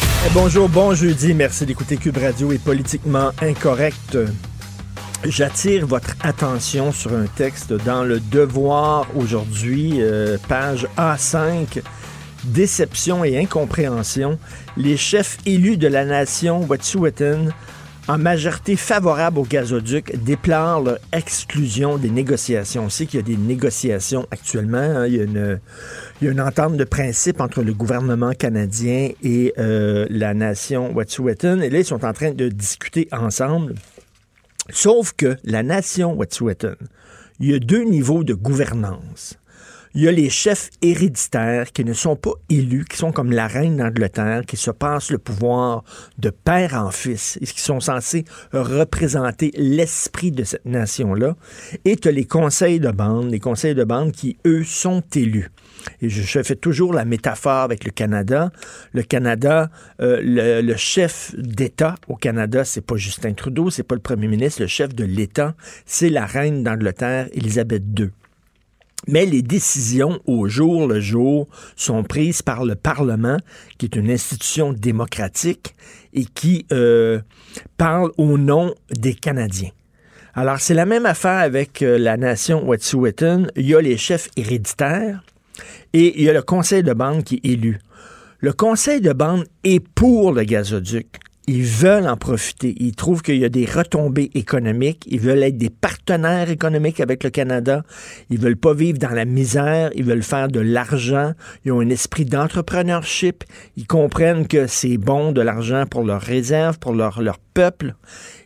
Eh, 0.00 0.30
Bonjour, 0.32 0.68
bon 0.68 0.94
jeudi. 0.94 1.34
Merci 1.34 1.66
d'écouter 1.66 1.96
Cube 1.96 2.16
Radio 2.16 2.52
et 2.52 2.58
Politiquement 2.58 3.30
Incorrect. 3.40 4.18
J'attire 5.24 5.86
votre 5.86 6.16
attention 6.22 6.92
sur 6.92 7.14
un 7.14 7.26
texte 7.26 7.72
dans 7.72 8.04
le 8.04 8.20
Devoir 8.20 9.06
aujourd'hui, 9.16 10.02
euh, 10.02 10.36
page 10.48 10.86
A5. 10.98 11.82
Déception 12.44 13.24
et 13.24 13.38
incompréhension. 13.38 14.38
Les 14.76 14.98
chefs 14.98 15.38
élus 15.46 15.78
de 15.78 15.88
la 15.88 16.04
nation 16.04 16.60
Wet'suwet'en, 16.60 17.48
en 18.06 18.18
majorité 18.18 18.76
favorable 18.76 19.38
au 19.38 19.44
gazoduc, 19.44 20.14
déplorent 20.24 20.82
leur 20.82 20.98
exclusion 21.12 21.96
des 21.96 22.10
négociations. 22.10 22.84
On 22.84 22.88
sait 22.90 23.06
qu'il 23.06 23.20
y 23.20 23.22
a 23.22 23.26
des 23.26 23.36
négociations 23.36 24.26
actuellement. 24.30 24.78
hein. 24.78 25.06
Il, 25.06 25.14
y 25.14 25.20
a 25.20 25.24
une, 25.24 25.60
il 26.20 26.26
y 26.26 26.28
a 26.28 26.32
une 26.32 26.40
entente 26.40 26.76
de 26.76 26.84
principe 26.84 27.40
entre 27.40 27.62
le 27.62 27.72
gouvernement 27.72 28.32
canadien 28.32 29.10
et 29.22 29.54
euh, 29.58 30.06
la 30.10 30.34
nation 30.34 30.92
Wet'suwet'en. 30.94 31.60
Et 31.60 31.70
là, 31.70 31.78
ils 31.78 31.84
sont 31.84 32.04
en 32.04 32.12
train 32.12 32.32
de 32.32 32.48
discuter 32.48 33.08
ensemble. 33.10 33.74
Sauf 34.70 35.12
que 35.16 35.36
la 35.44 35.62
nation 35.62 36.14
Wet'suwet'en, 36.14 36.74
il 37.40 37.50
y 37.50 37.54
a 37.54 37.58
deux 37.58 37.84
niveaux 37.84 38.22
de 38.22 38.34
gouvernance. 38.34 39.38
Il 39.96 40.02
y 40.02 40.08
a 40.08 40.12
les 40.12 40.28
chefs 40.28 40.70
héréditaires 40.82 41.72
qui 41.72 41.84
ne 41.84 41.92
sont 41.92 42.16
pas 42.16 42.32
élus, 42.50 42.84
qui 42.84 42.96
sont 42.96 43.12
comme 43.12 43.30
la 43.30 43.46
reine 43.46 43.76
d'Angleterre, 43.76 44.42
qui 44.44 44.56
se 44.56 44.72
passent 44.72 45.12
le 45.12 45.18
pouvoir 45.18 45.84
de 46.18 46.30
père 46.30 46.74
en 46.74 46.90
fils 46.90 47.38
et 47.40 47.46
qui 47.46 47.60
sont 47.60 47.78
censés 47.78 48.24
représenter 48.52 49.52
l'esprit 49.56 50.32
de 50.32 50.42
cette 50.42 50.64
nation-là. 50.64 51.36
Et 51.84 51.94
tu 51.94 52.08
as 52.08 52.10
les 52.10 52.24
conseils 52.24 52.80
de 52.80 52.90
bande, 52.90 53.30
les 53.30 53.38
conseils 53.38 53.76
de 53.76 53.84
bande 53.84 54.10
qui, 54.10 54.36
eux, 54.44 54.64
sont 54.64 55.00
élus. 55.14 55.52
Et 56.02 56.08
je, 56.08 56.42
fais 56.42 56.56
toujours 56.56 56.92
la 56.92 57.04
métaphore 57.04 57.60
avec 57.60 57.84
le 57.84 57.92
Canada. 57.92 58.50
Le 58.94 59.04
Canada, 59.04 59.70
euh, 60.00 60.20
le, 60.20 60.60
le 60.60 60.76
chef 60.76 61.36
d'État 61.38 61.94
au 62.08 62.16
Canada, 62.16 62.64
c'est 62.64 62.84
pas 62.84 62.96
Justin 62.96 63.34
Trudeau, 63.34 63.70
c'est 63.70 63.84
pas 63.84 63.94
le 63.94 64.00
premier 64.00 64.26
ministre. 64.26 64.60
Le 64.60 64.66
chef 64.66 64.92
de 64.92 65.04
l'État, 65.04 65.54
c'est 65.86 66.10
la 66.10 66.26
reine 66.26 66.64
d'Angleterre, 66.64 67.28
Élisabeth 67.32 67.84
II. 67.96 68.10
Mais 69.08 69.26
les 69.26 69.42
décisions 69.42 70.20
au 70.26 70.48
jour 70.48 70.86
le 70.86 71.00
jour 71.00 71.46
sont 71.76 72.02
prises 72.02 72.42
par 72.42 72.64
le 72.64 72.74
Parlement, 72.74 73.38
qui 73.78 73.86
est 73.86 73.96
une 73.96 74.10
institution 74.10 74.72
démocratique 74.72 75.74
et 76.12 76.24
qui 76.24 76.66
euh, 76.72 77.20
parle 77.76 78.10
au 78.16 78.38
nom 78.38 78.74
des 78.90 79.14
Canadiens. 79.14 79.70
Alors, 80.34 80.58
c'est 80.58 80.74
la 80.74 80.86
même 80.86 81.06
affaire 81.06 81.38
avec 81.38 81.82
euh, 81.82 81.96
la 81.96 82.16
nation 82.16 82.66
Wet'suwet'en. 82.66 83.46
Il 83.56 83.66
y 83.66 83.74
a 83.74 83.80
les 83.80 83.96
chefs 83.96 84.28
héréditaires 84.36 85.22
et 85.92 86.20
il 86.20 86.24
y 86.24 86.28
a 86.28 86.32
le 86.32 86.42
conseil 86.42 86.82
de 86.82 86.92
bande 86.92 87.22
qui 87.22 87.36
est 87.36 87.50
élu. 87.50 87.78
Le 88.40 88.52
conseil 88.52 89.00
de 89.00 89.12
bande 89.12 89.44
est 89.62 89.80
pour 89.80 90.32
le 90.32 90.42
gazoduc. 90.42 91.20
Ils 91.46 91.64
veulent 91.64 92.08
en 92.08 92.16
profiter. 92.16 92.74
Ils 92.78 92.96
trouvent 92.96 93.20
qu'il 93.20 93.36
y 93.36 93.44
a 93.44 93.50
des 93.50 93.66
retombées 93.66 94.30
économiques. 94.34 95.04
Ils 95.10 95.20
veulent 95.20 95.42
être 95.42 95.58
des 95.58 95.68
partenaires 95.68 96.48
économiques 96.48 97.00
avec 97.00 97.22
le 97.22 97.28
Canada. 97.28 97.84
Ils 98.30 98.38
veulent 98.38 98.56
pas 98.56 98.72
vivre 98.72 98.98
dans 98.98 99.10
la 99.10 99.26
misère. 99.26 99.90
Ils 99.94 100.04
veulent 100.04 100.22
faire 100.22 100.48
de 100.48 100.60
l'argent. 100.60 101.34
Ils 101.64 101.72
ont 101.72 101.80
un 101.80 101.90
esprit 101.90 102.24
d'entrepreneurship. 102.24 103.44
Ils 103.76 103.86
comprennent 103.86 104.48
que 104.48 104.66
c'est 104.66 104.96
bon 104.96 105.32
de 105.32 105.42
l'argent 105.42 105.84
pour 105.84 106.02
leurs 106.02 106.22
réserves, 106.22 106.78
pour 106.78 106.94
leur, 106.94 107.20
leur 107.20 107.38
peuple. 107.38 107.94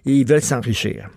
Et 0.04 0.14
ils 0.14 0.26
veulent 0.26 0.42
s'enrichir. 0.42 1.08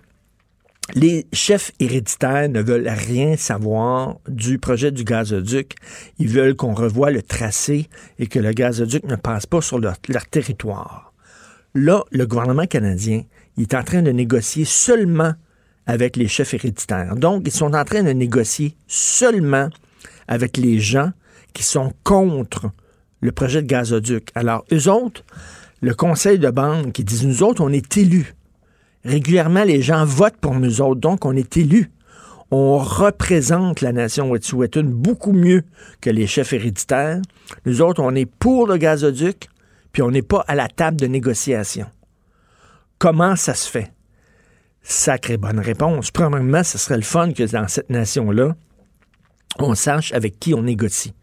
Les 0.94 1.26
chefs 1.32 1.72
héréditaires 1.80 2.48
ne 2.48 2.60
veulent 2.60 2.88
rien 2.88 3.36
savoir 3.36 4.18
du 4.28 4.58
projet 4.58 4.92
du 4.92 5.02
gazoduc. 5.02 5.74
Ils 6.18 6.28
veulent 6.28 6.54
qu'on 6.54 6.74
revoie 6.74 7.10
le 7.10 7.22
tracé 7.22 7.88
et 8.20 8.28
que 8.28 8.38
le 8.38 8.52
gazoduc 8.52 9.02
ne 9.04 9.16
passe 9.16 9.46
pas 9.46 9.60
sur 9.60 9.80
leur, 9.80 9.96
leur 10.08 10.26
territoire. 10.26 11.11
Là, 11.74 12.04
le 12.10 12.26
gouvernement 12.26 12.66
canadien 12.66 13.22
est 13.58 13.74
en 13.74 13.82
train 13.82 14.02
de 14.02 14.10
négocier 14.10 14.64
seulement 14.64 15.32
avec 15.86 16.16
les 16.16 16.28
chefs 16.28 16.54
héréditaires. 16.54 17.16
Donc, 17.16 17.42
ils 17.46 17.52
sont 17.52 17.74
en 17.74 17.84
train 17.84 18.02
de 18.02 18.10
négocier 18.10 18.76
seulement 18.86 19.68
avec 20.28 20.56
les 20.56 20.78
gens 20.78 21.12
qui 21.54 21.62
sont 21.62 21.92
contre 22.04 22.70
le 23.20 23.32
projet 23.32 23.62
de 23.62 23.66
gazoduc. 23.66 24.28
Alors, 24.34 24.64
eux 24.72 24.88
autres, 24.88 25.24
le 25.80 25.94
conseil 25.94 26.38
de 26.38 26.50
bande 26.50 26.92
qui 26.92 27.04
disent, 27.04 27.26
nous 27.26 27.42
autres, 27.42 27.62
on 27.62 27.70
est 27.70 27.96
élus. 27.96 28.34
Régulièrement, 29.04 29.64
les 29.64 29.82
gens 29.82 30.04
votent 30.04 30.36
pour 30.40 30.54
nous 30.54 30.80
autres, 30.80 31.00
donc 31.00 31.24
on 31.24 31.34
est 31.34 31.56
élus. 31.56 31.90
On 32.50 32.76
représente 32.78 33.80
la 33.80 33.92
nation 33.92 34.30
Wet'suwet'en 34.30 34.84
beaucoup 34.84 35.32
mieux 35.32 35.64
que 36.00 36.10
les 36.10 36.26
chefs 36.26 36.52
héréditaires. 36.52 37.20
Nous 37.64 37.80
autres, 37.80 38.02
on 38.02 38.14
est 38.14 38.26
pour 38.26 38.66
le 38.66 38.76
gazoduc, 38.76 39.48
puis 39.92 40.02
on 40.02 40.10
n'est 40.10 40.22
pas 40.22 40.44
à 40.48 40.54
la 40.54 40.68
table 40.68 40.98
de 40.98 41.06
négociation. 41.06 41.86
Comment 42.98 43.36
ça 43.36 43.54
se 43.54 43.70
fait? 43.70 43.92
Sacrée 44.82 45.36
bonne 45.36 45.60
réponse. 45.60 46.10
Premièrement, 46.10 46.64
ce 46.64 46.78
serait 46.78 46.96
le 46.96 47.02
fun 47.02 47.32
que 47.32 47.44
dans 47.44 47.68
cette 47.68 47.90
nation-là, 47.90 48.56
on 49.58 49.74
sache 49.74 50.12
avec 50.12 50.40
qui 50.40 50.54
on 50.54 50.62
négocie. 50.62 51.14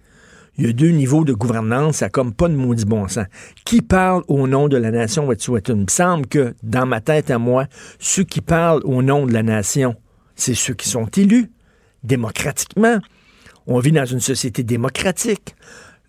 Il 0.57 0.66
y 0.66 0.69
a 0.69 0.74
deux 0.74 0.90
niveaux 0.90 1.24
de 1.24 1.34
gouvernance, 1.34 1.97
ça 1.97 2.09
comme 2.09 2.34
pas 2.34 2.50
de 2.50 2.53
maudit 2.53 2.84
bon 2.84 3.07
sens. 3.07 3.25
Qui 3.63 3.81
parle 3.81 4.24
au 4.28 4.46
nom 4.46 4.68
de 4.68 4.75
la 4.75 4.91
nation 4.91 5.25
Wet'suwet'en? 5.25 5.74
Il 5.75 5.84
me 5.84 5.90
semble 5.90 6.28
que, 6.28 6.53
dans 6.63 6.86
ma 6.86 7.00
tête 7.00 7.31
à 7.31 7.38
moi, 7.38 7.66
ceux 7.97 8.25
qui 8.25 8.41
parlent 8.41 8.81
au 8.84 9.01
nom 9.01 9.25
de 9.25 9.31
la 9.31 9.41
nation, 9.41 9.96
c'est 10.36 10.56
ceux 10.56 10.74
qui 10.74 10.90
sont 10.90 11.06
élus 11.06 11.50
démocratiquement. 12.03 13.00
On 13.68 13.80
vit 13.80 13.94
dans 13.94 14.06
une 14.06 14.19
société 14.19 14.63
démocratique. 14.63 15.56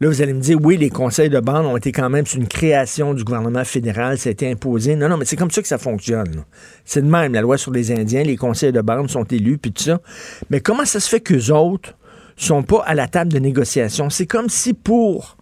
Là, 0.02 0.08
vous 0.08 0.22
allez 0.22 0.32
me 0.32 0.40
dire, 0.40 0.58
oui, 0.62 0.78
les 0.78 0.88
conseils 0.88 1.28
de 1.28 1.40
bande 1.40 1.66
ont 1.66 1.76
été 1.76 1.92
quand 1.92 2.08
même 2.08 2.24
une 2.34 2.48
création 2.48 3.12
du 3.12 3.22
gouvernement 3.22 3.64
fédéral, 3.64 4.16
ça 4.16 4.30
a 4.30 4.32
été 4.32 4.50
imposé. 4.50 4.96
Non, 4.96 5.10
non, 5.10 5.18
mais 5.18 5.26
c'est 5.26 5.36
comme 5.36 5.50
ça 5.50 5.60
que 5.60 5.68
ça 5.68 5.76
fonctionne. 5.76 6.44
C'est 6.86 7.02
de 7.02 7.06
même, 7.06 7.34
la 7.34 7.42
loi 7.42 7.58
sur 7.58 7.70
les 7.70 7.92
Indiens, 7.92 8.22
les 8.22 8.38
conseils 8.38 8.72
de 8.72 8.80
bande 8.80 9.10
sont 9.10 9.24
élus, 9.24 9.58
puis 9.58 9.72
tout 9.72 9.82
ça. 9.82 10.00
Mais 10.48 10.60
comment 10.60 10.86
ça 10.86 11.00
se 11.00 11.08
fait 11.10 11.20
qu'eux 11.20 11.52
autres 11.52 11.98
sont 12.36 12.62
pas 12.62 12.82
à 12.86 12.94
la 12.94 13.08
table 13.08 13.30
de 13.30 13.38
négociation? 13.38 14.08
C'est 14.08 14.26
comme 14.26 14.48
si 14.48 14.72
pour 14.72 15.36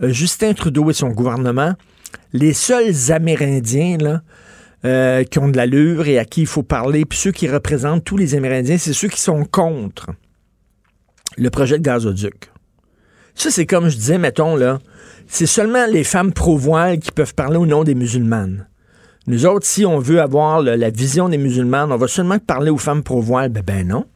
euh, 0.00 0.08
Justin 0.08 0.54
Trudeau 0.54 0.88
et 0.88 0.94
son 0.94 1.10
gouvernement, 1.10 1.74
les 2.32 2.54
seuls 2.54 3.12
Amérindiens, 3.12 3.98
là, 3.98 4.22
euh, 4.86 5.24
qui 5.24 5.38
ont 5.40 5.48
de 5.48 5.58
l'allure 5.58 6.08
et 6.08 6.18
à 6.18 6.24
qui 6.24 6.40
il 6.40 6.46
faut 6.46 6.62
parler, 6.62 7.04
puis 7.04 7.18
ceux 7.18 7.32
qui 7.32 7.48
représentent 7.48 8.04
tous 8.04 8.16
les 8.16 8.34
Amérindiens, 8.34 8.78
c'est 8.78 8.94
ceux 8.94 9.08
qui 9.08 9.20
sont 9.20 9.44
contre 9.44 10.06
le 11.36 11.50
projet 11.50 11.76
de 11.76 11.82
gazoduc. 11.82 12.50
Ça, 13.34 13.50
c'est 13.50 13.66
comme 13.66 13.88
je 13.88 13.96
disais, 13.96 14.18
mettons, 14.18 14.56
là, 14.56 14.78
c'est 15.26 15.46
seulement 15.46 15.86
les 15.86 16.04
femmes 16.04 16.32
pro-voile 16.32 16.98
qui 16.98 17.12
peuvent 17.12 17.34
parler 17.34 17.56
au 17.56 17.66
nom 17.66 17.84
des 17.84 17.94
musulmanes. 17.94 18.66
Nous 19.26 19.46
autres, 19.46 19.66
si 19.66 19.86
on 19.86 19.98
veut 19.98 20.20
avoir 20.20 20.62
la 20.62 20.90
vision 20.90 21.28
des 21.28 21.38
musulmanes, 21.38 21.92
on 21.92 21.96
va 21.96 22.08
seulement 22.08 22.38
parler 22.38 22.70
aux 22.70 22.78
femmes 22.78 23.02
pro-voile. 23.02 23.50
Ben, 23.50 23.62
ben 23.64 23.86
non. 23.86 24.06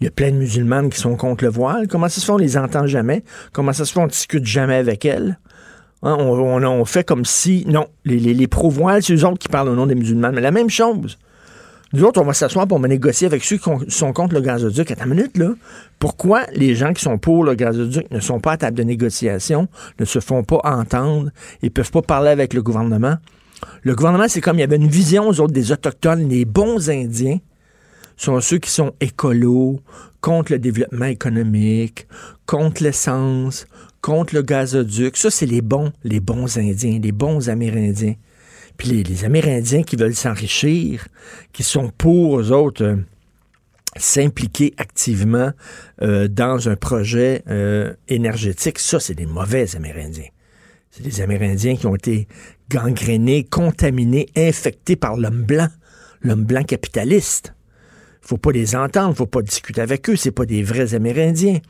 Il 0.00 0.04
y 0.04 0.06
a 0.08 0.10
plein 0.10 0.30
de 0.30 0.36
musulmanes 0.36 0.90
qui 0.90 0.98
sont 0.98 1.16
contre 1.16 1.44
le 1.44 1.50
voile. 1.50 1.86
Comment 1.88 2.08
ça 2.08 2.20
se 2.20 2.26
fait, 2.26 2.32
on 2.32 2.36
les 2.36 2.58
entend 2.58 2.86
jamais? 2.86 3.24
Comment 3.52 3.72
ça 3.72 3.84
se 3.84 3.92
fait, 3.92 4.00
on 4.00 4.06
discute 4.06 4.44
jamais 4.44 4.76
avec 4.76 5.04
elles? 5.04 5.38
Hein, 6.02 6.16
on, 6.18 6.84
fait 6.84 7.04
comme 7.04 7.24
si, 7.24 7.64
non, 7.66 7.86
les, 8.04 8.18
les, 8.18 8.34
les 8.34 8.46
pro-voiles, 8.46 9.02
c'est 9.02 9.14
eux 9.14 9.24
autres 9.24 9.38
qui 9.38 9.48
parlent 9.48 9.68
au 9.68 9.74
nom 9.74 9.86
des 9.86 9.94
musulmans. 9.94 10.30
Mais 10.32 10.42
la 10.42 10.50
même 10.50 10.68
chose. 10.68 11.18
Nous 11.96 12.04
autres, 12.04 12.20
on 12.20 12.26
va 12.26 12.34
s'asseoir 12.34 12.68
pour 12.68 12.78
me 12.78 12.88
négocier 12.88 13.26
avec 13.26 13.42
ceux 13.42 13.56
qui 13.56 13.70
sont 13.88 14.12
contre 14.12 14.34
le 14.34 14.42
gazoduc. 14.42 14.90
Attends 14.90 15.06
une 15.06 15.14
minute, 15.14 15.38
là. 15.38 15.54
Pourquoi 15.98 16.42
les 16.52 16.74
gens 16.74 16.92
qui 16.92 17.02
sont 17.02 17.16
pour 17.16 17.42
le 17.42 17.54
gazoduc 17.54 18.10
ne 18.10 18.20
sont 18.20 18.38
pas 18.38 18.52
à 18.52 18.56
table 18.58 18.76
de 18.76 18.82
négociation, 18.82 19.66
ne 19.98 20.04
se 20.04 20.20
font 20.20 20.44
pas 20.44 20.60
entendre 20.62 21.30
et 21.62 21.70
peuvent 21.70 21.90
pas 21.90 22.02
parler 22.02 22.28
avec 22.28 22.52
le 22.52 22.62
gouvernement? 22.62 23.16
Le 23.82 23.94
gouvernement, 23.94 24.26
c'est 24.28 24.42
comme 24.42 24.58
il 24.58 24.60
y 24.60 24.64
avait 24.64 24.76
une 24.76 24.88
vision 24.88 25.26
aux 25.26 25.40
autres 25.40 25.54
des 25.54 25.72
Autochtones, 25.72 26.28
les 26.28 26.44
bons 26.44 26.90
Indiens 26.90 27.38
sont 28.18 28.42
ceux 28.42 28.58
qui 28.58 28.70
sont 28.70 28.92
écolos, 29.00 29.80
contre 30.20 30.52
le 30.52 30.58
développement 30.58 31.06
économique, 31.06 32.06
contre 32.44 32.82
l'essence, 32.82 33.66
contre 34.02 34.34
le 34.34 34.42
gazoduc. 34.42 35.16
Ça, 35.16 35.30
c'est 35.30 35.46
les 35.46 35.62
bons, 35.62 35.92
les 36.04 36.20
bons 36.20 36.58
Indiens, 36.58 36.98
les 37.02 37.12
bons 37.12 37.48
Amérindiens. 37.48 38.16
Les, 38.84 39.24
Amérindiens 39.24 39.82
qui 39.82 39.96
veulent 39.96 40.14
s'enrichir, 40.14 41.08
qui 41.52 41.62
sont 41.62 41.90
pour 41.96 42.38
eux 42.38 42.52
autres 42.52 42.84
euh, 42.84 42.96
s'impliquer 43.96 44.74
activement 44.76 45.50
euh, 46.02 46.28
dans 46.28 46.68
un 46.68 46.76
projet 46.76 47.42
euh, 47.48 47.94
énergétique, 48.08 48.78
ça, 48.78 49.00
c'est 49.00 49.14
des 49.14 49.26
mauvais 49.26 49.74
Amérindiens. 49.74 50.28
C'est 50.90 51.02
des 51.02 51.20
Amérindiens 51.20 51.76
qui 51.76 51.86
ont 51.86 51.96
été 51.96 52.28
gangrénés, 52.70 53.44
contaminés, 53.44 54.28
infectés 54.36 54.96
par 54.96 55.16
l'homme 55.16 55.42
blanc, 55.42 55.68
l'homme 56.22 56.44
blanc 56.44 56.62
capitaliste. 56.62 57.54
Faut 58.20 58.38
pas 58.38 58.52
les 58.52 58.76
entendre, 58.76 59.16
faut 59.16 59.26
pas 59.26 59.42
discuter 59.42 59.80
avec 59.80 60.08
eux, 60.10 60.16
c'est 60.16 60.32
pas 60.32 60.46
des 60.46 60.62
vrais 60.62 60.94
Amérindiens. 60.94 61.60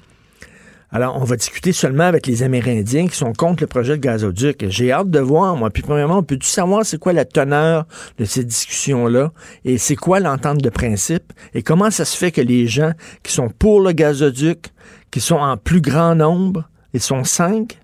Alors, 0.90 1.16
on 1.20 1.24
va 1.24 1.36
discuter 1.36 1.72
seulement 1.72 2.04
avec 2.04 2.26
les 2.26 2.44
Amérindiens 2.44 3.08
qui 3.08 3.16
sont 3.16 3.32
contre 3.32 3.62
le 3.62 3.66
projet 3.66 3.96
de 3.96 4.02
gazoduc. 4.02 4.66
J'ai 4.68 4.92
hâte 4.92 5.10
de 5.10 5.18
voir, 5.18 5.56
moi. 5.56 5.70
Puis, 5.70 5.82
premièrement, 5.82 6.18
on 6.18 6.22
peut-tu 6.22 6.46
savoir 6.46 6.86
c'est 6.86 6.98
quoi 6.98 7.12
la 7.12 7.24
teneur 7.24 7.86
de 8.18 8.24
ces 8.24 8.44
discussions-là? 8.44 9.32
Et 9.64 9.78
c'est 9.78 9.96
quoi 9.96 10.20
l'entente 10.20 10.62
de 10.62 10.70
principe? 10.70 11.32
Et 11.54 11.62
comment 11.62 11.90
ça 11.90 12.04
se 12.04 12.16
fait 12.16 12.30
que 12.30 12.40
les 12.40 12.66
gens 12.66 12.92
qui 13.24 13.32
sont 13.32 13.48
pour 13.48 13.80
le 13.80 13.92
gazoduc, 13.92 14.68
qui 15.10 15.20
sont 15.20 15.36
en 15.36 15.56
plus 15.56 15.80
grand 15.80 16.14
nombre, 16.14 16.68
ils 16.94 17.00
sont 17.00 17.24
cinq, 17.24 17.80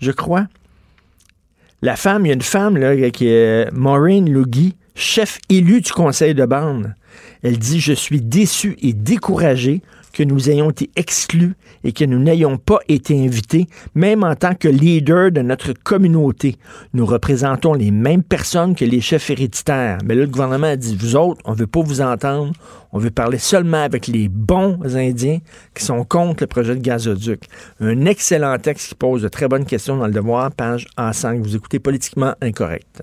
je 0.00 0.10
crois? 0.10 0.46
La 1.82 1.96
femme, 1.96 2.24
il 2.24 2.28
y 2.28 2.32
a 2.32 2.34
une 2.34 2.42
femme 2.42 2.76
là, 2.76 3.10
qui 3.10 3.28
est 3.28 3.70
Maureen 3.72 4.28
Lugui, 4.28 4.74
chef 4.98 5.38
élu 5.48 5.80
du 5.80 5.92
conseil 5.92 6.34
de 6.34 6.44
bande. 6.44 6.94
Elle 7.42 7.58
dit 7.58 7.80
Je 7.80 7.92
suis 7.92 8.20
déçue 8.20 8.76
et 8.82 8.92
découragée 8.92 9.80
que 10.12 10.24
nous 10.24 10.50
ayons 10.50 10.70
été 10.70 10.90
exclus 10.96 11.54
et 11.84 11.92
que 11.92 12.04
nous 12.04 12.18
n'ayons 12.18 12.56
pas 12.56 12.80
été 12.88 13.14
invités, 13.24 13.68
même 13.94 14.24
en 14.24 14.34
tant 14.34 14.54
que 14.54 14.66
leader 14.66 15.30
de 15.30 15.42
notre 15.42 15.72
communauté. 15.72 16.56
Nous 16.92 17.06
représentons 17.06 17.74
les 17.74 17.92
mêmes 17.92 18.24
personnes 18.24 18.74
que 18.74 18.84
les 18.84 19.00
chefs 19.00 19.30
héréditaires. 19.30 19.98
Mais 20.04 20.16
là, 20.16 20.22
le 20.22 20.26
gouvernement 20.26 20.66
a 20.66 20.76
dit, 20.76 20.96
vous 20.96 21.14
autres, 21.14 21.40
on 21.44 21.52
ne 21.52 21.58
veut 21.58 21.68
pas 21.68 21.82
vous 21.82 22.00
entendre, 22.00 22.52
on 22.92 22.98
veut 22.98 23.10
parler 23.10 23.38
seulement 23.38 23.82
avec 23.82 24.08
les 24.08 24.28
bons 24.28 24.80
Indiens 24.82 25.38
qui 25.74 25.84
sont 25.84 26.02
contre 26.04 26.42
le 26.42 26.48
projet 26.48 26.74
de 26.74 26.80
gazoduc. 26.80 27.44
Un 27.78 28.06
excellent 28.06 28.58
texte 28.58 28.88
qui 28.88 28.94
pose 28.96 29.22
de 29.22 29.28
très 29.28 29.46
bonnes 29.46 29.66
questions 29.66 29.98
dans 29.98 30.06
le 30.06 30.12
devoir, 30.12 30.50
page 30.50 30.88
A5. 30.96 31.42
Vous 31.42 31.54
écoutez 31.54 31.78
politiquement 31.78 32.34
incorrect. 32.40 33.02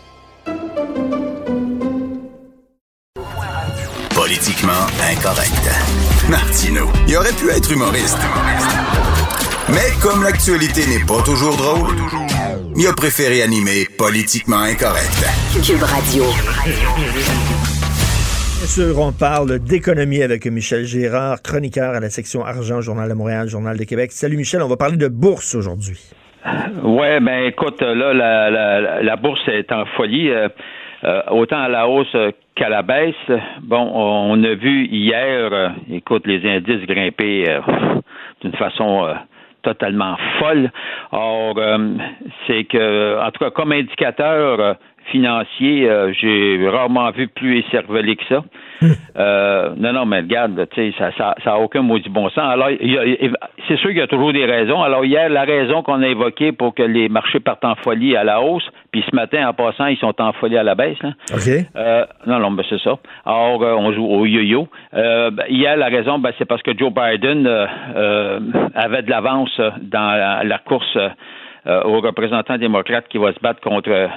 Politiquement 4.31 4.87
incorrect. 5.11 5.67
Martino, 6.29 6.87
il 7.05 7.17
aurait 7.17 7.35
pu 7.35 7.51
être 7.51 7.69
humoriste. 7.69 8.17
Mais 9.67 9.91
comme 10.01 10.23
l'actualité 10.23 10.87
n'est 10.87 11.03
pas 11.05 11.21
toujours 11.25 11.57
drôle, 11.57 11.91
il 12.77 12.87
a 12.87 12.93
préféré 12.93 13.43
animer 13.43 13.87
Politiquement 13.97 14.61
incorrect. 14.61 15.19
Cube 15.59 15.83
Radio. 15.83 16.23
Bien 18.55 18.67
sûr, 18.67 18.97
on 18.99 19.11
parle 19.11 19.59
d'économie 19.59 20.23
avec 20.23 20.45
Michel 20.45 20.85
Gérard, 20.85 21.41
chroniqueur 21.41 21.93
à 21.93 21.99
la 21.99 22.09
section 22.09 22.45
argent, 22.45 22.79
Journal 22.79 23.09
de 23.09 23.13
Montréal, 23.13 23.49
Journal 23.49 23.77
de 23.77 23.83
Québec. 23.83 24.13
Salut 24.13 24.37
Michel, 24.37 24.61
on 24.61 24.69
va 24.69 24.77
parler 24.77 24.95
de 24.95 25.09
bourse 25.09 25.55
aujourd'hui. 25.55 25.99
Ouais, 26.85 27.19
ben 27.19 27.47
écoute, 27.47 27.81
là, 27.81 28.13
la, 28.13 28.49
la, 28.49 29.03
la 29.03 29.15
bourse 29.17 29.45
est 29.49 29.73
en 29.73 29.83
folie. 29.97 30.31
Euh, 30.31 30.47
euh, 31.03 31.21
autant 31.31 31.59
à 31.59 31.67
la 31.67 31.87
hausse 31.87 32.15
qu'à 32.55 32.69
la 32.69 32.83
baisse. 32.83 33.15
Bon, 33.61 33.91
on 33.93 34.43
a 34.43 34.53
vu 34.53 34.85
hier, 34.85 35.49
euh, 35.51 35.69
écoute, 35.91 36.27
les 36.27 36.47
indices 36.47 36.85
grimper 36.85 37.49
euh, 37.49 37.59
d'une 38.41 38.53
façon 38.53 39.07
totalement 39.63 40.15
folle. 40.39 40.71
Or, 41.11 41.55
c'est 42.47 42.63
que, 42.65 43.19
en 43.19 43.31
tout 43.31 43.43
cas, 43.43 43.51
comme 43.51 43.71
indicateur 43.71 44.75
financier, 45.05 45.89
j'ai 46.19 46.67
rarement 46.67 47.09
vu 47.11 47.27
plus 47.27 47.59
écervelé 47.59 48.15
que 48.15 48.25
ça. 48.25 48.43
Euh, 49.17 49.73
non, 49.77 49.91
non, 49.91 50.05
mais 50.05 50.21
regarde, 50.21 50.67
tu 50.71 50.91
sais, 50.91 50.97
ça, 50.97 51.11
ça, 51.17 51.35
ça 51.43 51.53
a 51.53 51.57
aucun 51.57 51.81
maudit 51.81 52.09
bon 52.09 52.29
sens. 52.29 52.39
Alors, 52.39 52.69
c'est 53.67 53.77
sûr 53.77 53.89
qu'il 53.89 53.97
y 53.97 54.01
a 54.01 54.07
toujours 54.07 54.31
des 54.31 54.45
raisons. 54.45 54.81
Alors, 54.81 55.03
hier, 55.03 55.29
la 55.29 55.43
raison 55.43 55.83
qu'on 55.83 56.01
a 56.01 56.07
évoquée 56.07 56.53
pour 56.53 56.73
que 56.73 56.83
les 56.83 57.09
marchés 57.09 57.41
partent 57.41 57.65
en 57.65 57.75
folie 57.75 58.15
à 58.15 58.23
la 58.23 58.41
hausse, 58.41 58.67
puis 58.91 59.03
ce 59.09 59.15
matin, 59.15 59.47
en 59.47 59.53
passant, 59.53 59.87
ils 59.87 59.97
sont 59.97 60.19
en 60.21 60.33
folie 60.33 60.57
à 60.57 60.63
la 60.63 60.75
baisse. 60.75 61.01
Là. 61.01 61.11
OK. 61.33 61.65
Euh, 61.75 62.05
non, 62.27 62.39
non, 62.39 62.51
mais 62.51 62.63
c'est 62.69 62.81
ça. 62.81 62.97
Alors, 63.25 63.63
euh, 63.63 63.73
on 63.75 63.93
joue 63.93 64.05
au 64.05 64.25
yo-yo. 64.25 64.67
Euh, 64.93 65.31
ben, 65.31 65.45
hier, 65.49 65.77
la 65.77 65.87
raison, 65.87 66.19
ben, 66.19 66.31
c'est 66.37 66.45
parce 66.45 66.61
que 66.61 66.77
Joe 66.77 66.91
Biden 66.93 67.47
euh, 67.47 68.39
avait 68.75 69.03
de 69.03 69.09
l'avance 69.09 69.59
dans 69.81 70.17
la, 70.17 70.43
la 70.43 70.57
course 70.57 70.97
aux 71.65 72.01
représentants 72.01 72.57
démocrates 72.57 73.07
qui 73.07 73.19
va 73.19 73.31
se 73.33 73.39
battre 73.39 73.61
contre 73.61 74.09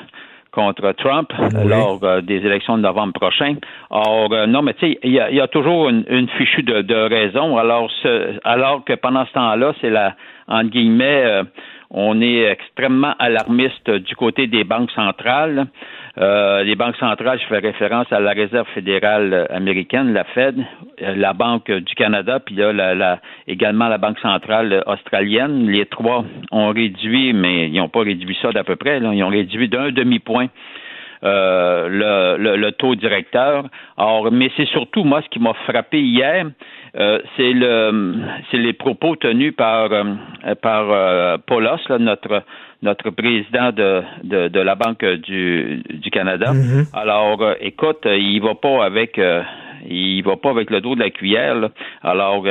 contre 0.55 0.93
Trump 0.93 1.32
lors 1.67 1.99
euh, 2.03 2.20
des 2.20 2.37
élections 2.37 2.77
de 2.77 2.82
novembre 2.82 3.12
prochain. 3.12 3.56
Or, 3.91 4.29
euh, 4.32 4.47
non, 4.47 4.62
mais 4.62 4.75
tu 4.75 4.93
sais, 4.93 4.99
il 5.03 5.11
y, 5.11 5.41
a, 5.41 5.49
toujours 5.49 5.88
une, 5.88 6.05
une 6.09 6.29
fichue 6.29 6.62
de, 6.62 6.82
de 6.82 6.94
raison. 6.94 7.59
Alors, 7.59 7.91
ce, 8.03 8.38
alors 8.44 8.85
que 8.85 8.94
pendant 8.94 9.27
ce 9.27 9.32
temps-là, 9.32 9.73
c'est 9.81 9.91
la, 9.91 10.15
entre 10.49 10.70
guillemets, 10.70 11.25
euh, 11.25 11.43
on 11.96 12.20
est 12.20 12.43
extrêmement 12.43 13.14
alarmiste 13.20 13.88
du 13.88 14.17
côté 14.17 14.49
des 14.49 14.64
banques 14.64 14.91
centrales. 14.91 15.67
Euh, 16.19 16.65
les 16.65 16.74
banques 16.74 16.96
centrales, 16.96 17.41
je 17.41 17.46
fais 17.46 17.60
référence 17.60 18.13
à 18.13 18.19
la 18.19 18.32
Réserve 18.32 18.67
fédérale 18.74 19.46
américaine, 19.51 20.13
la 20.13 20.24
Fed, 20.24 20.56
la 20.98 21.32
Banque 21.32 21.70
du 21.70 21.94
Canada, 21.94 22.41
puis 22.41 22.56
là, 22.56 22.72
la, 22.72 23.20
également 23.46 23.86
la 23.86 23.98
Banque 23.98 24.19
centrale 24.19 24.82
australienne. 24.86 25.70
Les 25.70 25.86
trois 25.86 26.24
ont 26.51 26.70
réduit, 26.70 27.32
mais 27.32 27.69
ils 27.69 27.79
n'ont 27.79 27.89
pas 27.89 28.03
réduit 28.03 28.36
ça 28.43 28.51
d'à 28.51 28.65
peu 28.65 28.74
près. 28.74 28.98
Là. 28.98 29.15
Ils 29.15 29.22
ont 29.22 29.29
réduit 29.29 29.69
d'un 29.69 29.93
demi-point 29.93 30.48
euh, 31.24 32.36
le, 32.38 32.56
le, 32.56 32.72
taux 32.72 32.94
directeur. 32.94 33.64
Or, 33.96 34.31
mais 34.31 34.50
c'est 34.56 34.66
surtout 34.66 35.04
moi 35.04 35.22
ce 35.22 35.28
qui 35.28 35.38
m'a 35.38 35.54
frappé 35.66 36.00
hier, 36.00 36.46
euh, 36.96 37.19
c'est 37.36 37.52
le 37.52 38.14
c'est 38.50 38.58
les 38.58 38.72
propos 38.72 39.16
tenus 39.16 39.54
par 39.56 39.90
euh, 39.93 40.04
par 40.60 40.90
euh, 40.90 41.38
Paulos, 41.46 41.78
notre 41.98 42.43
notre 42.82 43.08
président 43.10 43.72
de, 43.72 44.02
de, 44.24 44.48
de, 44.48 44.60
la 44.60 44.74
Banque 44.74 45.02
du, 45.02 45.82
du 45.88 46.10
Canada. 46.10 46.52
Mm-hmm. 46.52 46.90
Alors, 46.93 47.54
écoute, 47.60 48.04
il 48.04 48.40
va 48.43 48.54
pas 48.56 48.84
avec 48.84 49.19
il 49.88 50.22
va 50.22 50.36
pas 50.36 50.50
avec 50.50 50.70
le 50.70 50.81
dos 50.81 50.94
de 50.94 51.00
la 51.00 51.10
cuillère. 51.10 51.70
Alors, 52.03 52.44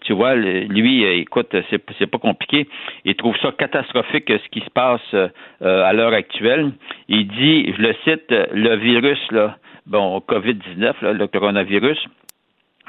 tu 0.00 0.12
vois, 0.12 0.34
lui, 0.34 1.04
écoute, 1.04 1.54
c'est, 1.70 1.82
c'est 1.98 2.06
pas 2.06 2.18
compliqué. 2.18 2.66
Il 3.04 3.14
trouve 3.14 3.36
ça 3.38 3.52
catastrophique 3.52 4.28
ce 4.28 4.48
qui 4.50 4.60
se 4.60 4.70
passe 4.70 5.14
à 5.60 5.92
l'heure 5.92 6.12
actuelle. 6.12 6.72
Il 7.08 7.28
dit, 7.28 7.72
je 7.76 7.82
le 7.82 7.94
cite, 8.04 8.30
le 8.30 8.76
virus, 8.76 9.20
là, 9.30 9.56
bon, 9.86 10.18
COVID-19, 10.28 11.12
le 11.12 11.26
coronavirus, 11.26 11.98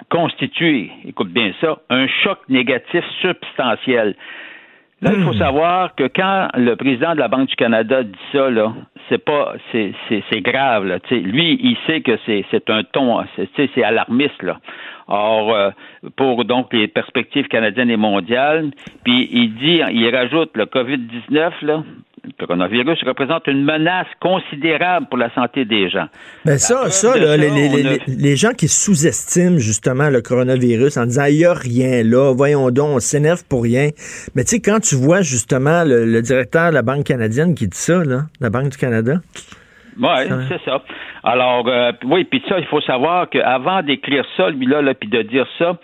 constitue, 0.09 0.91
écoute 1.05 1.29
bien 1.29 1.53
ça, 1.59 1.77
un 1.89 2.07
choc 2.07 2.39
négatif 2.49 3.03
substantiel. 3.21 4.15
Là, 5.01 5.11
il 5.13 5.23
faut 5.23 5.33
hmm. 5.33 5.37
savoir 5.37 5.95
que 5.95 6.07
quand 6.07 6.47
le 6.55 6.75
président 6.75 7.13
de 7.13 7.19
la 7.19 7.27
Banque 7.27 7.49
du 7.49 7.55
Canada 7.55 8.01
dit 8.01 8.17
ça, 8.31 8.49
là, 8.49 8.73
c'est 9.09 9.23
pas, 9.23 9.53
c'est, 9.71 9.93
c'est, 10.09 10.41
grave, 10.41 10.85
là. 10.85 10.97
lui, 11.11 11.59
il 11.61 11.77
sait 11.85 12.01
que 12.01 12.17
c'est, 12.25 12.43
c'est 12.49 12.69
un 12.71 12.83
ton, 12.83 13.23
c'est, 13.35 13.69
c'est 13.75 13.83
alarmiste, 13.83 14.41
là. 14.41 14.57
Or, 15.07 15.53
euh, 15.53 15.69
pour 16.15 16.43
donc 16.45 16.73
les 16.73 16.87
perspectives 16.87 17.47
canadiennes 17.47 17.91
et 17.91 17.97
mondiales, 17.97 18.71
puis 19.05 19.29
il 19.31 19.53
dit, 19.55 19.81
il 19.91 20.13
rajoute 20.13 20.57
le 20.57 20.65
COVID-19, 20.65 21.51
là, 21.61 21.83
le 22.27 22.45
coronavirus 22.45 22.99
représente 23.05 23.47
une 23.47 23.63
menace 23.63 24.07
considérable 24.19 25.07
pour 25.07 25.17
la 25.17 25.33
santé 25.33 25.65
des 25.65 25.89
gens. 25.89 26.07
Ben 26.45 26.57
ça, 26.57 26.89
ça, 26.89 27.17
là, 27.17 27.37
les, 27.37 27.49
les, 27.49 27.69
les, 27.69 27.99
les, 28.07 28.35
gens 28.35 28.51
qui 28.51 28.67
sous-estiment 28.67 29.57
justement 29.57 30.09
le 30.09 30.21
coronavirus 30.21 30.97
en 30.97 31.05
disant 31.05 31.25
il 31.25 31.37
n'y 31.37 31.45
a 31.45 31.53
rien 31.53 32.03
là, 32.03 32.33
voyons 32.33 32.69
donc, 32.69 32.97
on 32.97 32.99
s'énerve 32.99 33.43
pour 33.49 33.63
rien. 33.63 33.89
Mais 34.35 34.43
tu 34.43 34.49
sais, 34.49 34.59
quand 34.59 34.79
tu 34.79 34.95
vois 34.95 35.21
justement 35.21 35.83
le, 35.85 36.21
directeur 36.21 36.69
de 36.69 36.75
la 36.75 36.81
Banque 36.81 37.05
canadienne 37.05 37.55
qui 37.55 37.67
dit 37.67 37.77
ça, 37.77 38.03
là, 38.03 38.23
la 38.41 38.49
Banque 38.49 38.69
du 38.69 38.77
Canada. 38.77 39.13
Oui, 39.99 40.09
c'est 40.49 40.61
ça. 40.63 40.83
Alors, 41.23 41.67
euh, 41.67 41.91
oui, 42.05 42.23
puis 42.25 42.43
ça, 42.47 42.59
il 42.59 42.65
faut 42.65 42.81
savoir 42.81 43.29
qu'avant 43.29 43.81
d'écrire 43.81 44.25
ça, 44.35 44.49
lui-là, 44.49 44.81
là, 44.81 44.93
puis 44.93 45.09
de 45.09 45.23
dire 45.23 45.47
ça, 45.57 45.77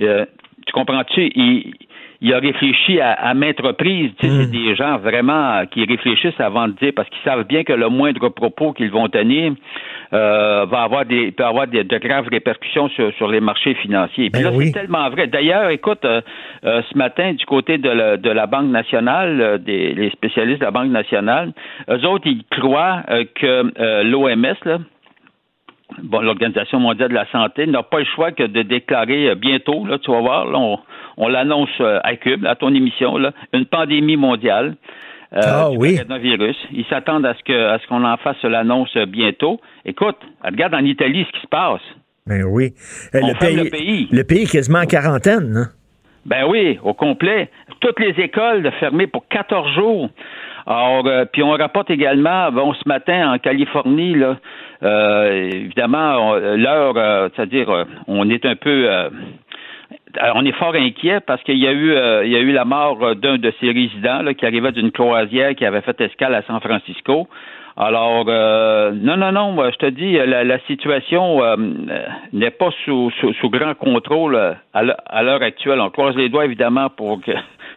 euh, 0.00 0.24
tu 0.66 0.72
comprends-tu, 0.72 1.30
il, 1.34 1.74
il 2.20 2.34
a 2.34 2.38
réfléchi 2.38 3.00
à, 3.00 3.12
à 3.12 3.34
maintes 3.34 3.60
reprises. 3.60 4.10
Tu 4.18 4.26
sais, 4.26 4.32
C'est 4.32 4.48
mm. 4.48 4.50
des 4.50 4.74
gens 4.74 4.98
vraiment 4.98 5.64
qui 5.70 5.84
réfléchissent 5.84 6.40
avant 6.40 6.66
de 6.66 6.72
dire, 6.72 6.92
parce 6.94 7.08
qu'ils 7.08 7.22
savent 7.22 7.44
bien 7.44 7.62
que 7.62 7.72
le 7.72 7.88
moindre 7.88 8.28
propos 8.28 8.72
qu'ils 8.72 8.90
vont 8.90 9.08
tenir 9.08 9.52
euh, 10.12 10.64
va 10.64 10.82
avoir 10.82 11.04
des, 11.04 11.30
peut 11.30 11.44
avoir 11.44 11.68
des, 11.68 11.84
de 11.84 11.98
graves 11.98 12.26
répercussions 12.28 12.88
sur, 12.88 13.12
sur 13.14 13.28
les 13.28 13.40
marchés 13.40 13.74
financiers. 13.74 14.30
Puis 14.30 14.42
ben 14.42 14.50
là, 14.50 14.64
c'est 14.64 14.72
tellement 14.72 15.08
vrai. 15.10 15.28
D'ailleurs, 15.28 15.70
écoute, 15.70 16.04
euh, 16.04 16.20
euh, 16.64 16.82
ce 16.90 16.98
matin, 16.98 17.34
du 17.34 17.44
côté 17.46 17.78
de 17.78 17.90
la, 17.90 18.16
de 18.16 18.30
la 18.30 18.46
Banque 18.46 18.70
nationale, 18.70 19.60
des 19.64 19.94
les 19.94 20.10
spécialistes 20.10 20.60
de 20.60 20.64
la 20.64 20.70
Banque 20.72 20.90
nationale, 20.90 21.52
eux 21.88 22.04
autres, 22.06 22.26
ils 22.26 22.42
croient 22.50 23.02
que 23.34 24.02
l'OMS, 24.02 24.56
là, 24.64 24.78
bon, 26.02 26.20
l'Organisation 26.20 26.80
mondiale 26.80 27.10
de 27.10 27.14
la 27.14 27.26
santé 27.30 27.66
n'a 27.66 27.82
pas 27.82 28.00
le 28.00 28.04
choix 28.04 28.32
que 28.32 28.42
de 28.42 28.62
déclarer 28.62 29.34
bientôt, 29.36 29.86
là, 29.86 29.98
tu 29.98 30.10
vas 30.10 30.20
voir, 30.20 30.46
là, 30.46 30.58
on, 30.58 30.78
on 31.18 31.28
l'annonce 31.28 31.68
euh, 31.80 31.98
à 32.02 32.16
Cube, 32.16 32.46
à 32.46 32.54
ton 32.54 32.72
émission, 32.74 33.18
là, 33.18 33.32
une 33.52 33.66
pandémie 33.66 34.16
mondiale. 34.16 34.76
Euh, 35.34 35.40
ah, 35.44 35.68
oui. 35.70 35.96
coronavirus. 35.96 36.56
Ils 36.72 36.86
s'attendent 36.86 37.26
à 37.26 37.34
ce 37.34 37.42
que 37.44 37.52
à 37.52 37.78
ce 37.78 37.86
qu'on 37.86 38.02
en 38.02 38.16
fasse 38.16 38.42
l'annonce 38.44 38.96
bientôt. 39.08 39.60
Écoute, 39.84 40.16
regarde 40.42 40.74
en 40.74 40.84
Italie 40.84 41.26
ce 41.26 41.32
qui 41.36 41.42
se 41.42 41.48
passe. 41.48 41.82
Ben 42.26 42.44
oui. 42.44 42.72
Euh, 43.14 43.20
le, 43.20 43.38
pays, 43.38 43.56
le, 43.56 43.68
pays, 43.68 44.08
le 44.10 44.24
pays 44.24 44.42
est 44.44 44.50
quasiment 44.50 44.78
en 44.78 44.86
quarantaine. 44.86 45.54
Hein? 45.54 45.66
Ben 46.24 46.46
oui, 46.48 46.78
au 46.82 46.94
complet. 46.94 47.50
Toutes 47.80 48.00
les 48.00 48.14
écoles 48.22 48.70
fermées 48.80 49.06
pour 49.06 49.28
14 49.28 49.74
jours. 49.74 50.08
Alors, 50.66 51.04
puis 51.32 51.42
on 51.42 51.50
rapporte 51.50 51.90
également, 51.90 52.50
bon, 52.50 52.72
ce 52.74 52.86
matin 52.86 53.32
en 53.32 53.38
Californie, 53.38 54.14
là, 54.14 54.36
évidemment, 55.30 56.34
l'heure, 56.34 57.30
c'est-à-dire, 57.34 57.86
on 58.06 58.28
est 58.28 58.44
un 58.44 58.56
peu 58.56 58.88
on 60.34 60.44
est 60.44 60.52
fort 60.52 60.74
inquiet 60.74 61.20
parce 61.20 61.42
qu'il 61.42 61.58
y 61.58 61.66
a 61.66 61.72
eu 61.72 61.92
euh, 61.92 62.24
il 62.24 62.32
y 62.32 62.36
a 62.36 62.40
eu 62.40 62.52
la 62.52 62.64
mort 62.64 63.16
d'un 63.16 63.38
de 63.38 63.52
ses 63.60 63.70
résidents 63.70 64.22
qui 64.36 64.46
arrivait 64.46 64.72
d'une 64.72 64.90
croisière 64.90 65.54
qui 65.54 65.64
avait 65.64 65.80
fait 65.80 66.00
escale 66.00 66.34
à 66.34 66.42
San 66.42 66.60
Francisco. 66.60 67.28
Alors 67.76 68.24
euh, 68.28 68.90
non 68.92 69.16
non 69.16 69.32
non, 69.32 69.56
je 69.70 69.76
te 69.76 69.86
dis 69.86 70.14
la, 70.14 70.58
situation 70.66 71.42
euh, 71.44 71.56
n'est 72.32 72.50
pas 72.50 72.70
sous, 72.84 73.10
sous, 73.12 73.50
grand 73.50 73.74
contrôle 73.74 74.36
à 74.72 75.22
l'heure 75.22 75.42
actuelle. 75.42 75.80
On 75.80 75.90
croise 75.90 76.16
les 76.16 76.28
doigts 76.28 76.44
évidemment 76.44 76.90
pour 76.90 77.20
que 77.20 77.32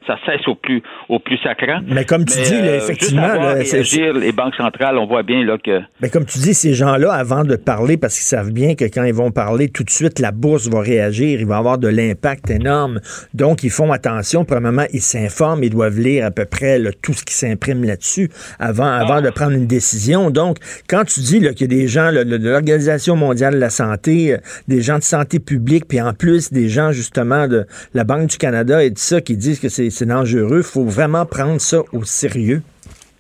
ça 0.08 0.18
cesse 0.26 0.48
au 0.48 0.56
plus 0.56 0.82
au 1.10 1.20
plus 1.20 1.38
sacrant. 1.38 1.80
Mais 1.88 2.06
comme 2.06 2.26
tu 2.26 2.40
dis, 2.42 2.54
euh, 2.54 2.78
effectivement, 2.78 3.28
réagir, 3.54 4.14
les 4.14 4.32
banques 4.32 4.56
centrales, 4.56 4.98
on 4.98 5.06
voit 5.06 5.24
bien 5.24 5.44
là 5.44 5.58
que. 5.58 5.82
Mais 6.02 6.10
comme 6.10 6.26
tu 6.26 6.40
dis, 6.40 6.54
ces 6.54 6.74
gens-là, 6.74 7.14
avant 7.14 7.44
de 7.44 7.56
parler, 7.56 7.98
parce 7.98 8.16
qu'ils 8.16 8.26
savent 8.26 8.52
bien 8.52 8.76
que 8.76 8.86
quand 8.86 9.04
ils 9.04 9.14
vont 9.14 9.32
parler, 9.32 9.70
tout 9.70 9.84
de 9.84 9.90
suite 9.90 10.20
la 10.20 10.32
bourse 10.32 10.68
va 10.68 10.82
réagir, 10.82 11.40
il 11.40 11.46
va 11.46 11.58
avoir 11.58 11.78
de 11.78 11.88
l'impact 11.88 12.50
énorme. 12.50 13.00
Donc 13.34 13.64
ils 13.64 13.70
font 13.70 13.92
attention. 13.92 14.46
Premièrement, 14.46 14.86
ils 14.94 15.02
s'informent, 15.02 15.64
ils 15.64 15.70
doivent 15.70 16.00
lire 16.00 16.26
à 16.26 16.32
peu 16.32 16.46
près 16.46 16.80
tout 17.02 17.14
ce 17.14 17.24
qui 17.24 17.34
s'imprime 17.34 17.84
là-dessus 17.84 18.30
avant 18.60 18.86
avant 18.86 19.16
ah. 19.16 19.22
de 19.22 19.30
prendre 19.30 19.52
une 19.52 19.68
décision. 19.68 20.32
Donc 20.32 20.58
quand 20.88 21.04
tu 21.06 21.20
dis 21.20 21.40
qu'il 21.40 21.62
y 21.62 21.64
a 21.64 21.68
des 21.68 21.88
gens 21.88 22.12
de 22.12 22.38
l'Organisation 22.50 23.16
mondiale 23.16 23.54
de 23.54 23.60
la 23.60 23.70
santé, 23.70 24.34
euh, 24.34 24.38
des 24.68 24.82
gens 24.82 24.98
de 24.98 25.04
santé 25.04 25.40
publique, 25.40 25.88
puis 25.88 26.02
en 26.02 26.14
plus 26.14 26.52
des 26.52 26.70
gens 26.70 26.92
justement 26.92 27.48
de 27.48 27.66
la 27.94 28.04
Banque 28.04 28.30
du 28.30 28.38
Canada 28.38 28.84
et 28.84 28.90
tout 28.90 28.96
ça 28.98 29.22
qui 29.22 29.38
disent 29.38 29.60
que 29.60 29.70
c'est 29.70 29.91
c'est 29.92 30.08
dangereux. 30.08 30.60
Il 30.60 30.64
faut 30.64 30.86
vraiment 30.86 31.26
prendre 31.26 31.60
ça 31.60 31.82
au 31.94 32.04
sérieux. 32.04 32.62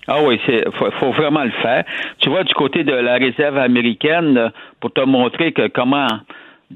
Ah 0.07 0.23
oui, 0.23 0.39
il 0.47 0.63
faut, 0.99 1.11
vraiment 1.11 1.43
le 1.43 1.51
faire. 1.61 1.83
Tu 2.19 2.29
vois, 2.29 2.43
du 2.43 2.53
côté 2.53 2.83
de 2.83 2.91
la 2.93 3.15
réserve 3.15 3.57
américaine, 3.57 4.51
pour 4.79 4.91
te 4.91 5.01
montrer 5.01 5.51
que 5.53 5.67
comment 5.67 6.07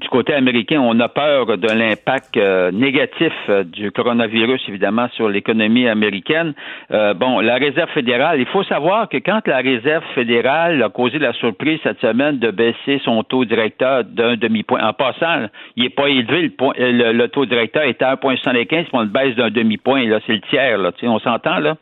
du 0.00 0.08
côté 0.08 0.34
américain, 0.34 0.78
on 0.80 0.98
a 1.00 1.08
peur 1.08 1.58
de 1.58 1.68
l'impact 1.68 2.36
euh, 2.36 2.70
négatif 2.70 3.32
euh, 3.48 3.64
du 3.64 3.90
coronavirus, 3.90 4.62
évidemment, 4.68 5.08
sur 5.14 5.28
l'économie 5.28 5.88
américaine. 5.88 6.54
Euh, 6.90 7.14
bon, 7.14 7.40
la 7.40 7.54
Réserve 7.56 7.90
fédérale, 7.90 8.40
il 8.40 8.46
faut 8.46 8.62
savoir 8.64 9.08
que 9.08 9.16
quand 9.16 9.46
la 9.46 9.58
Réserve 9.58 10.04
fédérale 10.14 10.82
a 10.82 10.90
causé 10.90 11.18
la 11.18 11.32
surprise 11.32 11.80
cette 11.82 12.00
semaine 12.00 12.38
de 12.38 12.50
baisser 12.50 13.00
son 13.04 13.22
taux 13.22 13.44
directeur 13.44 14.04
d'un 14.04 14.36
demi-point, 14.36 14.86
en 14.86 14.92
passant, 14.92 15.46
il 15.76 15.84
n'est 15.84 15.90
pas 15.90 16.08
élevé, 16.08 16.52
le, 16.78 17.12
le, 17.12 17.28
taux 17.28 17.46
directeur 17.46 17.84
était 17.84 18.04
à 18.04 18.16
1,75, 18.16 18.66
puis 18.66 18.86
on 18.92 19.00
le 19.00 19.06
baisse 19.06 19.34
d'un 19.36 19.50
demi-point, 19.50 20.06
là, 20.06 20.20
c'est 20.26 20.34
le 20.34 20.40
tiers, 20.50 20.78
là, 20.78 20.90
on 21.04 21.18
s'entend, 21.18 21.58
là? 21.58 21.76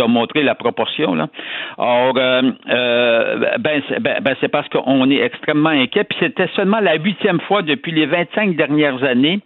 Te 0.00 0.08
montrer 0.08 0.42
la 0.42 0.54
proportion. 0.54 1.14
Là. 1.14 1.28
Or, 1.78 2.14
euh, 2.16 2.42
euh, 2.68 3.56
ben, 3.58 3.82
ben, 4.00 4.20
ben, 4.22 4.34
c'est 4.40 4.48
parce 4.48 4.68
qu'on 4.68 5.10
est 5.10 5.20
extrêmement 5.20 5.70
inquiet. 5.70 6.04
Puis 6.04 6.18
c'était 6.20 6.48
seulement 6.56 6.80
la 6.80 6.96
huitième 6.96 7.40
fois 7.40 7.62
depuis 7.62 7.92
les 7.92 8.06
25 8.06 8.56
dernières 8.56 9.02
années 9.04 9.40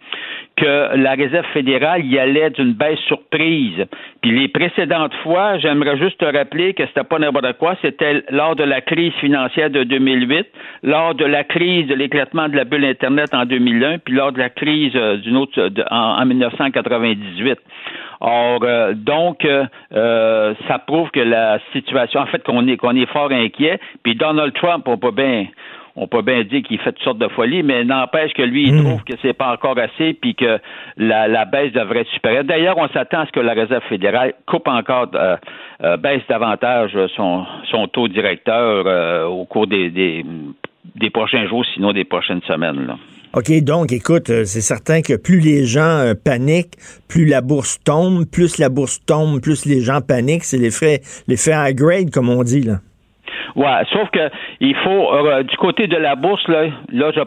que 0.55 0.95
la 0.95 1.15
Réserve 1.15 1.45
fédérale 1.53 2.05
y 2.05 2.17
allait 2.17 2.49
d'une 2.51 2.73
baisse 2.73 2.99
surprise. 3.07 3.85
Puis 4.21 4.31
les 4.31 4.47
précédentes 4.47 5.13
fois, 5.15 5.57
j'aimerais 5.57 5.97
juste 5.97 6.19
te 6.19 6.25
rappeler 6.25 6.73
que 6.73 6.85
c'était 6.87 7.03
pas 7.03 7.19
n'importe 7.19 7.57
quoi, 7.57 7.75
c'était 7.81 8.23
lors 8.29 8.55
de 8.55 8.63
la 8.63 8.79
crise 8.79 9.11
financière 9.15 9.69
de 9.69 9.83
2008, 9.83 10.47
lors 10.83 11.13
de 11.13 11.25
la 11.25 11.43
crise 11.43 11.87
de 11.87 11.95
l'éclatement 11.95 12.47
de 12.47 12.55
la 12.55 12.63
bulle 12.63 12.85
Internet 12.85 13.33
en 13.33 13.45
2001, 13.45 13.97
puis 13.99 14.13
lors 14.13 14.31
de 14.31 14.39
la 14.39 14.49
crise 14.49 14.93
euh, 14.95 15.17
d'une 15.17 15.35
autre 15.35 15.69
en, 15.91 16.21
en 16.21 16.25
1998. 16.25 17.59
Or, 18.19 18.59
euh, 18.63 18.93
donc, 18.93 19.45
euh, 19.45 19.65
euh, 19.93 20.53
ça 20.67 20.79
prouve 20.79 21.09
que 21.11 21.19
la 21.19 21.59
situation, 21.73 22.21
en 22.21 22.25
fait, 22.27 22.43
qu'on 22.43 22.67
est, 22.67 22.77
qu'on 22.77 22.95
est 22.95 23.11
fort 23.11 23.31
inquiet. 23.31 23.79
Puis 24.03 24.15
Donald 24.15 24.53
Trump, 24.53 24.87
on 24.87 24.97
peut 24.97 25.11
bien, 25.11 25.45
on 25.95 26.07
peut 26.07 26.21
bien 26.21 26.43
dire 26.43 26.63
qu'il 26.63 26.79
fait 26.79 26.91
toutes 26.93 27.03
sortes 27.03 27.17
de 27.17 27.27
folies, 27.29 27.63
mais 27.63 27.83
n'empêche 27.83 28.33
que 28.33 28.41
lui, 28.41 28.67
il 28.67 28.75
hmm. 28.75 28.83
trouve 28.83 29.03
que 29.03 29.13
c'est 29.21 29.33
pas 29.33 29.51
encore 29.51 29.77
assez, 29.77 30.13
puis 30.13 30.35
que 30.35 30.59
la, 30.97 31.45
baisse 31.45 31.73
devrait 31.73 32.01
être 32.01 32.11
supérieure. 32.11 32.43
D'ailleurs, 32.43 32.77
on 32.77 32.87
s'attend 32.89 33.21
à 33.21 33.25
ce 33.25 33.31
que 33.31 33.39
la 33.39 33.53
Réserve 33.53 33.83
fédérale 33.89 34.33
coupe 34.45 34.67
encore, 34.67 35.07
baisse 35.99 36.23
davantage 36.29 36.97
son, 37.15 37.45
son 37.69 37.87
taux 37.87 38.07
directeur 38.07 39.29
au 39.29 39.45
cours 39.45 39.67
des, 39.67 39.89
des, 39.89 40.25
des 40.95 41.09
prochains 41.09 41.47
jours, 41.47 41.65
sinon 41.73 41.91
des 41.91 42.05
prochaines 42.05 42.41
semaines. 42.43 42.87
Là. 42.87 42.95
OK, 43.35 43.51
donc 43.63 43.91
écoute, 43.91 44.29
euh, 44.29 44.45
c'est 44.45 44.61
certain 44.61 45.01
que 45.01 45.13
plus 45.13 45.41
les 45.41 45.65
gens 45.65 45.81
euh, 45.81 46.13
paniquent, 46.13 46.77
plus 47.09 47.25
la 47.25 47.41
bourse 47.41 47.79
tombe, 47.83 48.25
plus 48.25 48.57
la 48.59 48.69
bourse 48.69 49.01
tombe, 49.05 49.41
plus 49.41 49.65
les 49.65 49.81
gens 49.81 49.99
paniquent. 49.99 50.45
C'est 50.45 50.57
l'effet, 50.57 51.01
l'effet 51.27 51.51
high 51.53 51.75
grade, 51.75 52.11
comme 52.11 52.29
on 52.29 52.43
dit, 52.43 52.61
là. 52.61 52.79
Ouais, 53.55 53.85
sauf 53.93 54.09
que 54.09 54.29
il 54.59 54.75
faut 54.75 55.13
euh, 55.13 55.43
du 55.43 55.55
côté 55.55 55.87
de 55.87 55.95
la 55.95 56.15
bourse 56.15 56.45
là, 56.49 56.65
là 56.91 57.11
je, 57.15 57.21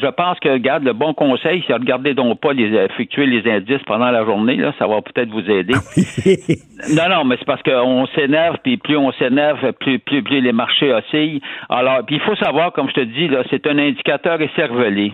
je, 0.00 0.10
pense 0.10 0.38
que 0.38 0.48
regarde 0.48 0.84
le 0.84 0.92
bon 0.92 1.12
conseil, 1.12 1.64
c'est 1.66 1.72
regarder 1.72 2.14
donc 2.14 2.38
pas 2.40 2.52
les 2.52 2.72
effectuer 2.72 3.26
les 3.26 3.50
indices 3.50 3.82
pendant 3.84 4.12
la 4.12 4.24
journée 4.24 4.54
là, 4.56 4.72
ça 4.78 4.86
va 4.86 5.02
peut-être 5.02 5.30
vous 5.30 5.50
aider. 5.50 5.74
non 6.94 7.08
non, 7.08 7.24
mais 7.24 7.34
c'est 7.36 7.46
parce 7.46 7.62
qu'on 7.64 8.06
s'énerve 8.14 8.58
puis 8.62 8.76
plus 8.76 8.96
on 8.96 9.10
s'énerve, 9.12 9.72
plus, 9.80 9.98
plus 9.98 10.22
plus 10.22 10.40
les 10.40 10.52
marchés 10.52 10.92
oscillent. 10.92 11.40
Alors, 11.68 12.06
puis 12.06 12.16
il 12.16 12.22
faut 12.22 12.36
savoir 12.36 12.72
comme 12.72 12.88
je 12.88 12.94
te 12.94 13.04
dis 13.04 13.26
là, 13.26 13.42
c'est 13.50 13.66
un 13.66 13.76
indicateur 13.76 14.40
écervelé. 14.40 15.12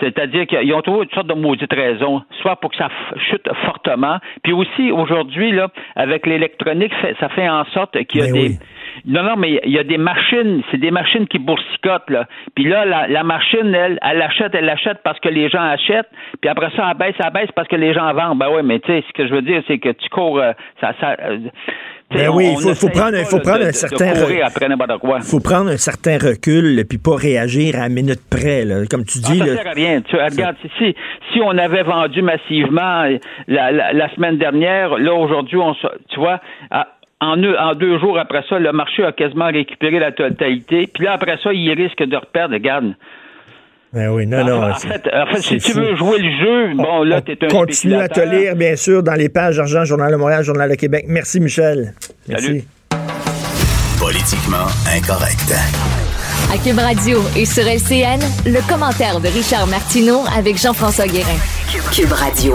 C'est-à-dire 0.00 0.46
qu'ils 0.46 0.72
ont 0.72 0.80
trouvé 0.80 1.04
une 1.04 1.10
sorte 1.10 1.26
de 1.26 1.34
maudite 1.34 1.72
raison, 1.72 2.22
soit 2.40 2.56
pour 2.56 2.70
que 2.70 2.76
ça 2.76 2.88
chute 3.28 3.46
fortement, 3.66 4.18
puis 4.42 4.52
aussi 4.54 4.90
aujourd'hui 4.90 5.52
là, 5.52 5.68
avec 5.96 6.26
l'électronique, 6.26 6.92
ça 7.20 7.28
fait 7.28 7.48
en 7.48 7.64
sorte 7.66 8.02
qu'il 8.04 8.20
y 8.20 8.24
a 8.24 8.32
ben 8.32 8.32
des 8.32 8.58
non, 9.06 9.22
non, 9.22 9.36
mais 9.36 9.60
il 9.64 9.72
y 9.72 9.78
a 9.78 9.84
des 9.84 9.98
machines, 9.98 10.62
c'est 10.70 10.78
des 10.78 10.90
machines 10.90 11.26
qui 11.26 11.38
boursicotent, 11.38 12.10
là. 12.10 12.26
Puis 12.54 12.64
là, 12.64 12.84
la, 12.84 13.22
machine, 13.22 13.74
elle, 13.74 13.98
elle 14.02 14.22
achète, 14.22 14.54
elle 14.54 14.68
achète 14.68 14.98
parce 15.02 15.18
que 15.20 15.28
les 15.28 15.48
gens 15.48 15.62
achètent, 15.62 16.10
puis 16.40 16.48
après 16.48 16.70
ça, 16.76 16.88
elle 16.90 16.98
baisse, 16.98 17.14
elle 17.18 17.32
baisse 17.32 17.50
parce 17.54 17.68
que 17.68 17.76
les 17.76 17.94
gens 17.94 18.12
vendent. 18.14 18.38
Ben 18.38 18.48
oui, 18.54 18.62
mais 18.64 18.80
tu 18.80 18.92
sais, 18.92 19.04
ce 19.06 19.12
que 19.12 19.28
je 19.28 19.34
veux 19.34 19.42
dire, 19.42 19.62
c'est 19.66 19.78
que 19.78 19.90
tu 19.90 20.08
cours, 20.08 20.38
euh, 20.38 20.52
ça, 20.80 20.92
ça 21.00 21.16
euh, 21.20 21.38
ben 22.10 22.30
oui, 22.30 22.54
il 22.58 22.74
faut, 22.74 22.88
prendre, 22.88 23.18
faut 23.26 23.38
prendre 23.38 23.66
un 23.66 23.72
certain 23.72 24.14
faut 25.20 25.40
prendre 25.40 25.70
un 25.70 25.76
certain 25.76 26.16
recul 26.16 26.82
puis 26.88 26.96
pas 26.96 27.16
réagir 27.16 27.78
à 27.78 27.90
minute 27.90 28.20
près 28.30 28.64
là. 28.64 28.86
comme 28.90 29.04
tu 29.04 29.18
dis. 29.18 29.40
Ah, 29.42 29.46
ça 29.46 29.56
sert 29.56 29.66
à 29.66 29.72
rien. 29.72 30.00
Tu, 30.00 30.16
regarde, 30.16 30.56
si, 30.78 30.94
si 31.32 31.40
on 31.42 31.58
avait 31.58 31.82
vendu 31.82 32.22
massivement 32.22 33.04
la, 33.46 33.92
la, 33.92 34.14
semaine 34.14 34.38
dernière, 34.38 34.96
là 34.96 35.12
aujourd'hui, 35.12 35.58
on 35.58 35.74
tu 35.74 36.18
vois, 36.18 36.40
en 37.20 37.36
deux, 37.36 37.56
en 37.56 37.74
deux 37.74 37.98
jours 37.98 38.18
après 38.18 38.42
ça, 38.48 38.58
le 38.58 38.72
marché 38.72 39.04
a 39.04 39.12
quasiment 39.12 39.46
récupéré 39.46 39.98
la 39.98 40.12
totalité. 40.12 40.88
Puis 40.92 41.04
là, 41.04 41.12
après 41.12 41.36
ça, 41.42 41.52
il 41.52 41.70
risque 41.72 42.02
de 42.02 42.16
reperdre. 42.16 42.54
Regarde. 42.54 42.94
Ben 43.92 44.10
oui, 44.10 44.26
non, 44.26 44.44
non. 44.44 44.70
En 44.70 44.74
fait, 44.74 45.08
en 45.12 45.26
fait 45.26 45.40
si 45.40 45.56
tu 45.58 45.72
veux 45.72 45.96
jouer 45.96 46.18
le 46.18 46.30
jeu, 46.30 46.74
bon, 46.74 47.02
là, 47.04 47.22
tu 47.22 47.32
es 47.32 47.44
un 47.44 47.48
Continue 47.48 47.94
à 47.94 48.08
te 48.08 48.20
lire, 48.20 48.54
bien 48.54 48.76
sûr, 48.76 49.02
dans 49.02 49.14
les 49.14 49.30
pages 49.30 49.58
Argent, 49.58 49.84
Journal 49.84 50.12
de 50.12 50.16
Montréal, 50.16 50.44
Journal 50.44 50.68
de 50.68 50.74
Québec. 50.74 51.06
Merci, 51.08 51.40
Michel. 51.40 51.94
Merci. 52.28 52.46
Salut. 52.46 52.62
Politiquement 53.98 54.66
incorrect. 54.94 55.52
À 56.52 56.58
Cube 56.58 56.78
Radio 56.78 57.18
et 57.36 57.44
sur 57.44 57.64
LCN, 57.64 58.20
le 58.46 58.66
commentaire 58.68 59.20
de 59.20 59.28
Richard 59.28 59.66
Martineau 59.66 60.20
avec 60.36 60.56
Jean-François 60.56 61.06
Guérin. 61.06 61.38
Cube 61.92 62.12
Radio. 62.12 62.54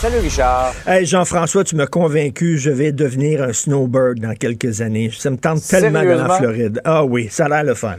Salut 0.00 0.18
Richard. 0.18 0.72
Hey 0.86 1.06
Jean-François, 1.06 1.64
tu 1.64 1.74
m'as 1.74 1.86
convaincu, 1.86 2.58
je 2.58 2.70
vais 2.70 2.92
devenir 2.92 3.42
un 3.42 3.52
snowbird 3.52 4.20
dans 4.20 4.34
quelques 4.34 4.80
années. 4.80 5.10
Ça 5.16 5.30
me 5.30 5.36
tente 5.38 5.62
tellement 5.66 6.02
de 6.02 6.06
la 6.08 6.16
Sérieusement? 6.16 6.36
Floride. 6.36 6.80
Ah 6.84 7.04
oui, 7.04 7.28
ça 7.30 7.46
a 7.46 7.48
l'air 7.48 7.64
le 7.64 7.74
fun. 7.74 7.96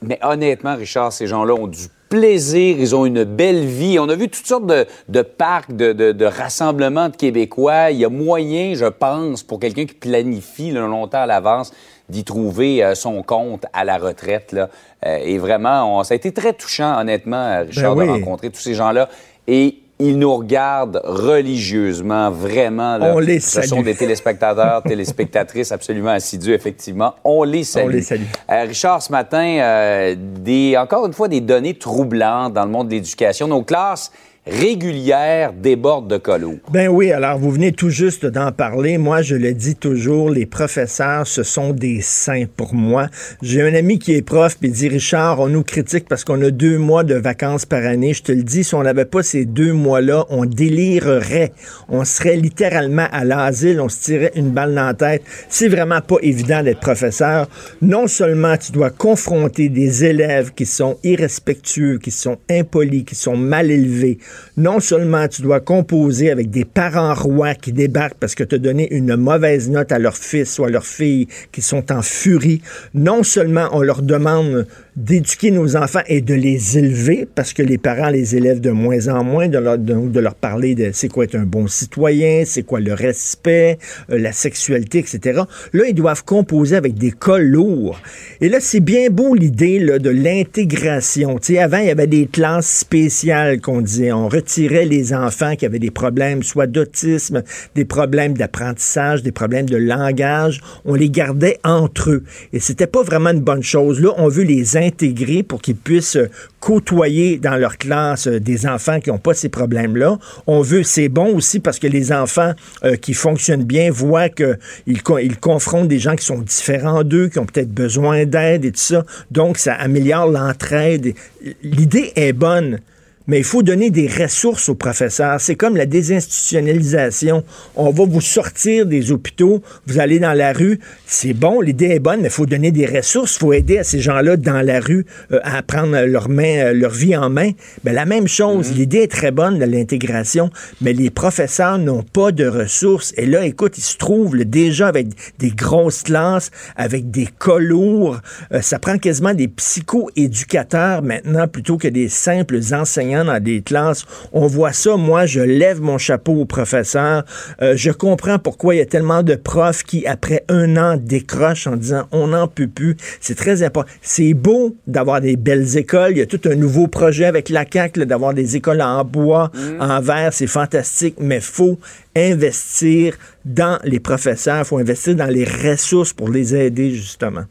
Mais 0.00 0.18
honnêtement, 0.22 0.76
Richard, 0.76 1.12
ces 1.12 1.26
gens-là 1.26 1.54
ont 1.54 1.66
du 1.66 1.86
plaisir, 2.08 2.76
ils 2.78 2.94
ont 2.96 3.04
une 3.04 3.24
belle 3.24 3.66
vie. 3.66 3.98
On 3.98 4.08
a 4.08 4.14
vu 4.14 4.28
toutes 4.28 4.46
sortes 4.46 4.66
de, 4.66 4.86
de 5.08 5.22
parcs, 5.22 5.74
de, 5.74 5.92
de- 5.92 6.12
de 6.12 6.24
rassemblements 6.24 7.08
de 7.10 7.16
Québécois. 7.16 7.90
Il 7.90 7.98
y 7.98 8.04
a 8.04 8.08
moyen, 8.08 8.74
je 8.74 8.86
pense, 8.86 9.42
pour 9.42 9.60
quelqu'un 9.60 9.84
qui 9.84 9.94
planifie 9.94 10.70
là, 10.70 10.80
longtemps 10.82 11.20
à 11.22 11.26
l'avance, 11.26 11.72
d'y 12.08 12.24
trouver 12.24 12.82
euh, 12.82 12.94
son 12.94 13.22
compte 13.22 13.66
à 13.74 13.84
la 13.84 13.98
retraite. 13.98 14.52
Là. 14.52 14.70
Euh, 15.04 15.18
et 15.22 15.36
vraiment, 15.36 15.98
on- 15.98 16.02
ça 16.04 16.14
a 16.14 16.16
été 16.16 16.32
très 16.32 16.54
touchant, 16.54 16.98
honnêtement, 17.00 17.36
euh, 17.44 17.64
Richard, 17.64 17.94
Ben 17.96 18.06
de 18.06 18.10
rencontrer 18.12 18.50
tous 18.50 18.60
ces 18.60 18.74
gens-là. 18.74 19.08
Et 19.48 19.78
ils 20.00 20.18
nous 20.18 20.34
regardent 20.34 21.00
religieusement, 21.04 22.30
vraiment. 22.30 22.98
là. 22.98 23.12
On 23.14 23.18
les 23.18 23.40
Ce 23.40 23.60
salue. 23.62 23.66
sont 23.66 23.82
des 23.82 23.94
téléspectateurs, 23.94 24.82
téléspectatrices 24.82 25.72
absolument 25.72 26.10
assidus, 26.10 26.52
effectivement. 26.52 27.14
On 27.24 27.42
les 27.44 27.64
salue. 27.64 27.84
On 27.86 27.88
les 27.88 28.02
salue. 28.02 28.22
Euh, 28.50 28.62
Richard, 28.64 29.02
ce 29.02 29.10
matin, 29.10 29.58
euh, 29.60 30.14
des, 30.16 30.76
encore 30.76 31.06
une 31.06 31.12
fois, 31.12 31.28
des 31.28 31.40
données 31.40 31.74
troublantes 31.74 32.52
dans 32.52 32.64
le 32.64 32.70
monde 32.70 32.88
de 32.88 32.94
l'éducation. 32.94 33.48
Nos 33.48 33.62
classes 33.62 34.12
régulières 34.50 35.52
débordent 35.52 36.08
de 36.08 36.16
colos. 36.16 36.58
Ben 36.72 36.88
oui, 36.88 37.12
alors 37.12 37.38
vous 37.38 37.50
venez 37.50 37.72
tout 37.72 37.90
juste 37.90 38.26
d'en 38.26 38.52
parler. 38.52 38.98
Moi, 38.98 39.22
je 39.22 39.36
le 39.36 39.52
dis 39.52 39.76
toujours, 39.76 40.30
les 40.30 40.46
professeurs, 40.46 41.26
ce 41.26 41.42
sont 41.42 41.72
des 41.72 42.00
saints 42.00 42.46
pour 42.56 42.74
moi. 42.74 43.08
J'ai 43.42 43.62
un 43.62 43.74
ami 43.74 43.98
qui 43.98 44.14
est 44.14 44.22
prof, 44.22 44.56
puis 44.58 44.70
dit, 44.70 44.88
Richard, 44.88 45.40
on 45.40 45.48
nous 45.48 45.62
critique 45.62 46.08
parce 46.08 46.24
qu'on 46.24 46.42
a 46.42 46.50
deux 46.50 46.78
mois 46.78 47.04
de 47.04 47.14
vacances 47.14 47.66
par 47.66 47.84
année. 47.84 48.14
Je 48.14 48.22
te 48.22 48.32
le 48.32 48.42
dis, 48.42 48.64
si 48.64 48.74
on 48.74 48.82
n'avait 48.82 49.04
pas 49.04 49.22
ces 49.22 49.44
deux 49.44 49.72
mois-là, 49.72 50.26
on 50.30 50.44
délirerait. 50.44 51.52
On 51.88 52.04
serait 52.04 52.36
littéralement 52.36 53.06
à 53.12 53.24
l'asile, 53.24 53.80
on 53.80 53.88
se 53.88 54.00
tirait 54.00 54.32
une 54.34 54.50
balle 54.50 54.74
dans 54.74 54.86
la 54.86 54.94
tête. 54.94 55.22
C'est 55.48 55.68
vraiment 55.68 56.00
pas 56.00 56.16
évident 56.22 56.62
d'être 56.62 56.80
professeur. 56.80 57.48
Non 57.82 58.06
seulement 58.06 58.56
tu 58.56 58.72
dois 58.72 58.90
confronter 58.90 59.68
des 59.68 60.04
élèves 60.04 60.52
qui 60.54 60.66
sont 60.66 60.98
irrespectueux, 61.04 61.98
qui 61.98 62.10
sont 62.10 62.38
impolis, 62.50 63.04
qui 63.04 63.14
sont 63.14 63.36
mal 63.36 63.70
élevés, 63.70 64.18
non 64.56 64.80
seulement 64.80 65.28
tu 65.28 65.42
dois 65.42 65.60
composer 65.60 66.30
avec 66.30 66.50
des 66.50 66.64
parents 66.64 67.14
rois 67.14 67.54
qui 67.54 67.72
débarquent 67.72 68.18
parce 68.18 68.34
que 68.34 68.44
tu 68.44 68.56
as 68.56 68.58
donné 68.58 68.92
une 68.92 69.16
mauvaise 69.16 69.70
note 69.70 69.92
à 69.92 69.98
leur 69.98 70.16
fils 70.16 70.58
ou 70.58 70.64
à 70.64 70.70
leur 70.70 70.84
fille 70.84 71.28
qui 71.52 71.62
sont 71.62 71.92
en 71.92 72.02
furie, 72.02 72.60
non 72.94 73.22
seulement 73.22 73.68
on 73.72 73.82
leur 73.82 74.02
demande 74.02 74.66
d'éduquer 74.96 75.52
nos 75.52 75.76
enfants 75.76 76.02
et 76.08 76.20
de 76.20 76.34
les 76.34 76.76
élever 76.76 77.28
parce 77.32 77.52
que 77.52 77.62
les 77.62 77.78
parents 77.78 78.08
les 78.08 78.34
élèvent 78.34 78.60
de 78.60 78.70
moins 78.70 79.06
en 79.08 79.22
moins, 79.22 79.48
de 79.48 79.58
leur, 79.58 79.78
de, 79.78 80.20
leur 80.20 80.34
parler 80.34 80.74
de 80.74 80.90
c'est 80.92 81.08
quoi 81.08 81.24
être 81.24 81.36
un 81.36 81.44
bon 81.44 81.68
citoyen, 81.68 82.42
c'est 82.44 82.64
quoi 82.64 82.80
le 82.80 82.92
respect, 82.94 83.78
euh, 84.10 84.18
la 84.18 84.32
sexualité, 84.32 84.98
etc. 84.98 85.42
Là, 85.72 85.84
ils 85.86 85.94
doivent 85.94 86.24
composer 86.24 86.76
avec 86.76 86.94
des 86.94 87.12
cas 87.12 87.38
lourds. 87.38 88.00
Et 88.40 88.48
là, 88.48 88.58
c'est 88.60 88.80
bien 88.80 89.08
beau 89.10 89.34
l'idée 89.34 89.78
de 89.78 90.10
l'intégration. 90.10 91.38
Avant, 91.60 91.78
il 91.78 91.86
y 91.86 91.90
avait 91.90 92.06
des 92.06 92.26
classes 92.26 92.78
spéciales 92.80 93.60
qu'on 93.60 93.80
disait. 93.80 94.12
On 94.12 94.27
retirait 94.28 94.84
les 94.84 95.12
enfants 95.12 95.56
qui 95.56 95.66
avaient 95.66 95.78
des 95.78 95.90
problèmes, 95.90 96.42
soit 96.42 96.66
d'autisme, 96.66 97.42
des 97.74 97.84
problèmes 97.84 98.36
d'apprentissage, 98.36 99.22
des 99.22 99.32
problèmes 99.32 99.68
de 99.68 99.76
langage. 99.76 100.60
On 100.84 100.94
les 100.94 101.10
gardait 101.10 101.58
entre 101.64 102.10
eux. 102.10 102.24
Et 102.52 102.60
c'était 102.60 102.86
pas 102.86 103.02
vraiment 103.02 103.30
une 103.30 103.40
bonne 103.40 103.62
chose. 103.62 104.00
Là, 104.00 104.10
on 104.16 104.28
veut 104.28 104.44
les 104.44 104.76
intégrer 104.76 105.42
pour 105.42 105.60
qu'ils 105.60 105.76
puissent 105.76 106.16
euh, 106.16 106.28
côtoyer 106.60 107.38
dans 107.38 107.56
leur 107.56 107.78
classe 107.78 108.26
euh, 108.26 108.40
des 108.40 108.66
enfants 108.66 109.00
qui 109.00 109.10
n'ont 109.10 109.18
pas 109.18 109.34
ces 109.34 109.48
problèmes-là. 109.48 110.18
On 110.46 110.60
veut, 110.60 110.82
c'est 110.82 111.08
bon 111.08 111.34
aussi 111.34 111.60
parce 111.60 111.78
que 111.78 111.86
les 111.86 112.12
enfants 112.12 112.52
euh, 112.84 112.96
qui 112.96 113.14
fonctionnent 113.14 113.64
bien 113.64 113.90
voient 113.90 114.28
qu'ils 114.28 114.58
ils 114.86 115.38
confrontent 115.38 115.88
des 115.88 115.98
gens 115.98 116.16
qui 116.16 116.24
sont 116.24 116.38
différents 116.38 117.04
d'eux, 117.04 117.28
qui 117.28 117.38
ont 117.38 117.46
peut-être 117.46 117.72
besoin 117.72 118.26
d'aide 118.26 118.64
et 118.64 118.72
tout 118.72 118.78
ça. 118.78 119.04
Donc, 119.30 119.58
ça 119.58 119.74
améliore 119.74 120.30
l'entraide. 120.30 121.14
L'idée 121.62 122.12
est 122.16 122.32
bonne. 122.32 122.80
Mais 123.28 123.38
il 123.38 123.44
faut 123.44 123.62
donner 123.62 123.90
des 123.90 124.08
ressources 124.08 124.70
aux 124.70 124.74
professeurs. 124.74 125.38
C'est 125.38 125.54
comme 125.54 125.76
la 125.76 125.84
désinstitutionnalisation. 125.84 127.44
On 127.76 127.90
va 127.90 128.06
vous 128.06 128.22
sortir 128.22 128.86
des 128.86 129.12
hôpitaux, 129.12 129.62
vous 129.86 129.98
allez 129.98 130.18
dans 130.18 130.32
la 130.32 130.54
rue. 130.54 130.80
C'est 131.04 131.34
bon, 131.34 131.60
l'idée 131.60 131.90
est 131.90 131.98
bonne, 131.98 132.22
mais 132.22 132.28
il 132.28 132.32
faut 132.32 132.46
donner 132.46 132.70
des 132.70 132.86
ressources. 132.86 133.36
Il 133.36 133.38
faut 133.40 133.52
aider 133.52 133.76
à 133.76 133.84
ces 133.84 134.00
gens-là 134.00 134.38
dans 134.38 134.62
la 134.62 134.80
rue 134.80 135.04
euh, 135.30 135.40
à 135.42 135.62
prendre 135.62 136.06
leur, 136.06 136.30
main, 136.30 136.68
euh, 136.68 136.72
leur 136.72 136.90
vie 136.90 137.14
en 137.14 137.28
main. 137.28 137.50
Ben, 137.84 137.92
la 137.92 138.06
même 138.06 138.28
chose, 138.28 138.72
l'idée 138.72 139.02
est 139.02 139.10
très 139.10 139.30
bonne 139.30 139.58
de 139.58 139.64
l'intégration, 139.66 140.50
mais 140.80 140.94
les 140.94 141.10
professeurs 141.10 141.76
n'ont 141.76 142.02
pas 142.02 142.32
de 142.32 142.46
ressources. 142.46 143.12
Et 143.18 143.26
là, 143.26 143.44
écoute, 143.44 143.76
ils 143.76 143.82
se 143.82 143.98
trouvent 143.98 144.36
là, 144.36 144.44
déjà 144.44 144.88
avec 144.88 145.08
des 145.38 145.50
grosses 145.50 146.02
classes, 146.02 146.50
avec 146.76 147.10
des 147.10 147.26
cas 147.26 147.58
lourds. 147.58 148.20
Euh, 148.52 148.62
ça 148.62 148.78
prend 148.78 148.96
quasiment 148.96 149.34
des 149.34 149.48
psycho-éducateurs 149.48 151.02
maintenant 151.02 151.46
plutôt 151.46 151.76
que 151.76 151.88
des 151.88 152.08
simples 152.08 152.58
enseignants 152.72 153.17
dans 153.24 153.42
des 153.42 153.62
classes. 153.62 154.04
On 154.32 154.46
voit 154.46 154.72
ça, 154.72 154.96
moi, 154.96 155.26
je 155.26 155.40
lève 155.40 155.80
mon 155.80 155.98
chapeau 155.98 156.32
aux 156.32 156.44
professeurs. 156.44 157.24
Euh, 157.62 157.74
je 157.76 157.90
comprends 157.90 158.38
pourquoi 158.38 158.74
il 158.74 158.78
y 158.78 158.80
a 158.80 158.86
tellement 158.86 159.22
de 159.22 159.34
profs 159.34 159.82
qui, 159.82 160.06
après 160.06 160.44
un 160.48 160.76
an, 160.76 160.96
décrochent 160.96 161.66
en 161.66 161.76
disant 161.76 162.06
on 162.12 162.28
n'en 162.28 162.48
peut 162.48 162.68
plus. 162.68 162.96
C'est 163.20 163.36
très 163.36 163.62
important. 163.62 163.90
C'est 164.02 164.34
beau 164.34 164.76
d'avoir 164.86 165.20
des 165.20 165.36
belles 165.36 165.76
écoles. 165.76 166.12
Il 166.12 166.18
y 166.18 166.22
a 166.22 166.26
tout 166.26 166.40
un 166.44 166.54
nouveau 166.54 166.86
projet 166.86 167.24
avec 167.24 167.48
la 167.48 167.64
CAQ, 167.70 168.06
d'avoir 168.06 168.34
des 168.34 168.56
écoles 168.56 168.82
en 168.82 169.04
bois, 169.04 169.50
en 169.80 170.00
verre. 170.00 170.32
C'est 170.32 170.46
fantastique, 170.46 171.16
mais 171.18 171.40
faut 171.40 171.78
investir 172.16 173.16
dans 173.44 173.78
les 173.84 174.00
professeurs. 174.00 174.66
faut 174.66 174.78
investir 174.78 175.14
dans 175.14 175.26
les 175.26 175.44
ressources 175.44 176.12
pour 176.12 176.28
les 176.28 176.54
aider, 176.54 176.90
justement. 176.90 177.44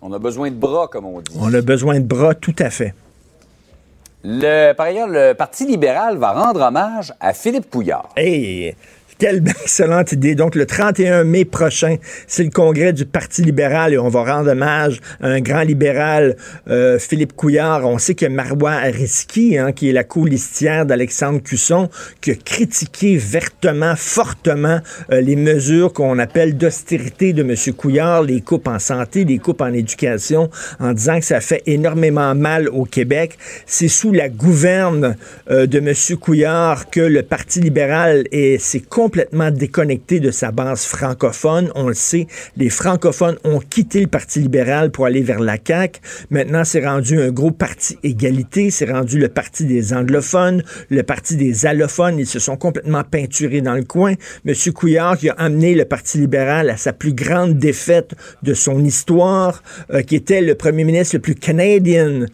On 0.00 0.12
a 0.12 0.18
besoin 0.18 0.50
de 0.50 0.56
bras, 0.56 0.88
comme 0.88 1.06
on 1.06 1.20
dit. 1.20 1.32
On 1.38 1.52
a 1.52 1.60
besoin 1.60 1.98
de 1.98 2.04
bras, 2.04 2.34
tout 2.34 2.54
à 2.58 2.70
fait. 2.70 2.94
Par 4.76 4.86
ailleurs, 4.86 5.08
le 5.08 5.32
Parti 5.32 5.64
libéral 5.64 6.18
va 6.18 6.32
rendre 6.32 6.60
hommage 6.60 7.14
à 7.18 7.32
Philippe 7.32 7.70
Couillard. 7.70 8.10
Hey, 8.14 8.76
quelle 9.18 9.42
excellente 9.62 10.12
idée. 10.12 10.34
Donc, 10.34 10.54
le 10.54 10.64
31 10.64 11.24
mai 11.24 11.44
prochain, 11.44 11.96
c'est 12.26 12.44
le 12.44 12.50
congrès 12.50 12.92
du 12.92 13.04
Parti 13.04 13.42
libéral 13.42 13.92
et 13.92 13.98
on 13.98 14.08
va 14.08 14.24
rendre 14.24 14.50
hommage 14.50 15.00
à 15.20 15.26
un 15.28 15.40
grand 15.40 15.62
libéral, 15.62 16.36
euh, 16.68 16.98
Philippe 16.98 17.34
Couillard. 17.34 17.84
On 17.84 17.98
sait 17.98 18.14
que 18.14 18.26
Marois 18.26 18.72
Ariski, 18.72 19.58
hein, 19.58 19.72
qui 19.72 19.88
est 19.90 19.92
la 19.92 20.04
colistière 20.04 20.86
d'Alexandre 20.86 21.42
Cusson, 21.42 21.88
qui 22.20 22.30
a 22.30 22.34
critiqué 22.34 23.16
vertement, 23.16 23.94
fortement 23.96 24.80
euh, 25.12 25.20
les 25.20 25.36
mesures 25.36 25.92
qu'on 25.92 26.18
appelle 26.18 26.56
d'austérité 26.56 27.32
de 27.32 27.42
M. 27.42 27.54
Couillard, 27.76 28.22
les 28.22 28.40
coupes 28.40 28.68
en 28.68 28.78
santé, 28.78 29.24
les 29.24 29.38
coupes 29.38 29.60
en 29.60 29.72
éducation, 29.72 30.48
en 30.78 30.92
disant 30.92 31.18
que 31.18 31.24
ça 31.24 31.40
fait 31.40 31.62
énormément 31.66 32.34
mal 32.34 32.68
au 32.68 32.84
Québec. 32.84 33.36
C'est 33.66 33.88
sous 33.88 34.12
la 34.12 34.28
gouverne 34.28 35.16
euh, 35.50 35.66
de 35.66 35.78
M. 35.78 35.92
Couillard 36.20 36.90
que 36.90 37.00
le 37.00 37.22
Parti 37.22 37.60
libéral 37.60 38.24
est, 38.30 38.58
s'est 38.58 38.80
complètement 39.08 39.50
déconnecté 39.50 40.20
de 40.20 40.30
sa 40.30 40.52
base 40.52 40.84
francophone. 40.84 41.72
On 41.74 41.88
le 41.88 41.94
sait, 41.94 42.26
les 42.58 42.68
francophones 42.68 43.38
ont 43.42 43.58
quitté 43.58 44.02
le 44.02 44.06
Parti 44.06 44.38
libéral 44.38 44.90
pour 44.90 45.06
aller 45.06 45.22
vers 45.22 45.40
la 45.40 45.56
CAQ. 45.56 45.98
Maintenant, 46.28 46.62
c'est 46.62 46.86
rendu 46.86 47.18
un 47.18 47.30
gros 47.30 47.50
parti 47.50 47.96
égalité. 48.02 48.70
C'est 48.70 48.90
rendu 48.92 49.18
le 49.18 49.30
parti 49.30 49.64
des 49.64 49.94
anglophones, 49.94 50.62
le 50.90 51.02
parti 51.04 51.36
des 51.36 51.64
allophones. 51.64 52.18
Ils 52.18 52.26
se 52.26 52.38
sont 52.38 52.58
complètement 52.58 53.02
peinturés 53.02 53.62
dans 53.62 53.76
le 53.76 53.84
coin. 53.84 54.12
M. 54.44 54.54
Couillard 54.74 55.16
qui 55.16 55.30
a 55.30 55.34
amené 55.38 55.74
le 55.74 55.86
Parti 55.86 56.18
libéral 56.18 56.68
à 56.68 56.76
sa 56.76 56.92
plus 56.92 57.14
grande 57.14 57.54
défaite 57.54 58.14
de 58.42 58.52
son 58.52 58.84
histoire, 58.84 59.62
euh, 59.90 60.02
qui 60.02 60.16
était 60.16 60.42
le 60.42 60.54
premier 60.54 60.84
ministre 60.84 61.16
le 61.16 61.22
plus 61.22 61.34
canadien 61.34 62.26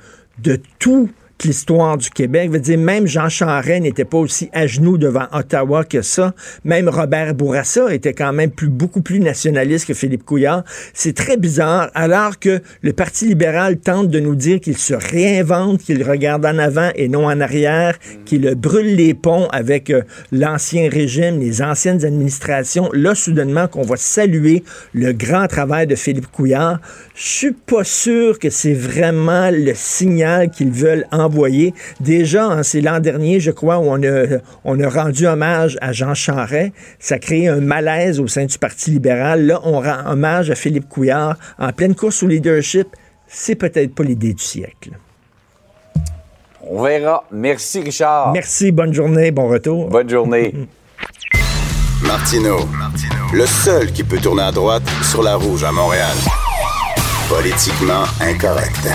de 0.42 0.58
tout 0.80 1.08
l'histoire 1.42 1.96
du 1.96 2.10
Québec. 2.10 2.50
Veut 2.50 2.60
dire, 2.60 2.78
même 2.78 3.06
Jean 3.06 3.28
Charest 3.28 3.82
n'était 3.82 4.04
pas 4.04 4.18
aussi 4.18 4.48
à 4.52 4.66
genoux 4.66 4.98
devant 4.98 5.26
Ottawa 5.32 5.84
que 5.84 6.02
ça. 6.02 6.34
Même 6.64 6.88
Robert 6.88 7.34
Bourassa 7.34 7.92
était 7.92 8.12
quand 8.12 8.32
même 8.32 8.50
beaucoup 8.62 9.02
plus 9.02 9.20
nationaliste 9.20 9.86
que 9.86 9.94
Philippe 9.94 10.24
Couillard. 10.24 10.64
C'est 10.92 11.14
très 11.14 11.36
bizarre, 11.36 11.90
alors 11.94 12.38
que 12.38 12.60
le 12.82 12.92
Parti 12.92 13.26
libéral 13.26 13.78
tente 13.78 14.08
de 14.08 14.20
nous 14.20 14.34
dire 14.34 14.60
qu'il 14.60 14.78
se 14.78 14.94
réinvente, 14.94 15.82
qu'il 15.82 16.02
regarde 16.02 16.46
en 16.46 16.58
avant 16.58 16.90
et 16.94 17.08
non 17.08 17.26
en 17.26 17.40
arrière, 17.40 17.98
qu'il 18.24 18.54
brûle 18.54 18.94
les 18.96 19.14
ponts 19.14 19.48
avec 19.50 19.90
euh, 19.90 20.02
l'ancien 20.32 20.88
régime, 20.88 21.40
les 21.40 21.62
anciennes 21.62 22.04
administrations. 22.04 22.90
Là, 22.92 23.14
soudainement, 23.14 23.68
qu'on 23.68 23.82
va 23.82 23.96
saluer 23.96 24.64
le 24.92 25.12
grand 25.12 25.46
travail 25.46 25.86
de 25.86 25.94
Philippe 25.94 26.30
Couillard. 26.30 26.80
Je 27.14 27.28
suis 27.28 27.52
pas 27.52 27.84
sûr 27.84 28.40
que 28.40 28.50
c'est 28.50 28.74
vraiment 28.74 29.48
le 29.52 29.72
signal 29.74 30.50
qu'ils 30.50 30.72
veulent 30.72 31.06
envoyer. 31.12 31.72
Déjà, 32.00 32.44
hein, 32.46 32.64
c'est 32.64 32.80
l'an 32.80 32.98
dernier, 32.98 33.38
je 33.38 33.52
crois, 33.52 33.78
où 33.78 33.84
on 33.84 34.02
a, 34.02 34.38
on 34.64 34.80
a 34.80 34.88
rendu 34.88 35.24
hommage 35.24 35.78
à 35.80 35.92
Jean 35.92 36.14
Charest. 36.14 36.72
Ça 36.98 37.14
a 37.14 37.18
créé 37.20 37.46
un 37.46 37.60
malaise 37.60 38.18
au 38.18 38.26
sein 38.26 38.46
du 38.46 38.58
Parti 38.58 38.90
libéral. 38.90 39.46
Là, 39.46 39.60
on 39.62 39.80
rend 39.80 40.10
hommage 40.10 40.50
à 40.50 40.56
Philippe 40.56 40.88
Couillard 40.88 41.36
en 41.56 41.70
pleine 41.72 41.94
course 41.94 42.24
au 42.24 42.26
leadership. 42.26 42.88
C'est 43.28 43.54
peut-être 43.54 43.94
pas 43.94 44.02
l'idée 44.02 44.34
du 44.34 44.42
siècle. 44.42 44.90
On 46.62 46.82
verra. 46.82 47.24
Merci, 47.30 47.80
Richard. 47.80 48.32
Merci, 48.32 48.72
bonne 48.72 48.92
journée, 48.92 49.30
bon 49.30 49.46
retour. 49.46 49.88
Bonne 49.88 50.10
journée. 50.10 50.52
Martino, 52.02 52.58
le 53.32 53.46
seul 53.46 53.92
qui 53.92 54.02
peut 54.02 54.18
tourner 54.18 54.42
à 54.42 54.52
droite 54.52 54.82
sur 55.02 55.22
la 55.22 55.36
rouge 55.36 55.62
à 55.62 55.70
Montréal. 55.70 56.12
Politiquement 57.28 58.04
incorrect. 58.20 58.86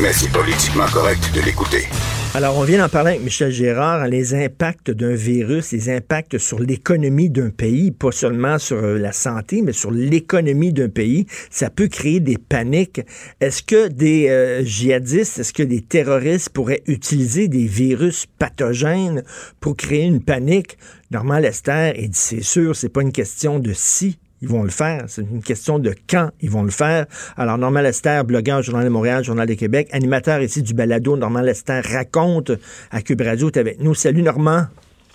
Mais 0.00 0.12
c'est 0.12 0.30
politiquement 0.30 0.84
correct 0.92 1.30
de 1.34 1.40
l'écouter. 1.40 1.86
Alors, 2.34 2.58
on 2.58 2.64
vient 2.64 2.78
d'en 2.78 2.88
parler 2.90 3.12
avec 3.12 3.22
Michel 3.22 3.50
Gérard, 3.50 4.06
les 4.08 4.34
impacts 4.34 4.90
d'un 4.90 5.14
virus, 5.14 5.72
les 5.72 5.88
impacts 5.88 6.36
sur 6.36 6.58
l'économie 6.58 7.30
d'un 7.30 7.48
pays, 7.48 7.92
pas 7.92 8.12
seulement 8.12 8.58
sur 8.58 8.76
euh, 8.76 8.98
la 8.98 9.12
santé, 9.12 9.62
mais 9.62 9.72
sur 9.72 9.90
l'économie 9.90 10.72
d'un 10.72 10.90
pays. 10.90 11.26
Ça 11.48 11.70
peut 11.70 11.88
créer 11.88 12.20
des 12.20 12.36
paniques. 12.36 13.00
Est-ce 13.40 13.62
que 13.62 13.88
des 13.88 14.28
euh, 14.28 14.62
djihadistes, 14.62 15.38
est-ce 15.38 15.54
que 15.54 15.62
des 15.62 15.80
terroristes 15.80 16.50
pourraient 16.50 16.82
utiliser 16.86 17.48
des 17.48 17.66
virus 17.66 18.26
pathogènes 18.38 19.22
pour 19.60 19.76
créer 19.76 20.04
une 20.04 20.22
panique? 20.22 20.76
Normand 21.10 21.38
Lester, 21.38 21.92
il 21.96 22.10
dit, 22.10 22.18
c'est 22.18 22.42
sûr, 22.42 22.76
c'est 22.76 22.90
pas 22.90 23.02
une 23.02 23.12
question 23.12 23.60
de 23.60 23.72
si, 23.72 24.18
ils 24.42 24.48
vont 24.48 24.62
le 24.62 24.70
faire. 24.70 25.04
C'est 25.06 25.22
une 25.22 25.42
question 25.42 25.78
de 25.78 25.94
quand 26.08 26.30
ils 26.40 26.50
vont 26.50 26.62
le 26.62 26.70
faire. 26.70 27.06
Alors, 27.36 27.58
Normand 27.58 27.80
Lester, 27.80 28.22
blogueur 28.24 28.62
Journal 28.62 28.84
de 28.84 28.90
Montréal, 28.90 29.24
Journal 29.24 29.48
de 29.48 29.54
Québec, 29.54 29.88
animateur 29.92 30.40
ici 30.40 30.62
du 30.62 30.74
balado, 30.74 31.16
Normand 31.16 31.40
Lester 31.40 31.80
raconte 31.80 32.52
à 32.90 33.00
Cube 33.02 33.22
Radio, 33.22 33.48
est 33.48 33.56
avec 33.56 33.80
nous. 33.80 33.94
Salut, 33.94 34.22
Normand. 34.22 34.64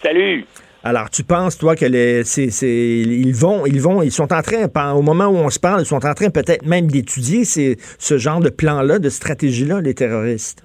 Salut. 0.02 0.46
Alors, 0.84 1.10
tu 1.10 1.24
penses, 1.24 1.58
toi, 1.58 1.76
que 1.76 1.86
les, 1.86 2.24
c'est, 2.24 2.50
c'est, 2.52 2.70
ils 2.70 3.36
vont, 3.36 3.66
ils 3.66 3.82
vont, 3.82 4.02
ils 4.02 4.12
sont 4.12 4.32
en 4.32 4.42
train, 4.42 4.70
au 4.94 5.02
moment 5.02 5.26
où 5.26 5.36
on 5.36 5.50
se 5.50 5.60
parle, 5.60 5.82
ils 5.82 5.86
sont 5.86 6.06
en 6.06 6.14
train 6.14 6.30
peut-être 6.30 6.66
même 6.66 6.88
d'étudier 6.88 7.44
ce 7.44 8.18
genre 8.18 8.40
de 8.40 8.50
plan-là, 8.50 8.98
de 9.00 9.10
stratégie-là, 9.10 9.82
les 9.82 9.94
terroristes? 9.94 10.64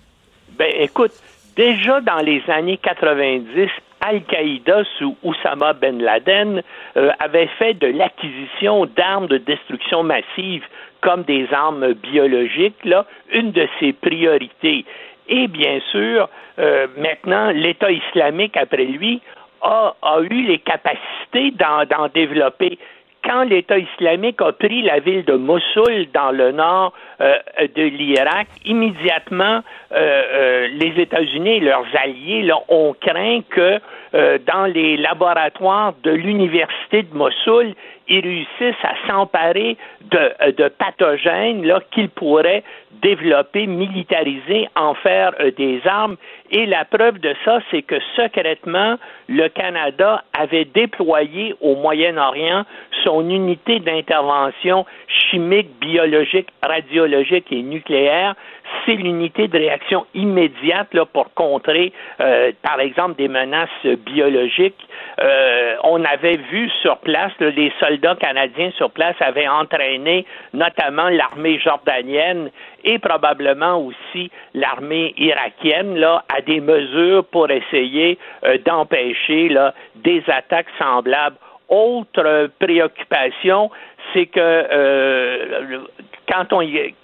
Ben, 0.56 0.70
écoute, 0.78 1.12
déjà 1.56 2.00
dans 2.00 2.20
les 2.20 2.42
années 2.48 2.78
90, 2.80 3.68
Al-Qaïda 4.04 4.84
sous 4.98 5.16
Oussama 5.22 5.72
Ben 5.72 6.02
Laden 6.02 6.62
euh, 6.96 7.10
avait 7.20 7.48
fait 7.58 7.74
de 7.74 7.86
l'acquisition 7.86 8.84
d'armes 8.84 9.28
de 9.28 9.38
destruction 9.38 10.02
massive 10.02 10.62
comme 11.00 11.22
des 11.22 11.48
armes 11.52 11.94
biologiques 11.94 12.86
une 13.32 13.52
de 13.52 13.66
ses 13.80 13.92
priorités. 13.94 14.84
Et 15.28 15.48
bien 15.48 15.80
sûr, 15.90 16.28
euh, 16.58 16.86
maintenant, 16.98 17.50
l'État 17.50 17.90
islamique, 17.90 18.56
après 18.56 18.84
lui, 18.84 19.22
a 19.62 19.94
eu 20.30 20.42
les 20.42 20.58
capacités 20.58 21.52
d'en 21.52 22.08
développer 22.12 22.78
quand 23.24 23.44
l'État 23.44 23.78
islamique 23.78 24.40
a 24.40 24.52
pris 24.52 24.82
la 24.82 25.00
ville 25.00 25.24
de 25.24 25.34
Mossoul 25.34 26.06
dans 26.12 26.30
le 26.30 26.52
nord 26.52 26.92
euh, 27.20 27.34
de 27.74 27.82
l'Irak, 27.82 28.46
immédiatement, 28.64 29.60
euh, 29.92 29.92
euh, 29.92 30.68
les 30.68 31.00
États-Unis 31.00 31.56
et 31.56 31.60
leurs 31.60 31.86
alliés 32.02 32.42
là, 32.42 32.58
ont 32.68 32.94
craint 33.00 33.40
que 33.50 33.78
dans 34.46 34.66
les 34.72 34.96
laboratoires 34.96 35.92
de 36.04 36.12
l'université 36.12 37.02
de 37.02 37.16
Mossoul, 37.16 37.74
ils 38.08 38.20
réussissent 38.20 38.84
à 38.84 38.94
s'emparer 39.08 39.76
de, 40.02 40.52
de, 40.52 40.68
pathogènes 40.68 41.64
là, 41.64 41.80
qu'ils 41.90 42.08
pourraient 42.10 42.62
développer, 43.02 43.66
militariser, 43.66 44.68
en 44.76 44.94
faire 44.94 45.32
des 45.56 45.80
armes. 45.84 46.16
Et 46.50 46.66
la 46.66 46.84
preuve 46.84 47.18
de 47.18 47.34
ça, 47.44 47.60
c'est 47.70 47.82
que 47.82 47.96
secrètement, 48.16 48.96
le 49.28 49.48
Canada 49.48 50.22
avait 50.32 50.64
déployé 50.64 51.54
au 51.60 51.76
Moyen-Orient 51.76 52.64
son 53.02 53.28
unité 53.28 53.80
d'intervention 53.80 54.86
chimique, 55.08 55.68
biologique, 55.80 56.48
radiologique 56.62 57.50
et 57.50 57.62
nucléaire. 57.62 58.34
C'est 58.84 58.94
l'unité 58.94 59.48
de 59.48 59.58
réaction 59.58 60.06
immédiate 60.14 60.92
là, 60.94 61.04
pour 61.04 61.32
contrer, 61.34 61.92
euh, 62.20 62.52
par 62.62 62.80
exemple, 62.80 63.16
des 63.16 63.28
menaces 63.28 63.68
biologiques. 64.06 64.88
Euh, 65.20 65.76
on 65.84 66.02
avait 66.04 66.36
vu 66.50 66.70
sur 66.82 66.98
place, 66.98 67.32
les 67.40 67.72
soldats 67.78 68.16
canadiens 68.16 68.70
sur 68.72 68.90
place 68.90 69.16
avaient 69.20 69.48
entraîné 69.48 70.26
notamment 70.52 71.08
l'armée 71.08 71.58
jordanienne 71.58 72.50
et 72.84 72.98
probablement 72.98 73.78
aussi 73.78 74.30
l'armée 74.54 75.14
irakienne 75.16 75.96
là, 75.96 76.24
à 76.34 76.40
des 76.40 76.60
mesures 76.60 77.24
pour 77.24 77.50
essayer 77.50 78.18
euh, 78.44 78.58
d'empêcher 78.64 79.48
là, 79.48 79.74
des 79.96 80.22
attaques 80.28 80.70
semblables. 80.78 81.36
Autre 81.68 82.50
préoccupation, 82.58 83.70
c'est 84.12 84.26
que 84.26 85.80
quand 86.28 86.52
on 86.52 86.62
y, 86.62 86.94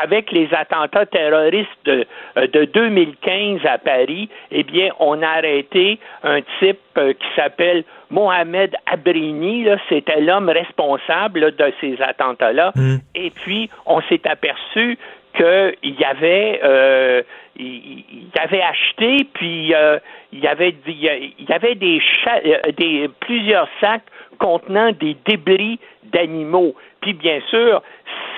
avec 0.00 0.32
les 0.32 0.48
attentats 0.52 1.06
terroristes 1.06 1.68
de, 1.84 2.06
euh, 2.36 2.46
de 2.46 2.64
2015 2.64 3.60
à 3.64 3.78
Paris, 3.78 4.28
eh 4.50 4.62
bien, 4.62 4.90
on 4.98 5.22
a 5.22 5.28
arrêté 5.28 5.98
un 6.22 6.40
type 6.58 6.78
qui 6.94 7.26
s'appelle 7.36 7.84
Mohamed 8.10 8.74
Abrini, 8.86 9.66
c'était 9.88 10.20
l'homme 10.20 10.48
responsable 10.48 11.54
de 11.56 11.72
ces 11.80 12.00
attentats-là. 12.00 12.72
Mmh. 12.74 12.96
Et 13.14 13.30
puis, 13.30 13.70
on 13.86 14.00
s'est 14.02 14.26
aperçu 14.26 14.98
qu'il 15.36 15.94
y 16.00 16.04
avait 16.04 16.60
euh, 16.64 17.22
il, 17.58 18.30
avait 18.38 18.62
acheté 18.62 19.26
puis 19.34 19.74
euh, 19.74 19.98
il 20.32 20.40
y 20.40 20.46
avait 20.46 20.74
il 20.86 21.52
avait 21.52 21.74
des, 21.74 22.00
euh, 22.26 22.72
des 22.76 23.08
plusieurs 23.20 23.68
sacs 23.80 24.02
contenant 24.38 24.92
des 24.92 25.16
débris 25.26 25.78
d'animaux. 26.04 26.74
Puis 27.00 27.12
bien 27.12 27.40
sûr, 27.48 27.82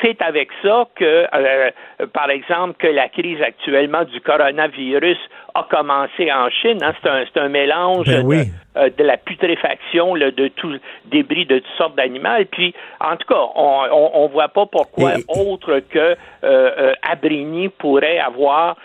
c'est 0.02 0.20
avec 0.22 0.48
ça 0.62 0.86
que, 0.94 1.26
euh, 1.34 1.70
par 2.12 2.30
exemple, 2.30 2.74
que 2.78 2.86
la 2.86 3.08
crise 3.08 3.40
actuellement 3.42 4.04
du 4.04 4.20
coronavirus 4.20 5.18
a 5.54 5.66
commencé 5.70 6.32
en 6.32 6.48
Chine. 6.50 6.78
Hein. 6.82 6.92
C'est 7.02 7.40
un, 7.40 7.48
mélange 7.48 8.06
ben 8.06 8.46
euh, 8.76 8.90
de, 8.96 9.04
la 9.04 9.16
putréfaction 9.16 10.14
de 10.14 10.48
tout 10.48 10.78
débris 11.06 11.46
de 11.46 11.58
toutes 11.58 11.76
sortes 11.76 11.96
d'animaux. 11.96 12.44
Puis, 12.50 12.74
en 13.00 13.16
tout 13.16 13.26
cas, 13.26 13.40
on 13.54 14.24
ne 14.26 14.32
voit 14.32 14.48
pas 14.48 14.66
pourquoi 14.66 15.12
autre 15.28 15.80
que 15.90 16.16
euh, 16.44 16.94
Abrigny 17.02 17.68
pourrait 17.68 18.18
avoir 18.18 18.76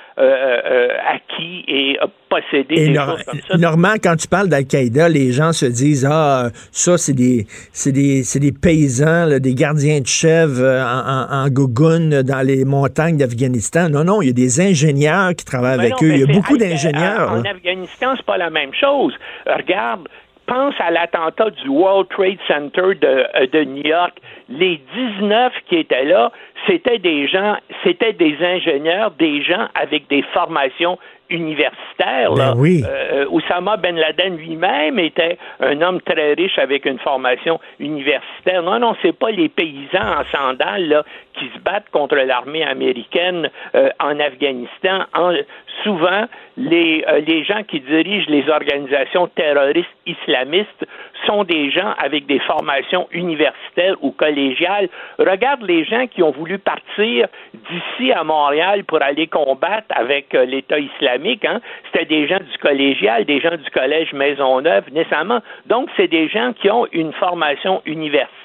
acquis 1.07 1.63
et 1.67 1.97
possédé 2.29 2.87
des 2.87 2.95
choses 2.95 3.23
comme 3.23 3.39
ça. 3.47 3.57
Normand, 3.57 3.93
quand 4.01 4.15
tu 4.15 4.27
parles 4.27 4.49
d'Al-Qaïda, 4.49 5.09
les 5.09 5.31
gens 5.31 5.53
se 5.53 5.65
disent 5.65 6.07
ah 6.09 6.49
ça 6.71 6.97
c'est 6.97 7.13
des 7.13 7.45
c'est 7.71 7.91
des, 7.91 8.23
des 8.35 8.51
paysans, 8.51 9.39
des 9.39 9.53
gardiens 9.53 10.01
de 10.01 10.07
chèvres 10.07 10.63
en, 10.63 11.45
en, 11.45 11.49
dans 11.49 12.45
les 12.45 12.65
montagnes 12.65 13.17
d'Afghanistan. 13.17 13.89
Non, 13.89 14.03
non, 14.03 14.21
il 14.21 14.27
y 14.27 14.29
a 14.29 14.33
des 14.33 14.61
ingénieurs 14.61 15.33
qui 15.35 15.45
travaillent 15.45 15.79
avec 15.79 15.93
eux. 16.03 16.11
Il 16.13 16.19
y 16.19 16.23
a 16.23 16.33
beaucoup 16.33 16.57
d'ingénieurs. 16.57 17.31
En, 17.31 17.43
Afghanistan, 17.43 18.13
c'est 18.15 18.25
pas 18.25 18.37
la 18.37 18.49
même 18.49 18.73
chose. 18.73 19.13
Regarde, 19.45 20.07
pense 20.47 20.75
à 20.79 20.91
l'attentat 20.91 21.49
du 21.51 21.69
World 21.69 22.07
Trade 22.09 22.37
Center 22.47 22.95
de, 22.95 23.07
euh, 23.07 23.47
de, 23.51 23.63
New 23.63 23.83
York. 23.83 24.13
Les 24.49 24.79
19 24.93 25.53
qui 25.67 25.77
étaient 25.77 26.05
là, 26.05 26.31
c'était 26.67 26.99
des 26.99 27.27
gens, 27.27 27.57
c'était 27.83 28.13
des 28.13 28.37
ingénieurs, 28.41 29.11
des 29.11 29.41
gens 29.43 29.67
avec 29.75 30.07
des 30.07 30.21
formations 30.33 30.97
universitaire. 31.29 32.33
Ben 32.35 32.53
oui. 32.55 32.83
Euh, 32.87 33.25
Oussama 33.29 33.77
Ben 33.77 33.95
Laden 33.95 34.37
lui-même 34.37 34.99
était 34.99 35.37
un 35.59 35.81
homme 35.81 36.01
très 36.01 36.33
riche 36.33 36.57
avec 36.59 36.85
une 36.85 36.99
formation 36.99 37.59
universitaire. 37.79 38.61
Non, 38.61 38.79
non, 38.79 38.95
c'est 39.01 39.17
pas 39.17 39.31
les 39.31 39.49
paysans 39.49 40.19
en 40.19 40.23
sandales 40.31 40.87
là, 40.87 41.03
qui 41.33 41.45
se 41.45 41.59
battent 41.59 41.89
contre 41.91 42.15
l'armée 42.15 42.63
américaine 42.63 43.49
euh, 43.73 43.89
en 43.99 44.19
Afghanistan. 44.19 45.05
Souvent, 45.85 46.25
les, 46.57 47.05
euh, 47.07 47.21
les 47.25 47.43
gens 47.43 47.63
qui 47.63 47.79
dirigent 47.79 48.27
les 48.27 48.49
organisations 48.49 49.27
terroristes 49.27 49.87
islamistes 50.05 50.85
sont 51.25 51.43
des 51.43 51.71
gens 51.71 51.93
avec 51.97 52.25
des 52.25 52.39
formations 52.39 53.07
universitaires 53.11 53.95
ou 54.01 54.11
collégiales. 54.11 54.89
Regarde 55.19 55.61
les 55.61 55.85
gens 55.85 56.07
qui 56.07 56.23
ont 56.23 56.31
voulu 56.31 56.57
partir 56.57 57.27
d'ici 57.53 58.11
à 58.11 58.23
Montréal 58.23 58.83
pour 58.83 59.01
aller 59.01 59.27
combattre 59.27 59.87
avec 59.89 60.33
euh, 60.33 60.45
l'État 60.45 60.79
islamique. 60.79 61.45
Hein. 61.45 61.61
C'était 61.85 62.05
des 62.05 62.27
gens 62.27 62.39
du 62.39 62.57
collégial, 62.57 63.25
des 63.25 63.39
gens 63.39 63.55
du 63.55 63.69
collège 63.71 64.11
Maisonneuve, 64.13 64.85
nécessairement. 64.91 65.39
Donc, 65.67 65.89
c'est 65.95 66.07
des 66.07 66.27
gens 66.27 66.53
qui 66.53 66.69
ont 66.69 66.87
une 66.91 67.13
formation 67.13 67.81
universitaire 67.85 68.44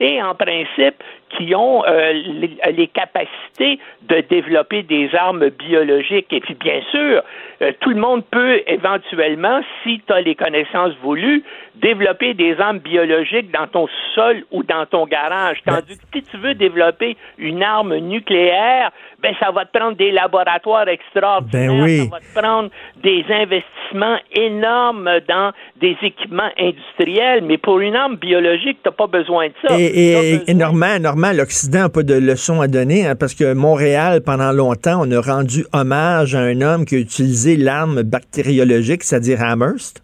et, 0.00 0.22
en 0.22 0.34
principe, 0.34 1.02
qui 1.30 1.54
ont 1.54 1.84
euh, 1.86 2.12
les, 2.12 2.86
capacités 2.88 3.78
de 4.02 4.20
développer 4.20 4.82
des 4.82 5.14
armes 5.14 5.48
biologiques. 5.48 6.32
Et 6.32 6.40
puis, 6.40 6.54
bien 6.54 6.80
sûr, 6.90 7.22
euh, 7.62 7.72
tout 7.80 7.90
le 7.90 7.96
monde 7.96 8.24
peut 8.30 8.60
éventuellement, 8.66 9.60
si 9.82 10.00
tu 10.06 10.12
as 10.12 10.20
les 10.20 10.34
connaissances 10.34 10.94
voulues, 11.02 11.42
développer 11.80 12.34
des 12.34 12.54
armes 12.60 12.78
biologiques 12.78 13.50
dans 13.52 13.66
ton 13.66 13.86
sol 14.14 14.44
ou 14.50 14.62
dans 14.62 14.84
ton 14.86 15.06
garage. 15.06 15.58
Ben 15.66 15.76
Tandis 15.80 15.98
que 15.98 16.18
si 16.18 16.22
tu 16.30 16.36
veux 16.36 16.54
développer 16.54 17.16
une 17.38 17.62
arme 17.62 17.96
nucléaire, 17.96 18.90
ben 19.22 19.34
ça 19.40 19.50
va 19.52 19.64
te 19.64 19.76
prendre 19.78 19.96
des 19.96 20.10
laboratoires 20.10 20.88
extraordinaires, 20.88 21.72
Ben 21.72 21.82
oui. 21.82 21.98
ça 21.98 22.10
va 22.10 22.20
te 22.20 22.38
prendre 22.46 22.70
des 23.02 23.24
investissements 23.30 24.18
énormes 24.34 25.08
dans 25.28 25.52
des 25.80 25.96
équipements 26.02 26.50
industriels, 26.58 27.42
mais 27.44 27.58
pour 27.58 27.80
une 27.80 27.96
arme 27.96 28.16
biologique, 28.16 28.78
tu 28.82 28.88
n'as 28.88 28.92
pas 28.92 29.06
besoin 29.06 29.48
de 29.48 29.52
ça. 29.66 29.78
Et, 29.78 29.84
et, 30.10 30.12
T'as 30.14 30.22
et 30.22 30.38
besoin- 30.38 30.54
Normand, 30.54 30.98
Normand, 31.00 31.32
l'Occident 31.32 31.80
n'a 31.80 31.88
pas 31.88 32.02
de 32.02 32.14
leçon 32.14 32.60
à 32.60 32.68
donner, 32.68 33.06
hein, 33.06 33.14
parce 33.18 33.34
que 33.34 33.54
Montréal, 33.54 34.20
pendant 34.24 34.52
longtemps, 34.52 35.00
on 35.06 35.10
a 35.10 35.20
rendu 35.20 35.64
hommage 35.72 36.34
à 36.34 36.40
un 36.40 36.60
homme 36.60 36.84
qui 36.84 36.96
a 36.96 36.98
utilisé 36.98 37.56
l'arme 37.56 38.02
bactériologique, 38.02 39.02
c'est-à-dire 39.04 39.42
Amherst. 39.42 40.01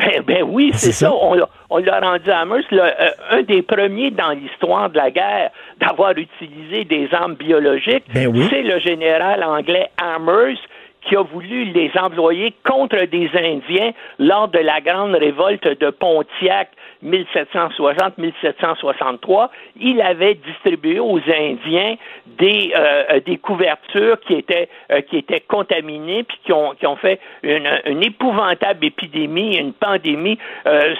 Ben, 0.00 0.22
ben 0.26 0.42
oui, 0.48 0.70
c'est 0.72 0.86
C'est 0.86 0.92
ça. 1.04 1.06
ça. 1.10 1.14
On, 1.20 1.34
l'a- 1.34 1.48
on 1.68 1.78
l'a 1.78 2.00
rendu 2.00 2.30
à 2.30 2.40
le- 2.70 2.80
euh, 2.82 3.10
un 3.30 3.42
des 3.42 3.62
premiers 3.62 4.10
dans 4.10 4.30
l'histoire 4.30 4.88
de 4.90 4.96
la 4.96 5.10
guerre 5.10 5.50
d'avoir 5.78 6.12
utilisé 6.16 6.84
des 6.84 7.08
armes 7.12 7.34
biologiques. 7.34 8.04
Ben 8.14 8.26
oui. 8.28 8.46
C'est 8.50 8.62
le 8.62 8.78
général 8.80 9.44
anglais 9.44 9.88
Amherst 9.98 10.62
qui 11.02 11.16
a 11.16 11.22
voulu 11.22 11.64
les 11.64 11.90
employer 11.98 12.54
contre 12.68 13.04
des 13.06 13.30
Indiens 13.34 13.92
lors 14.18 14.48
de 14.48 14.58
la 14.58 14.80
grande 14.80 15.14
révolte 15.14 15.66
de 15.80 15.90
Pontiac 15.90 16.68
1760-1763. 17.04 19.48
Il 19.80 20.00
avait 20.00 20.34
distribué 20.34 20.98
aux 21.00 21.18
Indiens 21.18 21.96
des, 22.38 22.72
euh, 22.76 23.18
des 23.20 23.38
couvertures 23.38 24.20
qui 24.20 24.34
étaient, 24.34 24.68
euh, 24.90 25.00
qui 25.02 25.18
étaient 25.18 25.40
contaminées 25.40 26.24
puis 26.24 26.38
qui 26.44 26.52
ont, 26.52 26.74
qui 26.74 26.86
ont 26.86 26.96
fait 26.96 27.20
une, 27.42 27.68
une 27.86 28.02
épouvantable 28.02 28.84
épidémie, 28.84 29.56
une 29.56 29.72
pandémie 29.72 30.38
euh, 30.66 30.94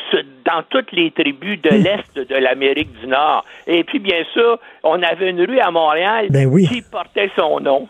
dans 0.44 0.62
toutes 0.68 0.92
les 0.92 1.10
tribus 1.10 1.60
de 1.60 1.70
l'Est 1.70 2.16
de 2.16 2.36
l'Amérique 2.36 2.92
du 3.00 3.06
Nord. 3.06 3.44
Et 3.66 3.84
puis, 3.84 3.98
bien 3.98 4.24
sûr, 4.32 4.58
on 4.82 5.02
avait 5.02 5.30
une 5.30 5.42
rue 5.42 5.60
à 5.60 5.70
Montréal 5.70 6.28
Ben 6.30 6.46
oui. 6.46 6.66
qui 6.66 6.82
portait 6.82 7.30
son 7.36 7.60
nom. 7.60 7.88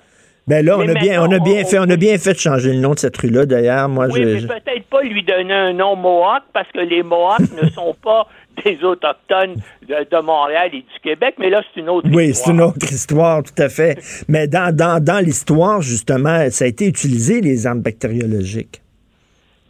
Ben 0.51 0.67
là, 0.67 0.77
on 0.79 0.85
Mais 0.85 0.91
a 0.91 1.01
bien, 1.01 1.23
on 1.23 1.31
a 1.31 1.39
bien 1.39 1.63
on- 1.63 1.67
fait, 1.67 1.79
on 1.79 1.89
a 1.89 1.97
bien 1.97 2.19
fait 2.19 2.33
de 2.35 2.39
changer 2.39 2.73
le 2.73 2.81
nom 2.81 2.93
de 2.95 2.99
cette 2.99 3.17
rue-là. 3.17 3.47
D'ailleurs, 3.47 3.89
moi, 3.89 4.07
Oui, 4.11 4.21
je, 4.21 4.29
mais 4.29 4.41
je- 4.41 4.47
peut-être 4.49 4.85
pas 4.91 5.03
lui 5.03 5.23
donner 5.23 5.55
un 5.55 5.73
nom 5.73 5.95
Mohawk 5.97 6.43
parce 6.53 6.67
que 6.73 6.81
les 6.81 7.03
Mohawks 7.05 7.51
ne 7.63 7.71
sont 7.71 7.95
pas 8.03 8.27
des 8.65 8.77
autochtones 8.83 9.55
de, 9.89 9.95
de 10.11 10.23
Montréal 10.23 10.71
et 10.73 10.79
du 10.81 11.01
Québec, 11.03 11.37
mais 11.39 11.49
là, 11.51 11.63
c'est 11.73 11.81
une 11.81 11.89
autre 11.89 12.09
oui, 12.13 12.31
histoire. 12.31 12.47
c'est 12.47 12.53
une 12.53 12.61
autre 12.63 12.93
histoire, 12.93 13.43
tout 13.45 13.63
à 13.63 13.69
fait. 13.69 13.97
Mais 14.29 14.49
dans, 14.49 14.75
dans, 14.75 15.03
dans 15.03 15.25
l'histoire, 15.25 15.81
justement, 15.81 16.51
ça 16.51 16.65
a 16.65 16.69
été 16.69 16.87
utilisé 16.87 17.41
les 17.41 17.67
armes 17.67 17.81
bactériologiques. 17.81 18.83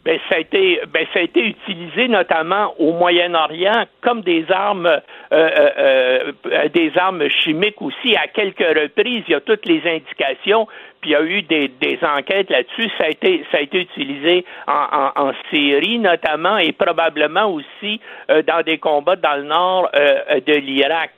Ben, 0.03 0.19
ça 0.29 0.35
a 0.35 0.39
été, 0.39 0.81
ben, 0.91 1.05
ça 1.13 1.19
a 1.19 1.21
été 1.21 1.45
utilisé 1.45 2.07
notamment 2.07 2.73
au 2.79 2.93
Moyen-Orient 2.93 3.85
comme 4.01 4.21
des 4.21 4.45
armes, 4.49 4.87
euh, 4.87 4.99
euh, 5.31 6.31
euh, 6.47 6.69
des 6.69 6.91
armes 6.97 7.29
chimiques 7.29 7.79
aussi. 7.81 8.15
À 8.15 8.27
quelques 8.27 8.59
reprises, 8.59 9.23
il 9.27 9.31
y 9.31 9.35
a 9.35 9.41
toutes 9.41 9.65
les 9.67 9.81
indications, 9.85 10.65
puis 11.01 11.11
il 11.11 11.13
y 11.13 11.15
a 11.15 11.21
eu 11.21 11.43
des, 11.43 11.67
des 11.67 11.99
enquêtes 12.01 12.49
là-dessus. 12.49 12.89
Ça 12.97 13.05
a 13.05 13.09
été, 13.09 13.45
ça 13.51 13.59
a 13.59 13.61
été 13.61 13.81
utilisé 13.81 14.43
en, 14.67 15.11
en, 15.15 15.27
en 15.27 15.31
Syrie 15.51 15.99
notamment 15.99 16.57
et 16.57 16.71
probablement 16.71 17.45
aussi 17.45 18.01
euh, 18.31 18.41
dans 18.41 18.63
des 18.63 18.79
combats 18.79 19.17
dans 19.17 19.35
le 19.35 19.43
nord 19.43 19.87
euh, 19.93 20.39
de 20.39 20.53
l'Irak. 20.53 21.11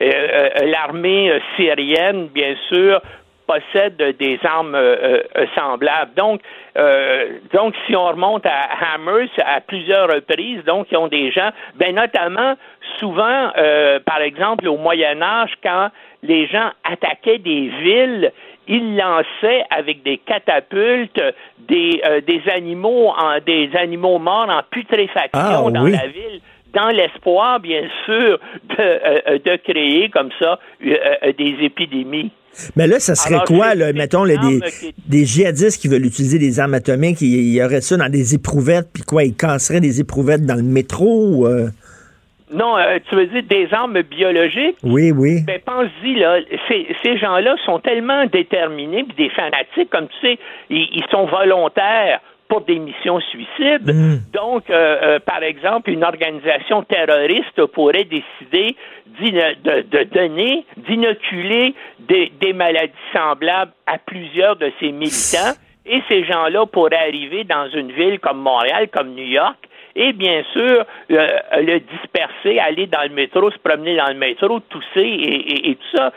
L'armée 0.00 1.40
syrienne, 1.56 2.28
bien 2.28 2.54
sûr, 2.68 3.00
possède 3.46 3.96
des 4.18 4.38
armes 4.44 4.74
euh, 4.74 5.22
euh, 5.36 5.46
semblables. 5.56 6.14
Donc, 6.14 6.40
euh, 6.76 7.38
donc, 7.52 7.74
si 7.86 7.94
on 7.94 8.06
remonte 8.08 8.44
à 8.46 8.94
Hammers 8.94 9.28
à 9.44 9.60
plusieurs 9.60 10.08
reprises, 10.08 10.64
donc 10.64 10.86
ils 10.90 10.96
ont 10.96 11.08
des 11.08 11.30
gens, 11.30 11.50
ben 11.76 11.94
notamment 11.94 12.54
souvent, 12.98 13.50
euh, 13.56 14.00
par 14.04 14.20
exemple 14.20 14.66
au 14.68 14.76
Moyen 14.76 15.20
Âge, 15.22 15.52
quand 15.62 15.88
les 16.22 16.46
gens 16.46 16.70
attaquaient 16.84 17.38
des 17.38 17.68
villes, 17.68 18.32
ils 18.66 18.96
lançaient 18.96 19.64
avec 19.70 20.02
des 20.02 20.18
catapultes 20.18 21.20
des, 21.58 22.00
euh, 22.06 22.20
des 22.22 22.42
animaux 22.50 23.08
en, 23.10 23.38
des 23.44 23.70
animaux 23.76 24.18
morts 24.18 24.48
en 24.48 24.62
putréfaction 24.70 25.28
Ah, 25.34 25.70
dans 25.70 25.84
oui. 25.84 25.92
la 25.92 26.06
ville 26.06 26.40
dans 26.74 26.88
l'espoir, 26.88 27.60
bien 27.60 27.82
sûr, 28.04 28.38
de, 28.70 28.76
euh, 28.78 29.38
de 29.44 29.56
créer 29.56 30.08
comme 30.10 30.30
ça 30.38 30.58
euh, 30.86 30.96
euh, 31.24 31.32
des 31.38 31.56
épidémies. 31.62 32.30
Mais 32.76 32.86
là, 32.86 33.00
ça 33.00 33.14
serait 33.16 33.34
Alors, 33.34 33.46
quoi, 33.46 33.74
là, 33.74 33.92
mettons, 33.92 34.22
là, 34.24 34.34
des, 34.36 34.60
qui- 34.70 34.94
des 35.08 35.24
djihadistes 35.24 35.80
qui 35.80 35.88
veulent 35.88 36.06
utiliser 36.06 36.38
des 36.38 36.60
armes 36.60 36.74
atomiques, 36.74 37.20
il 37.20 37.52
y 37.52 37.62
aurait 37.62 37.80
ça 37.80 37.96
dans 37.96 38.08
des 38.08 38.34
éprouvettes, 38.36 38.88
puis 38.94 39.02
quoi, 39.02 39.24
ils 39.24 39.34
casseraient 39.34 39.80
des 39.80 40.00
éprouvettes 40.00 40.46
dans 40.46 40.54
le 40.54 40.62
métro? 40.62 41.46
euh? 41.46 41.68
Non, 42.52 42.76
euh, 42.78 42.98
tu 43.08 43.16
veux 43.16 43.26
dire 43.26 43.42
des 43.48 43.66
armes 43.72 44.00
biologiques? 44.02 44.76
Oui, 44.84 45.10
oui. 45.10 45.40
Ben, 45.44 45.58
pense-y, 45.66 46.14
là, 46.14 46.38
ces, 46.68 46.86
ces 47.02 47.18
gens-là 47.18 47.56
sont 47.66 47.80
tellement 47.80 48.26
déterminés, 48.26 49.02
puis 49.02 49.16
des 49.26 49.30
fanatiques, 49.30 49.90
comme 49.90 50.06
tu 50.20 50.28
sais, 50.28 50.38
ils, 50.70 50.88
ils 50.94 51.04
sont 51.10 51.26
volontaires 51.26 52.20
pour 52.48 52.60
des 52.62 52.78
missions 52.78 53.20
suicides. 53.20 53.86
Mm. 53.92 54.16
Donc, 54.32 54.68
euh, 54.70 54.74
euh, 55.02 55.18
par 55.20 55.42
exemple, 55.42 55.90
une 55.90 56.04
organisation 56.04 56.82
terroriste 56.82 57.64
pourrait 57.66 58.04
décider 58.04 58.76
de, 59.20 59.82
de 59.82 60.02
donner, 60.04 60.64
d'inoculer 60.76 61.74
des, 62.00 62.32
des 62.40 62.52
maladies 62.52 62.92
semblables 63.12 63.72
à 63.86 63.98
plusieurs 63.98 64.56
de 64.56 64.70
ses 64.80 64.92
militants. 64.92 65.54
Et 65.86 66.02
ces 66.08 66.24
gens-là 66.24 66.64
pourraient 66.66 66.96
arriver 66.96 67.44
dans 67.44 67.68
une 67.74 67.92
ville 67.92 68.18
comme 68.18 68.38
Montréal, 68.40 68.88
comme 68.90 69.10
New 69.14 69.26
York, 69.26 69.56
et 69.96 70.12
bien 70.12 70.42
sûr, 70.52 70.84
euh, 71.10 71.26
le 71.58 71.78
disperser, 71.80 72.58
aller 72.58 72.86
dans 72.86 73.02
le 73.02 73.10
métro, 73.14 73.50
se 73.50 73.58
promener 73.58 73.94
dans 73.96 74.08
le 74.08 74.14
métro, 74.18 74.58
tousser 74.60 74.86
et, 74.96 75.34
et- 75.52 75.70
et 75.70 75.74
tout 75.76 75.96
ça. 75.96 76.12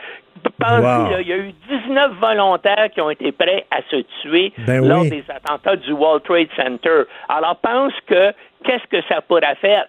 Pensez, 0.58 0.82
Wow. 0.82 1.20
il 1.20 1.28
y 1.28 1.32
a 1.32 1.36
eu 1.36 1.52
19 1.68 2.12
volontaires 2.20 2.88
qui 2.92 3.00
ont 3.00 3.10
été 3.10 3.32
prêts 3.32 3.66
à 3.70 3.78
se 3.90 4.02
tuer 4.22 4.52
Ben 4.66 4.86
lors 4.86 5.02
oui. 5.02 5.10
des 5.10 5.24
attentats 5.28 5.76
du 5.76 5.92
World 5.92 6.22
Trade 6.24 6.48
Center. 6.56 7.02
Alors, 7.28 7.56
pense 7.56 7.92
que 8.06 8.32
qu'est-ce 8.64 8.86
que 8.90 9.02
ça 9.08 9.20
pourrait 9.20 9.56
faire? 9.60 9.86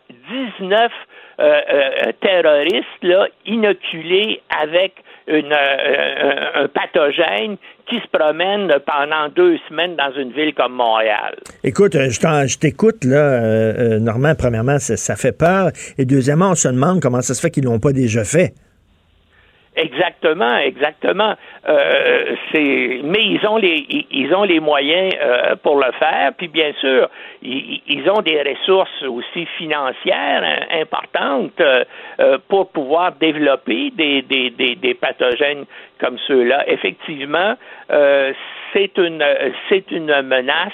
19 0.59 0.91
euh, 1.39 1.43
euh, 1.43 2.11
terroristes 2.21 2.85
là, 3.01 3.27
inoculés 3.45 4.41
avec 4.61 4.95
une, 5.25 5.53
euh, 5.53 6.63
un, 6.63 6.67
pathogène 6.67 7.55
qui 7.87 7.95
se 7.95 8.07
promène 8.11 8.67
pendant 8.85 9.29
deux 9.33 9.57
semaines 9.69 9.95
dans 9.95 10.11
une 10.19 10.33
ville 10.33 10.53
comme 10.53 10.73
Montréal. 10.73 11.37
Écoute, 11.63 11.93
je, 11.93 12.57
t'écoute, 12.57 13.05
là, 13.05 13.99
Normand, 13.99 14.33
premièrement, 14.37 14.79
ça, 14.79 14.97
ça 14.97 15.15
fait 15.15 15.37
peur. 15.37 15.69
Et 15.97 16.05
deuxièmement, 16.05 16.49
on 16.51 16.55
se 16.55 16.67
demande 16.67 16.99
comment 17.01 17.21
ça 17.21 17.33
se 17.33 17.39
fait 17.39 17.51
qu'ils 17.51 17.63
l'ont 17.63 17.79
pas 17.79 17.93
déjà 17.93 18.25
fait. 18.25 18.53
Exactement, 19.75 20.57
exactement. 20.57 21.35
Euh, 21.67 22.35
c'est, 22.51 22.99
mais 23.03 23.21
ils 23.23 23.45
ont 23.47 23.57
les, 23.57 23.85
ils- 24.11 24.33
ont 24.33 24.43
les 24.43 24.59
moyens 24.59 25.13
euh, 25.21 25.55
pour 25.63 25.77
le 25.77 25.91
faire. 25.93 26.31
Puis 26.37 26.47
bien 26.47 26.73
sûr, 26.81 27.07
ils, 27.41 27.81
ils 27.87 28.09
ont 28.09 28.21
des 28.21 28.41
ressources 28.41 29.03
aussi 29.03 29.45
financières 29.57 30.43
hein, 30.43 30.81
importantes 30.81 31.61
euh, 31.61 32.37
pour 32.49 32.71
pouvoir 32.71 33.13
développer 33.13 33.91
des, 33.91 34.23
des, 34.23 34.49
des, 34.49 34.75
des 34.75 34.93
pathogènes 34.95 35.65
comme 35.99 36.17
ceux-là. 36.27 36.67
Effectivement, 36.67 37.55
euh, 37.91 38.33
c'est 38.73 38.97
une, 38.97 39.23
c'est 39.69 39.89
une 39.91 40.21
menace 40.23 40.73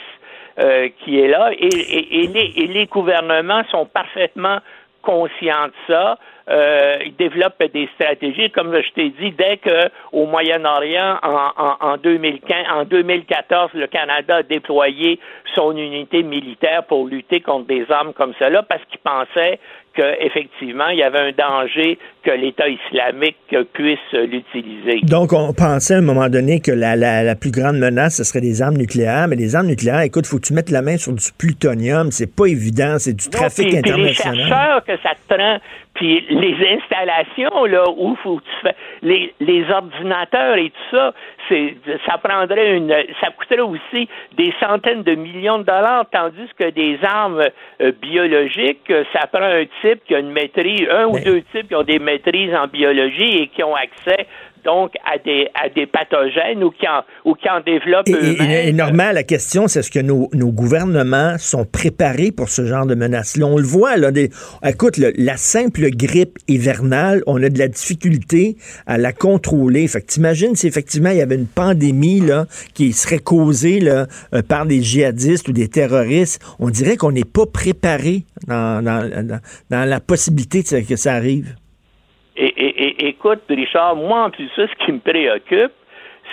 euh, 0.64 0.88
qui 1.04 1.20
est 1.20 1.28
là 1.28 1.52
et, 1.52 1.68
et, 1.68 2.24
et 2.24 2.28
les, 2.28 2.54
et 2.64 2.68
les 2.68 2.86
gouvernements 2.86 3.64
sont 3.72 3.86
parfaitement 3.86 4.60
conscients 5.06 5.68
de 5.68 5.74
ça. 5.88 6.18
Euh, 6.48 6.98
ils 7.06 7.16
des 7.16 7.90
stratégies, 7.96 8.52
comme 8.52 8.76
je 8.76 8.92
t'ai 8.94 9.10
dit, 9.10 9.32
dès 9.32 9.58
que 9.58 9.90
au 10.12 10.26
Moyen-Orient, 10.28 11.18
en, 11.24 11.52
en, 11.58 11.78
en, 11.80 11.98
2015, 11.98 12.66
en 12.72 12.84
2014, 12.84 13.72
le 13.74 13.88
Canada 13.88 14.38
a 14.38 14.44
déployé 14.44 15.20
son 15.56 15.76
unité 15.76 16.22
militaire 16.22 16.84
pour 16.84 17.08
lutter 17.08 17.42
contre 17.42 17.66
des 17.68 17.90
armes 17.92 18.14
comme 18.14 18.34
cela, 18.38 18.62
parce 18.62 18.84
qu'ils 18.86 19.00
pensaient 19.00 19.60
qu'effectivement, 19.96 20.90
il 20.90 21.00
y 21.00 21.04
avait 21.04 21.20
un 21.20 21.32
danger 21.32 21.98
que 22.24 22.32
l'État 22.32 22.68
islamique 22.68 23.38
puisse 23.74 24.00
l'utiliser. 24.14 25.02
Donc, 25.04 25.34
on 25.34 25.54
pensait 25.54 25.96
à 25.96 25.98
un 25.98 26.02
moment 26.02 26.30
donné 26.30 26.60
que 26.60 26.72
la, 26.72 26.96
la, 26.96 27.24
la, 27.24 27.36
plus 27.36 27.52
grande 27.52 27.78
menace, 27.78 28.18
ce 28.18 28.24
serait 28.24 28.42
des 28.42 28.62
armes 28.62 28.78
nucléaires. 28.78 29.28
Mais 29.28 29.36
les 29.36 29.56
armes 29.56 29.68
nucléaires, 29.68 30.02
écoute, 30.02 30.26
faut 30.26 30.38
que 30.38 30.46
tu 30.46 30.54
mettes 30.54 30.72
la 30.72 30.82
main 30.82 30.98
sur 30.98 31.14
du 31.14 31.26
plutonium. 31.38 32.12
C'est 32.12 32.34
pas 32.34 32.46
évident. 32.46 32.96
C'est 33.00 33.14
du 33.14 33.26
Non, 33.26 33.40
trafic 33.40 33.68
puis, 33.68 33.78
international. 33.78 34.34
Puis 34.34 34.44
les 34.44 34.50
chercheurs 34.50 34.86
que 34.86 34.98
ça 34.98 35.12
te 35.16 35.34
prend 35.34 35.58
Puis 35.96 36.26
les 36.30 36.56
installations 36.78 37.66
là 37.66 37.86
où 37.96 38.16
faut 38.18 38.40
tu 38.42 38.62
fais 38.62 38.76
les, 39.02 39.34
les 39.40 39.66
ordinateurs 39.72 40.58
et 40.58 40.70
tout 40.70 40.98
ça, 40.98 41.14
c'est 41.48 41.76
ça 42.06 42.18
prendrait 42.18 42.76
une 42.76 42.94
ça 43.22 43.32
coûterait 43.32 43.62
aussi 43.62 44.08
des 44.38 44.54
centaines 44.60 45.04
de 45.04 45.16
millions 45.16 45.60
de 45.60 45.64
dollars, 45.64 46.06
tandis 46.12 46.50
que 46.60 46.70
des 46.70 47.00
armes 47.04 47.44
euh, 47.82 47.92
biologiques, 48.02 48.92
ça 49.14 49.28
prend 49.28 49.44
un 49.44 49.66
type 49.82 50.04
qui 50.06 50.16
a 50.16 50.20
une 50.20 50.32
maîtrise, 50.32 50.88
un 50.92 51.06
ou 51.06 51.20
deux 51.20 51.42
types 51.54 51.70
qui 51.70 51.76
ont 51.76 51.84
des 51.84 52.00
maîtrises 52.00 52.54
en 52.54 52.68
biologie 52.68 53.44
et 53.44 53.48
qui 53.48 53.64
ont 53.64 53.76
accès 53.76 54.28
donc 54.66 54.92
à 55.06 55.18
des, 55.20 55.48
à 55.54 55.70
des 55.70 55.86
pathogènes 55.86 56.64
ou 56.64 56.72
qui 56.72 56.88
en, 56.88 57.04
ou 57.24 57.36
qui 57.36 57.50
en 57.50 57.62
développent 57.62 58.10
eux-mêmes. 58.10 58.68
Et, 58.68 58.74
normal, 58.74 59.16
la 59.16 59.24
question, 59.24 59.68
c'est 59.68 59.80
est-ce 59.80 59.92
que 59.92 60.00
nos, 60.00 60.30
nos, 60.34 60.52
gouvernements 60.52 61.38
sont 61.38 61.66
préparés 61.66 62.32
pour 62.32 62.50
ce 62.50 62.66
genre 62.66 62.86
de 62.86 62.96
menaces-là? 62.96 63.46
On 63.46 63.58
le 63.58 63.64
voit, 63.64 63.98
là, 63.98 64.12
des, 64.12 64.30
écoute, 64.66 64.98
la 64.98 65.38
simple 65.38 65.90
grippe 65.92 66.38
hivernale, 66.48 67.22
on 67.28 67.42
a 67.42 67.50
de 67.50 67.60
la 67.60 67.68
difficulté 67.68 68.58
à 68.88 68.98
la 68.98 69.14
contrôler. 69.14 69.88
Fait 69.88 70.02
que 70.02 70.08
t'imagines 70.08 70.56
si 70.56 70.68
effectivement 70.68 71.12
il 71.12 71.18
y 71.18 71.22
avait 71.22 71.36
une 71.36 71.48
pandémie 71.48 72.22
là, 72.22 72.46
qui 72.74 72.94
serait 72.94 73.20
causée 73.20 73.80
là, 73.80 74.08
euh, 74.34 74.42
par 74.42 74.66
des 74.66 74.82
djihadistes 74.82 75.48
ou 75.48 75.52
des 75.52 75.68
terroristes, 75.68 76.42
on 76.60 76.70
dirait 76.70 76.98
qu'on 76.98 77.12
n'est 77.12 77.24
pas 77.24 77.46
préparé 77.46 78.24
dans, 78.48 78.84
dans, 78.84 79.40
dans 79.70 79.90
la 79.90 80.00
possibilité 80.00 80.64
que 80.64 80.96
ça 80.96 81.14
arrive. 81.14 81.56
Et, 82.38 83.08
écoute, 83.08 83.44
Richard, 83.50 83.96
moi, 83.96 84.26
en 84.26 84.30
plus, 84.30 84.50
ça, 84.56 84.68
ce 84.68 84.86
qui 84.86 84.92
me 84.92 85.00
préoccupe, 85.00 85.72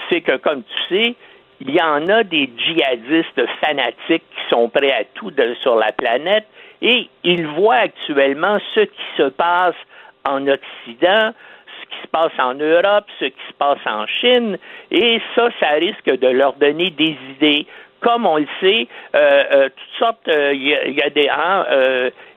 c'est 0.09 0.21
que, 0.21 0.37
comme 0.37 0.63
tu 0.63 0.95
sais, 0.95 1.15
il 1.61 1.71
y 1.71 1.81
en 1.81 2.09
a 2.09 2.25
des 2.25 2.51
djihadistes 2.57 3.41
fanatiques 3.61 4.25
qui 4.31 4.49
sont 4.51 4.69
prêts 4.69 4.93
à 4.93 5.05
tout 5.15 5.33
sur 5.61 5.77
la 5.77 5.93
planète. 5.93 6.47
Et 6.81 7.09
ils 7.23 7.47
voient 7.47 7.77
actuellement 7.77 8.59
ce 8.75 8.81
qui 8.81 9.05
se 9.17 9.29
passe 9.29 9.77
en 10.25 10.47
Occident, 10.49 11.33
ce 11.81 11.87
qui 11.87 12.03
se 12.03 12.09
passe 12.09 12.33
en 12.39 12.55
Europe, 12.55 13.05
ce 13.21 13.27
qui 13.27 13.43
se 13.49 13.53
passe 13.55 13.79
en 13.87 14.07
Chine, 14.07 14.59
et 14.91 15.21
ça, 15.35 15.49
ça 15.61 15.71
risque 15.71 16.11
de 16.11 16.29
leur 16.29 16.55
donner 16.55 16.91
des 16.91 17.17
idées 17.31 17.67
comme 18.03 18.27
on 18.27 18.37
le 18.37 18.47
sait, 18.61 18.89
euh, 19.15 19.45
euh, 19.53 19.69
toutes 19.69 19.99
sortes, 19.99 20.21
il 20.27 20.33
euh, 20.33 20.55
y, 20.55 21.03
a 21.03 21.11
des 21.11 21.29
hein, 21.29 21.65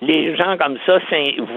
les 0.01 0.35
gens 0.37 0.57
comme 0.57 0.77
ça 0.85 0.99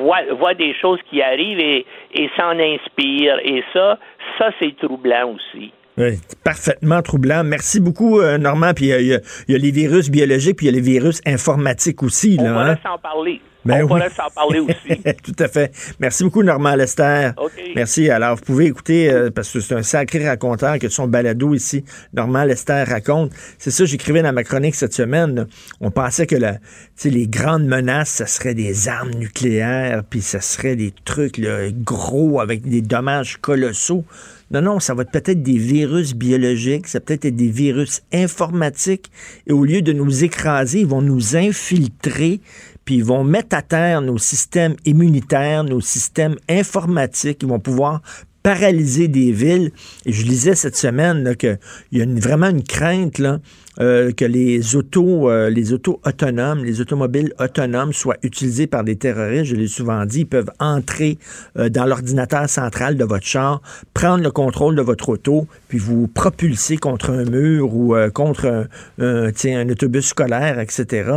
voient, 0.00 0.24
voient, 0.32 0.54
des 0.54 0.74
choses 0.74 0.98
qui 1.10 1.22
arrivent 1.22 1.60
et, 1.60 1.86
et 2.14 2.30
s'en 2.36 2.58
inspirent. 2.58 3.38
Et 3.44 3.62
ça, 3.72 3.98
ça 4.38 4.50
c'est 4.58 4.76
troublant 4.76 5.34
aussi. 5.34 5.72
Oui, 5.98 6.20
parfaitement 6.44 7.02
troublant. 7.02 7.44
Merci 7.44 7.80
beaucoup, 7.80 8.20
Normand. 8.22 8.72
Puis 8.74 8.86
il 8.86 9.20
y, 9.48 9.54
a 9.54 9.58
les 9.58 9.70
virus 9.70 10.10
biologiques, 10.10 10.56
puis 10.56 10.66
il 10.66 10.70
y 10.70 10.72
a 10.72 10.76
les 10.76 10.84
virus 10.84 11.20
informatiques 11.26 12.02
aussi. 12.02 12.36
On 12.38 12.44
là, 12.44 12.52
va 12.52 12.60
hein? 12.70 12.78
s'en 12.82 12.98
parler. 12.98 13.40
Ben 13.64 13.84
on 13.84 13.88
pourrait 13.88 14.10
s'en 14.10 14.30
parler 14.34 14.60
aussi. 14.60 15.02
Tout 15.22 15.36
à 15.38 15.48
fait. 15.48 15.72
Merci 15.98 16.24
beaucoup, 16.24 16.42
Normand 16.42 16.74
Lester. 16.74 17.32
Merci. 17.74 18.08
Alors, 18.08 18.36
vous 18.36 18.42
pouvez 18.42 18.66
écouter, 18.66 19.10
euh, 19.10 19.30
parce 19.30 19.52
que 19.52 19.60
c'est 19.60 19.74
un 19.74 19.82
sacré 19.82 20.26
raconteur 20.26 20.78
que 20.78 20.88
son 20.88 21.06
balado 21.06 21.54
ici, 21.54 21.84
Normand 22.14 22.44
Lester 22.44 22.84
raconte. 22.86 23.32
C'est 23.58 23.70
ça, 23.70 23.84
j'écrivais 23.84 24.22
dans 24.22 24.32
ma 24.32 24.44
chronique 24.44 24.74
cette 24.74 24.94
semaine. 24.94 25.46
On 25.80 25.90
pensait 25.90 26.26
que 26.26 26.36
la, 26.36 26.58
les 27.04 27.26
grandes 27.26 27.66
menaces, 27.66 28.14
ce 28.16 28.26
serait 28.26 28.54
des 28.54 28.88
armes 28.88 29.14
nucléaires, 29.14 30.02
puis 30.08 30.22
ce 30.22 30.38
serait 30.40 30.76
des 30.76 30.92
trucs 31.04 31.40
gros 31.84 32.40
avec 32.40 32.62
des 32.62 32.80
dommages 32.80 33.38
colossaux. 33.38 34.04
Non, 34.50 34.62
non, 34.62 34.80
ça 34.80 34.94
va 34.94 35.02
être 35.02 35.10
peut-être 35.10 35.42
des 35.42 35.58
virus 35.58 36.14
biologiques, 36.14 36.88
ça 36.88 37.00
peut 37.00 37.18
être 37.20 37.36
des 37.36 37.50
virus 37.50 38.00
informatiques, 38.14 39.10
et 39.46 39.52
au 39.52 39.64
lieu 39.64 39.82
de 39.82 39.92
nous 39.92 40.24
écraser, 40.24 40.80
ils 40.80 40.86
vont 40.86 41.02
nous 41.02 41.36
infiltrer, 41.36 42.40
puis 42.86 42.96
ils 42.96 43.04
vont 43.04 43.24
mettre 43.24 43.54
à 43.54 43.60
terre 43.60 44.00
nos 44.00 44.16
systèmes 44.16 44.76
immunitaires, 44.86 45.64
nos 45.64 45.82
systèmes 45.82 46.36
informatiques, 46.48 47.42
ils 47.42 47.48
vont 47.48 47.60
pouvoir 47.60 48.00
paralyser 48.48 49.08
des 49.08 49.30
villes. 49.30 49.72
Et 50.06 50.12
je 50.14 50.24
lisais 50.24 50.54
cette 50.54 50.74
semaine 50.74 51.36
qu'il 51.36 51.58
y 51.92 52.00
a 52.00 52.06
vraiment 52.06 52.48
une 52.48 52.62
crainte 52.62 53.18
là, 53.18 53.40
euh, 53.78 54.10
que 54.10 54.24
les 54.24 54.74
autos, 54.74 55.28
euh, 55.28 55.50
les 55.50 55.74
autos 55.74 56.00
autonomes, 56.06 56.64
les 56.64 56.80
automobiles 56.80 57.34
autonomes 57.38 57.92
soient 57.92 58.16
utilisés 58.22 58.66
par 58.66 58.84
des 58.84 58.96
terroristes. 58.96 59.44
Je 59.44 59.54
l'ai 59.54 59.68
souvent 59.68 60.06
dit, 60.06 60.20
ils 60.20 60.26
peuvent 60.26 60.50
entrer 60.60 61.18
euh, 61.58 61.68
dans 61.68 61.84
l'ordinateur 61.84 62.48
central 62.48 62.96
de 62.96 63.04
votre 63.04 63.26
char, 63.26 63.60
prendre 63.92 64.24
le 64.24 64.30
contrôle 64.30 64.76
de 64.76 64.82
votre 64.82 65.10
auto, 65.10 65.46
puis 65.68 65.76
vous 65.76 66.08
propulser 66.08 66.78
contre 66.78 67.10
un 67.10 67.24
mur 67.24 67.74
ou 67.74 67.94
contre 68.14 68.66
un, 68.98 69.28
un, 69.28 69.68
autobus 69.68 70.06
scolaire, 70.06 70.58
etc. 70.58 71.10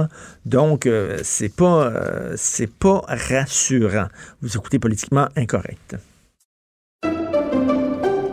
Donc, 0.45 0.89
c'est 1.23 1.55
pas, 1.55 1.93
c'est 2.35 2.69
pas 2.69 3.01
rassurant. 3.07 4.07
Vous 4.41 4.57
écoutez 4.57 4.79
politiquement 4.79 5.29
incorrect. 5.37 5.95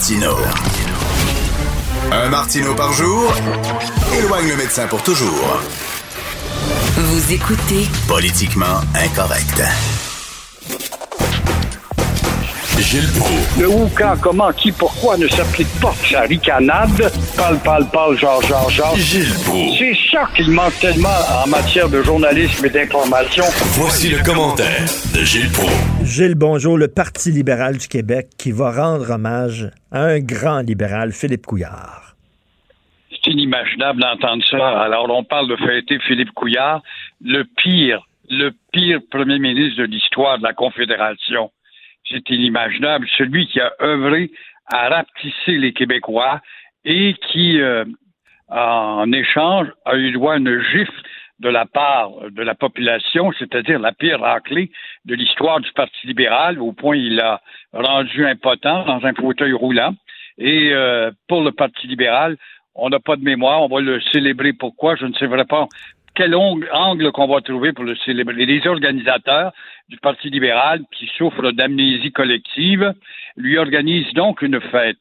Martino. 0.00 0.34
Un 2.10 2.30
Martino 2.30 2.74
par 2.74 2.90
jour 2.94 3.30
éloigne 4.18 4.48
le 4.48 4.56
médecin 4.56 4.86
pour 4.86 5.02
toujours. 5.02 5.60
Vous 6.96 7.32
écoutez 7.34 7.86
Politiquement 8.08 8.80
incorrect. 8.94 9.62
Gilles 12.80 13.10
Le 13.60 13.68
où, 13.68 13.90
quand, 13.94 14.14
comment, 14.22 14.52
qui, 14.52 14.72
pourquoi 14.72 15.18
ne 15.18 15.28
s'applique 15.28 15.68
pas 15.82 15.92
sa 15.92 16.22
ricanade? 16.22 17.12
Parle, 17.36 17.58
parle, 17.58 17.86
parle, 17.90 18.16
genre, 18.16 18.40
genre, 18.42 18.70
genre. 18.70 18.96
Gilles 18.96 19.28
C'est 19.78 19.94
ça 20.10 20.28
qu'il 20.34 20.50
manque 20.50 20.78
tellement 20.80 21.08
en 21.44 21.48
matière 21.48 21.88
de 21.90 22.02
journalisme 22.02 22.64
et 22.64 22.70
d'information. 22.70 23.44
Voici 23.74 24.08
le 24.08 24.24
commentaire 24.24 24.86
de 25.14 25.24
Gilles 25.24 25.50
Proulx. 25.52 25.72
Gilles, 26.04 26.34
bonjour. 26.34 26.78
Le 26.78 26.88
Parti 26.88 27.30
libéral 27.30 27.76
du 27.76 27.86
Québec 27.86 28.28
qui 28.38 28.50
va 28.50 28.72
rendre 28.72 29.10
hommage 29.10 29.70
à 29.92 30.04
un 30.04 30.20
grand 30.20 30.60
libéral, 30.60 31.12
Philippe 31.12 31.46
Couillard. 31.46 32.14
C'est 33.10 33.30
inimaginable 33.30 34.00
d'entendre 34.00 34.42
ça. 34.50 34.80
Alors, 34.80 35.10
on 35.10 35.24
parle 35.24 35.48
de 35.48 35.56
fêter 35.56 35.98
Philippe 36.06 36.32
Couillard, 36.32 36.82
le 37.22 37.44
pire, 37.44 38.06
le 38.30 38.52
pire 38.72 39.00
premier 39.10 39.38
ministre 39.38 39.82
de 39.82 39.84
l'histoire 39.84 40.38
de 40.38 40.44
la 40.44 40.54
Confédération 40.54 41.50
c'est 42.10 42.28
inimaginable, 42.30 43.06
celui 43.16 43.46
qui 43.46 43.60
a 43.60 43.72
œuvré 43.80 44.30
à 44.66 44.88
rapetisser 44.88 45.58
les 45.58 45.72
Québécois 45.72 46.40
et 46.84 47.14
qui, 47.28 47.60
euh, 47.60 47.84
en 48.48 49.10
échange, 49.12 49.68
a 49.84 49.96
eu 49.96 50.12
droit 50.12 50.34
à 50.34 50.38
une 50.38 50.60
gifle 50.72 51.02
de 51.40 51.48
la 51.48 51.64
part 51.64 52.10
de 52.30 52.42
la 52.42 52.54
population, 52.54 53.32
c'est-à-dire 53.38 53.78
la 53.78 53.92
pire 53.92 54.20
raclée 54.20 54.70
de 55.06 55.14
l'histoire 55.14 55.60
du 55.60 55.72
Parti 55.72 56.06
libéral, 56.06 56.60
au 56.60 56.72
point 56.72 56.96
il 56.96 57.18
a 57.20 57.40
rendu 57.72 58.26
impotent 58.26 58.84
dans 58.84 59.04
un 59.04 59.14
fauteuil 59.14 59.52
roulant. 59.52 59.94
Et 60.38 60.70
euh, 60.72 61.10
pour 61.28 61.42
le 61.42 61.52
Parti 61.52 61.86
libéral, 61.86 62.36
on 62.74 62.88
n'a 62.88 63.00
pas 63.00 63.16
de 63.16 63.22
mémoire, 63.22 63.62
on 63.62 63.68
va 63.68 63.80
le 63.80 64.00
célébrer. 64.12 64.52
Pourquoi? 64.52 64.96
Je 64.96 65.06
ne 65.06 65.14
sais 65.14 65.26
vraiment 65.26 65.44
pas 65.44 65.66
quel 66.20 66.34
angle 66.34 67.12
qu'on 67.12 67.28
va 67.28 67.40
trouver 67.40 67.72
pour 67.72 67.84
le 67.84 67.96
célébrer. 67.96 68.44
Les 68.44 68.66
organisateurs 68.66 69.52
du 69.88 69.96
Parti 69.96 70.28
libéral, 70.28 70.82
qui 70.92 71.06
souffrent 71.16 71.50
d'amnésie 71.52 72.12
collective, 72.12 72.92
lui 73.38 73.56
organisent 73.56 74.12
donc 74.12 74.42
une 74.42 74.60
fête. 74.60 74.98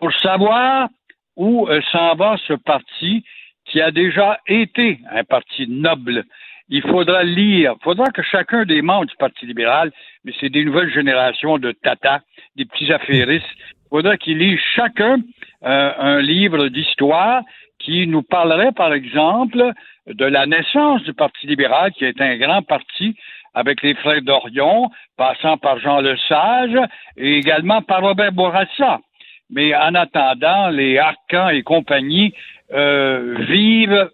Pour 0.00 0.10
savoir 0.14 0.88
où 1.36 1.68
euh, 1.68 1.82
s'en 1.92 2.14
va 2.14 2.38
ce 2.48 2.54
parti 2.54 3.22
qui 3.66 3.82
a 3.82 3.90
déjà 3.90 4.40
été 4.46 4.98
un 5.10 5.24
parti 5.24 5.66
noble, 5.68 6.24
il 6.70 6.80
faudra 6.80 7.22
lire, 7.22 7.74
il 7.78 7.84
faudra 7.84 8.06
que 8.06 8.22
chacun 8.22 8.64
des 8.64 8.80
membres 8.80 9.06
du 9.06 9.16
Parti 9.16 9.44
libéral, 9.44 9.92
mais 10.24 10.32
c'est 10.40 10.48
des 10.48 10.64
nouvelles 10.64 10.92
générations 10.92 11.58
de 11.58 11.72
tata, 11.72 12.22
des 12.56 12.64
petits 12.64 12.90
affairistes, 12.90 13.44
il 13.58 13.88
faudra 13.90 14.16
qu'ils 14.16 14.38
lisent 14.38 14.58
chacun 14.74 15.18
euh, 15.64 15.92
un 15.98 16.22
livre 16.22 16.68
d'histoire 16.68 17.42
qui 17.78 18.06
nous 18.06 18.22
parlerait, 18.22 18.72
par 18.72 18.94
exemple, 18.94 19.74
de 20.06 20.24
la 20.24 20.46
naissance 20.46 21.02
du 21.04 21.14
Parti 21.14 21.46
libéral, 21.46 21.92
qui 21.92 22.04
est 22.04 22.20
un 22.20 22.36
grand 22.36 22.62
parti 22.62 23.16
avec 23.54 23.82
les 23.82 23.94
frères 23.94 24.22
d'Orion, 24.22 24.90
passant 25.16 25.58
par 25.58 25.78
Jean 25.78 26.00
Lesage 26.00 26.78
et 27.16 27.36
également 27.36 27.82
par 27.82 28.02
Robert 28.02 28.32
Bourassa. 28.32 29.00
Mais 29.50 29.74
en 29.74 29.94
attendant, 29.94 30.68
les 30.70 30.98
Arcans 30.98 31.50
et 31.50 31.62
compagnie 31.62 32.34
euh, 32.72 33.36
vivent 33.40 34.08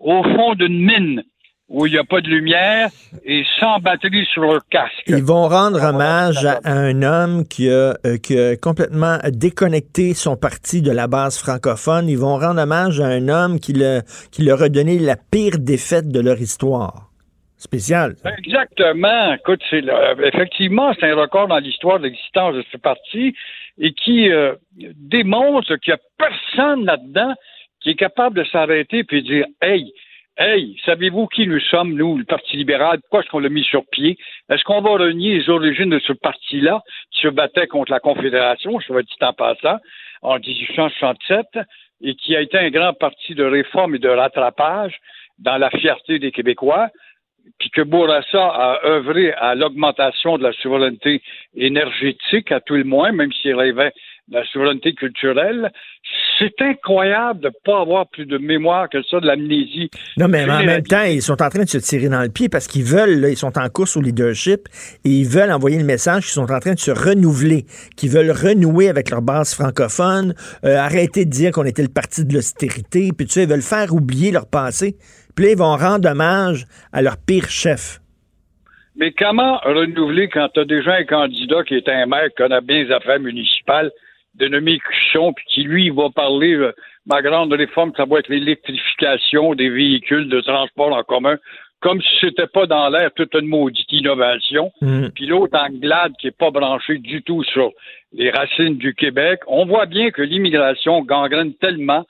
au 0.00 0.22
fond 0.24 0.54
d'une 0.54 0.84
mine. 0.84 1.22
Où 1.70 1.86
il 1.86 1.92
n'y 1.92 1.98
a 1.98 2.04
pas 2.04 2.20
de 2.20 2.28
lumière 2.28 2.88
et 3.24 3.44
sans 3.58 3.78
batterie 3.78 4.26
sur 4.32 4.42
leur 4.42 4.60
casque. 4.68 5.04
Ils 5.06 5.22
vont 5.22 5.46
rendre 5.48 5.80
hommage 5.82 6.44
à 6.44 6.58
un 6.64 7.02
homme 7.02 7.46
qui 7.46 7.70
a, 7.70 7.94
euh, 8.04 8.16
qui 8.22 8.36
a 8.38 8.56
complètement 8.56 9.18
déconnecté 9.28 10.12
son 10.14 10.36
parti 10.36 10.82
de 10.82 10.90
la 10.90 11.06
base 11.06 11.38
francophone. 11.38 12.08
Ils 12.08 12.18
vont 12.18 12.36
rendre 12.38 12.60
hommage 12.60 13.00
à 13.00 13.06
un 13.06 13.28
homme 13.28 13.60
qui, 13.60 13.72
le, 13.72 14.00
qui 14.32 14.42
leur 14.42 14.60
a 14.62 14.68
donné 14.68 14.98
la 14.98 15.16
pire 15.16 15.58
défaite 15.58 16.08
de 16.08 16.20
leur 16.20 16.40
histoire. 16.40 17.06
Spécial. 17.56 18.14
Exactement. 18.38 19.34
Écoute, 19.34 19.60
c'est 19.70 19.82
le- 19.82 20.26
effectivement, 20.26 20.92
c'est 20.98 21.10
un 21.10 21.14
record 21.14 21.46
dans 21.46 21.58
l'histoire 21.58 21.98
de 21.98 22.04
l'existence 22.04 22.54
de 22.54 22.64
ce 22.72 22.78
parti 22.78 23.34
et 23.78 23.92
qui 23.92 24.30
euh, 24.30 24.54
démontre 24.96 25.76
qu'il 25.76 25.92
n'y 25.94 25.98
a 25.98 26.02
personne 26.18 26.84
là-dedans 26.84 27.34
qui 27.80 27.90
est 27.90 27.96
capable 27.96 28.36
de 28.36 28.44
s'arrêter 28.44 29.04
puis 29.04 29.22
de 29.22 29.28
dire 29.28 29.46
Hey, 29.62 29.92
hey, 30.40 30.80
savez-vous 30.86 31.26
qui 31.26 31.46
nous 31.46 31.60
sommes, 31.60 31.92
nous, 31.94 32.16
le 32.16 32.24
Parti 32.24 32.56
libéral? 32.56 32.98
Pourquoi 33.00 33.20
est-ce 33.20 33.28
qu'on 33.28 33.40
l'a 33.40 33.50
mis 33.50 33.62
sur 33.62 33.84
pied? 33.86 34.16
Est-ce 34.48 34.64
qu'on 34.64 34.80
va 34.80 34.92
renier 34.92 35.38
les 35.38 35.50
origines 35.50 35.90
de 35.90 35.98
ce 35.98 36.14
parti-là 36.14 36.82
qui 37.12 37.20
se 37.20 37.28
battait 37.28 37.66
contre 37.66 37.92
la 37.92 38.00
Confédération, 38.00 38.80
je 38.80 38.92
vais 38.92 39.02
dit 39.02 39.14
en 39.20 39.34
passant, 39.34 39.76
en 40.22 40.38
1867, 40.38 41.46
et 42.02 42.14
qui 42.14 42.34
a 42.34 42.40
été 42.40 42.58
un 42.58 42.70
grand 42.70 42.94
parti 42.94 43.34
de 43.34 43.44
réforme 43.44 43.96
et 43.96 43.98
de 43.98 44.08
rattrapage 44.08 44.98
dans 45.38 45.58
la 45.58 45.70
fierté 45.70 46.18
des 46.18 46.32
Québécois? 46.32 46.88
puis 47.58 47.70
que 47.70 47.80
Bourassa 47.82 48.46
a 48.46 48.86
œuvré 48.86 49.32
à 49.32 49.54
l'augmentation 49.54 50.38
de 50.38 50.42
la 50.42 50.52
souveraineté 50.52 51.22
énergétique, 51.56 52.52
à 52.52 52.60
tout 52.60 52.74
le 52.74 52.84
moins, 52.84 53.12
même 53.12 53.32
s'il 53.32 53.54
rêvait 53.54 53.92
la 54.30 54.44
souveraineté 54.46 54.94
culturelle. 54.94 55.70
C'est 56.38 56.54
incroyable 56.60 57.40
de 57.40 57.48
ne 57.48 57.52
pas 57.64 57.80
avoir 57.80 58.08
plus 58.08 58.26
de 58.26 58.38
mémoire 58.38 58.88
que 58.88 59.02
ça, 59.02 59.20
de 59.20 59.26
l'amnésie. 59.26 59.90
Non, 60.16 60.28
mais 60.28 60.48
en 60.48 60.62
même 60.62 60.82
temps, 60.82 61.02
ils 61.02 61.20
sont 61.20 61.42
en 61.42 61.48
train 61.48 61.64
de 61.64 61.68
se 61.68 61.78
tirer 61.78 62.08
dans 62.08 62.22
le 62.22 62.28
pied 62.28 62.48
parce 62.48 62.66
qu'ils 62.66 62.84
veulent, 62.84 63.20
là, 63.20 63.28
ils 63.28 63.36
sont 63.36 63.58
en 63.58 63.68
course 63.68 63.96
au 63.96 64.00
leadership 64.00 64.68
et 65.04 65.10
ils 65.10 65.26
veulent 65.28 65.52
envoyer 65.52 65.78
le 65.78 65.84
message 65.84 66.24
qu'ils 66.24 66.32
sont 66.32 66.50
en 66.50 66.60
train 66.60 66.74
de 66.74 66.78
se 66.78 66.90
renouveler, 66.90 67.66
qu'ils 67.96 68.10
veulent 68.10 68.30
renouer 68.30 68.88
avec 68.88 69.10
leur 69.10 69.22
base 69.22 69.54
francophone, 69.54 70.34
euh, 70.64 70.76
arrêter 70.76 71.24
de 71.24 71.30
dire 71.30 71.52
qu'on 71.52 71.64
était 71.64 71.82
le 71.82 71.88
parti 71.88 72.24
de 72.24 72.32
l'austérité, 72.32 73.10
puis 73.16 73.26
tu 73.26 73.32
sais, 73.32 73.42
ils 73.42 73.48
veulent 73.48 73.62
faire 73.62 73.92
oublier 73.92 74.30
leur 74.30 74.48
passé. 74.48 74.96
Puis 75.34 75.46
là, 75.46 75.50
ils 75.52 75.58
vont 75.58 75.76
rendre 75.76 76.08
hommage 76.08 76.64
à 76.92 77.02
leur 77.02 77.16
pire 77.16 77.48
chef. 77.48 78.00
Mais 78.96 79.12
comment 79.12 79.58
renouveler 79.58 80.28
quand 80.28 80.48
tu 80.52 80.60
as 80.60 80.64
déjà 80.64 80.94
un 80.94 81.04
candidat 81.04 81.62
qui 81.64 81.74
est 81.74 81.88
un 81.88 82.06
maire 82.06 82.28
qui 82.28 82.34
connaît 82.36 82.60
bien 82.60 82.84
les 82.84 82.92
affaires 82.92 83.20
municipales, 83.20 83.90
dénommé 84.34 84.78
Cuchon, 84.78 85.32
puis 85.32 85.44
qui, 85.48 85.62
lui, 85.62 85.90
va 85.90 86.10
parler, 86.10 86.54
euh, 86.54 86.72
ma 87.06 87.22
grande 87.22 87.52
réforme, 87.52 87.92
ça 87.96 88.04
va 88.04 88.18
être 88.18 88.28
l'électrification 88.28 89.54
des 89.54 89.70
véhicules 89.70 90.28
de 90.28 90.40
transport 90.40 90.92
en 90.92 91.02
commun, 91.02 91.36
comme 91.80 92.00
si 92.00 92.08
c'était 92.20 92.46
pas 92.46 92.66
dans 92.66 92.88
l'air 92.90 93.10
toute 93.14 93.34
une 93.34 93.46
maudite 93.46 93.90
innovation. 93.90 94.70
Puis 95.14 95.26
l'autre 95.26 95.58
Anglade 95.58 96.12
qui 96.20 96.26
est 96.28 96.36
pas 96.36 96.50
branché 96.50 96.98
du 96.98 97.22
tout 97.22 97.42
sur 97.44 97.72
les 98.12 98.30
racines 98.30 98.76
du 98.76 98.94
Québec. 98.94 99.40
On 99.46 99.64
voit 99.64 99.86
bien 99.86 100.10
que 100.10 100.22
l'immigration 100.22 101.02
gangrène 101.02 101.54
tellement 101.54 102.04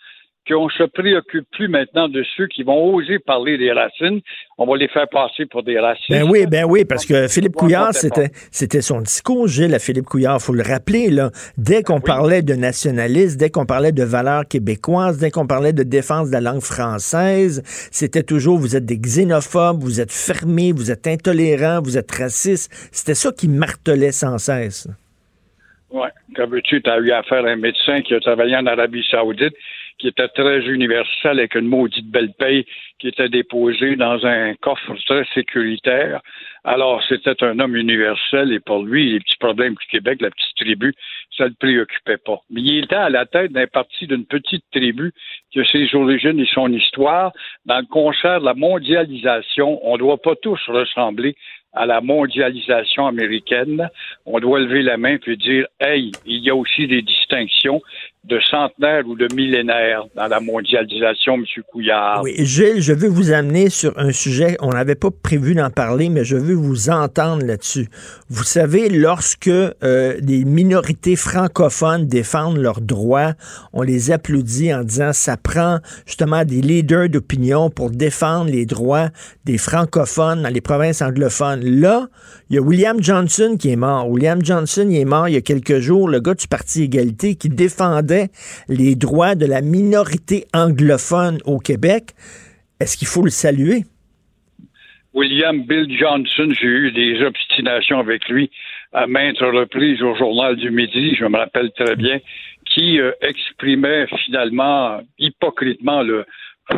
qu'on 0.49 0.69
se 0.69 0.83
préoccupe 0.85 1.47
plus 1.53 1.69
maintenant 1.69 2.09
de 2.09 2.25
ceux 2.37 2.47
qui 2.47 2.63
vont 2.63 2.95
oser 2.95 3.19
parler 3.19 3.59
des 3.59 3.73
racines. 3.73 4.21
On 4.59 4.67
va 4.67 4.77
les 4.77 4.89
faire 4.89 5.09
passer 5.09 5.47
pour 5.47 5.63
des 5.63 5.79
racistes. 5.79 6.11
Ben 6.11 6.29
oui, 6.29 6.47
ben 6.47 6.65
oui, 6.65 6.85
parce 6.85 7.07
que 7.07 7.29
Philippe 7.29 7.55
Couillard, 7.55 7.95
c'était, 7.95 8.31
c'était 8.51 8.81
son 8.81 9.01
discours, 9.01 9.49
Gilles, 9.49 9.75
à 9.75 9.79
Philippe 9.79 10.07
Couillard, 10.07 10.41
faut 10.41 10.53
le 10.53 10.63
rappeler, 10.63 11.11
là. 11.11 11.31
Dès 11.57 11.83
qu'on 11.83 12.01
parlait 12.01 12.43
de 12.43 12.55
nationalisme, 12.55 13.39
dès 13.39 13.51
qu'on 13.51 13.67
parlait 13.67 13.93
de 13.93 14.03
valeurs 14.03 14.47
québécoises, 14.47 15.19
dès 15.19 15.31
qu'on 15.31 15.47
parlait 15.47 15.73
de 15.73 15.83
défense 15.83 16.29
de 16.29 16.33
la 16.33 16.41
langue 16.41 16.63
française, 16.63 17.63
c'était 17.91 18.23
toujours, 18.23 18.59
vous 18.59 18.77
êtes 18.77 18.87
des 18.87 18.99
xénophobes, 18.99 19.81
vous 19.81 20.01
êtes 20.01 20.13
fermés, 20.13 20.73
vous 20.73 20.91
êtes 20.91 21.07
intolérants, 21.07 21.81
vous 21.83 21.99
êtes 21.99 22.11
racistes. 22.11 22.71
C'était 22.93 23.15
ça 23.15 23.31
qui 23.33 23.49
martelait 23.49 24.13
sans 24.13 24.39
cesse. 24.39 24.89
Oui. 25.93 26.09
Comme 26.37 26.51
veux-tu, 26.51 26.81
tu 26.81 26.91
as 26.91 26.99
eu 26.99 27.11
affaire 27.11 27.45
à 27.45 27.49
un 27.49 27.57
médecin 27.57 28.03
qui 28.03 28.15
a 28.15 28.21
travaillé 28.21 28.57
en 28.57 28.67
Arabie 28.67 29.05
Saoudite, 29.11 29.55
qui 30.01 30.09
était 30.09 30.29
très 30.29 30.61
universel 30.67 31.39
avec 31.39 31.55
une 31.55 31.67
maudite 31.67 32.11
belle 32.11 32.33
paye 32.33 32.65
qui 32.99 33.09
était 33.09 33.29
déposée 33.29 33.97
dans 33.97 34.25
un 34.27 34.55
coffre 34.55 34.95
très 35.07 35.25
sécuritaire. 35.35 36.21
Alors, 36.65 37.03
c'était 37.09 37.43
un 37.45 37.59
homme 37.61 37.77
universel 37.77 38.53
et 38.53 38.61
pour 38.61 38.83
lui, 38.83 39.13
les 39.13 39.21
petits 39.21 39.37
problèmes 39.39 39.75
du 39.75 39.87
Québec, 39.91 40.21
la 40.21 40.31
petite 40.31 40.57
tribu, 40.57 40.95
ça 41.37 41.45
le 41.45 41.55
préoccupait 41.59 42.19
pas. 42.19 42.41
Mais 42.51 42.63
il 42.63 42.85
était 42.85 42.97
à 42.97 43.11
la 43.11 43.27
tête 43.27 43.53
d'un 43.53 43.67
parti 43.67 44.07
d'une 44.07 44.25
petite 44.25 44.65
tribu 44.73 45.13
qui 45.51 45.61
a 45.61 45.65
ses 45.65 45.95
origines 45.95 46.41
et 46.41 46.49
son 46.53 46.73
histoire. 46.73 47.33
Dans 47.67 47.79
le 47.79 47.87
concert 47.87 48.41
de 48.41 48.47
la 48.47 48.55
mondialisation, 48.55 49.81
on 49.87 49.95
ne 49.95 49.99
doit 49.99 50.19
pas 50.19 50.35
tous 50.37 50.61
ressembler 50.69 51.37
à 51.73 51.87
la 51.87 52.01
mondialisation 52.01 53.07
américaine, 53.07 53.89
on 54.27 54.41
doit 54.41 54.59
lever 54.61 54.83
la 54.83 54.97
main 54.97 55.19
puis 55.19 55.37
dire 55.37 55.67
Hey, 55.79 56.11
il 56.27 56.43
y 56.43 56.51
a 56.51 56.55
aussi 56.57 56.87
des 56.87 57.03
distinctions 57.03 57.81
de 58.25 58.39
centenaires 58.51 59.07
ou 59.07 59.17
de 59.17 59.27
millénaires 59.35 60.05
dans 60.15 60.27
la 60.27 60.41
mondialisation, 60.41 61.35
M. 61.37 61.45
Couillard. 61.73 62.21
Oui, 62.23 62.35
Gilles, 62.45 62.83
je 62.83 62.93
veux 62.93 63.09
vous 63.09 63.33
amener 63.33 63.71
sur 63.71 63.99
un 63.99 64.13
sujet, 64.13 64.59
on 64.61 64.71
n'avait 64.71 64.95
pas 64.95 65.09
prévu 65.11 65.55
d'en 65.55 65.71
parler, 65.71 66.11
mais 66.11 66.23
je 66.23 66.37
veux 66.37 66.55
vous 66.55 66.91
entendre 66.91 67.47
là-dessus. 67.47 67.89
Vous 68.29 68.45
savez, 68.45 68.91
lorsque 68.91 69.49
euh, 69.49 70.21
des 70.21 70.45
minorités 70.45 71.17
francophones 71.17 72.09
défendent 72.09 72.59
leurs 72.59 72.83
droits, 72.83 73.33
on 73.73 73.81
les 73.81 74.11
applaudit 74.11 74.75
en 74.75 74.85
disant 74.85 75.15
ça 75.15 75.39
prend 75.39 75.79
justement 76.05 76.45
des 76.45 76.61
leaders 76.61 77.09
d'opinion 77.09 77.71
pour 77.71 77.91
défendre 77.91 78.51
les 78.51 78.67
droits 78.67 79.09
des 79.47 79.57
francophones 79.57 80.43
dans 80.43 80.53
les 80.53 80.61
provinces 80.61 81.01
anglophones. 81.01 81.65
Là, 81.65 82.09
il 82.51 82.57
y 82.57 82.59
a 82.59 82.63
William 82.63 83.03
Johnson 83.03 83.57
qui 83.59 83.71
est 83.71 83.77
mort. 83.77 84.11
William 84.11 84.45
Johnson, 84.45 84.87
il 84.91 84.99
est 84.99 85.05
mort 85.07 85.27
il 85.27 85.35
y 85.35 85.39
a 85.39 85.41
quelques 85.41 85.79
jours, 85.79 86.07
le 86.07 86.21
gars 86.21 86.35
du 86.35 86.47
Parti 86.47 86.83
Égalité 86.83 87.35
qui 87.35 87.49
défendait 87.49 88.10
les 88.69 88.95
droits 88.95 89.35
de 89.35 89.47
la 89.47 89.61
minorité 89.61 90.45
anglophone 90.55 91.39
au 91.45 91.59
Québec. 91.59 92.11
Est-ce 92.81 92.97
qu'il 92.97 93.09
faut 93.09 93.23
le 93.23 93.31
saluer? 93.31 93.85
William 95.13 95.65
Bill 95.65 95.87
Johnson, 95.99 96.53
j'ai 96.61 96.67
eu 96.67 96.93
des 96.93 97.23
obstinations 97.23 97.99
avec 97.99 98.29
lui 98.29 98.51
à 98.93 99.07
maintes 99.07 99.39
reprises 99.39 100.03
au 100.03 100.15
Journal 100.15 100.57
du 100.57 100.71
Midi, 100.71 101.17
je 101.17 101.25
me 101.25 101.37
rappelle 101.37 101.71
très 101.73 101.97
bien, 101.97 102.21
qui 102.65 103.01
euh, 103.01 103.11
exprimait 103.21 104.07
finalement 104.25 105.01
hypocritement 105.19 106.03
le 106.03 106.25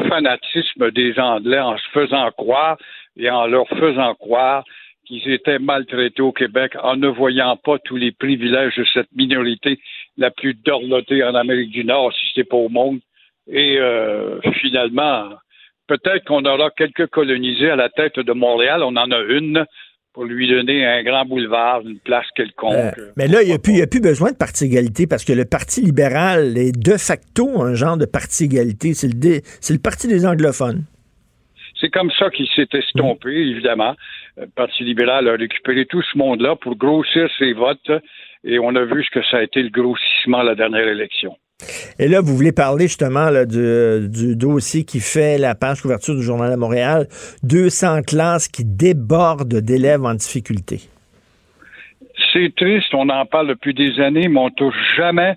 fanatisme 0.08 0.90
des 0.92 1.18
Anglais 1.18 1.60
en 1.60 1.76
se 1.76 1.88
faisant 1.92 2.30
croire 2.30 2.78
et 3.16 3.28
en 3.30 3.46
leur 3.46 3.68
faisant 3.68 4.14
croire 4.14 4.64
qu'ils 5.04 5.28
étaient 5.30 5.58
maltraités 5.58 6.22
au 6.22 6.32
Québec 6.32 6.72
en 6.82 6.96
ne 6.96 7.08
voyant 7.08 7.56
pas 7.56 7.78
tous 7.78 7.96
les 7.96 8.12
privilèges 8.12 8.76
de 8.76 8.84
cette 8.94 9.12
minorité 9.14 9.78
la 10.16 10.30
plus 10.30 10.54
dorlotée 10.54 11.22
en 11.24 11.34
Amérique 11.34 11.70
du 11.70 11.84
Nord, 11.84 12.12
si 12.12 12.26
c'est 12.34 12.48
pas 12.48 12.56
au 12.56 12.68
monde. 12.68 13.00
Et 13.50 13.78
euh, 13.78 14.40
finalement, 14.60 15.30
peut-être 15.88 16.24
qu'on 16.26 16.44
aura 16.44 16.70
quelques 16.70 17.06
colonisés 17.08 17.70
à 17.70 17.76
la 17.76 17.88
tête 17.88 18.18
de 18.18 18.32
Montréal. 18.32 18.82
On 18.82 18.96
en 18.96 19.10
a 19.10 19.18
une 19.20 19.64
pour 20.12 20.24
lui 20.26 20.46
donner 20.46 20.84
un 20.86 21.02
grand 21.02 21.24
boulevard, 21.24 21.80
une 21.86 21.98
place 21.98 22.26
quelconque. 22.36 22.74
Euh, 22.74 23.12
mais 23.16 23.28
là, 23.28 23.42
il 23.42 23.48
n'y 23.48 23.54
a, 23.54 23.58
plus- 23.58 23.80
a 23.80 23.86
besoin 23.86 24.30
de 24.32 24.36
parti 24.36 24.66
égalité 24.66 25.06
parce 25.06 25.24
que 25.24 25.32
le 25.32 25.46
Parti 25.46 25.80
libéral 25.80 26.58
est 26.58 26.78
de 26.78 26.98
facto 26.98 27.62
un 27.62 27.74
genre 27.74 27.96
de 27.96 28.04
parti 28.04 28.44
égalité. 28.44 28.92
C'est 28.92 29.08
le, 29.08 29.40
le 29.40 29.78
parti 29.82 30.08
des 30.08 30.26
anglophones. 30.26 30.84
C'est 31.80 31.90
comme 31.90 32.10
ça 32.18 32.30
qu'il 32.30 32.46
s'est 32.54 32.68
estompé, 32.74 33.30
évidemment. 33.30 33.96
Le 34.36 34.46
Parti 34.54 34.84
libéral 34.84 35.28
a 35.28 35.32
récupéré 35.32 35.86
tout 35.86 36.02
ce 36.02 36.16
monde-là 36.18 36.56
pour 36.56 36.76
grossir 36.76 37.28
ses 37.38 37.54
votes 37.54 37.90
et 38.44 38.58
on 38.58 38.74
a 38.74 38.84
vu 38.84 39.04
ce 39.04 39.10
que 39.10 39.24
ça 39.30 39.38
a 39.38 39.42
été 39.42 39.62
le 39.62 39.70
grossissement 39.70 40.38
à 40.38 40.44
la 40.44 40.54
dernière 40.54 40.86
élection. 40.88 41.36
Et 41.98 42.08
là, 42.08 42.20
vous 42.20 42.34
voulez 42.36 42.52
parler 42.52 42.86
justement 42.86 43.30
là, 43.30 43.46
du, 43.46 44.08
du 44.08 44.36
dossier 44.36 44.84
qui 44.84 45.00
fait 45.00 45.38
la 45.38 45.54
page 45.54 45.82
couverture 45.82 46.14
du 46.14 46.22
Journal 46.22 46.50
de 46.50 46.56
Montréal. 46.56 47.06
200 47.44 48.02
classes 48.02 48.48
qui 48.48 48.64
débordent 48.64 49.60
d'élèves 49.60 50.04
en 50.04 50.14
difficulté. 50.14 50.80
C'est 52.32 52.54
triste, 52.56 52.92
on 52.94 53.08
en 53.08 53.26
parle 53.26 53.48
depuis 53.48 53.74
des 53.74 54.00
années, 54.00 54.28
mais 54.28 54.40
on 54.40 54.46
ne 54.46 54.54
touche 54.54 54.74
jamais 54.96 55.36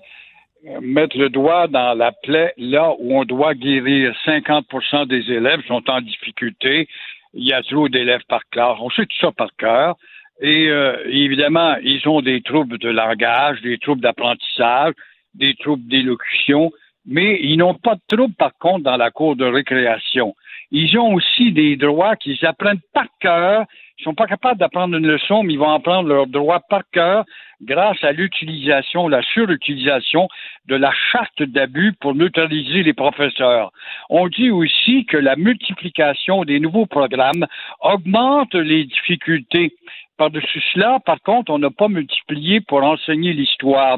euh, 0.67 0.79
mettre 0.81 1.17
le 1.17 1.29
doigt 1.29 1.67
dans 1.67 1.93
la 1.93 2.11
plaie 2.11 2.53
là 2.57 2.93
où 2.99 3.17
on 3.17 3.25
doit 3.25 3.53
guérir. 3.53 4.15
50% 4.25 5.07
des 5.07 5.31
élèves 5.31 5.61
sont 5.67 5.83
en 5.89 6.01
difficulté. 6.01 6.87
Il 7.33 7.45
y 7.45 7.53
a 7.53 7.61
trop 7.63 7.89
d'élèves 7.89 8.23
par 8.27 8.41
classe. 8.49 8.77
On 8.79 8.89
sait 8.89 9.05
tout 9.05 9.17
ça 9.19 9.31
par 9.31 9.49
cœur. 9.57 9.95
Et 10.41 10.69
euh, 10.69 10.97
évidemment, 11.07 11.75
ils 11.81 12.07
ont 12.07 12.21
des 12.21 12.41
troubles 12.41 12.77
de 12.77 12.89
langage, 12.89 13.61
des 13.61 13.77
troubles 13.77 14.01
d'apprentissage, 14.01 14.93
des 15.33 15.55
troubles 15.55 15.87
d'élocution, 15.87 16.71
mais 17.05 17.39
ils 17.41 17.57
n'ont 17.57 17.75
pas 17.75 17.95
de 17.95 18.15
troubles, 18.15 18.35
par 18.35 18.51
contre, 18.57 18.83
dans 18.83 18.97
la 18.97 19.11
cour 19.11 19.35
de 19.35 19.45
récréation. 19.45 20.35
Ils 20.71 20.97
ont 20.97 21.13
aussi 21.13 21.51
des 21.51 21.75
droits 21.75 22.15
qu'ils 22.15 22.43
apprennent 22.45 22.81
par 22.93 23.05
cœur 23.19 23.65
Ils 23.99 24.03
sont 24.03 24.15
pas 24.15 24.25
capables 24.25 24.59
d'apprendre 24.59 24.97
une 24.97 25.07
leçon, 25.07 25.43
mais 25.43 25.53
ils 25.53 25.59
vont 25.59 25.71
apprendre 25.71 26.09
leur 26.09 26.27
droit 26.27 26.59
par 26.59 26.81
cœur 26.91 27.23
grâce 27.61 28.03
à 28.03 28.11
l'utilisation, 28.11 29.07
la 29.07 29.21
surutilisation 29.21 30.27
de 30.65 30.75
la 30.75 30.91
charte 31.11 31.43
d'abus 31.43 31.93
pour 32.01 32.15
neutraliser 32.15 32.83
les 32.83 32.93
professeurs. 32.93 33.71
On 34.09 34.27
dit 34.27 34.49
aussi 34.49 35.05
que 35.05 35.17
la 35.17 35.35
multiplication 35.35 36.43
des 36.43 36.59
nouveaux 36.59 36.87
programmes 36.87 37.45
augmente 37.79 38.53
les 38.55 38.85
difficultés 38.85 39.73
par-dessus 40.17 40.61
cela, 40.73 40.99
par 41.05 41.21
contre, 41.21 41.51
on 41.51 41.59
n'a 41.59 41.69
pas 41.69 41.87
multiplié 41.87 42.61
pour 42.61 42.83
enseigner 42.83 43.33
l'histoire. 43.33 43.97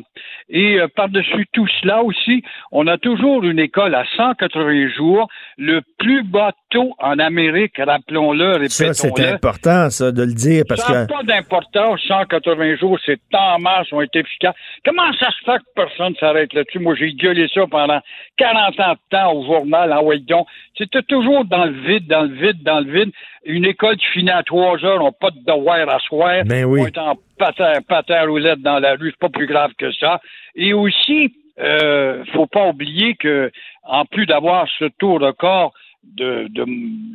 Et 0.49 0.79
euh, 0.79 0.87
par-dessus 0.87 1.47
tout 1.51 1.67
cela 1.81 2.03
aussi, 2.03 2.43
on 2.71 2.87
a 2.87 2.97
toujours 2.97 3.43
une 3.43 3.59
école 3.59 3.95
à 3.95 4.03
180 4.15 4.89
jours, 4.89 5.27
le 5.57 5.81
plus 5.97 6.23
bas 6.23 6.51
taux 6.69 6.95
en 6.99 7.19
Amérique, 7.19 7.77
rappelons-le, 7.77 8.53
répétons-le. 8.53 8.69
Ça, 8.69 8.93
c'est 8.93 9.25
important, 9.27 9.89
ça, 9.89 10.11
de 10.11 10.23
le 10.23 10.33
dire, 10.33 10.63
parce 10.67 10.81
ça 10.81 10.87
que... 10.87 10.97
n'a 10.97 11.05
pas 11.05 11.23
d'importance, 11.23 12.01
180 12.07 12.77
jours, 12.77 12.97
c'est 13.05 13.19
en 13.33 13.59
masse, 13.59 13.91
ont 13.91 14.01
été 14.01 14.19
efficaces. 14.19 14.55
Comment 14.83 15.11
ça 15.19 15.29
se 15.31 15.45
fait 15.45 15.59
que 15.59 15.65
personne 15.75 16.13
ne 16.13 16.17
s'arrête 16.17 16.53
là-dessus? 16.53 16.79
Moi, 16.79 16.95
j'ai 16.95 17.13
gueulé 17.13 17.47
ça 17.53 17.61
pendant 17.69 17.99
40 18.37 18.79
ans 18.79 18.93
de 18.93 18.99
temps 19.09 19.33
au 19.33 19.45
journal, 19.45 19.93
en 19.93 20.01
Waydon. 20.01 20.45
C'était 20.77 21.03
toujours 21.03 21.45
dans 21.45 21.65
le 21.65 21.79
vide, 21.87 22.07
dans 22.07 22.23
le 22.23 22.33
vide, 22.33 22.63
dans 22.63 22.79
le 22.79 22.91
vide. 22.91 23.11
Une 23.47 23.65
école 23.65 23.95
qui 23.97 24.05
finit 24.07 24.29
à 24.29 24.43
3 24.43 24.83
heures, 24.85 25.03
n'a 25.03 25.11
pas 25.11 25.31
de 25.31 25.39
devoir 25.45 25.89
à 25.89 25.99
soir. 25.99 26.43
Ben 26.45 26.65
oui. 26.65 26.81
On 26.81 26.85
est 26.87 26.97
en 26.97 27.15
patin, 27.39 27.73
patin 27.87 28.25
roulette 28.27 28.59
dans 28.61 28.79
la 28.79 28.95
rue, 28.95 29.11
c'est 29.11 29.19
pas 29.19 29.29
plus 29.29 29.47
grave 29.47 29.71
que 29.77 29.91
ça. 29.93 30.19
Et 30.55 30.73
aussi, 30.73 31.33
euh, 31.59 32.23
faut 32.33 32.45
pas 32.47 32.67
oublier 32.67 33.15
que, 33.15 33.49
en 33.83 34.05
plus 34.05 34.25
d'avoir 34.25 34.67
ce 34.77 34.85
taux 34.99 35.17
record 35.17 35.73
de, 36.03 36.47
de- 36.49 36.65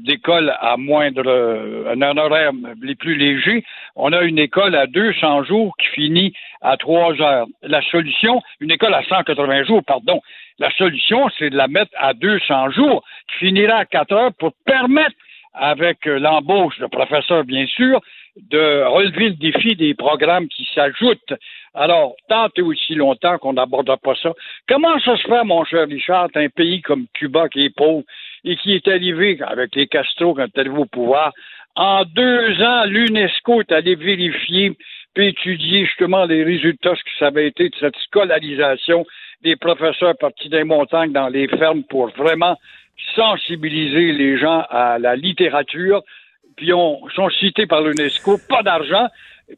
d'écoles 0.04 0.52
à 0.60 0.76
moindre, 0.76 1.22
euh, 1.26 1.94
un 1.94 2.16
horaire 2.16 2.52
les 2.82 2.94
plus 2.94 3.14
légers, 3.16 3.62
on 3.96 4.12
a 4.12 4.22
une 4.22 4.38
école 4.38 4.74
à 4.74 4.86
200 4.86 5.44
jours 5.44 5.74
qui 5.78 5.86
finit 5.88 6.32
à 6.60 6.76
3 6.76 7.20
heures. 7.20 7.46
La 7.62 7.82
solution, 7.82 8.40
une 8.60 8.70
école 8.70 8.94
à 8.94 9.02
180 9.04 9.64
jours, 9.64 9.82
pardon. 9.86 10.20
La 10.58 10.70
solution, 10.72 11.28
c'est 11.38 11.50
de 11.50 11.56
la 11.56 11.68
mettre 11.68 11.92
à 11.98 12.12
200 12.14 12.70
jours, 12.70 13.02
qui 13.28 13.46
finira 13.46 13.76
à 13.76 13.84
4 13.84 14.12
heures 14.12 14.32
pour 14.38 14.52
permettre, 14.66 15.14
avec 15.54 16.06
euh, 16.06 16.18
l'embauche 16.18 16.78
de 16.78 16.86
professeurs, 16.86 17.44
bien 17.44 17.66
sûr, 17.66 18.00
de 18.36 18.84
relever 18.84 19.30
le 19.30 19.34
défi 19.34 19.76
des 19.76 19.94
programmes 19.94 20.48
qui 20.48 20.66
s'ajoutent. 20.74 21.34
Alors, 21.74 22.14
tant 22.28 22.48
et 22.56 22.62
aussi 22.62 22.94
longtemps 22.94 23.38
qu'on 23.38 23.52
n'abordera 23.54 23.96
pas 23.98 24.14
ça. 24.14 24.32
Comment 24.68 24.98
ça 25.00 25.16
se 25.16 25.22
fait, 25.22 25.44
mon 25.44 25.64
cher 25.64 25.86
Richard, 25.86 26.28
un 26.34 26.48
pays 26.48 26.80
comme 26.80 27.06
Cuba 27.14 27.48
qui 27.48 27.66
est 27.66 27.74
pauvre 27.74 28.04
et 28.44 28.56
qui 28.56 28.74
est 28.74 28.88
arrivé 28.88 29.38
avec 29.42 29.74
les 29.74 29.86
Castro 29.86 30.34
quand 30.34 30.44
est 30.44 30.58
arrivé 30.58 30.76
au 30.76 30.86
pouvoir, 30.86 31.32
en 31.74 32.04
deux 32.04 32.62
ans, 32.62 32.84
l'UNESCO 32.84 33.60
est 33.60 33.72
allé 33.72 33.94
vérifier 33.94 34.76
puis 35.14 35.28
étudier 35.28 35.84
justement 35.84 36.24
les 36.24 36.42
résultats, 36.42 36.94
ce 36.94 37.02
que 37.02 37.18
ça 37.18 37.26
avait 37.26 37.48
été 37.48 37.68
de 37.68 37.74
cette 37.78 37.96
scolarisation 37.96 39.04
des 39.42 39.56
professeurs 39.56 40.16
partis 40.16 40.48
des 40.48 40.64
montagnes 40.64 41.12
dans 41.12 41.28
les 41.28 41.48
fermes 41.48 41.82
pour 41.84 42.08
vraiment 42.10 42.56
sensibiliser 43.14 44.12
les 44.12 44.38
gens 44.38 44.64
à 44.70 44.98
la 44.98 45.16
littérature. 45.16 46.02
Puis 46.56 46.72
on 46.72 47.08
sont 47.10 47.30
cités 47.30 47.66
par 47.66 47.82
l'UNESCO, 47.82 48.38
pas 48.48 48.62
d'argent. 48.62 49.08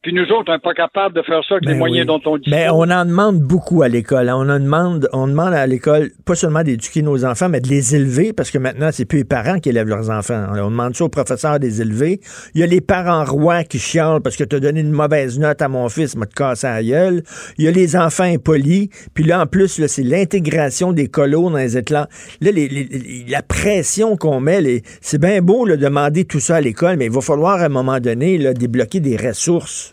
Puis 0.03 0.13
nous 0.13 0.25
autres, 0.25 0.45
on 0.49 0.53
n'est 0.53 0.59
pas 0.59 0.75
capables 0.75 1.15
de 1.15 1.23
faire 1.23 1.41
ça 1.49 1.55
avec 1.55 1.67
les 1.67 1.73
Ben 1.73 1.79
moyens 1.79 2.01
oui. 2.01 2.07
dont 2.07 2.31
on 2.31 2.37
dit. 2.39 2.51
Mais 2.51 2.69
on 2.71 2.83
en 2.91 3.05
demande 3.05 3.39
beaucoup 3.41 3.83
à 3.83 3.89
l'école. 3.89 4.29
hein. 4.29 4.35
On 4.37 4.49
en 4.49 4.59
demande, 4.59 5.09
on 5.13 5.27
demande 5.29 5.55
à 5.55 5.67
l'école 5.67 6.11
pas 6.25 6.35
seulement 6.35 6.63
d'éduquer 6.63 7.03
nos 7.03 7.25
enfants, 7.25 7.49
mais 7.49 7.61
de 7.61 7.69
les 7.69 7.95
élever, 7.95 8.33
parce 8.33 8.51
que 8.51 8.59
maintenant, 8.59 8.91
c'est 8.93 9.05
plus 9.05 9.19
les 9.19 9.25
parents 9.25 9.59
qui 9.61 9.69
élèvent 9.69 9.89
leurs 9.89 10.11
enfants. 10.11 10.47
On 10.51 10.71
demande 10.71 10.97
ça 10.97 11.05
aux 11.05 11.09
professeurs 11.09 11.59
de 11.61 11.67
les 11.67 11.81
élever. 11.81 12.21
Il 12.55 12.61
y 12.61 12.65
a 12.65 12.67
les 12.67 12.81
parents 12.81 13.25
rois 13.25 13.63
qui 13.65 13.79
chialent 13.79 14.21
parce 14.21 14.37
que 14.37 14.45
tu 14.45 14.57
as 14.57 14.61
donné 14.61 14.81
une 14.81 14.91
mauvaise 14.93 15.39
note 15.39 15.63
à 15.63 15.69
mon 15.69 15.89
fils, 15.89 16.17
m'a 16.17 16.27
te 16.27 16.35
cassé 16.35 16.67
la 16.67 16.83
gueule. 16.83 17.23
Il 17.59 17.65
y 17.65 17.69
a 17.69 17.71
les 17.71 17.97
enfants 17.97 18.25
impolis. 18.25 18.91
Puis 19.15 19.25
là, 19.25 19.41
en 19.43 19.47
plus, 19.47 19.85
c'est 19.87 20.03
l'intégration 20.03 20.93
des 20.93 21.09
colos 21.09 21.51
dans 21.51 21.59
les 21.59 21.77
éclats. 21.79 22.09
Là, 22.41 22.51
les- 22.51 23.25
la 23.29 23.43
pression 23.43 24.17
qu'on 24.17 24.41
met, 24.41 24.83
c'est 25.01 25.21
bien 25.21 25.41
beau 25.41 25.67
là, 25.67 25.77
demander 25.77 26.25
tout 26.25 26.41
ça 26.41 26.57
à 26.57 26.61
l'école, 26.61 26.97
mais 26.97 27.07
il 27.07 27.13
va 27.13 27.21
falloir 27.21 27.61
à 27.61 27.67
un 27.67 27.69
moment 27.69 28.01
donné 28.01 28.39
là, 28.39 28.53
débloquer 28.55 29.01
des 29.01 29.17
ressources. 29.17 29.84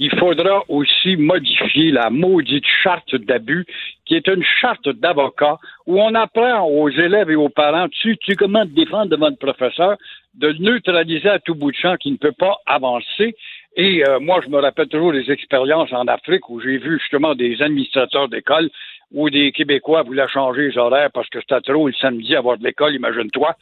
Il 0.00 0.10
faudra 0.18 0.62
aussi 0.68 1.14
modifier 1.16 1.90
la 1.90 2.08
maudite 2.08 2.64
charte 2.82 3.14
d'abus, 3.14 3.66
qui 4.06 4.14
est 4.14 4.26
une 4.28 4.42
charte 4.42 4.88
d'avocat 4.88 5.58
où 5.86 6.00
on 6.00 6.14
apprend 6.14 6.66
aux 6.66 6.88
élèves 6.88 7.30
et 7.30 7.36
aux 7.36 7.50
parents, 7.50 7.86
tu, 7.90 8.16
tu 8.16 8.34
comment 8.34 8.64
te 8.64 8.70
défendre 8.70 9.10
devant 9.10 9.28
le 9.28 9.36
professeur, 9.36 9.98
de 10.34 10.52
neutraliser 10.58 11.28
à 11.28 11.38
tout 11.38 11.54
bout 11.54 11.70
de 11.70 11.76
champ 11.76 11.96
qui 11.96 12.10
ne 12.10 12.16
peut 12.16 12.32
pas 12.32 12.56
avancer. 12.64 13.36
Et 13.76 14.02
euh, 14.08 14.18
moi, 14.20 14.40
je 14.42 14.48
me 14.48 14.58
rappelle 14.58 14.88
toujours 14.88 15.12
des 15.12 15.30
expériences 15.30 15.92
en 15.92 16.06
Afrique 16.06 16.48
où 16.48 16.60
j'ai 16.60 16.78
vu 16.78 16.98
justement 16.98 17.34
des 17.34 17.60
administrateurs 17.60 18.28
d'école 18.28 18.70
où 19.12 19.28
des 19.28 19.52
Québécois 19.52 20.02
voulaient 20.02 20.28
changer 20.28 20.68
les 20.68 20.78
horaires 20.78 21.10
parce 21.12 21.28
que 21.28 21.40
c'était 21.40 21.60
trop 21.60 21.88
le 21.88 21.92
samedi 21.92 22.34
avoir 22.34 22.56
de 22.56 22.64
l'école, 22.64 22.94
imagine-toi. 22.94 23.54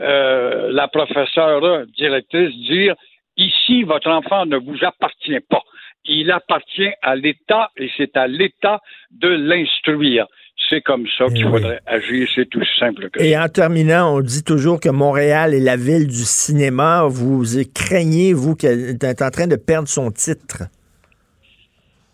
Euh, 0.00 0.72
la 0.72 0.88
professeure 0.88 1.86
directrice 1.96 2.52
dire 2.66 2.96
ici, 3.36 3.82
votre 3.82 4.08
enfant 4.10 4.46
ne 4.46 4.56
vous 4.56 4.76
appartient 4.82 5.40
pas. 5.48 5.62
Il 6.06 6.30
appartient 6.30 6.90
à 7.02 7.16
l'État 7.16 7.70
et 7.76 7.90
c'est 7.96 8.16
à 8.16 8.26
l'État 8.26 8.80
de 9.10 9.28
l'instruire. 9.28 10.26
C'est 10.68 10.82
comme 10.82 11.06
ça 11.18 11.26
qu'il 11.26 11.38
Eh 11.40 11.44
oui. 11.44 11.50
faudrait 11.52 11.80
agir, 11.86 12.28
c'est 12.34 12.48
tout 12.48 12.62
simple 12.78 13.10
que 13.10 13.20
Et 13.22 13.36
en 13.36 13.48
terminant, 13.48 14.14
on 14.16 14.20
dit 14.20 14.44
toujours 14.44 14.80
que 14.80 14.88
Montréal 14.88 15.52
est 15.52 15.60
la 15.60 15.76
ville 15.76 16.06
du 16.06 16.24
cinéma. 16.24 17.06
Vous 17.08 17.42
craignez, 17.74 18.32
vous, 18.32 18.54
qu'elle 18.54 18.96
est 19.02 19.22
en 19.22 19.30
train 19.30 19.46
de 19.46 19.56
perdre 19.56 19.88
son 19.88 20.10
titre? 20.10 20.64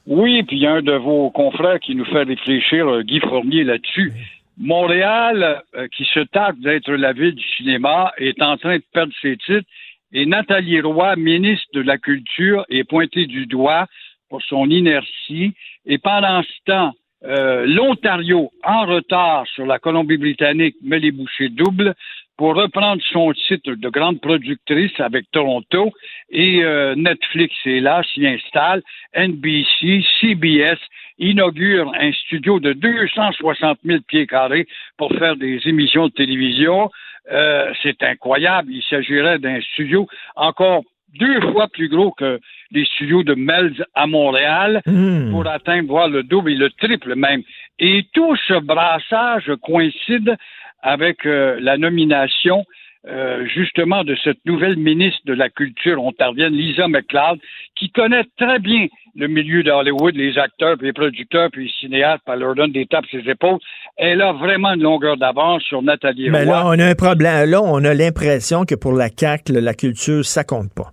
Oui, 0.07 0.43
puis 0.45 0.57
il 0.57 0.63
y 0.63 0.67
a 0.67 0.73
un 0.73 0.83
de 0.83 0.93
vos 0.95 1.31
confrères 1.31 1.79
qui 1.81 1.95
nous 1.95 2.05
fait 2.07 2.23
réfléchir, 2.23 2.89
euh, 2.89 3.03
Guy 3.03 3.21
Fournier, 3.21 3.65
là-dessus. 3.65 4.13
Montréal, 4.59 5.63
euh, 5.77 5.87
qui 5.97 6.05
se 6.05 6.21
targue 6.21 6.61
d'être 6.61 6.91
la 6.93 7.13
ville 7.13 7.35
du 7.35 7.45
cinéma, 7.57 8.13
est 8.19 8.41
en 8.43 8.57
train 8.57 8.77
de 8.79 8.83
perdre 8.93 9.13
ses 9.23 9.37
titres. 9.37 9.67
Et 10.13 10.27
Nathalie 10.27 10.81
Roy, 10.81 11.17
ministre 11.17 11.69
de 11.73 11.83
la 11.83 11.99
Culture, 11.99 12.65
est 12.69 12.85
pointée 12.85 13.27
du 13.27 13.47
doigt 13.47 13.87
pour 14.29 14.43
son 14.43 14.69
inertie. 14.69 15.55
Et 15.87 15.99
pendant 15.99 16.43
ce 16.43 16.65
temps, 16.67 16.93
euh, 17.25 17.67
l'Ontario, 17.67 18.51
en 18.65 18.87
retard 18.87 19.47
sur 19.49 19.67
la 19.67 19.79
Colombie-Britannique, 19.79 20.77
met 20.83 20.99
les 20.99 21.11
bouchées 21.11 21.51
doubles 21.51 21.95
pour 22.37 22.55
reprendre 22.55 23.03
son 23.13 23.33
titre 23.35 23.75
de 23.75 23.89
grande 23.91 24.21
productrice 24.21 24.99
avec 24.99 25.31
Toronto. 25.31 25.93
Et 26.31 26.65
euh, 26.65 26.95
Netflix 26.97 27.55
est 27.67 27.81
là, 27.81 28.03
s'y 28.15 28.27
installe. 28.27 28.83
NBC, 29.15 30.03
CBS 30.21 30.79
inaugure 31.19 31.93
un 32.01 32.13
studio 32.13 32.59
de 32.59 32.73
260 32.73 33.81
000 33.85 33.99
pieds 34.09 34.27
carrés 34.27 34.67
pour 34.97 35.13
faire 35.13 35.37
des 35.37 35.61
émissions 35.67 36.09
de 36.09 36.13
télévision. 36.13 36.91
Euh, 37.31 37.73
C'est 37.83 38.03
incroyable. 38.03 38.73
Il 38.73 38.83
s'agirait 38.83 39.39
d'un 39.39 39.61
studio 39.61 40.07
encore 40.37 40.83
deux 41.19 41.41
fois 41.53 41.67
plus 41.69 41.89
gros 41.89 42.13
que 42.13 42.39
les 42.71 42.85
studios 42.85 43.25
de 43.25 43.35
Melz 43.35 43.85
à 43.95 44.07
Montréal 44.07 44.81
Hmm. 44.87 45.31
pour 45.33 45.47
atteindre 45.47 45.89
voire 45.89 46.09
le 46.09 46.23
double 46.23 46.53
et 46.53 46.57
le 46.57 46.71
triple 46.71 47.15
même. 47.17 47.43
Et 47.79 48.07
tout 48.15 48.37
ce 48.47 48.55
brassage 48.61 49.51
coïncide 49.63 50.37
avec 50.83 51.27
euh, 51.27 51.59
la 51.61 51.77
nomination 51.79 52.65
euh, 53.09 53.47
justement 53.47 54.05
de 54.05 54.15
cette 54.23 54.45
nouvelle 54.45 54.77
ministre 54.77 55.21
de 55.25 55.33
la 55.33 55.49
Culture 55.49 56.03
ontarienne, 56.03 56.53
Lisa 56.53 56.87
McLeod, 56.87 57.39
qui 57.75 57.91
connaît 57.91 58.25
très 58.37 58.59
bien 58.59 58.89
le 59.17 59.27
milieu 59.27 59.63
de 59.63 59.71
Hollywood, 59.71 60.15
les 60.15 60.37
acteurs, 60.37 60.77
puis 60.77 60.89
les 60.89 60.93
producteurs, 60.93 61.49
puis 61.51 61.65
les 61.65 61.73
cinéastes, 61.81 62.23
puis 62.27 62.35
elle 62.35 62.41
leur 62.41 62.55
donne 62.55 62.73
des 62.73 62.85
tapes 62.85 63.07
sur 63.07 63.23
les 63.23 63.31
épaules. 63.31 63.59
Elle 63.97 64.21
a 64.21 64.33
vraiment 64.33 64.75
une 64.75 64.83
longueur 64.83 65.17
d'avance 65.17 65.63
sur 65.63 65.83
Nathalie 65.83 66.29
Mais 66.29 66.45
là, 66.45 66.65
on 66.67 66.79
a 66.79 66.87
un 66.87 66.95
problème. 66.95 67.49
Là, 67.49 67.63
on 67.63 67.83
a 67.85 67.95
l'impression 67.95 68.65
que 68.65 68.75
pour 68.75 68.93
la 68.93 69.09
CAQ, 69.09 69.53
la 69.53 69.75
culture, 69.75 70.25
ça 70.25 70.45
compte 70.45 70.73
pas. 70.75 70.91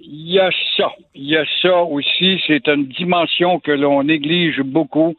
Il 0.00 0.32
y 0.32 0.40
a 0.40 0.50
ça. 0.76 0.90
Il 1.14 1.28
y 1.28 1.36
a 1.36 1.44
ça 1.62 1.82
aussi. 1.82 2.40
C'est 2.46 2.66
une 2.68 2.88
dimension 2.88 3.60
que 3.60 3.72
l'on 3.72 4.02
néglige 4.02 4.60
beaucoup. 4.62 5.16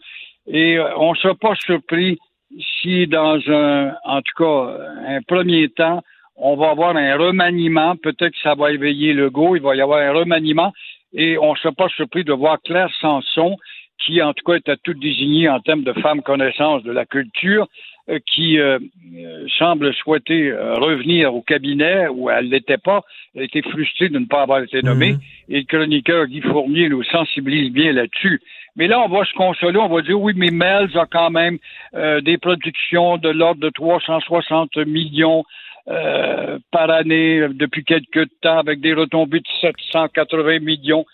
Et 0.48 0.78
euh, 0.78 0.96
on 0.98 1.12
ne 1.12 1.18
sera 1.18 1.36
pas 1.36 1.56
surpris 1.56 2.18
si 2.82 3.08
dans 3.08 3.40
un, 3.50 3.94
en 4.04 4.22
tout 4.22 4.34
cas, 4.38 4.78
un 5.08 5.22
premier 5.22 5.70
temps, 5.70 6.04
on 6.38 6.56
va 6.56 6.70
avoir 6.70 6.96
un 6.96 7.18
remaniement. 7.18 7.96
Peut-être 7.96 8.34
que 8.34 8.42
ça 8.42 8.56
va 8.56 8.72
éveiller 8.72 9.14
le 9.14 9.30
go. 9.30 9.56
Il 9.56 9.62
va 9.62 9.76
y 9.76 9.82
avoir 9.82 10.00
un 10.00 10.14
remaniement. 10.14 10.72
Et 11.14 11.38
on 11.38 11.54
ne 11.54 11.58
sera 11.58 11.72
pas 11.72 11.90
surpris 11.90 12.24
de 12.24 12.34
voir 12.34 12.62
Claire 12.64 12.92
Sanson, 13.02 13.58
qui 14.06 14.22
en 14.22 14.34
tout 14.34 14.46
cas 14.46 14.56
était 14.56 14.78
toute 14.78 15.00
désignée 15.00 15.50
en 15.50 15.60
termes 15.60 15.84
de 15.84 15.94
femme 15.94 16.22
connaissance 16.22 16.84
de 16.84 16.92
la 16.92 17.06
culture, 17.06 17.68
euh, 18.10 18.20
qui 18.26 18.60
euh, 18.60 18.80
euh, 19.18 19.46
semble 19.58 19.94
souhaiter 19.94 20.54
revenir 20.54 21.34
au 21.34 21.42
cabinet 21.42 22.08
où 22.08 22.30
elle 22.30 22.50
n'était 22.50 22.78
pas. 22.78 23.02
Elle 23.36 23.44
était 23.44 23.64
frustrée 23.64 24.10
de 24.10 24.20
ne 24.20 24.26
pas 24.26 24.44
avoir 24.44 24.62
été 24.62 24.82
nommée. 24.82 25.14
Mhm. 25.14 25.20
Et 25.50 25.60
le 25.60 25.66
chroniqueur 25.66 26.28
Guy 26.28 26.42
Fournier 26.42 26.90
nous 26.90 27.04
sensibilise 27.04 27.72
bien 27.72 27.92
là-dessus. 27.92 28.42
Mais 28.78 28.88
là, 28.88 29.00
on 29.00 29.10
va 29.10 29.26
se 29.26 29.34
consoler, 29.34 29.78
on 29.80 29.90
va 29.90 30.02
dire 30.02 30.20
oui, 30.20 30.34
mais 30.36 30.52
Melz 30.52 30.96
a 30.96 31.06
quand 31.12 31.32
même 31.32 31.58
euh, 31.96 32.22
des 32.22 32.38
productions 32.38 33.18
de 33.18 33.30
l'ordre 33.30 33.60
de 33.60 33.70
360 33.70 34.78
millions. 34.88 35.44
euh, 35.90 36.60
par 36.72 36.90
année 36.90 37.48
depuis 37.54 37.84
quelques 37.84 38.30
temps 38.42 38.58
avec 38.60 38.82
des 38.82 38.94
retombées 38.94 39.40
de 39.40 39.48
780 39.62 40.60
millions. 40.60 41.06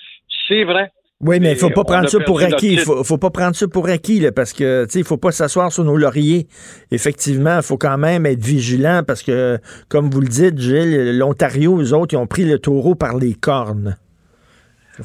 C'est 0.47 0.63
vrai. 0.63 0.89
Oui, 1.21 1.39
mais 1.39 1.51
il 1.51 1.57
faut 1.57 1.69
pas 1.69 1.83
prendre 1.83 2.09
ça 2.09 2.19
pour 2.19 2.41
acquis. 2.41 2.77
Faut, 2.77 3.03
faut 3.03 3.17
pas 3.17 3.29
prendre 3.29 3.55
ça 3.55 3.67
pour 3.67 3.87
acquis, 3.87 4.19
là, 4.19 4.31
parce 4.33 4.51
que, 4.51 4.83
tu 4.85 4.91
sais, 4.91 4.99
il 4.99 5.05
faut 5.05 5.17
pas 5.17 5.31
s'asseoir 5.31 5.71
sur 5.71 5.85
nos 5.85 5.95
lauriers. 5.95 6.47
Effectivement, 6.91 7.57
il 7.57 7.63
faut 7.63 7.77
quand 7.77 7.97
même 7.97 8.25
être 8.25 8.43
vigilant 8.43 9.03
parce 9.07 9.23
que, 9.23 9.57
comme 9.87 10.09
vous 10.09 10.19
le 10.19 10.27
dites, 10.27 10.59
Gilles, 10.59 11.17
l'Ontario, 11.17 11.79
eux 11.79 11.93
autres, 11.93 12.15
ils 12.15 12.17
ont 12.17 12.27
pris 12.27 12.43
le 12.43 12.59
taureau 12.59 12.95
par 12.95 13.17
les 13.17 13.35
cornes. 13.35 13.95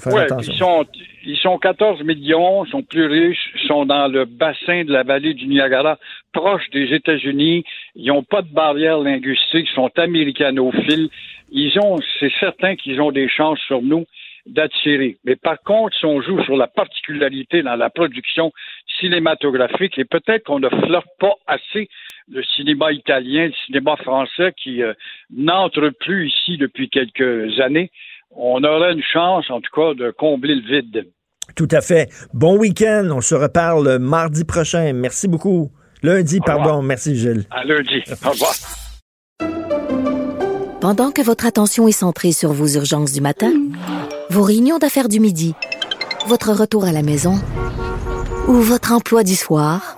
Ouais, 0.06 0.26
ils 0.40 0.54
sont, 0.56 0.86
ils 1.24 1.38
sont 1.38 1.58
14 1.58 2.02
millions, 2.02 2.66
sont 2.66 2.82
plus 2.82 3.06
riches, 3.06 3.54
sont 3.66 3.86
dans 3.86 4.06
le 4.06 4.26
bassin 4.26 4.84
de 4.84 4.92
la 4.92 5.02
vallée 5.02 5.32
du 5.32 5.46
Niagara, 5.46 5.98
proche 6.32 6.68
des 6.70 6.92
États-Unis. 6.94 7.64
Ils 7.94 8.08
n'ont 8.08 8.22
pas 8.22 8.42
de 8.42 8.52
barrière 8.52 8.98
linguistique, 8.98 9.66
ils 9.70 9.74
sont 9.74 9.90
américanophiles. 9.96 11.08
Ils 11.50 11.78
ont, 11.78 11.96
c'est 12.20 12.32
certain 12.38 12.76
qu'ils 12.76 13.00
ont 13.00 13.12
des 13.12 13.28
chances 13.28 13.60
sur 13.60 13.80
nous 13.80 14.04
d'attirer. 14.48 15.16
Mais 15.24 15.36
par 15.36 15.60
contre, 15.62 15.96
si 15.96 16.04
on 16.04 16.20
joue 16.20 16.42
sur 16.44 16.56
la 16.56 16.66
particularité 16.66 17.62
dans 17.62 17.76
la 17.76 17.90
production 17.90 18.52
cinématographique, 19.00 19.98
et 19.98 20.04
peut-être 20.04 20.44
qu'on 20.44 20.58
ne 20.58 20.68
flirte 20.68 21.08
pas 21.18 21.34
assez 21.46 21.88
le 22.30 22.42
cinéma 22.42 22.92
italien, 22.92 23.46
le 23.46 23.54
cinéma 23.66 23.96
français 23.96 24.52
qui 24.56 24.82
euh, 24.82 24.92
n'entre 25.30 25.90
plus 26.00 26.28
ici 26.28 26.58
depuis 26.58 26.88
quelques 26.88 27.58
années, 27.60 27.90
on 28.30 28.62
aurait 28.64 28.92
une 28.92 29.02
chance, 29.12 29.50
en 29.50 29.60
tout 29.60 29.70
cas, 29.74 29.94
de 29.94 30.10
combler 30.10 30.54
le 30.54 30.62
vide. 30.62 31.08
Tout 31.56 31.68
à 31.70 31.80
fait. 31.80 32.08
Bon 32.32 32.56
week-end. 32.58 33.08
On 33.10 33.20
se 33.20 33.34
reparle 33.34 33.98
mardi 33.98 34.44
prochain. 34.44 34.92
Merci 34.92 35.28
beaucoup. 35.28 35.70
Lundi, 36.02 36.40
pardon. 36.40 36.82
Merci, 36.82 37.16
Gilles. 37.16 37.44
À 37.50 37.64
lundi. 37.64 38.02
Au 38.24 38.30
revoir. 38.30 38.54
Pendant 40.80 41.10
que 41.10 41.22
votre 41.22 41.46
attention 41.46 41.88
est 41.88 41.92
centrée 41.92 42.32
sur 42.32 42.52
vos 42.52 42.68
urgences 42.68 43.12
du 43.12 43.20
matin, 43.20 43.52
vos 44.30 44.42
réunions 44.42 44.78
d'affaires 44.78 45.08
du 45.08 45.18
midi, 45.18 45.54
votre 46.28 46.52
retour 46.52 46.84
à 46.84 46.92
la 46.92 47.02
maison 47.02 47.34
ou 48.46 48.52
votre 48.52 48.92
emploi 48.92 49.24
du 49.24 49.34
soir, 49.34 49.96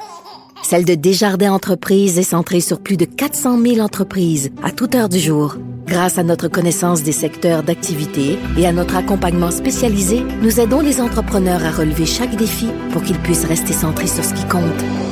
celle 0.62 0.86
de 0.86 0.94
Desjardins 0.94 1.52
Entreprises 1.52 2.18
est 2.18 2.22
centrée 2.22 2.60
sur 2.60 2.80
plus 2.80 2.96
de 2.96 3.04
400 3.04 3.58
000 3.60 3.80
entreprises 3.80 4.50
à 4.62 4.70
toute 4.70 4.94
heure 4.94 5.08
du 5.10 5.18
jour. 5.18 5.56
Grâce 5.90 6.18
à 6.18 6.22
notre 6.22 6.46
connaissance 6.46 7.02
des 7.02 7.10
secteurs 7.10 7.64
d'activité 7.64 8.38
et 8.56 8.64
à 8.64 8.70
notre 8.70 8.94
accompagnement 8.94 9.50
spécialisé, 9.50 10.22
nous 10.40 10.60
aidons 10.60 10.78
les 10.78 11.00
entrepreneurs 11.00 11.64
à 11.64 11.72
relever 11.72 12.06
chaque 12.06 12.36
défi 12.36 12.68
pour 12.92 13.02
qu'ils 13.02 13.18
puissent 13.18 13.44
rester 13.44 13.72
centrés 13.72 14.06
sur 14.06 14.22
ce 14.22 14.32
qui 14.32 14.46
compte, 14.46 14.62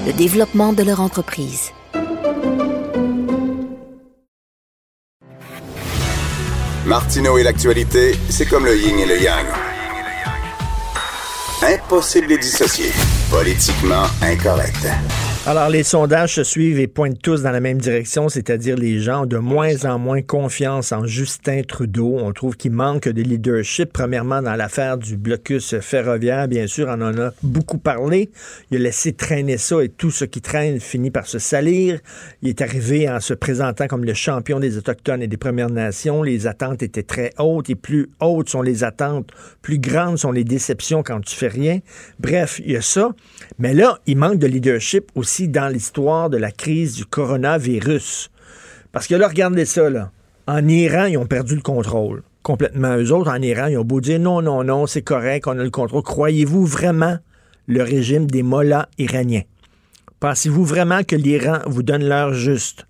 le 0.06 0.12
développement 0.12 0.72
de 0.72 0.84
leur 0.84 1.00
entreprise. 1.00 1.72
Martineau 6.86 7.38
et 7.38 7.42
l'actualité, 7.42 8.14
c'est 8.30 8.46
comme 8.46 8.64
le 8.64 8.76
yin 8.76 9.00
et 9.00 9.06
le 9.06 9.20
yang. 9.20 9.46
Impossible 11.60 12.28
de 12.28 12.36
dissocier. 12.36 12.92
Politiquement 13.32 14.04
incorrect. 14.22 14.86
Alors, 15.48 15.70
les 15.70 15.82
sondages 15.82 16.34
se 16.34 16.44
suivent 16.44 16.78
et 16.78 16.88
pointent 16.88 17.22
tous 17.22 17.40
dans 17.40 17.50
la 17.50 17.60
même 17.60 17.78
direction, 17.78 18.28
c'est-à-dire 18.28 18.76
les 18.76 19.00
gens 19.00 19.22
ont 19.22 19.26
de 19.26 19.38
moins 19.38 19.86
en 19.86 19.98
moins 19.98 20.20
confiance 20.20 20.92
en 20.92 21.06
Justin 21.06 21.62
Trudeau. 21.62 22.18
On 22.18 22.34
trouve 22.34 22.54
qu'il 22.54 22.72
manque 22.72 23.08
de 23.08 23.22
leadership, 23.22 23.90
premièrement 23.90 24.42
dans 24.42 24.56
l'affaire 24.56 24.98
du 24.98 25.16
blocus 25.16 25.78
ferroviaire. 25.78 26.48
Bien 26.48 26.66
sûr, 26.66 26.88
on 26.90 27.00
en 27.00 27.18
a 27.18 27.30
beaucoup 27.42 27.78
parlé. 27.78 28.28
Il 28.70 28.76
a 28.76 28.80
laissé 28.80 29.14
traîner 29.14 29.56
ça 29.56 29.82
et 29.82 29.88
tout 29.88 30.10
ce 30.10 30.26
qui 30.26 30.42
traîne 30.42 30.80
finit 30.80 31.10
par 31.10 31.26
se 31.26 31.38
salir. 31.38 31.98
Il 32.42 32.50
est 32.50 32.60
arrivé 32.60 33.08
en 33.08 33.18
se 33.18 33.32
présentant 33.32 33.86
comme 33.86 34.04
le 34.04 34.12
champion 34.12 34.60
des 34.60 34.76
Autochtones 34.76 35.22
et 35.22 35.28
des 35.28 35.38
Premières 35.38 35.70
Nations. 35.70 36.22
Les 36.22 36.46
attentes 36.46 36.82
étaient 36.82 37.02
très 37.02 37.32
hautes 37.38 37.70
et 37.70 37.74
plus 37.74 38.10
hautes 38.20 38.50
sont 38.50 38.60
les 38.60 38.84
attentes, 38.84 39.30
plus 39.62 39.78
grandes 39.78 40.18
sont 40.18 40.32
les 40.32 40.44
déceptions 40.44 41.02
quand 41.02 41.22
tu 41.22 41.34
fais 41.34 41.48
rien. 41.48 41.78
Bref, 42.20 42.60
il 42.62 42.72
y 42.72 42.76
a 42.76 42.82
ça. 42.82 43.14
Mais 43.58 43.72
là, 43.72 43.98
il 44.04 44.18
manque 44.18 44.36
de 44.36 44.46
leadership 44.46 45.10
aussi 45.14 45.37
dans 45.46 45.68
l'histoire 45.68 46.30
de 46.30 46.36
la 46.36 46.50
crise 46.50 46.96
du 46.96 47.04
coronavirus. 47.04 48.30
Parce 48.90 49.06
que 49.06 49.14
là, 49.14 49.28
regardez 49.28 49.64
ça, 49.64 49.88
là. 49.88 50.10
En 50.48 50.66
Iran, 50.66 51.04
ils 51.04 51.18
ont 51.18 51.26
perdu 51.26 51.54
le 51.54 51.60
contrôle. 51.60 52.22
Complètement. 52.42 52.96
Eux 52.96 53.12
autres, 53.12 53.30
en 53.30 53.40
Iran, 53.42 53.66
ils 53.66 53.76
ont 53.76 53.84
beau 53.84 54.00
dire 54.00 54.18
non, 54.18 54.42
non, 54.42 54.64
non, 54.64 54.86
c'est 54.86 55.02
correct, 55.02 55.46
on 55.46 55.58
a 55.58 55.62
le 55.62 55.70
contrôle. 55.70 56.02
Croyez-vous 56.02 56.64
vraiment 56.64 57.18
le 57.66 57.82
régime 57.82 58.26
des 58.26 58.42
mollahs 58.42 58.88
iraniens? 58.96 59.42
Pensez-vous 60.20 60.64
vraiment 60.64 61.04
que 61.04 61.14
l'Iran 61.14 61.58
vous 61.66 61.82
donne 61.82 62.08
l'heure 62.08 62.32
juste? 62.32 62.86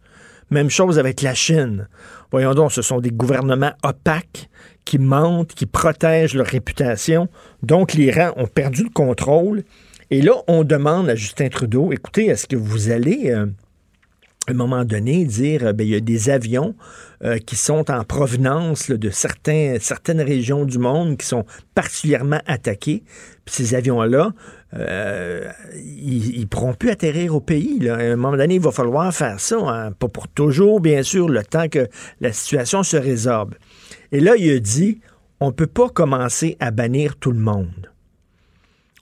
Même 0.50 0.70
chose 0.70 0.98
avec 0.98 1.20
la 1.20 1.34
Chine. 1.34 1.88
Voyons 2.30 2.54
donc, 2.54 2.72
ce 2.72 2.80
sont 2.80 3.00
des 3.00 3.10
gouvernements 3.10 3.72
opaques 3.82 4.48
qui 4.84 4.98
mentent, 4.98 5.54
qui 5.54 5.66
protègent 5.66 6.34
leur 6.34 6.46
réputation. 6.46 7.28
Donc, 7.62 7.92
l'Iran 7.92 8.32
ont 8.36 8.46
perdu 8.46 8.84
le 8.84 8.90
contrôle. 8.90 9.64
Et 10.10 10.22
là, 10.22 10.32
on 10.46 10.64
demande 10.64 11.10
à 11.10 11.14
Justin 11.14 11.48
Trudeau, 11.48 11.92
écoutez, 11.92 12.26
est-ce 12.26 12.46
que 12.46 12.56
vous 12.56 12.90
allez, 12.90 13.30
euh, 13.30 13.44
à 14.46 14.52
un 14.52 14.54
moment 14.54 14.86
donné, 14.86 15.26
dire, 15.26 15.66
euh, 15.66 15.72
ben, 15.74 15.86
il 15.86 15.90
y 15.90 15.96
a 15.96 16.00
des 16.00 16.30
avions 16.30 16.74
euh, 17.22 17.36
qui 17.36 17.56
sont 17.56 17.90
en 17.90 18.04
provenance 18.04 18.90
de 18.90 19.10
certaines 19.10 20.22
régions 20.22 20.64
du 20.64 20.78
monde 20.78 21.18
qui 21.18 21.26
sont 21.26 21.44
particulièrement 21.74 22.40
attaquées. 22.46 23.02
Puis 23.44 23.54
ces 23.54 23.74
avions-là, 23.74 24.32
euh, 24.72 25.50
ils 25.74 26.40
ne 26.40 26.46
pourront 26.46 26.72
plus 26.72 26.88
atterrir 26.88 27.34
au 27.34 27.40
pays. 27.40 27.78
Là. 27.78 27.96
À 27.96 28.00
un 28.00 28.16
moment 28.16 28.34
donné, 28.34 28.54
il 28.54 28.62
va 28.62 28.72
falloir 28.72 29.12
faire 29.12 29.38
ça. 29.38 29.58
hein. 29.58 29.92
Pas 29.92 30.08
pour 30.08 30.28
toujours, 30.28 30.80
bien 30.80 31.02
sûr, 31.02 31.28
le 31.28 31.42
temps 31.42 31.68
que 31.68 31.86
la 32.22 32.32
situation 32.32 32.82
se 32.82 32.96
résorbe. 32.96 33.56
Et 34.10 34.20
là, 34.20 34.36
il 34.36 34.50
a 34.50 34.58
dit, 34.58 35.02
on 35.40 35.48
ne 35.48 35.52
peut 35.52 35.66
pas 35.66 35.90
commencer 35.90 36.56
à 36.60 36.70
bannir 36.70 37.16
tout 37.16 37.32
le 37.32 37.40
monde. 37.40 37.90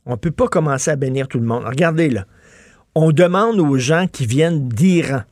On 0.06 0.12
ne 0.12 0.16
peut 0.16 0.30
pas 0.30 0.46
commencer 0.46 0.90
à 0.90 0.96
bénir 0.96 1.28
tout 1.28 1.38
le 1.38 1.46
monde. 1.46 1.64
Regardez 1.64 2.08
là. 2.08 2.24
On 2.94 3.12
demande 3.12 3.58
aux 3.60 3.76
gens 3.76 4.06
qui 4.10 4.24
viennent 4.24 4.68
d'Iran, 4.68 5.22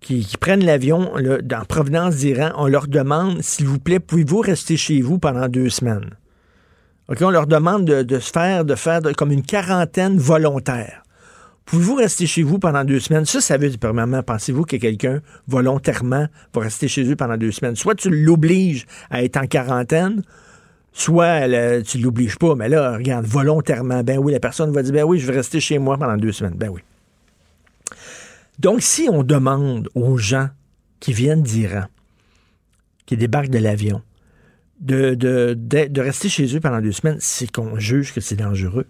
qui, 0.00 0.26
prennent 0.40 0.64
l'avion 0.64 1.12
en 1.14 1.64
provenance 1.64 2.16
d'Iran, 2.16 2.50
on 2.56 2.66
leur 2.66 2.88
demande, 2.88 3.42
s'il 3.42 3.66
vous 3.66 3.78
plaît, 3.78 4.00
pouvez-vous 4.00 4.40
rester 4.40 4.76
chez 4.76 5.00
vous 5.00 5.18
pendant 5.18 5.48
deux 5.48 5.68
semaines? 5.68 6.16
On 7.20 7.30
leur 7.30 7.46
demande 7.46 7.84
de, 7.84 8.18
se 8.18 8.30
faire, 8.30 8.64
de 8.64 8.74
faire 8.74 9.00
comme 9.16 9.32
une 9.32 9.42
quarantaine 9.42 10.18
volontaire. 10.18 11.02
Pouvez-vous 11.64 11.96
rester 11.96 12.26
chez 12.26 12.42
vous 12.42 12.58
pendant 12.58 12.84
deux 12.84 13.00
semaines? 13.00 13.26
Ça, 13.26 13.40
ça 13.40 13.56
veut 13.56 13.68
dire, 13.68 13.78
premièrement, 13.78 14.22
pensez-vous 14.22 14.64
que 14.64 14.76
quelqu'un, 14.76 15.20
volontairement, 15.46 16.26
va 16.54 16.60
rester 16.60 16.88
chez 16.88 17.04
eux 17.10 17.16
pendant 17.16 17.36
deux 17.36 17.52
semaines? 17.52 17.76
Soit 17.76 17.94
tu 17.94 18.08
l'obliges 18.10 18.86
à 19.10 19.22
être 19.22 19.36
en 19.36 19.46
quarantaine, 19.46 20.22
soit 21.00 21.46
là, 21.46 21.82
tu 21.82 21.98
l'obliges 21.98 22.38
pas, 22.38 22.54
mais 22.54 22.68
là, 22.68 22.96
regarde, 22.96 23.24
volontairement, 23.24 24.02
ben 24.02 24.18
oui, 24.18 24.32
la 24.32 24.40
personne 24.40 24.72
va 24.72 24.82
dire, 24.82 24.92
ben 24.92 25.04
oui, 25.04 25.18
je 25.18 25.26
vais 25.26 25.36
rester 25.36 25.60
chez 25.60 25.78
moi 25.78 25.96
pendant 25.96 26.16
deux 26.16 26.32
semaines. 26.32 26.54
Ben 26.56 26.68
oui. 26.68 26.80
Donc, 28.58 28.82
si 28.82 29.08
on 29.10 29.22
demande 29.22 29.88
aux 29.94 30.16
gens 30.16 30.48
qui 31.00 31.12
viennent 31.12 31.42
d'Iran, 31.42 31.84
qui 33.06 33.16
débarquent 33.16 33.50
de 33.50 33.58
l'avion, 33.58 34.02
de, 34.80 35.14
de, 35.14 35.54
de, 35.56 35.86
de 35.86 36.00
rester 36.00 36.28
chez 36.28 36.54
eux 36.56 36.60
pendant 36.60 36.80
deux 36.80 36.92
semaines, 36.92 37.18
c'est 37.20 37.50
qu'on 37.50 37.78
juge 37.78 38.12
que 38.12 38.20
c'est 38.20 38.36
dangereux. 38.36 38.86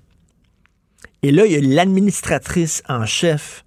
Et 1.23 1.31
là, 1.31 1.47
il 1.47 1.53
y 1.53 1.57
a 1.57 1.61
l'administratrice 1.61 2.83
en 2.89 3.05
chef 3.05 3.65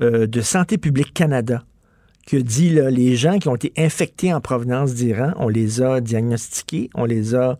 euh, 0.00 0.26
de 0.26 0.40
Santé 0.40 0.78
publique 0.78 1.12
Canada 1.12 1.64
qui 2.26 2.36
a 2.36 2.42
dit 2.42 2.70
là, 2.70 2.90
les 2.90 3.16
gens 3.16 3.38
qui 3.38 3.48
ont 3.48 3.54
été 3.54 3.72
infectés 3.76 4.34
en 4.34 4.40
provenance 4.40 4.94
d'Iran, 4.94 5.32
on 5.36 5.48
les 5.48 5.80
a 5.80 6.00
diagnostiqués, 6.00 6.90
on 6.94 7.04
les 7.04 7.34
a, 7.34 7.58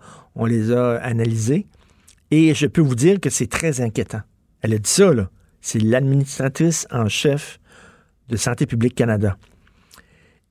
analysés, 1.00 1.66
et 2.32 2.52
je 2.52 2.66
peux 2.66 2.80
vous 2.80 2.96
dire 2.96 3.20
que 3.20 3.30
c'est 3.30 3.46
très 3.46 3.80
inquiétant. 3.80 4.20
Elle 4.60 4.74
a 4.74 4.78
dit 4.78 4.90
ça, 4.90 5.14
là. 5.14 5.30
C'est 5.60 5.80
l'administratrice 5.80 6.86
en 6.90 7.08
chef 7.08 7.58
de 8.28 8.36
Santé 8.36 8.66
publique 8.66 8.94
Canada. 8.94 9.36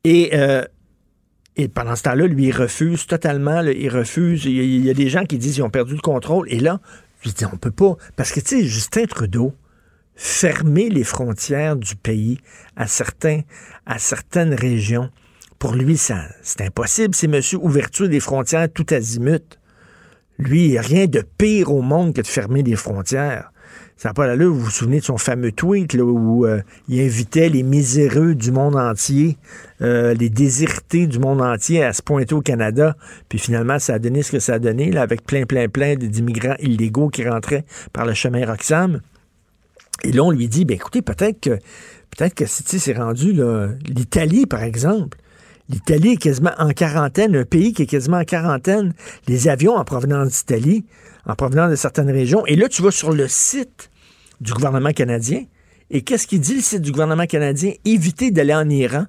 Et, 0.03 0.31
euh, 0.33 0.63
pendant 1.73 1.95
ce 1.95 2.03
temps-là, 2.03 2.27
lui, 2.27 2.47
il 2.47 2.51
refuse 2.51 3.07
totalement, 3.07 3.61
il 3.61 3.89
refuse. 3.89 4.45
Il 4.45 4.51
y, 4.51 4.59
a, 4.59 4.63
il 4.63 4.85
y 4.85 4.89
a 4.89 4.93
des 4.93 5.09
gens 5.09 5.23
qui 5.23 5.37
disent 5.37 5.55
qu'ils 5.55 5.63
ont 5.63 5.69
perdu 5.69 5.93
le 5.93 6.01
contrôle, 6.01 6.47
et 6.51 6.59
là, 6.59 6.79
je 7.21 7.29
dis, 7.31 7.45
on 7.45 7.57
peut 7.57 7.71
pas. 7.71 7.95
Parce 8.15 8.31
que, 8.31 8.39
tu 8.39 8.61
sais, 8.61 8.63
Justin 8.65 9.05
Trudeau, 9.05 9.53
fermer 10.15 10.89
les 10.89 11.03
frontières 11.03 11.75
du 11.75 11.95
pays 11.95 12.39
à, 12.75 12.87
certains, 12.87 13.41
à 13.85 13.99
certaines 13.99 14.53
régions, 14.53 15.09
pour 15.59 15.73
lui, 15.73 15.97
ça, 15.97 16.25
c'est 16.43 16.61
impossible. 16.61 17.15
C'est 17.15 17.27
monsieur 17.27 17.57
ouverture 17.57 18.09
des 18.09 18.19
frontières 18.19 18.67
tout 18.71 18.85
azimut. 18.91 19.59
Lui, 20.37 20.77
rien 20.77 21.07
de 21.07 21.23
pire 21.37 21.71
au 21.71 21.81
monde 21.81 22.13
que 22.13 22.21
de 22.21 22.27
fermer 22.27 22.61
les 22.61 22.75
frontières. 22.75 23.51
Ça 23.97 24.09
n'a 24.09 24.13
pas. 24.13 24.35
Vous 24.35 24.59
vous 24.59 24.69
souvenez 24.69 24.99
de 24.99 25.05
son 25.05 25.17
fameux 25.17 25.53
tweet 25.53 25.93
là, 25.93 26.03
où 26.03 26.45
euh, 26.45 26.61
il 26.89 26.99
invitait 26.99 27.47
les 27.47 27.63
miséreux 27.63 28.35
du 28.35 28.51
monde 28.51 28.75
entier, 28.75 29.37
euh, 29.81 30.13
les 30.13 30.29
désertés 30.29 31.07
du 31.07 31.17
monde 31.17 31.41
entier 31.41 31.81
à 31.81 31.93
se 31.93 32.01
pointer 32.01 32.35
au 32.35 32.41
Canada. 32.41 32.97
Puis 33.29 33.39
finalement, 33.39 33.79
ça 33.79 33.93
a 33.93 33.99
donné 33.99 34.21
ce 34.21 34.33
que 34.33 34.39
ça 34.39 34.55
a 34.55 34.59
donné, 34.59 34.91
là, 34.91 35.01
avec 35.01 35.25
plein, 35.25 35.45
plein, 35.45 35.69
plein 35.69 35.95
d'immigrants 35.95 36.57
illégaux 36.59 37.07
qui 37.07 37.27
rentraient 37.27 37.63
par 37.93 38.05
le 38.05 38.13
chemin 38.13 38.45
Roxham. 38.45 38.99
Et 40.03 40.11
là, 40.11 40.23
on 40.23 40.31
lui 40.31 40.47
dit, 40.47 40.65
ben 40.65 40.75
écoutez, 40.75 41.01
peut-être 41.01 41.39
que 41.39 41.59
Peut-être 42.15 42.33
que 42.33 42.45
c'est 42.45 42.93
rendu 42.93 43.33
l'Italie, 43.87 44.45
par 44.45 44.63
exemple. 44.63 45.17
L'Italie 45.67 46.13
est 46.13 46.17
quasiment 46.17 46.53
en 46.59 46.69
quarantaine, 46.69 47.35
un 47.35 47.43
pays 47.43 47.73
qui 47.73 47.83
est 47.83 47.87
quasiment 47.87 48.19
en 48.19 48.23
quarantaine. 48.23 48.93
Les 49.27 49.47
avions 49.47 49.75
en 49.75 49.83
provenance 49.83 50.29
d'Italie, 50.29 50.85
en 51.25 51.35
provenance 51.35 51.71
de 51.71 51.75
certaines 51.75 52.11
régions. 52.11 52.45
Et 52.45 52.55
là, 52.55 52.69
tu 52.69 52.81
vas 52.83 52.91
sur 52.91 53.11
le 53.11 53.27
site 53.27 53.89
du 54.39 54.53
gouvernement 54.53 54.91
canadien. 54.91 55.43
Et 55.89 56.03
qu'est-ce 56.03 56.27
qu'il 56.27 56.39
dit, 56.39 56.55
le 56.55 56.61
site 56.61 56.81
du 56.81 56.91
gouvernement 56.91 57.25
canadien? 57.25 57.73
Évitez 57.83 58.31
d'aller 58.31 58.53
en 58.53 58.69
Iran. 58.69 59.07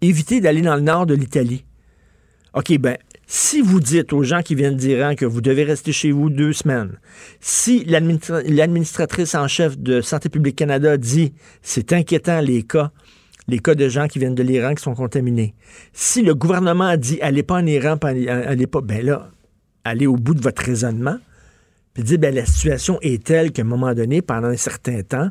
Évitez 0.00 0.40
d'aller 0.40 0.62
dans 0.62 0.74
le 0.74 0.82
nord 0.82 1.06
de 1.06 1.14
l'Italie. 1.14 1.64
OK, 2.54 2.76
ben, 2.78 2.96
si 3.34 3.62
vous 3.62 3.80
dites 3.80 4.12
aux 4.12 4.22
gens 4.22 4.42
qui 4.42 4.54
viennent 4.54 4.76
d'Iran 4.76 5.14
que 5.14 5.24
vous 5.24 5.40
devez 5.40 5.64
rester 5.64 5.90
chez 5.90 6.12
vous 6.12 6.28
deux 6.28 6.52
semaines, 6.52 6.98
si 7.40 7.82
l'administratrice 7.86 9.34
en 9.34 9.48
chef 9.48 9.78
de 9.78 10.02
Santé 10.02 10.28
publique 10.28 10.56
Canada 10.56 10.98
dit 10.98 11.32
c'est 11.62 11.94
inquiétant 11.94 12.42
les 12.42 12.62
cas, 12.62 12.90
les 13.48 13.58
cas 13.58 13.74
de 13.74 13.88
gens 13.88 14.06
qui 14.06 14.18
viennent 14.18 14.34
de 14.34 14.42
l'Iran 14.42 14.74
qui 14.74 14.82
sont 14.82 14.94
contaminés, 14.94 15.54
si 15.94 16.20
le 16.20 16.34
gouvernement 16.34 16.94
dit 16.98 17.22
allez 17.22 17.42
pas 17.42 17.54
en 17.54 17.64
Iran, 17.64 17.96
allez 18.02 18.66
pas, 18.66 18.82
ben 18.82 19.02
là, 19.02 19.30
allez 19.82 20.06
au 20.06 20.16
bout 20.16 20.34
de 20.34 20.42
votre 20.42 20.62
raisonnement, 20.62 21.16
puis 21.94 22.02
dit 22.02 22.18
ben 22.18 22.34
la 22.34 22.44
situation 22.44 22.98
est 23.00 23.24
telle 23.24 23.50
qu'à 23.50 23.62
un 23.62 23.64
moment 23.64 23.94
donné, 23.94 24.20
pendant 24.20 24.48
un 24.48 24.58
certain 24.58 25.00
temps, 25.02 25.30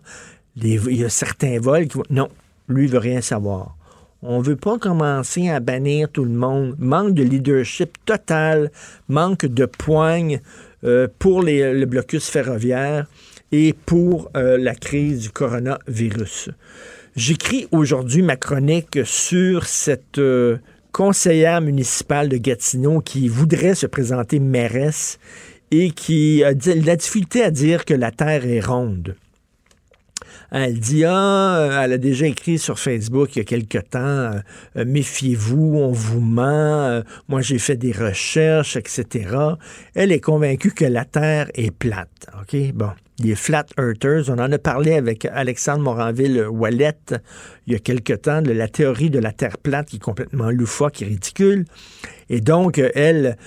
il 0.55 0.95
y 0.95 1.05
a 1.05 1.09
certains 1.09 1.59
vols 1.59 1.87
qui 1.87 1.99
vont. 1.99 2.03
Non, 2.09 2.29
lui, 2.67 2.87
veut 2.87 2.97
rien 2.97 3.21
savoir. 3.21 3.77
On 4.23 4.37
ne 4.39 4.43
veut 4.43 4.55
pas 4.55 4.77
commencer 4.77 5.49
à 5.49 5.59
bannir 5.59 6.07
tout 6.09 6.23
le 6.23 6.31
monde. 6.31 6.75
Manque 6.77 7.15
de 7.15 7.23
leadership 7.23 7.97
total, 8.05 8.71
manque 9.07 9.47
de 9.47 9.65
poigne 9.65 10.41
euh, 10.83 11.07
pour 11.17 11.41
le 11.41 11.85
blocus 11.85 12.29
ferroviaire 12.29 13.07
et 13.51 13.73
pour 13.73 14.29
euh, 14.37 14.57
la 14.59 14.75
crise 14.75 15.21
du 15.21 15.29
coronavirus. 15.31 16.49
J'écris 17.15 17.67
aujourd'hui 17.71 18.21
ma 18.21 18.35
chronique 18.35 18.99
sur 19.05 19.65
cette 19.65 20.19
euh, 20.19 20.57
conseillère 20.91 21.59
municipale 21.59 22.29
de 22.29 22.37
Gatineau 22.37 23.01
qui 23.01 23.27
voudrait 23.27 23.75
se 23.75 23.87
présenter 23.87 24.39
mairesse 24.39 25.17
et 25.71 25.91
qui 25.91 26.43
a 26.43 26.51
la 26.51 26.95
difficulté 26.95 27.43
à 27.43 27.49
dire 27.49 27.85
que 27.85 27.93
la 27.93 28.11
Terre 28.11 28.45
est 28.45 28.61
ronde. 28.61 29.15
Elle 30.51 30.79
dit 30.79 31.05
Ah, 31.05 31.59
euh, 31.59 31.81
elle 31.81 31.93
a 31.93 31.97
déjà 31.97 32.27
écrit 32.27 32.59
sur 32.59 32.77
Facebook 32.77 33.35
il 33.35 33.39
y 33.39 33.41
a 33.41 33.45
quelque 33.45 33.77
temps 33.77 33.99
euh, 33.99 34.31
euh, 34.75 34.85
Méfiez-vous, 34.85 35.75
on 35.77 35.91
vous 35.93 36.19
ment, 36.19 37.01
moi 37.29 37.41
j'ai 37.41 37.57
fait 37.57 37.77
des 37.77 37.93
recherches, 37.93 38.75
etc. 38.75 39.29
Elle 39.95 40.11
est 40.11 40.19
convaincue 40.19 40.71
que 40.71 40.83
la 40.83 41.05
Terre 41.05 41.49
est 41.55 41.71
plate. 41.71 42.27
OK? 42.41 42.73
Bon. 42.73 42.89
Les 43.19 43.35
flat 43.35 43.67
earthers, 43.77 44.29
on 44.29 44.39
en 44.39 44.51
a 44.51 44.57
parlé 44.57 44.93
avec 44.93 45.25
Alexandre 45.25 45.83
Moranville-Wallet 45.83 46.97
il 47.67 47.73
y 47.73 47.75
a 47.75 47.79
quelque 47.79 48.13
temps 48.13 48.41
de 48.41 48.51
la 48.51 48.67
théorie 48.67 49.11
de 49.11 49.19
la 49.19 49.31
Terre 49.31 49.59
plate 49.59 49.89
qui 49.89 49.97
est 49.97 49.99
complètement 49.99 50.49
loufoque 50.49 51.03
et 51.03 51.05
ridicule. 51.05 51.65
Et 52.29 52.41
donc, 52.41 52.81
elle, 52.95 53.37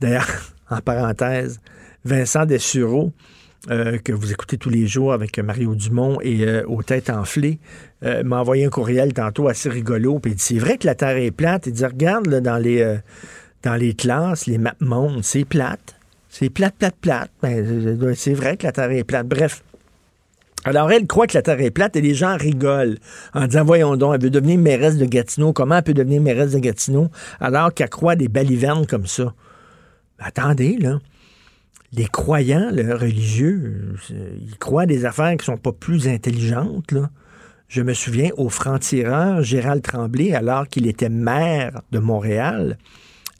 d'ailleurs, 0.00 0.28
en 0.70 0.78
parenthèse, 0.78 1.60
Vincent 2.04 2.46
Dessureau, 2.46 3.12
euh, 3.70 3.98
que 3.98 4.12
vous 4.12 4.30
écoutez 4.30 4.58
tous 4.58 4.68
les 4.68 4.86
jours 4.86 5.14
avec 5.14 5.38
Mario 5.38 5.74
Dumont 5.74 6.18
et 6.20 6.46
euh, 6.46 6.64
aux 6.66 6.82
têtes 6.82 7.08
enflées, 7.08 7.58
euh, 8.02 8.22
m'a 8.22 8.40
envoyé 8.40 8.66
un 8.66 8.68
courriel 8.68 9.14
tantôt 9.14 9.48
assez 9.48 9.70
rigolo. 9.70 10.18
Puis 10.18 10.32
il 10.32 10.34
dit 10.34 10.42
C'est 10.42 10.58
vrai 10.58 10.76
que 10.76 10.86
la 10.86 10.94
Terre 10.94 11.16
est 11.16 11.30
plate. 11.30 11.66
Il 11.66 11.72
dit 11.72 11.84
Regarde 11.84 12.28
dans, 12.40 12.58
les, 12.58 12.98
dans 13.62 13.74
les 13.74 13.94
classes, 13.94 14.46
les 14.46 14.58
maps 14.58 14.74
mondes, 14.80 15.22
c'est 15.22 15.44
plate. 15.44 15.96
C'est 16.28 16.50
plate, 16.50 16.74
plate, 16.78 16.96
plate. 17.00 17.30
Ben, 17.42 18.14
c'est 18.14 18.34
vrai 18.34 18.56
que 18.56 18.64
la 18.64 18.72
Terre 18.72 18.90
est 18.90 19.04
plate. 19.04 19.26
Bref. 19.26 19.62
Alors, 20.66 20.90
elle 20.90 21.06
croit 21.06 21.26
que 21.26 21.36
la 21.36 21.42
Terre 21.42 21.60
est 21.60 21.70
plate 21.70 21.96
et 21.96 22.00
les 22.00 22.14
gens 22.14 22.36
rigolent 22.36 22.98
en 23.32 23.46
disant 23.46 23.64
Voyons 23.64 23.96
donc, 23.96 24.14
elle 24.14 24.22
veut 24.22 24.30
devenir 24.30 24.58
mairesse 24.58 24.98
de 24.98 25.06
Gatineau. 25.06 25.54
Comment 25.54 25.76
elle 25.76 25.84
peut 25.84 25.94
devenir 25.94 26.20
mairesse 26.20 26.52
de 26.52 26.58
Gatineau 26.58 27.08
alors 27.40 27.72
qu'elle 27.72 27.88
croit 27.88 28.16
des 28.16 28.28
balivernes 28.28 28.86
comme 28.86 29.06
ça? 29.06 29.32
Attendez, 30.18 30.76
là 30.78 30.98
les 31.96 32.06
croyants 32.06 32.70
les 32.72 32.92
religieux, 32.92 33.94
euh, 34.10 34.36
ils 34.40 34.58
croient 34.58 34.86
des 34.86 35.04
affaires 35.04 35.36
qui 35.36 35.44
sont 35.44 35.56
pas 35.56 35.72
plus 35.72 36.08
intelligentes. 36.08 36.94
Je 37.68 37.82
me 37.82 37.94
souviens 37.94 38.30
au 38.36 38.48
franc-tireur, 38.48 39.42
Gérald 39.42 39.82
Tremblay, 39.82 40.34
alors 40.34 40.68
qu'il 40.68 40.86
était 40.86 41.08
maire 41.08 41.82
de 41.92 41.98
Montréal, 41.98 42.78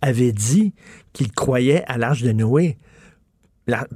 avait 0.03 0.33
dit 0.33 0.75
qu'il 1.13 1.33
croyait 1.33 1.85
à 1.87 1.99
l'Arche 1.99 2.23
de 2.23 2.33
Noé. 2.33 2.77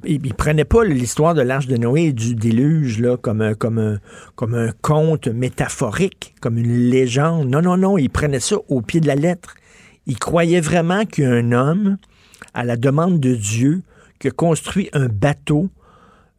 il, 0.05 0.23
ne 0.23 0.33
prenait 0.33 0.65
pas 0.65 0.85
l'histoire 0.85 1.35
de 1.35 1.43
l'Arche 1.43 1.67
de 1.67 1.77
Noé 1.77 2.07
et 2.07 2.13
du 2.13 2.35
déluge 2.35 3.01
là, 3.01 3.17
comme, 3.17 3.41
un, 3.41 3.55
comme, 3.55 3.99
comme 4.35 4.55
un 4.55 4.73
conte 4.83 5.29
métaphorique, 5.29 6.35
comme 6.41 6.59
une 6.59 6.91
légende. 6.91 7.49
Non, 7.49 7.63
non, 7.63 7.77
non, 7.77 7.99
il 7.99 8.11
prenait 8.11 8.41
ça 8.41 8.57
au 8.69 8.81
pied 8.81 9.01
de 9.01 9.07
la 9.07 9.17
lettre. 9.17 9.55
Il 10.07 10.19
croyait 10.19 10.61
vraiment 10.61 11.05
qu'un 11.05 11.53
homme, 11.53 11.99
à 12.55 12.65
la 12.65 12.77
demande 12.77 13.21
de 13.21 13.35
Dieu, 13.35 13.83
qui 14.19 14.29
a 14.29 14.31
construit 14.31 14.89
un 14.93 15.07
bateau 15.07 15.69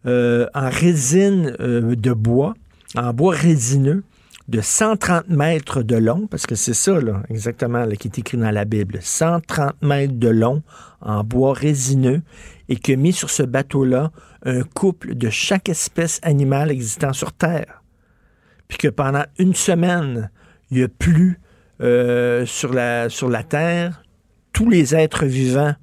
euh, 0.06 0.48
en 0.54 0.70
résine 0.70 1.56
euh, 1.60 1.96
de 1.96 2.14
bois, 2.14 2.54
en 2.96 3.14
bois 3.14 3.36
résineux, 3.36 4.04
de 4.48 4.62
130 4.62 5.30
mètres 5.30 5.84
de 5.84 5.96
long, 5.96 6.26
parce 6.26 6.48
que 6.48 6.56
c'est 6.56 6.74
ça, 6.74 6.98
exactement, 7.30 7.88
qui 7.90 8.08
est 8.08 8.18
écrit 8.18 8.38
dans 8.38 8.50
la 8.50 8.66
Bible. 8.66 8.98
130 9.00 9.82
mètres 9.84 10.16
de 10.16 10.30
long, 10.30 10.64
en 11.02 11.24
bois 11.24 11.54
résineux, 11.54 12.22
et 12.68 12.78
qui 12.78 12.94
a 12.94 12.96
mis 12.96 13.14
sur 13.14 13.30
ce 13.30 13.44
bateau-là 13.44 14.12
un 14.44 14.64
couple 14.64 15.16
de 15.16 15.30
chaque 15.30 15.70
espèce 15.70 16.20
animale 16.24 16.72
existant 16.72 17.14
sur 17.14 17.32
Terre. 17.32 17.84
Puis 18.68 18.78
que 18.78 18.88
pendant 18.88 19.26
une 19.38 19.54
semaine, 19.54 20.32
il 20.72 20.78
n'y 20.78 20.84
a 20.84 20.88
plus 20.88 21.40
euh, 21.82 22.46
sur 22.46 22.74
la 22.74 23.44
Terre, 23.48 24.04
tous 24.52 24.70
les 24.70 24.96
êtres 24.96 25.26
vivants 25.26 25.76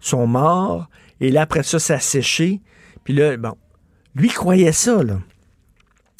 sont 0.00 0.26
morts 0.26 0.88
et 1.20 1.30
là, 1.30 1.42
après 1.42 1.62
ça, 1.62 1.78
ça 1.78 1.94
a 1.94 2.00
séché. 2.00 2.60
Puis 3.04 3.14
là, 3.14 3.36
bon, 3.36 3.54
lui 4.14 4.28
croyait 4.28 4.72
ça, 4.72 5.02
là. 5.02 5.20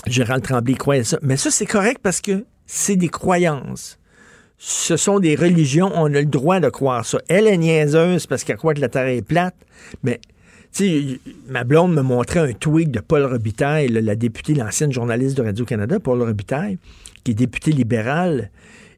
Gérald 0.07 0.43
Tremblay 0.43 0.75
croyait 0.75 1.05
ça. 1.05 1.19
Mais 1.23 1.37
ça, 1.37 1.51
c'est 1.51 1.67
correct 1.67 2.01
parce 2.03 2.21
que 2.21 2.45
c'est 2.67 2.97
des 2.97 3.09
croyances. 3.09 3.99
Ce 4.59 4.97
sont 4.97 5.21
des 5.21 5.37
religions, 5.37 5.93
on 5.95 6.07
a 6.07 6.21
le 6.21 6.27
droit 6.27 6.61
de 6.61 6.69
croire 6.69 7.05
ça. 7.05 7.19
Elle 7.29 7.47
est 7.47 7.57
niaiseuse 7.57 8.27
parce 8.27 8.43
qu'elle 8.43 8.57
croit 8.57 8.75
que 8.75 8.81
la 8.81 8.89
Terre 8.89 9.07
est 9.07 9.23
plate, 9.23 9.55
mais 10.03 10.21
tu 10.73 10.85
sais, 10.85 11.21
ma 11.49 11.65
blonde 11.65 11.95
me 11.95 12.03
montrait 12.03 12.41
un 12.41 12.53
tweet 12.53 12.91
de 12.91 13.01
Paul 13.01 13.25
Robitaille, 13.25 13.89
la 13.89 14.17
députée, 14.17 14.55
l'ancienne 14.55 14.93
journaliste 14.93 15.37
de 15.37 15.43
Radio-Canada, 15.43 16.01
Paul 16.01 16.23
Robitaille, 16.23 16.79
qui 17.25 17.31
est 17.31 17.35
député 17.35 17.73
libéral. 17.73 18.51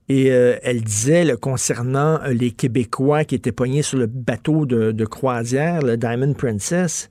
Et 0.08 0.32
euh, 0.32 0.56
elle 0.62 0.82
disait 0.82 1.36
concernant 1.40 2.20
euh, 2.22 2.32
les 2.32 2.50
Québécois 2.50 3.24
qui 3.24 3.36
étaient 3.36 3.52
poignés 3.52 3.82
sur 3.82 3.98
le 3.98 4.06
bateau 4.06 4.66
de, 4.66 5.04
croisière, 5.04 5.82
le 5.82 5.96
Diamond 5.96 6.34
Princess, 6.34 7.10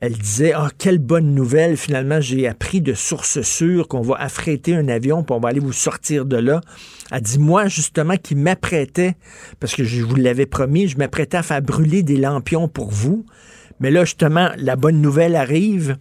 elle 0.00 0.12
disait 0.12 0.52
Ah, 0.54 0.68
quelle 0.76 0.98
bonne 0.98 1.34
nouvelle, 1.34 1.76
finalement, 1.76 2.20
j'ai 2.20 2.46
appris 2.46 2.80
de 2.80 2.94
sources 2.94 3.40
sûres 3.42 3.88
qu'on 3.88 4.02
va 4.02 4.16
affréter 4.16 4.74
un 4.74 4.88
avion, 4.88 5.24
pour 5.24 5.36
on 5.36 5.40
va 5.40 5.48
aller 5.48 5.60
vous 5.60 5.72
sortir 5.72 6.24
de 6.24 6.36
là. 6.36 6.60
Elle 7.10 7.22
dit 7.22 7.38
Moi, 7.38 7.66
justement, 7.68 8.16
qui 8.16 8.34
m'apprêtais, 8.34 9.16
parce 9.58 9.74
que 9.74 9.84
je 9.84 10.02
vous 10.02 10.16
l'avais 10.16 10.46
promis, 10.46 10.86
je 10.86 10.98
m'apprêtais 10.98 11.38
à 11.38 11.42
faire 11.42 11.62
brûler 11.62 12.02
des 12.02 12.16
lampions 12.16 12.68
pour 12.68 12.90
vous. 12.90 13.24
Mais 13.80 13.90
là, 13.90 14.04
justement, 14.04 14.50
la 14.56 14.76
bonne 14.76 15.00
nouvelle 15.00 15.34
arrive. 15.34 15.96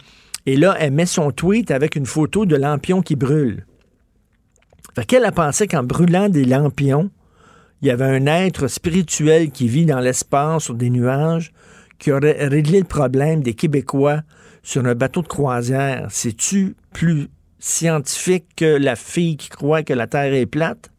Et 0.46 0.56
là, 0.56 0.76
elle 0.80 0.92
met 0.92 1.06
son 1.06 1.32
tweet 1.32 1.72
avec 1.72 1.96
une 1.96 2.06
photo 2.06 2.46
de 2.46 2.56
lampion 2.56 3.02
qui 3.02 3.16
brûle. 3.16 3.66
Fait 4.98 5.06
qu'elle 5.06 5.26
a 5.26 5.32
pensé 5.32 5.68
qu'en 5.68 5.84
brûlant 5.84 6.28
des 6.28 6.44
lampions, 6.44 7.12
il 7.84 7.88
y 7.88 7.92
avait 7.92 8.04
un 8.04 8.26
être 8.26 8.68
spirituel 8.68 9.52
qui 9.52 9.68
vit 9.68 9.86
dans 9.86 10.00
l'espace 10.00 10.64
sur 10.64 10.74
des 10.74 10.90
nuages 10.90 11.52
qui 12.00 12.12
aurait 12.12 12.48
réglé 12.48 12.80
le 12.80 12.86
problème 12.86 13.44
des 13.44 13.54
Québécois 13.54 14.24
sur 14.64 14.84
un 14.88 14.96
bateau 14.96 15.22
de 15.22 15.28
croisière. 15.28 16.08
C'est-tu 16.10 16.76
plus 16.94 17.28
scientifique 17.60 18.48
que 18.56 18.66
la 18.66 18.96
fille 18.96 19.38
qui 19.38 19.50
croit 19.50 19.84
que 19.84 19.94
la 19.94 20.08
Terre 20.08 20.34
est 20.34 20.48
plate? 20.48 20.90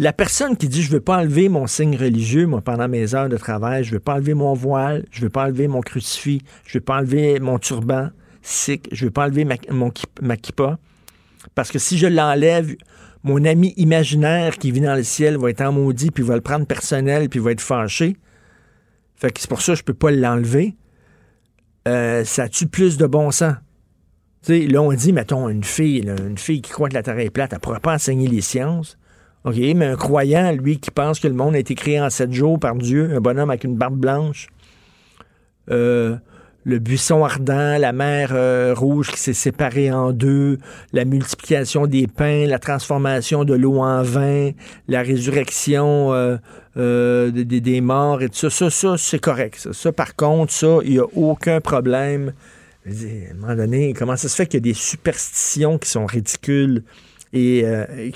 La 0.00 0.12
personne 0.12 0.56
qui 0.56 0.66
dit 0.66 0.82
je 0.82 0.90
veux 0.90 1.00
pas 1.00 1.18
enlever 1.18 1.48
mon 1.48 1.68
signe 1.68 1.96
religieux, 1.96 2.48
moi, 2.48 2.60
pendant 2.60 2.88
mes 2.88 3.14
heures 3.14 3.28
de 3.28 3.36
travail, 3.36 3.84
je 3.84 3.92
veux 3.92 4.00
pas 4.00 4.14
enlever 4.14 4.34
mon 4.34 4.54
voile, 4.54 5.04
je 5.12 5.20
veux 5.20 5.30
pas 5.30 5.44
enlever 5.44 5.68
mon 5.68 5.80
crucifix, 5.80 6.42
je 6.66 6.78
veux 6.78 6.84
pas 6.84 6.96
enlever 6.96 7.38
mon 7.38 7.60
turban 7.60 8.08
sikh, 8.42 8.88
je 8.90 9.04
veux 9.04 9.12
pas 9.12 9.26
enlever 9.26 9.44
ma, 9.44 9.54
mon, 9.70 9.92
ma 10.22 10.36
kippa, 10.36 10.80
parce 11.54 11.70
que 11.70 11.78
si 11.78 11.98
je 11.98 12.08
l'enlève, 12.08 12.74
mon 13.26 13.44
ami 13.44 13.74
imaginaire 13.76 14.56
qui 14.56 14.70
vit 14.70 14.80
dans 14.80 14.94
le 14.94 15.02
ciel 15.02 15.36
va 15.36 15.50
être 15.50 15.60
en 15.60 15.72
maudit, 15.72 16.10
puis 16.10 16.22
va 16.22 16.36
le 16.36 16.40
prendre 16.40 16.64
personnel, 16.64 17.28
puis 17.28 17.40
va 17.40 17.50
être 17.50 17.60
fâché. 17.60 18.16
Fait 19.16 19.32
que 19.32 19.40
c'est 19.40 19.48
pour 19.48 19.62
ça 19.62 19.72
que 19.72 19.78
je 19.78 19.84
peux 19.84 19.94
pas 19.94 20.12
l'enlever. 20.12 20.76
Euh, 21.88 22.24
ça 22.24 22.48
tue 22.48 22.68
plus 22.68 22.96
de 22.96 23.06
bon 23.06 23.30
sens. 23.32 23.54
sais, 24.42 24.60
là, 24.60 24.80
on 24.80 24.92
dit, 24.92 25.12
mettons, 25.12 25.48
une 25.48 25.64
fille, 25.64 26.08
une 26.08 26.38
fille 26.38 26.62
qui 26.62 26.70
croit 26.70 26.88
que 26.88 26.94
la 26.94 27.02
Terre 27.02 27.18
est 27.18 27.30
plate, 27.30 27.52
elle 27.52 27.58
ne 27.58 27.62
pourra 27.62 27.80
pas 27.80 27.94
enseigner 27.94 28.28
les 28.28 28.40
sciences. 28.40 28.96
OK, 29.44 29.56
mais 29.56 29.86
un 29.86 29.96
croyant, 29.96 30.52
lui, 30.52 30.78
qui 30.78 30.90
pense 30.90 31.18
que 31.18 31.28
le 31.28 31.34
monde 31.34 31.54
a 31.54 31.58
été 31.58 31.74
créé 31.74 32.00
en 32.00 32.10
sept 32.10 32.32
jours 32.32 32.58
par 32.58 32.76
Dieu, 32.76 33.14
un 33.14 33.20
bonhomme 33.20 33.50
avec 33.50 33.64
une 33.64 33.76
barbe 33.76 33.96
blanche, 33.96 34.48
euh, 35.70 36.16
le 36.66 36.80
buisson 36.80 37.24
ardent, 37.24 37.78
la 37.78 37.92
mer 37.92 38.30
euh, 38.32 38.74
rouge 38.76 39.12
qui 39.12 39.20
s'est 39.20 39.32
séparée 39.32 39.92
en 39.92 40.10
deux, 40.10 40.58
la 40.92 41.04
multiplication 41.04 41.86
des 41.86 42.08
pains, 42.08 42.44
la 42.46 42.58
transformation 42.58 43.44
de 43.44 43.54
l'eau 43.54 43.78
en 43.78 44.02
vin, 44.02 44.50
la 44.88 45.02
résurrection 45.02 46.12
euh, 46.12 46.36
euh, 46.76 47.30
des, 47.30 47.80
morts 47.80 48.20
et 48.20 48.28
tout 48.28 48.34
ça. 48.34 48.50
Ça, 48.50 48.68
ça, 48.70 48.96
c'est 48.98 49.20
correct. 49.20 49.68
Ça. 49.70 49.92
Par 49.92 50.16
contre, 50.16 50.52
ça, 50.52 50.78
il 50.82 50.90
n'y 50.90 50.98
a 50.98 51.06
aucun 51.14 51.60
problème. 51.60 52.32
Je 52.84 52.92
veux 52.92 53.28
à 53.28 53.30
un 53.30 53.34
moment 53.34 53.54
donné, 53.54 53.92
comment 53.92 54.16
ça 54.16 54.28
se 54.28 54.34
fait 54.34 54.46
qu'il 54.46 54.58
y 54.58 54.62
a 54.62 54.72
des 54.72 54.74
superstitions 54.74 55.78
qui 55.78 55.88
sont 55.88 56.04
ridicules 56.04 56.82
et 57.32 57.64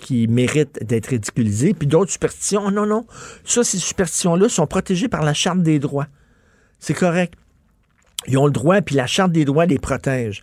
qui 0.00 0.26
méritent 0.28 0.82
d'être 0.82 1.08
ridiculisées, 1.08 1.74
puis 1.74 1.86
d'autres 1.86 2.10
superstitions, 2.10 2.70
non, 2.70 2.86
non. 2.86 3.06
Ça, 3.44 3.62
ces 3.62 3.76
superstitions-là 3.76 4.48
sont 4.48 4.66
protégées 4.66 5.08
par 5.08 5.22
la 5.22 5.34
Charte 5.34 5.62
des 5.62 5.78
droits. 5.78 6.06
C'est 6.78 6.94
correct. 6.94 7.34
Ils 8.26 8.38
ont 8.38 8.46
le 8.46 8.52
droit, 8.52 8.80
puis 8.80 8.94
la 8.94 9.06
Charte 9.06 9.32
des 9.32 9.44
droits 9.44 9.66
les 9.66 9.78
protège. 9.78 10.42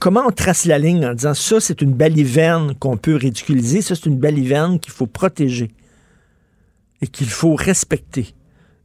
Comment 0.00 0.26
on 0.26 0.30
trace 0.30 0.64
la 0.64 0.78
ligne 0.78 1.06
en 1.06 1.14
disant 1.14 1.34
ça, 1.34 1.60
c'est 1.60 1.80
une 1.80 1.94
baliverne 1.94 2.74
qu'on 2.74 2.96
peut 2.96 3.16
ridiculiser, 3.16 3.82
ça, 3.82 3.94
c'est 3.94 4.06
une 4.06 4.18
baliverne 4.18 4.78
qu'il 4.78 4.92
faut 4.92 5.06
protéger 5.06 5.70
et 7.00 7.06
qu'il 7.06 7.28
faut 7.28 7.54
respecter? 7.54 8.34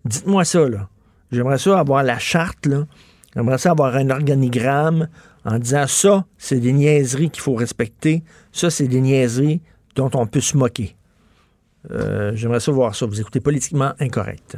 Dites-moi 0.06 0.46
ça, 0.46 0.70
là. 0.70 0.90
J'aimerais 1.32 1.58
ça 1.58 1.80
avoir 1.80 2.04
la 2.04 2.20
charte, 2.20 2.66
là. 2.66 2.86
J'aimerais 3.36 3.58
ça 3.58 3.72
avoir 3.72 3.96
un 3.96 4.10
organigramme 4.10 5.10
en 5.44 5.60
disant 5.60 5.88
ça, 5.88 6.26
c'est 6.38 6.60
des 6.60 6.72
niaiseries 6.72 7.30
qu'il 7.30 7.42
faut 7.42 7.56
respecter. 7.56 8.24
Ça, 8.52 8.70
c'est 8.70 8.88
des 8.88 9.02
niaiseries 9.02 9.62
dont 9.96 10.10
on 10.14 10.26
peut 10.26 10.42
se 10.42 10.56
moquer. 10.56 10.96
Euh, 11.92 12.32
J'aimerais 12.36 12.60
ça 12.60 12.72
voir 12.72 12.96
ça. 12.96 13.06
Vous 13.06 13.20
écoutez 13.20 13.40
politiquement 13.40 13.94
incorrect. 14.00 14.58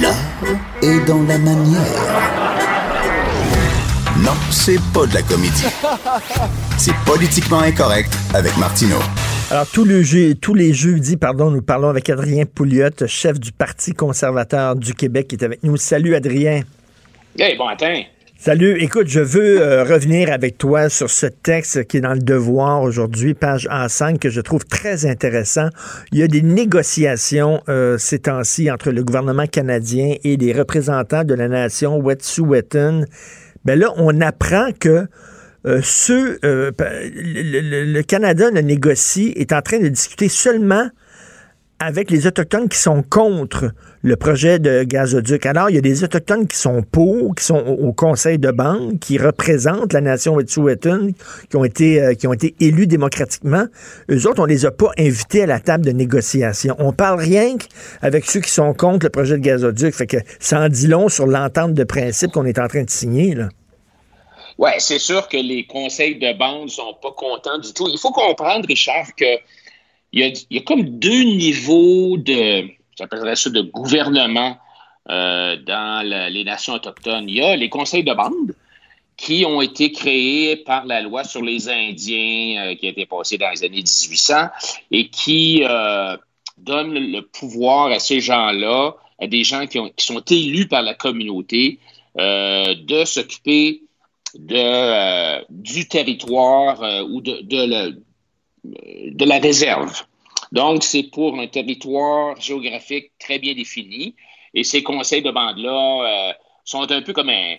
L'art 0.00 0.14
est 0.82 1.04
dans 1.06 1.22
la 1.22 1.38
manière. 1.38 1.82
Non, 4.18 4.32
c'est 4.50 4.78
pas 4.94 5.06
de 5.06 5.14
la 5.14 5.22
comédie. 5.22 5.66
C'est 6.76 6.94
politiquement 7.06 7.60
incorrect 7.60 8.12
avec 8.34 8.56
Martineau. 8.58 8.98
Alors, 9.50 9.66
tous 9.66 9.84
les, 9.84 10.04
jeux, 10.04 10.34
tous 10.34 10.54
les 10.54 10.72
jeudis, 10.72 11.16
pardon, 11.16 11.50
nous 11.50 11.62
parlons 11.62 11.88
avec 11.88 12.10
Adrien 12.10 12.44
Pouliot, 12.44 12.90
chef 13.06 13.40
du 13.40 13.50
Parti 13.50 13.92
conservateur 13.92 14.76
du 14.76 14.94
Québec, 14.94 15.28
qui 15.28 15.36
est 15.36 15.44
avec 15.44 15.62
nous. 15.62 15.76
Salut, 15.76 16.14
Adrien. 16.14 16.62
Hey, 17.38 17.56
bon 17.56 17.66
matin. 17.66 18.02
Salut. 18.40 18.76
Écoute, 18.80 19.08
je 19.08 19.18
veux 19.18 19.60
euh, 19.60 19.82
revenir 19.82 20.30
avec 20.32 20.58
toi 20.58 20.88
sur 20.88 21.10
ce 21.10 21.26
texte 21.26 21.84
qui 21.88 21.96
est 21.96 22.00
dans 22.00 22.12
le 22.12 22.20
Devoir 22.20 22.82
aujourd'hui, 22.82 23.34
page 23.34 23.66
A5, 23.68 24.18
que 24.18 24.30
je 24.30 24.40
trouve 24.40 24.64
très 24.64 25.06
intéressant. 25.06 25.68
Il 26.12 26.20
y 26.20 26.22
a 26.22 26.28
des 26.28 26.42
négociations 26.42 27.60
euh, 27.68 27.98
ces 27.98 28.20
temps-ci 28.20 28.70
entre 28.70 28.92
le 28.92 29.02
gouvernement 29.02 29.46
canadien 29.46 30.14
et 30.22 30.36
les 30.36 30.52
représentants 30.52 31.24
de 31.24 31.34
la 31.34 31.48
nation 31.48 31.98
Wet'suwet'en. 31.98 33.02
Ben 33.64 33.76
là, 33.76 33.92
on 33.96 34.20
apprend 34.20 34.68
que 34.78 35.08
euh, 35.66 35.80
euh, 36.44 36.70
le, 36.80 37.60
le- 37.60 37.92
le 37.92 38.02
Canada 38.04 38.52
ne 38.52 38.60
négocie, 38.60 39.32
est 39.34 39.52
en 39.52 39.62
train 39.62 39.80
de 39.80 39.88
discuter 39.88 40.28
seulement 40.28 40.88
avec 41.80 42.10
les 42.10 42.26
Autochtones 42.26 42.68
qui 42.68 42.78
sont 42.78 43.02
contre 43.02 43.72
le 44.02 44.16
projet 44.16 44.58
de 44.58 44.82
gazoduc. 44.82 45.46
Alors, 45.46 45.70
il 45.70 45.76
y 45.76 45.78
a 45.78 45.80
des 45.80 46.02
Autochtones 46.02 46.46
qui 46.46 46.56
sont 46.56 46.82
pour, 46.82 47.34
qui 47.34 47.44
sont 47.44 47.58
au, 47.58 47.92
conseil 47.92 48.38
de 48.38 48.50
banque, 48.50 48.98
qui 49.00 49.18
représentent 49.18 49.92
la 49.92 50.00
nation 50.00 50.34
Wet'suwet'en, 50.34 51.10
qui 51.48 51.56
ont 51.56 51.64
été 51.64 52.02
euh, 52.02 52.14
qui 52.14 52.26
ont 52.26 52.32
été 52.32 52.54
élus 52.60 52.86
démocratiquement. 52.86 53.66
Eux 54.10 54.26
autres, 54.26 54.42
on 54.42 54.46
les 54.46 54.66
a 54.66 54.70
pas 54.70 54.90
invités 54.98 55.42
à 55.42 55.46
la 55.46 55.60
table 55.60 55.84
de 55.84 55.92
négociation. 55.92 56.74
On 56.78 56.92
parle 56.92 57.20
rien 57.20 57.56
avec 58.02 58.24
ceux 58.26 58.40
qui 58.40 58.50
sont 58.50 58.74
contre 58.74 59.06
le 59.06 59.10
projet 59.10 59.36
de 59.36 59.42
gazoduc. 59.42 59.94
Fait 59.94 60.06
que 60.06 60.18
ça 60.40 60.60
en 60.60 60.68
dit 60.68 60.86
long 60.86 61.08
sur 61.08 61.26
l'entente 61.26 61.74
de 61.74 61.84
principe 61.84 62.32
qu'on 62.32 62.44
est 62.44 62.58
en 62.58 62.68
train 62.68 62.82
de 62.82 62.90
signer, 62.90 63.34
là. 63.34 63.48
Ouais, 64.58 64.74
c'est 64.78 64.98
sûr 64.98 65.28
que 65.28 65.36
les 65.36 65.64
conseils 65.66 66.16
de 66.16 66.36
bande 66.36 66.68
sont 66.68 66.92
pas 67.00 67.12
contents 67.12 67.58
du 67.58 67.72
tout. 67.72 67.88
Il 67.88 67.98
faut 67.98 68.10
comprendre, 68.10 68.66
Richard, 68.66 69.06
que 69.16 69.38
il 70.12 70.34
y 70.50 70.58
a, 70.58 70.62
comme 70.62 70.82
deux 70.98 71.22
niveaux 71.22 72.16
de, 72.16 72.64
j'appellerais 72.96 73.36
ça 73.36 73.50
de 73.50 73.62
gouvernement 73.62 74.56
euh, 75.10 75.56
dans 75.56 76.06
les 76.32 76.44
nations 76.44 76.74
autochtones. 76.74 77.28
Il 77.28 77.36
y 77.36 77.42
a 77.42 77.56
les 77.56 77.68
conseils 77.68 78.04
de 78.04 78.12
bande 78.14 78.54
qui 79.16 79.44
ont 79.44 79.60
été 79.60 79.90
créés 79.90 80.56
par 80.56 80.86
la 80.86 81.00
loi 81.00 81.24
sur 81.24 81.42
les 81.42 81.68
Indiens 81.68 82.68
euh, 82.70 82.74
qui 82.76 82.86
a 82.86 82.90
été 82.90 83.04
passée 83.04 83.36
dans 83.36 83.50
les 83.50 83.64
années 83.64 83.82
1800 83.82 84.46
et 84.92 85.08
qui 85.08 85.62
euh, 85.64 86.16
donnent 86.56 86.94
le, 86.94 87.20
pouvoir 87.22 87.88
à 87.88 87.98
ces 87.98 88.20
gens-là, 88.20 88.94
à 89.20 89.26
des 89.26 89.42
gens 89.44 89.66
qui, 89.66 89.78
ont- 89.78 89.90
qui 89.96 90.04
sont 90.06 90.20
élus 90.30 90.68
par 90.68 90.82
la 90.82 90.94
communauté, 90.94 91.80
euh, 92.18 92.74
de 92.74 93.04
s'occuper 93.04 93.82
de, 94.38 95.44
du 95.50 95.88
territoire 95.88 96.80
ou 97.10 97.20
de, 97.20 97.40
de, 97.42 98.00
de 99.12 99.24
la 99.24 99.38
réserve. 99.38 100.02
Donc, 100.52 100.82
c'est 100.82 101.04
pour 101.04 101.38
un 101.38 101.46
territoire 101.46 102.40
géographique 102.40 103.12
très 103.18 103.38
bien 103.38 103.54
défini. 103.54 104.14
Et 104.54 104.64
ces 104.64 104.82
conseils 104.82 105.22
de 105.22 105.30
bande-là 105.30 106.30
euh, 106.30 106.32
sont 106.64 106.90
un 106.90 107.02
peu 107.02 107.12
comme 107.12 107.28
un, 107.28 107.56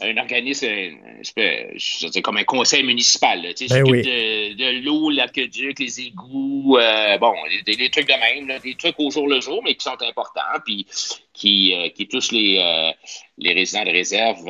un 0.00 0.16
organisme, 0.16 0.66
un 0.66 1.20
espèce- 1.20 1.72
je 1.76 2.06
veux 2.06 2.10
dire, 2.10 2.22
comme 2.22 2.36
un 2.36 2.44
conseil 2.44 2.84
municipal. 2.84 3.42
là, 3.42 3.52
tu 3.54 3.66
sais, 3.66 3.82
Ben 3.82 3.90
oui. 3.90 4.02
de, 4.02 4.54
de 4.54 4.84
l'eau, 4.84 5.10
l'aqueduc, 5.10 5.80
les 5.80 6.00
égouts, 6.00 6.78
euh, 6.78 7.18
bon, 7.18 7.34
des, 7.66 7.74
des 7.74 7.90
trucs 7.90 8.06
de 8.06 8.14
même, 8.14 8.46
là, 8.46 8.60
des 8.60 8.76
trucs 8.76 8.94
au 9.00 9.10
jour 9.10 9.26
le 9.26 9.40
jour, 9.40 9.60
mais 9.64 9.74
qui 9.74 9.82
sont 9.82 10.00
importants, 10.00 10.60
puis 10.64 10.86
qui, 11.34 11.74
euh, 11.74 11.88
qui 11.88 12.06
touchent 12.06 12.30
les, 12.32 12.92
les 13.38 13.52
résidents 13.52 13.84
de 13.84 13.90
réserve 13.90 14.44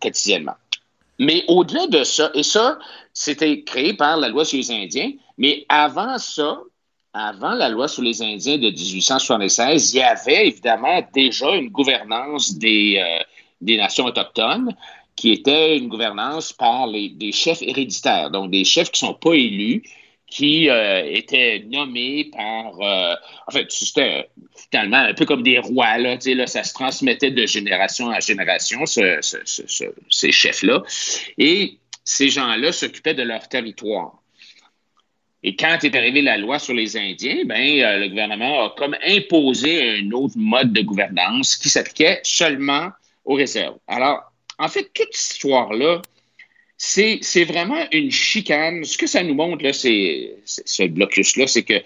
quotidiennement. 0.00 0.54
Mais 1.20 1.44
au-delà 1.46 1.86
de 1.86 2.02
ça, 2.02 2.32
et 2.34 2.42
ça, 2.42 2.80
c'était 3.12 3.62
créé 3.62 3.94
par 3.94 4.16
la 4.16 4.28
loi 4.28 4.44
sur 4.44 4.58
les 4.58 4.72
Indiens, 4.72 5.12
mais 5.38 5.64
avant 5.68 6.18
ça, 6.18 6.60
avant 7.14 7.52
la 7.54 7.68
loi 7.68 7.88
sur 7.88 8.02
les 8.02 8.22
Indiens 8.22 8.56
de 8.58 8.70
1876, 8.70 9.92
il 9.94 9.98
y 9.98 10.02
avait 10.02 10.46
évidemment 10.48 11.02
déjà 11.12 11.54
une 11.54 11.68
gouvernance 11.68 12.56
des, 12.56 12.96
euh, 12.98 13.22
des 13.60 13.76
nations 13.76 14.04
autochtones 14.06 14.74
qui 15.14 15.30
était 15.32 15.76
une 15.76 15.88
gouvernance 15.88 16.52
par 16.54 16.90
des 16.90 17.32
chefs 17.32 17.60
héréditaires, 17.62 18.30
donc 18.30 18.50
des 18.50 18.64
chefs 18.64 18.90
qui 18.90 19.04
ne 19.04 19.08
sont 19.10 19.14
pas 19.14 19.34
élus, 19.34 19.82
qui 20.26 20.70
euh, 20.70 21.04
étaient 21.04 21.62
nommés 21.68 22.30
par... 22.32 22.80
euh, 22.80 23.14
en 23.46 23.50
fait, 23.52 23.70
c'était 23.70 24.30
finalement 24.70 24.96
un 24.96 25.12
peu 25.12 25.26
comme 25.26 25.42
des 25.42 25.58
rois, 25.58 25.98
là, 25.98 26.16
là, 26.24 26.46
ça 26.46 26.64
se 26.64 26.72
transmettait 26.72 27.30
de 27.30 27.44
génération 27.44 28.06
en 28.06 28.18
génération, 28.20 28.86
ce- 28.86 29.18
ce- 29.20 29.36
ce- 29.44 29.66
ce- 29.66 29.94
ces 30.08 30.32
chefs-là. 30.32 30.82
Et 31.36 31.78
ces 32.04 32.30
gens-là 32.30 32.72
s'occupaient 32.72 33.12
de 33.14 33.22
leur 33.22 33.46
territoire. 33.48 34.21
Et 35.44 35.56
quand 35.56 35.78
est 35.82 35.94
arrivée 35.96 36.22
la 36.22 36.36
loi 36.38 36.58
sur 36.60 36.72
les 36.74 36.96
Indiens, 36.96 37.42
ben, 37.46 37.80
euh, 37.80 37.98
le 37.98 38.08
gouvernement 38.08 38.66
a 38.66 38.74
comme 38.76 38.96
imposé 39.04 39.98
un 39.98 40.10
autre 40.12 40.34
mode 40.36 40.72
de 40.72 40.82
gouvernance 40.82 41.56
qui 41.56 41.68
s'appliquait 41.68 42.20
seulement 42.22 42.90
aux 43.24 43.34
réserves. 43.34 43.76
Alors, 43.88 44.20
en 44.58 44.68
fait, 44.68 44.90
toute 44.94 45.08
cette 45.12 45.34
histoire-là, 45.34 46.00
c'est 46.76 47.44
vraiment 47.44 47.84
une 47.92 48.10
chicane. 48.10 48.84
Ce 48.84 48.98
que 48.98 49.06
ça 49.06 49.22
nous 49.22 49.34
montre, 49.34 49.62
là, 49.64 49.72
c'est 49.72 50.34
ce 50.44 50.84
blocus-là, 50.84 51.46
c'est 51.46 51.62
que 51.62 51.80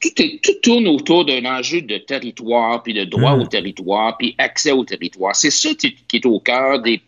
tout, 0.00 0.22
est- 0.22 0.42
tout 0.42 0.54
tourne 0.62 0.88
autour 0.88 1.24
d'un 1.24 1.44
enjeu 1.44 1.82
de 1.82 1.98
territoire, 1.98 2.82
puis 2.82 2.94
de 2.94 3.04
droit 3.04 3.36
Mm. 3.36 3.42
au 3.42 3.46
territoire, 3.46 4.16
puis 4.16 4.34
accès 4.38 4.72
au 4.72 4.84
territoire. 4.84 5.36
C'est 5.36 5.50
ça 5.50 5.74
qui 5.74 5.94
qui 6.08 6.16
est 6.16 6.26
au 6.26 6.40
cœur 6.40 6.80
des, 6.80 7.00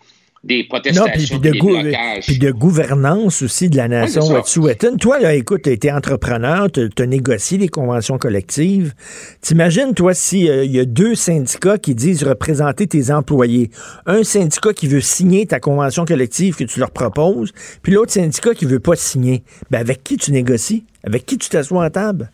des 0.44 0.58
Non, 0.62 0.68
protestations, 0.68 1.12
puis 1.12 1.26
puis 1.26 1.38
de, 1.38 1.50
des 1.50 1.58
blocages. 1.58 2.26
puis 2.26 2.38
de 2.38 2.50
gouvernance 2.52 3.42
aussi 3.42 3.68
de 3.68 3.76
la 3.76 3.88
nation 3.88 4.22
ça. 4.22 4.34
Wet'suwet'en. 4.34 4.96
Toi, 4.96 5.18
là, 5.18 5.34
écoute, 5.34 5.62
tu 5.62 5.70
été 5.72 5.90
entrepreneur, 5.92 6.70
tu 6.70 6.88
as 6.96 7.06
négocié 7.06 7.58
les 7.58 7.68
conventions 7.68 8.18
collectives. 8.18 8.94
T'imagines, 9.40 9.94
toi, 9.94 10.14
s'il 10.14 10.44
y 10.70 10.78
a 10.78 10.84
deux 10.84 11.14
syndicats 11.16 11.76
qui 11.78 11.94
disent 11.94 12.22
représenter 12.22 12.86
tes 12.86 13.10
employés. 13.10 13.70
Un 14.06 14.22
syndicat 14.22 14.72
qui 14.72 14.86
veut 14.86 15.00
signer 15.00 15.46
ta 15.46 15.58
convention 15.60 16.04
collective 16.04 16.54
que 16.56 16.64
tu 16.64 16.78
leur 16.78 16.92
proposes, 16.92 17.52
puis 17.82 17.92
l'autre 17.92 18.12
syndicat 18.12 18.54
qui 18.54 18.64
veut 18.64 18.80
pas 18.80 18.94
signer. 18.96 19.42
Ben, 19.70 19.80
avec 19.80 20.04
qui 20.04 20.16
tu 20.16 20.30
négocies? 20.32 20.84
Avec 21.04 21.26
qui 21.26 21.36
tu 21.38 21.48
t'assois 21.48 21.84
à 21.84 21.90
table? 21.90 22.30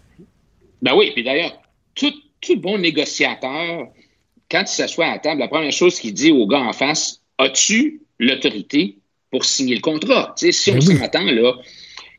Ben 0.82 0.92
oui, 0.94 1.10
puis 1.14 1.24
d'ailleurs, 1.24 1.52
tout- 1.94 2.12
tout 2.42 2.60
bon 2.60 2.76
négociateur, 2.78 3.86
quand 4.50 4.62
il 4.62 4.68
s'assoit 4.68 5.06
à 5.06 5.18
table, 5.18 5.40
la 5.40 5.48
première 5.48 5.72
chose 5.72 5.98
qu'il 5.98 6.12
dit 6.12 6.30
au 6.32 6.46
gars 6.46 6.58
en 6.60 6.72
face, 6.74 7.20
as-tu 7.38 8.00
l'autorité 8.18 8.96
pour 9.30 9.44
signer 9.44 9.74
le 9.76 9.80
contrat? 9.80 10.34
Tu 10.38 10.46
sais, 10.46 10.52
si 10.52 10.70
on 10.70 10.74
oui. 10.74 10.98
s'entend 10.98 11.24
là. 11.24 11.54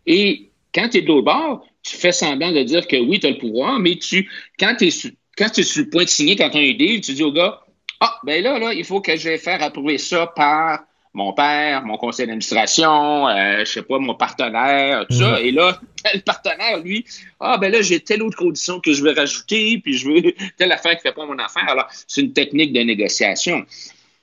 Et 0.06 0.50
quand 0.74 0.90
tu 0.90 0.98
es 0.98 1.02
de 1.02 1.08
l'autre 1.08 1.26
bord, 1.26 1.66
tu 1.84 1.96
fais 1.96 2.12
semblant 2.12 2.52
de 2.52 2.64
dire 2.64 2.88
que 2.88 2.98
oui, 2.98 3.20
tu 3.20 3.28
as 3.28 3.32
le 3.32 3.38
pouvoir, 3.38 3.80
mais 3.80 3.96
tu, 3.96 4.30
quand 4.60 4.76
tu 4.78 4.88
es, 4.88 4.92
sur- 4.92 5.12
es 5.40 5.78
le 5.78 5.90
point 5.90 6.04
de 6.04 6.10
signer, 6.10 6.36
quand 6.36 6.50
tu 6.50 6.58
as 6.58 6.62
un 6.62 6.74
deal, 6.74 7.02
tu 7.02 7.14
dis 7.14 7.24
au 7.24 7.32
gars, 7.32 7.62
ah, 8.02 8.20
ben 8.24 8.44
là, 8.44 8.60
là, 8.60 8.74
il 8.74 8.84
faut 8.84 9.02
que 9.02 9.16
je 9.16 9.30
vais 9.30 9.38
faire 9.38 9.62
approuver 9.64 9.98
ça 9.98 10.28
par 10.28 10.82
mon 11.14 11.32
père, 11.32 11.84
mon 11.86 11.96
conseil 11.96 12.28
d'administration, 12.28 13.30
euh, 13.30 13.60
je 13.60 13.66
sais 13.72 13.84
pas, 13.84 14.00
mon 14.00 14.16
partenaire, 14.16 15.06
tout 15.08 15.16
ça. 15.16 15.40
Et 15.40 15.52
là, 15.52 15.80
le 16.14 16.20
partenaire, 16.20 16.80
lui, 16.80 17.06
ah, 17.40 17.58
ben 17.58 17.72
là, 17.72 17.82
j'ai 17.82 18.02
telle 18.02 18.22
autre 18.22 18.38
condition 18.38 18.82
que 18.82 18.92
je 18.92 19.02
veux 19.02 19.14
rajouter, 19.14 19.80
puis 19.82 19.94
je 19.98 20.10
veux 20.10 20.34
telle 20.58 20.74
affaire 20.74 20.96
qui 20.98 21.04
fait 21.04 21.14
pas 21.14 21.26
mon 21.26 21.40
affaire. 21.40 21.70
Alors, 21.70 21.88
c'est 22.06 22.20
une 22.22 22.34
technique 22.34 22.74
de 22.74 22.82
négociation. 22.82 23.66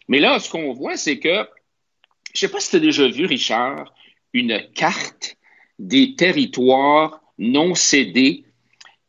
Mais 0.08 0.18
là, 0.18 0.38
ce 0.38 0.50
qu'on 0.50 0.72
voit, 0.72 0.96
c'est 0.96 1.18
que, 1.18 1.46
je 2.34 2.40
sais 2.40 2.48
pas 2.48 2.60
si 2.60 2.70
tu 2.70 2.76
as 2.76 2.80
déjà 2.80 3.08
vu, 3.08 3.26
Richard, 3.26 3.92
une 4.32 4.60
carte 4.74 5.36
des 5.78 6.14
territoires 6.16 7.20
non 7.38 7.74
cédés, 7.74 8.44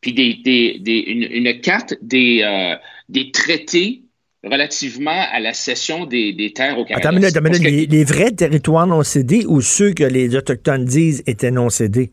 puis 0.00 0.12
des, 0.12 0.34
des- 0.34 0.78
des- 0.80 0.98
une, 0.98 1.22
une 1.46 1.60
carte 1.60 1.94
des, 2.02 2.42
euh, 2.42 2.76
des 3.08 3.30
traités 3.30 4.02
relativement 4.42 5.24
à 5.32 5.40
la 5.40 5.54
cession 5.54 6.04
des, 6.04 6.32
des 6.34 6.52
terres 6.52 6.78
au 6.78 6.84
Canada. 6.84 7.08
Attends 7.08 7.18
minute, 7.18 7.40
minute. 7.40 7.62
que- 7.62 7.68
Les, 7.68 7.86
les 7.86 8.04
vrais 8.04 8.30
territoires 8.32 8.86
non 8.86 9.02
cédés 9.02 9.46
ou 9.46 9.60
ceux 9.62 9.92
que 9.94 10.04
les 10.04 10.36
Autochtones 10.36 10.84
disent 10.84 11.22
étaient 11.26 11.50
non 11.50 11.70
cédés? 11.70 12.12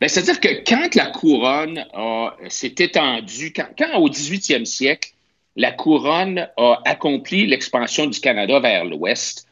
Ben, 0.00 0.08
C'est-à-dire 0.08 0.38
que 0.38 0.48
quand 0.68 0.94
la 0.94 1.06
couronne 1.06 1.84
s'est 2.48 2.74
étendue, 2.78 3.52
quand, 3.54 3.66
quand 3.76 3.98
au 3.98 4.08
18e 4.08 4.64
siècle, 4.64 5.10
la 5.58 5.72
couronne 5.72 6.48
a 6.56 6.80
accompli 6.84 7.44
l'expansion 7.46 8.06
du 8.06 8.20
Canada 8.20 8.60
vers 8.60 8.84
l'ouest, 8.84 9.46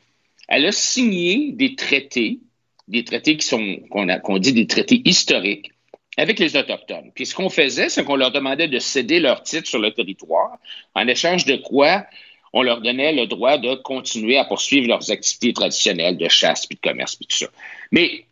elle 0.48 0.64
a 0.64 0.72
signé 0.72 1.50
des 1.52 1.74
traités, 1.74 2.38
des 2.86 3.04
traités 3.04 3.36
qui 3.36 3.44
sont, 3.44 3.80
qu'on 3.90 4.38
dit 4.38 4.52
des 4.52 4.68
traités 4.68 5.02
historiques, 5.04 5.72
avec 6.16 6.38
les 6.38 6.56
Autochtones. 6.56 7.10
Puis 7.12 7.26
ce 7.26 7.34
qu'on 7.34 7.50
faisait, 7.50 7.88
c'est 7.88 8.04
qu'on 8.04 8.14
leur 8.14 8.30
demandait 8.30 8.68
de 8.68 8.78
céder 8.78 9.18
leurs 9.18 9.42
titres 9.42 9.68
sur 9.68 9.80
le 9.80 9.90
territoire, 9.90 10.56
en 10.94 11.08
échange 11.08 11.44
de 11.44 11.56
quoi 11.56 12.06
on 12.52 12.62
leur 12.62 12.80
donnait 12.80 13.12
le 13.12 13.26
droit 13.26 13.58
de 13.58 13.74
continuer 13.74 14.38
à 14.38 14.44
poursuivre 14.44 14.86
leurs 14.86 15.10
activités 15.10 15.52
traditionnelles 15.52 16.16
de 16.16 16.28
chasse, 16.28 16.66
puis 16.66 16.76
de 16.76 16.88
commerce, 16.88 17.16
puis 17.16 17.26
tout 17.26 17.36
ça. 17.36 17.46
Mais 17.90 18.26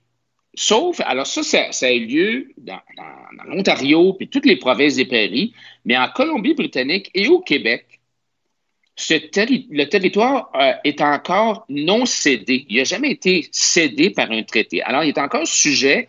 Sauf, 0.56 1.00
alors 1.00 1.26
ça, 1.26 1.42
ça, 1.42 1.86
a 1.86 1.92
eu 1.92 2.06
lieu 2.06 2.52
dans, 2.58 2.80
l'Ontario, 3.46 4.12
puis 4.14 4.28
toutes 4.28 4.46
les 4.46 4.56
provinces 4.56 4.96
des 4.96 5.04
prairies, 5.04 5.52
mais 5.84 5.96
en 5.96 6.08
Colombie-Britannique 6.08 7.10
et 7.14 7.28
au 7.28 7.40
Québec, 7.40 7.86
le 9.08 9.84
territoire 9.84 10.50
euh, 10.54 10.72
est 10.84 11.00
encore 11.00 11.64
non 11.68 12.06
cédé. 12.06 12.66
Il 12.68 12.76
n'a 12.76 12.84
jamais 12.84 13.10
été 13.10 13.48
cédé 13.50 14.10
par 14.10 14.30
un 14.30 14.42
traité. 14.44 14.82
Alors, 14.82 15.02
il 15.02 15.08
est 15.08 15.18
encore 15.18 15.46
sujet 15.46 16.06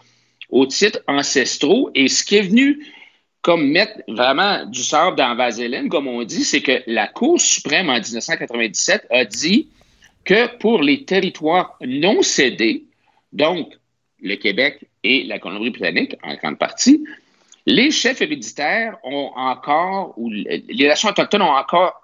aux 0.50 0.68
titres 0.68 1.02
ancestraux. 1.08 1.90
Et 1.96 2.08
ce 2.08 2.24
qui 2.24 2.36
est 2.36 2.44
venu 2.44 2.86
comme 3.42 3.68
mettre 3.70 4.02
vraiment 4.08 4.66
du 4.66 4.84
sable 4.84 5.18
dans 5.18 5.36
vaseline, 5.36 5.90
comme 5.90 6.08
on 6.08 6.24
dit, 6.24 6.44
c'est 6.44 6.62
que 6.62 6.84
la 6.88 7.08
Cour 7.08 7.42
suprême 7.42 7.90
en 7.90 8.00
1997 8.00 9.08
a 9.10 9.26
dit 9.26 9.68
que 10.24 10.56
pour 10.58 10.82
les 10.82 11.06
territoires 11.06 11.78
non 11.82 12.22
cédés, 12.22 12.86
donc 13.34 13.74
le 14.22 14.36
Québec 14.36 14.80
et 15.04 15.24
la 15.24 15.40
Colombie-Britannique 15.40 16.16
en 16.24 16.34
grande 16.36 16.58
partie, 16.58 17.04
les 17.66 17.92
chefs 17.92 18.22
héréditaires 18.22 18.98
ont 19.04 19.32
encore, 19.36 20.14
ou 20.18 20.30
les 20.30 20.88
nations 20.88 21.10
autochtones 21.10 21.42
ont 21.42 21.56
encore 21.56 22.02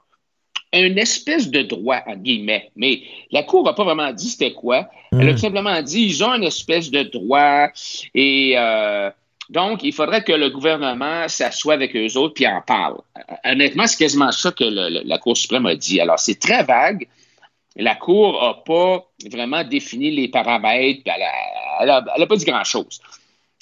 un 0.73 0.95
espèce 0.95 1.49
de 1.49 1.61
droit, 1.63 2.01
en 2.07 2.15
guillemets. 2.15 2.71
Mais 2.75 3.01
la 3.31 3.43
Cour 3.43 3.63
n'a 3.65 3.73
pas 3.73 3.83
vraiment 3.83 4.11
dit 4.13 4.29
c'était 4.29 4.53
quoi. 4.53 4.89
Elle 5.11 5.27
a 5.29 5.31
tout 5.33 5.39
simplement 5.39 5.81
dit 5.81 6.03
ils 6.05 6.23
ont 6.23 6.33
une 6.33 6.45
espèce 6.45 6.89
de 6.89 7.03
droit 7.03 7.67
et 8.15 8.53
euh, 8.57 9.09
donc 9.49 9.83
il 9.83 9.91
faudrait 9.91 10.23
que 10.23 10.31
le 10.31 10.49
gouvernement 10.49 11.27
s'assoie 11.27 11.73
avec 11.73 11.93
eux 11.95 12.15
autres 12.17 12.33
puis 12.35 12.47
en 12.47 12.61
parle. 12.61 12.97
Honnêtement, 13.43 13.85
c'est 13.85 13.97
quasiment 13.97 14.31
ça 14.31 14.51
que 14.51 14.63
le- 14.63 14.89
le- 14.89 15.01
la 15.05 15.17
Cour 15.17 15.35
suprême 15.35 15.65
a 15.65 15.75
dit. 15.75 15.99
Alors, 15.99 16.19
c'est 16.19 16.39
très 16.39 16.63
vague. 16.63 17.05
La 17.75 17.95
Cour 17.95 18.41
n'a 18.41 18.53
pas 18.65 19.05
vraiment 19.31 19.63
défini 19.63 20.11
les 20.11 20.27
paramètres, 20.27 21.01
elle 21.05 21.87
n'a 21.87 22.27
pas 22.27 22.35
dit 22.35 22.45
grand-chose. 22.45 22.99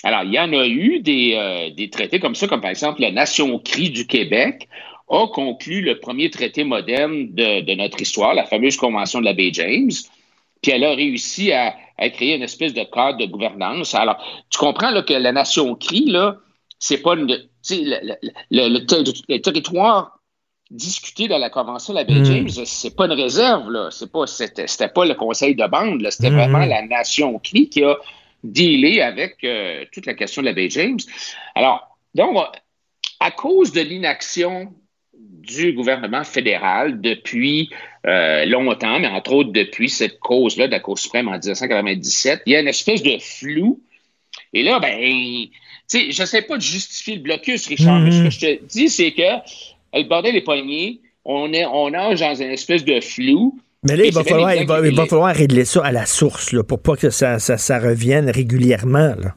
Alors, 0.04 0.24
il 0.24 0.34
y 0.34 0.40
en 0.40 0.52
a 0.54 0.66
eu 0.66 1.00
des, 1.00 1.34
euh, 1.36 1.88
traités 1.92 2.20
comme 2.20 2.36
ça, 2.36 2.48
comme 2.48 2.62
par 2.62 2.70
exemple 2.70 3.02
la 3.02 3.12
Nation 3.12 3.60
Cri 3.60 3.90
du 3.90 4.08
Québec 4.08 4.68
a 5.10 5.28
conclu 5.28 5.82
le 5.82 6.00
premier 6.00 6.30
traité 6.30 6.64
moderne 6.64 7.34
de, 7.34 7.76
notre 7.76 8.00
histoire, 8.02 8.34
la 8.34 8.46
fameuse 8.46 8.78
Convention 8.78 9.20
de 9.20 9.26
la 9.26 9.34
baie 9.34 9.52
James, 9.54 9.92
puis 10.62 10.72
elle 10.72 10.84
a 10.84 10.94
réussi 10.94 11.52
à, 11.52 11.76
créer 11.98 12.36
une 12.36 12.44
espèce 12.44 12.74
de 12.74 12.84
cadre 12.84 13.18
de 13.18 13.26
gouvernance. 13.26 13.94
Alors, 13.94 14.24
tu 14.50 14.58
comprends 14.58 14.92
là, 14.92 15.02
que 15.02 15.14
la 15.14 15.34
Nation 15.34 15.76
Cri, 15.76 16.06
là, 16.06 16.38
c'est 16.80 17.02
pas 17.02 17.16
une. 17.16 17.28
Le, 17.28 17.38
le- 18.52 18.70
le- 18.70 18.80
le 19.28 19.42
territoire 19.42 20.19
discuté 20.72 21.28
dans 21.28 21.38
la 21.38 21.50
Convention 21.50 21.94
de 21.94 22.00
la 22.00 22.04
baie 22.04 22.20
Mm. 22.20 22.26
James, 22.26 22.66
c'est 22.66 22.96
pas 22.96 23.06
une 23.06 23.14
réserve, 23.14 23.72
là. 23.72 23.90
C'est 23.92 24.12
pas, 24.12 24.28
c'était, 24.28 24.68
c'était 24.68 24.90
pas 24.90 25.06
le 25.06 25.16
conseil 25.16 25.56
de 25.56 25.66
bande, 25.66 26.02
là. 26.02 26.12
C'était 26.12 26.30
vraiment 26.30 26.60
la 26.60 26.84
Nation 26.84 27.40
qui 27.40 27.70
a 27.84 27.96
dealé 28.44 29.02
avec 29.02 29.44
euh, 29.44 29.86
toute 29.92 30.06
la 30.06 30.14
question 30.14 30.42
de 30.42 30.48
la 30.48 30.54
baie 30.54 30.70
James. 30.70 31.00
Alors, 31.56 31.98
donc, 32.16 32.38
à 33.20 33.32
cause 33.32 33.72
de 33.72 33.82
l'inaction 33.82 34.74
du 35.14 35.74
gouvernement 35.74 36.24
fédéral 36.24 37.02
depuis 37.02 37.70
euh, 38.06 38.46
longtemps, 38.46 39.00
mais 39.00 39.08
entre 39.08 39.34
autres 39.34 39.52
depuis 39.52 39.90
cette 39.90 40.20
cause-là 40.20 40.68
de 40.68 40.72
la 40.72 40.80
Cour 40.80 40.98
suprême 40.98 41.28
en 41.28 41.32
1997, 41.32 42.44
il 42.46 42.54
y 42.54 42.56
a 42.56 42.62
une 42.62 42.68
espèce 42.68 43.04
de 43.04 43.18
flou. 43.20 43.82
Et 44.54 44.64
là, 44.64 44.80
ben, 44.80 44.98
tu 44.98 45.50
sais, 45.88 46.12
je 46.12 46.22
ne 46.22 46.26
sais 46.26 46.44
pas 46.44 46.56
de 46.58 46.62
justifier 46.62 47.16
le 47.16 47.22
blocus, 47.22 47.68
Richard, 47.68 48.00
mais 48.00 48.12
ce 48.12 48.24
que 48.24 48.30
je 48.30 48.40
te 48.40 48.66
dis, 48.66 48.90
c'est 48.90 49.12
que 49.12 49.24
le 49.94 50.04
bordel 50.04 50.36
est 50.36 50.42
pogné, 50.42 51.02
on, 51.26 51.52
est, 51.54 51.66
on 51.66 51.90
nage 51.90 52.20
dans 52.20 52.36
une 52.36 52.52
espèce 52.52 52.84
de 52.84 53.00
flou. 53.02 53.60
Mais 53.84 53.96
là, 53.96 54.06
il 54.06 54.14
va, 54.14 54.24
falloir, 54.24 54.54
il, 54.56 54.68
va, 54.68 54.86
il 54.86 54.96
falloir 54.96 55.34
régler 55.34 55.64
ça 55.64 55.86
à 55.86 55.92
la 55.92 56.06
source 56.06 56.52
là, 56.52 56.64
pour 56.64 56.82
pas 56.82 56.96
que 56.96 57.10
ça, 57.10 57.40
ça, 57.40 57.58
ça 57.58 57.80
revienne 57.80 58.30
régulièrement. 58.30 59.16
Là. 59.18 59.36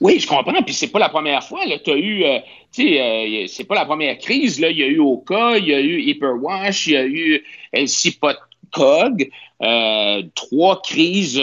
Oui, 0.00 0.18
je 0.18 0.26
comprends. 0.26 0.62
Puis 0.62 0.74
c'est 0.74 0.88
pas 0.88 0.98
la 0.98 1.10
première 1.10 1.44
fois. 1.44 1.60
Tu 1.84 1.90
as 1.90 1.96
eu, 1.96 2.24
euh, 2.24 2.38
tu 2.72 2.82
sais, 2.88 3.00
euh, 3.00 3.46
c'est 3.48 3.64
pas 3.64 3.74
la 3.74 3.84
première 3.84 4.16
crise. 4.18 4.58
Là. 4.58 4.70
Il 4.70 4.78
y 4.78 4.82
a 4.82 4.86
eu 4.86 4.98
Oka, 4.98 5.58
il 5.58 5.66
y 5.66 5.74
a 5.74 5.80
eu 5.80 6.00
Hyperwash, 6.00 6.86
il 6.86 6.92
y 6.92 6.96
a 6.96 7.04
eu 7.04 7.44
LCPOT-COG. 7.74 9.30
Euh, 9.62 10.22
trois 10.34 10.80
crises. 10.80 11.38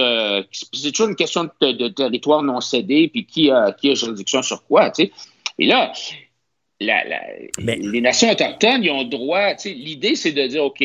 c'est 0.52 0.92
toujours 0.92 1.10
une 1.10 1.16
question 1.16 1.48
de, 1.62 1.72
de 1.72 1.88
territoire 1.90 2.42
non 2.42 2.62
cédé, 2.62 3.10
puis 3.10 3.26
qui 3.26 3.52
a, 3.52 3.74
qui 3.74 3.92
a 3.92 3.94
juridiction 3.94 4.42
sur 4.42 4.64
quoi, 4.64 4.90
tu 4.90 5.04
sais. 5.04 5.12
Et 5.60 5.68
là, 5.68 5.92
la- 6.80 7.04
la- 7.06 7.76
les 7.76 8.02
nations 8.02 8.30
autochtones, 8.32 8.84
ils 8.84 8.92
ont 8.92 9.04
droit, 9.04 9.56
tu 9.56 9.70
sais, 9.70 9.74
l'idée, 9.74 10.16
c'est 10.16 10.32
de 10.32 10.46
dire, 10.48 10.64
OK, 10.64 10.84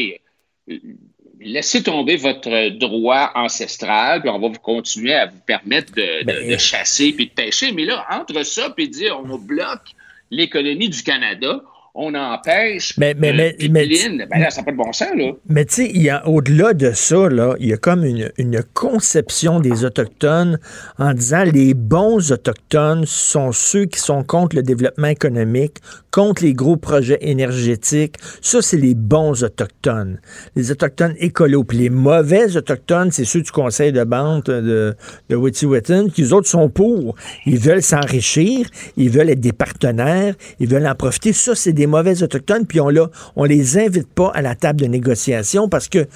laissez 1.40 1.82
tomber 1.82 2.16
votre 2.16 2.68
droit 2.78 3.32
ancestral, 3.34 4.20
puis 4.20 4.30
on 4.30 4.38
va 4.38 4.48
vous 4.48 4.60
continuer 4.60 5.14
à 5.14 5.26
vous 5.26 5.40
permettre 5.46 5.92
de, 5.94 6.24
de- 6.24 6.52
de 6.52 6.56
chasser 6.56 7.12
puis 7.12 7.26
de 7.26 7.32
pêcher. 7.32 7.72
Mais 7.72 7.84
là, 7.84 8.06
entre 8.10 8.42
ça, 8.44 8.70
puis 8.70 8.88
dire 8.88 9.18
on 9.18 9.36
bloque 9.38 9.90
l'économie 10.30 10.88
du 10.88 11.02
Canada, 11.02 11.60
on 11.94 12.14
empêche 12.14 12.96
Mais- 12.96 13.14
mais- 13.18 13.32
mais- 13.34 13.52
pipeline, 13.52 14.26
ben 14.30 14.40
là, 14.40 14.48
ça 14.50 14.62
n'a 14.62 14.64
pas 14.64 14.72
de 14.72 14.76
bon 14.78 14.92
sens, 14.94 15.08
là. 15.14 15.32
Mais 15.48 15.66
tu 15.66 15.92
sais, 15.92 16.10
au-delà 16.24 16.72
de 16.72 16.92
ça, 16.92 17.28
là, 17.28 17.54
il 17.60 17.68
y 17.68 17.72
a 17.74 17.76
comme 17.76 18.04
une, 18.04 18.30
une 18.38 18.62
conception 18.72 19.60
des 19.60 19.84
Autochtones 19.84 20.58
en 20.98 21.12
disant 21.12 21.44
les 21.44 21.74
bons 21.74 22.32
Autochtones 22.32 23.04
sont 23.04 23.52
ceux 23.52 23.84
qui 23.84 24.00
sont 24.00 24.24
contre 24.24 24.56
le 24.56 24.62
développement 24.62 25.08
économique, 25.08 25.76
contre 26.10 26.42
les 26.44 26.54
gros 26.54 26.76
projets 26.76 27.18
énergétiques. 27.20 28.16
Ça, 28.40 28.62
c'est 28.62 28.78
les 28.78 28.94
bons 28.94 29.44
Autochtones. 29.44 30.18
Les 30.56 30.70
Autochtones 30.70 31.14
écolos. 31.18 31.64
Puis 31.64 31.76
les 31.78 31.90
mauvais 31.90 32.56
Autochtones, 32.56 33.10
c'est 33.10 33.24
ceux 33.26 33.42
du 33.42 33.50
conseil 33.50 33.92
de 33.92 34.04
bande 34.04 34.44
de, 34.44 34.94
de 35.28 35.36
Wet'suwet'en, 35.36 36.08
qui 36.08 36.22
eux 36.22 36.32
autres 36.32 36.48
sont 36.48 36.70
pour. 36.70 37.16
Ils 37.44 37.58
veulent 37.58 37.82
s'enrichir, 37.82 38.66
ils 38.96 39.10
veulent 39.10 39.30
être 39.30 39.40
des 39.40 39.52
partenaires, 39.52 40.34
ils 40.58 40.68
veulent 40.68 40.86
en 40.86 40.94
profiter. 40.94 41.32
Ça, 41.34 41.54
c'est 41.54 41.72
des 41.72 41.81
mauvais 41.86 42.22
Autochtones, 42.22 42.66
puis 42.66 42.80
on, 42.80 43.44
les 43.44 43.78
invite 43.78 44.08
pas 44.08 44.30
à 44.34 44.42
la 44.42 44.54
table 44.54 44.80
de 44.80 44.86
négociation 44.86 45.68
parce 45.68 45.88
que 45.88 46.06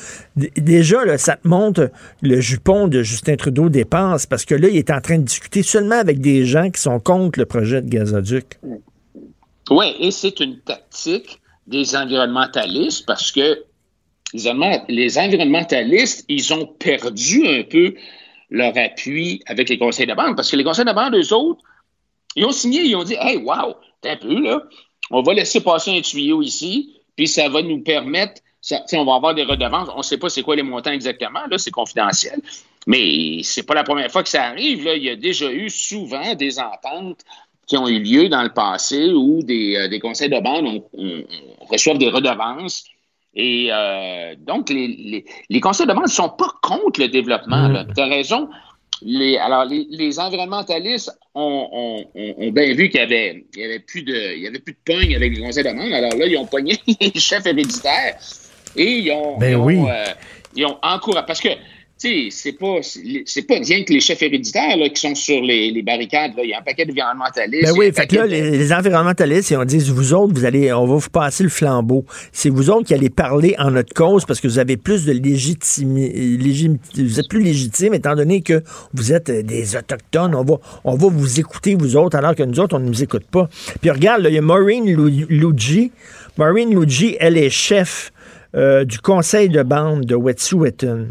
déjà, 0.57 1.19
ça 1.19 1.37
te 1.37 1.47
montre 1.47 1.91
le 2.23 2.41
jupon 2.41 2.89
de 2.89 3.03
Justin 3.03 3.37
Trudeau 3.37 3.69
dépasse 3.69 4.27
parce 4.27 4.45
que 4.45 4.55
là, 4.55 4.69
il 4.69 4.77
est 4.77 4.91
en 4.91 5.01
train 5.01 5.19
de 5.19 5.25
discuter 5.25 5.63
seulement 5.63 5.99
avec 5.99 6.21
des 6.21 6.45
gens 6.45 6.71
qui 6.71 6.81
sont 6.81 7.01
contre 7.01 7.39
le 7.39 7.47
projet 7.47 7.83
de 7.83 7.89
gazoduc. 7.89 8.59
Oui, 9.71 9.95
et 9.99 10.11
c'est 10.11 10.39
une 10.41 10.59
tactique 10.61 11.41
des 11.67 11.97
environnementalistes 11.97 13.05
parce 13.07 13.33
que 13.33 13.65
les 14.89 15.19
environnementalistes, 15.19 16.25
ils 16.29 16.53
ont 16.53 16.67
perdu 16.67 17.47
un 17.47 17.63
peu 17.63 17.95
leur 18.51 18.77
appui 18.77 19.43
avec 19.47 19.69
les 19.69 19.79
conseils 19.79 20.07
de 20.07 20.15
bande 20.15 20.37
parce 20.37 20.51
que 20.51 20.57
les 20.57 20.65
conseils 20.65 20.85
de 20.85 20.93
bande, 20.93 21.15
eux 21.15 21.33
autres, 21.33 21.63
ils 22.37 22.45
ont 22.45 22.53
signé, 22.53 22.83
ils 22.83 22.95
ont 22.95 23.05
dit 23.05 23.17
Hey, 23.19 23.39
wow, 23.39 23.75
t'es 24.01 24.11
un 24.11 24.17
peu 24.17 24.41
là. 24.41 24.63
On 25.11 25.23
va 25.23 25.35
laisser 25.35 25.61
passer 25.61 25.97
un 25.97 26.01
tuyau 26.01 26.43
ici, 26.43 26.95
puis 27.17 27.29
ça 27.29 27.49
va 27.49 27.63
nous 27.63 27.81
permettre, 27.83 28.43
ça, 28.61 28.83
on 28.95 29.05
va 29.05 29.15
avoir 29.15 29.35
des 29.35 29.45
redevances. 29.45 29.89
On 29.95 29.99
ne 29.99 30.03
sait 30.03 30.19
pas 30.19 30.29
c'est 30.29 30.43
quoi 30.43 30.57
les 30.57 30.63
montants 30.63 30.93
exactement, 30.93 31.47
là, 31.51 31.59
c'est 31.59 31.71
confidentiel. 31.71 32.41
Mais 32.87 33.41
c'est 33.43 33.65
pas 33.65 33.75
la 33.75 33.85
première 33.85 34.11
fois 34.11 34.23
que 34.23 34.29
ça 34.29 34.45
arrive. 34.45 34.85
Là. 34.85 34.95
Il 34.95 35.03
y 35.03 35.11
a 35.11 35.17
déjà 35.17 35.51
eu 35.51 35.69
souvent 35.71 36.35
des 36.35 36.59
ententes 36.61 37.25
qui 37.67 37.77
ont 37.77 37.89
eu 37.89 37.99
lieu 37.99 38.29
dans 38.29 38.43
le 38.43 38.53
passé 38.53 39.13
où 39.13 39.43
des, 39.43 39.77
euh, 39.77 39.89
des 39.89 39.99
conseils 39.99 40.29
de 40.29 40.39
bande 40.41 40.83
reçoivent 41.69 41.99
des 41.99 42.09
redevances. 42.09 42.85
Et 43.35 43.69
euh, 43.73 44.35
donc, 44.39 44.71
les, 44.71 44.87
les, 44.87 45.25
les, 45.51 45.61
conseils 45.61 45.87
de 45.87 45.93
bande 45.93 46.05
ne 46.05 46.09
sont 46.09 46.29
pas 46.29 46.49
contre 46.63 47.01
le 47.01 47.09
développement. 47.09 47.69
Mm. 47.69 47.93
Tu 47.95 48.01
as 48.01 48.07
raison. 48.07 48.49
Les, 49.03 49.37
alors, 49.37 49.65
les, 49.65 49.87
les 49.91 50.19
environnementalistes 50.19 51.11
ont, 51.35 51.69
ont, 51.73 52.05
ont, 52.15 52.51
bien 52.51 52.73
vu 52.75 52.89
qu'il 52.89 53.01
n'y 53.01 53.05
avait, 53.07 53.45
il 53.55 53.61
y 53.61 53.65
avait, 53.65 53.79
plus 53.79 54.03
de, 54.03 54.35
il 54.35 54.43
y 54.43 54.47
avait 54.47 54.59
plus 54.59 54.73
de 54.73 54.79
pogne 54.85 55.15
avec 55.15 55.37
les 55.37 55.43
conseils 55.43 55.65
de 55.65 55.71
bande. 55.71 55.93
Alors 55.93 56.15
là, 56.17 56.27
ils 56.27 56.37
ont 56.39 56.47
pogné 56.47 56.79
les 57.01 57.21
chefs 57.21 57.45
héréditaires 57.47 58.17
et 58.75 58.85
ils 58.85 59.13
ont, 59.13 59.37
ben 59.39 59.51
ils 59.51 59.57
ont, 59.57 59.65
oui. 59.65 59.85
euh, 59.89 60.05
ils 60.55 60.65
ont 60.67 60.79
encouragé. 60.83 61.27
Parce 61.27 61.41
que 61.41 61.51
c'est 61.99 62.53
pas, 62.59 62.77
c'est 62.83 63.43
pas 63.47 63.55
rien 63.55 63.83
que 63.85 63.93
les 63.93 64.01
chefs 64.01 64.21
héréditaires 64.23 64.77
là, 64.77 64.89
qui 64.91 65.01
sont 65.01 65.15
sur 65.15 65.41
les, 65.41 65.71
les 65.71 65.83
barricades. 65.83 66.33
Là. 66.37 66.43
Il 66.45 66.51
y 66.51 66.53
a 66.55 66.59
un 66.59 66.63
paquet 66.63 66.85
d'environnementalistes. 66.85 67.65
Ben 67.65 67.75
oui, 67.79 67.91
fait 67.93 68.07
que 68.07 68.17
là, 68.17 68.23
de- 68.27 68.29
les, 68.31 68.51
les 68.51 68.73
environnementalistes, 68.73 69.51
ils 69.51 69.57
ont 69.57 69.65
dit, 69.65 69.79
vous 69.79 70.13
autres, 70.13 70.35
vous 70.35 70.45
allez, 70.45 70.73
on 70.73 70.87
va 70.87 70.97
vous 70.97 71.09
passer 71.11 71.43
le 71.43 71.49
flambeau. 71.49 72.05
C'est 72.33 72.51
vous 72.51 72.69
autres 72.71 72.87
qui 72.87 72.95
allez 72.95 73.09
parler 73.11 73.55
en 73.59 73.71
notre 73.71 73.95
cause 73.95 74.25
parce 74.27 74.41
que 74.41 74.47
vous 74.49 74.59
avez 74.59 74.77
plus 74.77 75.07
de 75.07 75.13
légitimité, 75.13 76.71
vous 77.03 77.21
êtes 77.21 77.29
plus 77.29 77.43
légitime 77.43 77.95
étant 77.95 78.15
donné 78.15 78.43
que 78.43 78.63
vous 78.93 79.13
êtes 79.13 79.31
euh, 79.31 79.43
des 79.43 79.77
autochtones. 79.77 80.35
On 80.35 80.45
va, 80.45 80.57
on 80.85 80.97
va 80.97 81.09
vous 81.09 81.41
écouter, 81.41 81.75
vous 81.75 81.97
autres, 81.97 82.17
alors 82.17 82.35
que 82.35 82.43
nous 82.43 82.61
autres, 82.61 82.77
on 82.77 82.81
ne 82.81 82.87
nous 82.89 83.03
écoute 83.03 83.25
pas. 83.31 83.49
Puis 83.81 83.91
regarde, 83.91 84.23
là, 84.23 84.29
il 84.29 84.35
y 84.35 84.39
a 84.39 84.43
Maureen 84.43 84.85
Lu- 84.85 85.27
Luigi. 85.29 85.93
Maureen 86.37 86.71
Luigi, 86.79 87.17
elle 87.21 87.39
est 87.39 87.51
chef 87.51 88.13
euh, 88.55 88.85
du 88.85 88.99
conseil 88.99 89.49
de 89.49 89.63
bande 89.63 90.05
de 90.05 90.15
Wet'suwet'en. 90.15 91.07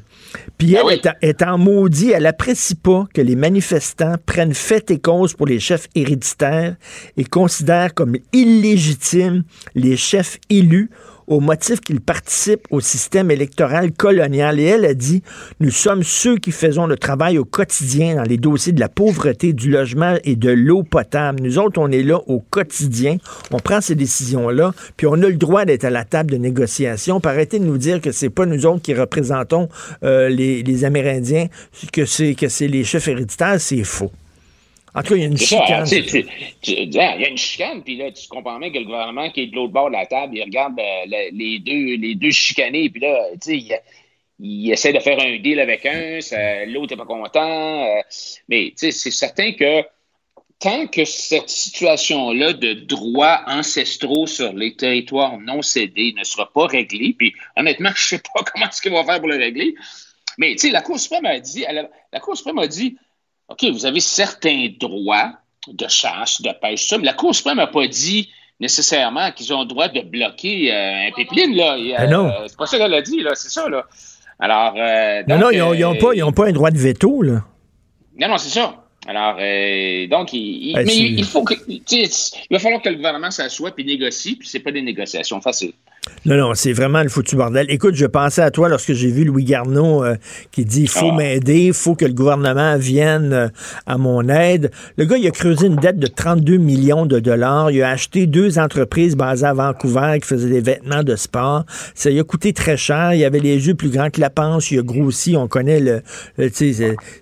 Puis 0.57 0.73
elle 0.75 0.89
est, 0.93 1.07
en- 1.07 1.13
est 1.21 1.41
en 1.41 1.57
maudit, 1.57 2.11
elle 2.11 2.25
apprécie 2.25 2.75
pas 2.75 3.05
que 3.13 3.21
les 3.21 3.35
manifestants 3.35 4.15
prennent 4.25 4.53
fait 4.53 4.89
et 4.91 4.99
cause 4.99 5.33
pour 5.33 5.47
les 5.47 5.59
chefs 5.59 5.87
héréditaires 5.95 6.75
et 7.17 7.23
considèrent 7.25 7.93
comme 7.93 8.15
illégitimes 8.33 9.43
les 9.75 9.97
chefs 9.97 10.37
élus 10.49 10.89
au 11.27 11.39
motif 11.39 11.81
qu'ils 11.81 12.01
participent 12.01 12.67
au 12.69 12.79
système 12.79 13.31
électoral 13.31 13.91
colonial. 13.91 14.59
Et 14.59 14.63
elle 14.63 14.85
a 14.85 14.93
dit, 14.93 15.23
nous 15.59 15.71
sommes 15.71 16.03
ceux 16.03 16.37
qui 16.37 16.51
faisons 16.51 16.87
le 16.87 16.97
travail 16.97 17.37
au 17.37 17.45
quotidien 17.45 18.15
dans 18.15 18.23
les 18.23 18.37
dossiers 18.37 18.73
de 18.73 18.79
la 18.79 18.89
pauvreté, 18.89 19.53
du 19.53 19.69
logement 19.69 20.15
et 20.23 20.35
de 20.35 20.51
l'eau 20.51 20.83
potable. 20.83 21.41
Nous 21.41 21.57
autres, 21.57 21.79
on 21.79 21.91
est 21.91 22.03
là 22.03 22.19
au 22.27 22.39
quotidien, 22.39 23.17
on 23.51 23.59
prend 23.59 23.81
ces 23.81 23.95
décisions-là, 23.95 24.73
puis 24.97 25.07
on 25.07 25.13
a 25.13 25.27
le 25.27 25.35
droit 25.35 25.65
d'être 25.65 25.85
à 25.85 25.89
la 25.89 26.03
table 26.03 26.31
de 26.31 26.37
négociation. 26.37 27.19
Puis 27.19 27.31
arrêtez 27.31 27.59
de 27.59 27.65
nous 27.65 27.77
dire 27.77 28.01
que 28.01 28.11
c'est 28.11 28.29
pas 28.29 28.45
nous 28.45 28.65
autres 28.65 28.81
qui 28.81 28.93
représentons 28.93 29.69
euh, 30.03 30.29
les, 30.29 30.63
les 30.63 30.85
Amérindiens, 30.85 31.47
que 31.91 32.05
c'est 32.05 32.35
que 32.35 32.49
c'est 32.49 32.67
les 32.67 32.83
chefs 32.83 33.07
héréditaires, 33.07 33.59
c'est 33.59 33.83
faux. 33.83 34.11
En 34.95 35.01
tout 35.03 35.09
cas, 35.09 35.15
il 35.15 35.21
y 35.21 35.25
a 35.25 35.27
une 35.27 35.37
ça, 35.37 35.45
chicane. 35.65 35.85
tu 35.85 36.03
tu- 36.61 36.99
ah, 36.99 37.15
Il 37.17 37.21
y 37.21 37.25
a 37.25 37.29
une 37.29 37.37
chicane, 37.37 37.83
puis 37.83 37.97
là, 37.97 38.11
tu 38.11 38.27
comprends 38.29 38.57
bien 38.59 38.71
que 38.71 38.77
le 38.77 38.85
gouvernement 38.85 39.29
qui 39.29 39.41
est 39.41 39.47
de 39.47 39.55
l'autre 39.55 39.73
bord 39.73 39.87
de 39.89 39.93
la 39.93 40.05
table, 40.05 40.37
il 40.37 40.43
regarde 40.43 40.79
euh, 40.79 41.03
le- 41.05 41.37
les, 41.37 41.59
deux, 41.59 41.95
les 41.97 42.15
deux 42.15 42.31
chicanés, 42.31 42.89
puis 42.89 43.01
là, 43.01 43.27
tu 43.33 43.37
sais, 43.41 43.57
il, 43.57 43.79
il 44.39 44.71
essaie 44.71 44.93
de 44.93 44.99
faire 44.99 45.19
un 45.19 45.37
deal 45.39 45.59
avec 45.59 45.85
un, 45.85 46.19
l'autre 46.67 46.93
n'est 46.95 46.97
pas 46.97 47.05
content. 47.05 47.83
euh, 47.85 47.99
mais 48.47 48.67
tu 48.69 48.73
sais, 48.77 48.91
c'est 48.91 49.11
certain 49.11 49.51
que 49.53 49.83
tant 50.59 50.87
que 50.87 51.03
cette 51.03 51.49
situation-là 51.49 52.53
de 52.53 52.73
droits 52.73 53.41
ancestraux 53.47 54.25
sur 54.27 54.53
les 54.53 54.75
territoires 54.75 55.37
non 55.39 55.61
cédés 55.61 56.13
ne 56.17 56.23
sera 56.23 56.49
pas 56.51 56.67
réglée, 56.67 57.13
puis 57.17 57.33
honnêtement, 57.57 57.89
je 57.95 58.15
ne 58.15 58.19
sais 58.19 58.23
pas 58.33 58.41
comment 58.53 58.67
est-ce 58.69 58.81
qu'ils 58.81 58.91
vont 58.93 59.03
faire 59.03 59.19
pour 59.19 59.27
le 59.27 59.35
régler, 59.37 59.75
mais 60.37 60.51
tu 60.51 60.59
sais, 60.59 60.69
la 60.71 60.81
Cour 60.81 60.97
suprême 60.99 61.25
a 61.25 61.37
dit, 61.39 61.65
elle 61.67 61.79
a- 61.79 61.89
la 62.13 62.19
Cour 62.21 62.37
suprême 62.37 62.59
a 62.59 62.67
dit, 62.67 62.97
OK, 63.49 63.63
vous 63.71 63.85
avez 63.85 63.99
certains 63.99 64.69
droits 64.79 65.31
de 65.67 65.87
chasse, 65.87 66.41
de 66.41 66.51
pêche, 66.61 66.87
ça, 66.87 66.97
mais 66.97 67.05
la 67.05 67.13
Cour 67.13 67.33
suprême 67.35 67.57
n'a 67.57 67.67
pas 67.67 67.87
dit 67.87 68.29
nécessairement 68.59 69.31
qu'ils 69.31 69.53
ont 69.53 69.61
le 69.61 69.65
droit 69.67 69.87
de 69.87 70.01
bloquer 70.01 70.73
euh, 70.73 71.07
un 71.07 71.11
pipeline, 71.11 71.55
là. 71.55 71.75
Ben 71.77 72.09
non. 72.09 72.31
c'est 72.47 72.57
pas 72.57 72.65
ça 72.65 72.77
qu'elle 72.77 72.93
a 72.93 73.01
dit, 73.01 73.19
là, 73.21 73.31
c'est 73.35 73.49
ça, 73.49 73.67
là. 73.69 73.83
Alors, 74.39 74.73
euh, 74.77 75.23
Non, 75.27 75.35
donc, 75.39 75.53
non, 75.53 75.73
ils 75.73 75.79
n'ont 75.81 75.95
euh, 75.95 75.99
pas, 75.99 76.13
ils 76.13 76.23
ont 76.23 76.31
pas 76.31 76.47
un 76.47 76.51
droit 76.51 76.71
de 76.71 76.77
veto, 76.77 77.21
là. 77.21 77.43
non, 78.19 78.27
non, 78.29 78.37
c'est 78.37 78.49
ça. 78.49 78.81
Alors, 79.07 79.37
euh, 79.39 80.07
donc, 80.07 80.33
il, 80.33 80.69
il- 80.69 80.73
Ben, 80.73 80.85
mais 80.85 80.95
il, 80.95 81.19
il 81.19 81.25
faut 81.25 81.43
que, 81.43 81.53
il 81.67 82.23
va 82.49 82.59
falloir 82.59 82.81
que 82.81 82.89
le 82.89 82.95
gouvernement 82.95 83.29
s'assoie 83.31 83.71
puis 83.71 83.85
négocie, 83.85 84.35
puis 84.35 84.47
c'est 84.47 84.59
pas 84.59 84.71
des 84.71 84.81
négociations 84.81 85.39
faciles. 85.41 85.73
Non, 86.25 86.37
non, 86.37 86.53
c'est 86.55 86.73
vraiment 86.73 87.01
le 87.03 87.09
foutu 87.09 87.35
bordel. 87.35 87.67
Écoute, 87.69 87.95
je 87.95 88.05
pensais 88.05 88.41
à 88.41 88.49
toi 88.51 88.67
lorsque 88.69 88.93
j'ai 88.93 89.09
vu 89.09 89.25
Louis 89.25 89.43
Garneau 89.43 90.03
euh, 90.03 90.15
qui 90.51 90.65
dit 90.65 90.81
il 90.83 90.87
faut 90.89 91.09
Ah. 91.11 91.15
m'aider, 91.15 91.65
il 91.67 91.73
faut 91.73 91.95
que 91.95 92.05
le 92.05 92.13
gouvernement 92.13 92.77
vienne 92.77 93.31
euh, 93.33 93.47
à 93.85 93.97
mon 93.97 94.27
aide. 94.29 94.71
Le 94.97 95.05
gars, 95.05 95.17
il 95.17 95.27
a 95.27 95.31
creusé 95.31 95.67
une 95.67 95.75
dette 95.75 95.99
de 95.99 96.07
32 96.07 96.57
millions 96.57 97.05
de 97.05 97.19
dollars. 97.19 97.69
Il 97.71 97.81
a 97.83 97.89
acheté 97.89 98.25
deux 98.27 98.57
entreprises 98.59 99.15
basées 99.15 99.45
à 99.45 99.53
Vancouver 99.53 100.17
qui 100.21 100.27
faisaient 100.27 100.49
des 100.49 100.61
vêtements 100.61 101.03
de 101.03 101.15
sport. 101.15 101.63
Ça 101.93 102.09
lui 102.09 102.19
a 102.19 102.23
coûté 102.23 102.53
très 102.53 102.77
cher. 102.77 103.13
Il 103.13 103.23
avait 103.23 103.39
les 103.39 103.67
yeux 103.67 103.75
plus 103.75 103.89
grands 103.89 104.09
que 104.09 104.21
la 104.21 104.29
panse. 104.31 104.71
Il 104.71 104.79
a 104.79 104.83
grossi. 104.83 105.35
On 105.35 105.47
connaît 105.47 105.79
le. 105.79 106.01
c'est- 106.53 106.73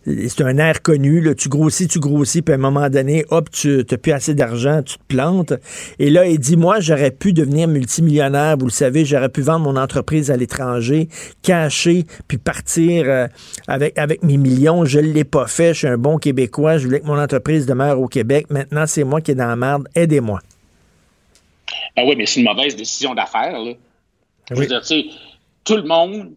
c'est 0.06 0.42
un 0.44 0.58
air 0.58 0.82
connu. 0.82 1.22
Là. 1.22 1.36
Tu 1.36 1.50
grossis, 1.50 1.88
tu 1.88 2.00
grossis, 2.00 2.42
puis 2.42 2.54
à 2.54 2.56
un 2.58 2.60
moment 2.60 2.90
donné, 2.90 3.26
hop, 3.30 3.50
tu 3.52 3.84
n'as 3.90 3.98
plus 3.98 4.12
assez 4.12 4.34
d'argent, 4.34 4.82
tu 4.84 4.96
te 4.98 5.04
plantes. 5.08 5.54
Et 6.00 6.10
là, 6.10 6.26
il 6.26 6.40
dit 6.40 6.58
Moi, 6.58 6.80
j'aurais 6.80 7.12
pu 7.12 7.34
devenir 7.34 7.68
multimillionnaire. 7.68 8.56
Vous 8.58 8.66
le 8.66 8.72
savez, 8.74 9.06
j'aurais 9.06 9.30
pu 9.30 9.42
vendre 9.42 9.66
mon 9.72 9.76
entreprise 9.80 10.30
à 10.32 10.38
l'étranger, 10.38 11.08
cacher, 11.42 12.06
puis 12.28 12.38
partir 12.38 13.06
euh, 13.08 13.28
avec, 13.68 13.98
avec 13.98 14.24
mes 14.24 14.38
millions. 14.38 14.86
Je 14.86 15.00
ne 15.00 15.12
l'ai 15.12 15.24
pas 15.24 15.48
fait. 15.48 15.74
Je 15.74 15.80
suis 15.80 15.88
un 15.88 15.98
bon 15.98 16.18
Québécois. 16.18 16.78
Je 16.78 16.86
voulais 16.86 17.00
que 17.00 17.06
mon 17.06 17.20
entreprise 17.20 17.66
demeure 17.66 18.00
au 18.00 18.08
Québec. 18.08 18.48
Maintenant, 18.50 18.86
c'est 18.86 19.04
moi 19.04 19.22
qui 19.22 19.32
est 19.32 19.36
dans 19.36 19.48
la 19.48 19.56
merde. 19.56 19.88
Aidez-moi. 19.96 20.40
Ah 21.96 22.04
oui, 22.06 22.16
mais 22.18 22.26
c'est 22.26 22.40
une 22.42 22.48
mauvaise 22.48 22.76
décision 22.76 23.14
d'affaires, 23.14 23.58
là. 23.60 23.74
Je 24.50 24.56
veux 24.56 24.66
dire, 24.66 24.82
tu 24.82 24.88
sais, 24.88 25.06
tout 25.64 25.76
le 25.78 25.84
monde, 25.84 26.32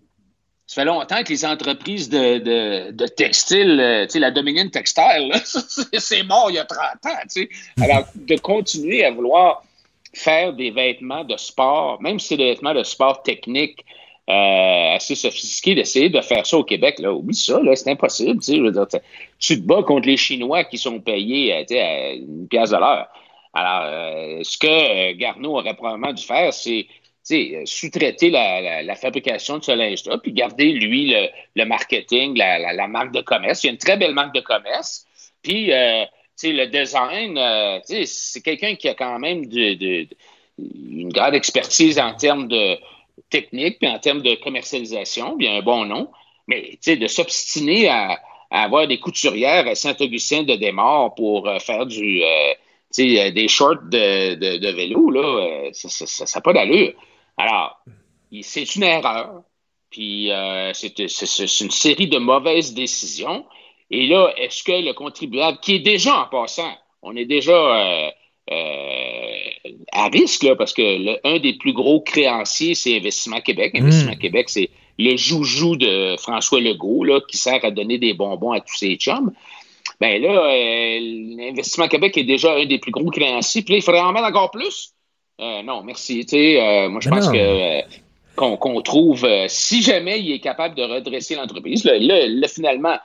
ça 0.66 0.82
fait 0.82 0.84
longtemps 0.84 1.22
que 1.24 1.30
les 1.30 1.44
entreprises 1.44 2.08
de, 2.08 2.38
de, 2.38 2.92
de 2.92 3.06
textile, 3.06 3.80
euh, 3.80 4.06
la 4.20 4.30
Dominion 4.30 4.68
Textile, 4.68 5.32
c'est- 5.98 6.22
mort 6.22 6.46
il 6.50 6.54
y 6.54 6.58
a 6.58 6.64
30 6.64 6.80
ans. 7.06 7.42
Alors, 7.82 8.06
de 8.14 8.36
continuer 8.36 9.04
à 9.04 9.10
vouloir 9.10 9.64
faire 10.16 10.54
des 10.54 10.70
vêtements 10.70 11.24
de 11.24 11.36
sport, 11.36 12.00
même 12.00 12.18
si 12.18 12.28
c'est 12.28 12.36
des 12.36 12.46
vêtements 12.46 12.74
de 12.74 12.82
sport 12.82 13.22
techniques 13.22 13.84
euh, 14.28 14.94
assez 14.94 15.14
sophistiqués, 15.14 15.74
d'essayer 15.74 16.08
de 16.08 16.20
faire 16.20 16.46
ça 16.46 16.56
au 16.56 16.64
Québec, 16.64 16.98
là, 16.98 17.12
oublie 17.12 17.36
ça, 17.36 17.60
là, 17.60 17.76
c'est 17.76 17.90
impossible, 17.90 18.40
tu 18.40 19.60
te 19.60 19.66
bats 19.66 19.82
contre 19.82 20.08
les 20.08 20.16
Chinois 20.16 20.64
qui 20.64 20.78
sont 20.78 21.00
payés, 21.00 21.52
euh, 21.52 21.64
à 21.80 22.12
une 22.14 22.48
pièce 22.48 22.70
de 22.70 22.76
l'heure. 22.76 23.06
Alors, 23.52 23.82
euh, 23.84 24.40
ce 24.42 24.58
que 24.58 25.12
Garneau 25.12 25.58
aurait 25.58 25.74
probablement 25.74 26.12
dû 26.12 26.22
faire, 26.22 26.52
c'est 26.52 26.86
sous-traiter 27.66 28.30
la, 28.30 28.94
fabrication 28.96 29.58
de 29.58 29.64
ce 29.64 29.72
linge-là, 29.72 30.18
puis 30.18 30.32
garder, 30.32 30.72
lui, 30.72 31.14
le, 31.54 31.64
marketing, 31.64 32.36
la, 32.36 32.88
marque 32.88 33.12
de 33.12 33.20
commerce. 33.20 33.64
Il 33.64 33.66
y 33.66 33.70
a 33.70 33.72
une 33.72 33.78
très 33.78 33.96
belle 33.96 34.14
marque 34.14 34.34
de 34.34 34.40
commerce. 34.40 35.06
Puis, 35.42 35.70
sais, 36.36 36.52
le 36.52 36.66
design, 36.66 37.38
euh, 37.38 37.78
c'est 38.04 38.42
quelqu'un 38.42 38.74
qui 38.76 38.88
a 38.88 38.94
quand 38.94 39.18
même 39.18 39.44
une 40.58 41.08
grande 41.10 41.34
expertise 41.34 41.98
en 41.98 42.14
termes 42.14 42.48
de 42.48 42.76
technique, 43.30 43.78
puis 43.78 43.88
en 43.88 43.98
termes 43.98 44.22
de 44.22 44.34
commercialisation, 44.36 45.36
a 45.48 45.52
un 45.52 45.62
bon 45.62 45.84
nom. 45.84 46.10
Mais, 46.48 46.78
de 46.96 47.06
s'obstiner 47.08 47.88
à, 47.88 48.20
à 48.50 48.62
avoir 48.64 48.86
des 48.86 48.98
couturières 49.00 49.66
à 49.66 49.74
Saint-Augustin 49.74 50.44
de 50.44 50.54
Desmaures 50.54 51.14
pour 51.14 51.48
euh, 51.48 51.58
faire 51.58 51.86
du... 51.86 52.22
euh, 52.22 52.54
euh, 53.18 53.30
des 53.30 53.48
shorts 53.48 53.82
de, 53.90 54.36
de- 54.36 54.56
de 54.58 54.68
vélo, 54.68 55.10
là, 55.10 55.20
euh, 55.20 55.70
ça 55.72 56.24
n'a 56.34 56.40
pas 56.40 56.52
d'allure. 56.52 56.94
Alors, 57.36 57.78
c'est 58.42 58.76
une 58.76 58.84
erreur, 58.84 59.42
puis 59.90 60.30
euh, 60.30 60.72
c'est 60.72 60.98
une 61.60 61.70
série 61.70 62.08
de 62.08 62.18
mauvaises 62.18 62.72
décisions. 62.74 63.44
Et 63.90 64.06
là, 64.06 64.32
est-ce 64.36 64.62
que 64.64 64.72
le 64.72 64.92
contribuable, 64.92 65.58
qui 65.62 65.76
est 65.76 65.80
déjà 65.80 66.20
en 66.22 66.26
passant, 66.26 66.72
on 67.02 67.14
est 67.16 67.24
déjà 67.24 67.52
euh, 67.52 68.08
euh, 68.50 69.34
à 69.92 70.08
risque, 70.08 70.42
là, 70.42 70.56
parce 70.56 70.72
que 70.72 70.82
le- 70.82 71.18
un 71.24 71.38
des 71.38 71.54
plus 71.54 71.72
gros 71.72 72.00
créanciers, 72.00 72.74
c'est 72.74 72.96
Investissement 72.96 73.40
Québec. 73.40 73.72
Investissement 73.82 74.16
Québec, 74.16 74.48
c'est 74.48 74.70
le 74.98 75.16
joujou 75.16 75.76
de 75.76 76.16
François 76.18 76.60
Legault, 76.60 77.04
là, 77.04 77.20
qui 77.28 77.36
sert 77.36 77.64
à 77.64 77.70
donner 77.70 77.98
des 77.98 78.14
bonbons 78.14 78.52
à 78.52 78.60
tous 78.60 78.76
ses 78.76 78.94
chums. 78.96 79.32
Ben 80.00 80.20
là, 80.20 80.28
euh, 80.52 80.98
l'Investissement 81.36 81.88
Québec 81.88 82.16
est 82.18 82.24
déjà 82.24 82.54
un 82.54 82.66
des 82.66 82.78
plus 82.78 82.90
gros 82.90 83.10
créanciers. 83.10 83.62
Puis 83.62 83.72
là, 83.74 83.78
il 83.78 83.82
faudrait 83.82 84.00
en 84.00 84.12
mettre 84.12 84.26
encore 84.26 84.50
plus. 84.50 84.92
Euh, 85.40 85.62
non, 85.62 85.82
merci. 85.82 86.24
Tu 86.24 86.30
sais, 86.30 86.60
euh, 86.60 86.88
moi, 86.88 87.00
je 87.00 87.08
Ben 87.08 87.16
pense 87.16 87.28
que 87.28 87.36
euh, 87.38 87.80
qu'on 88.36 88.56
qu'on 88.56 88.80
trouve, 88.82 89.24
euh, 89.24 89.46
si 89.48 89.82
jamais 89.82 90.18
il 90.20 90.32
est 90.32 90.40
capable 90.40 90.74
de 90.74 90.82
redresser 90.82 91.34
l'entreprise, 91.36 91.84
là, 91.84 91.98
là, 91.98 92.26
là, 92.26 92.48
finalement, 92.48 92.96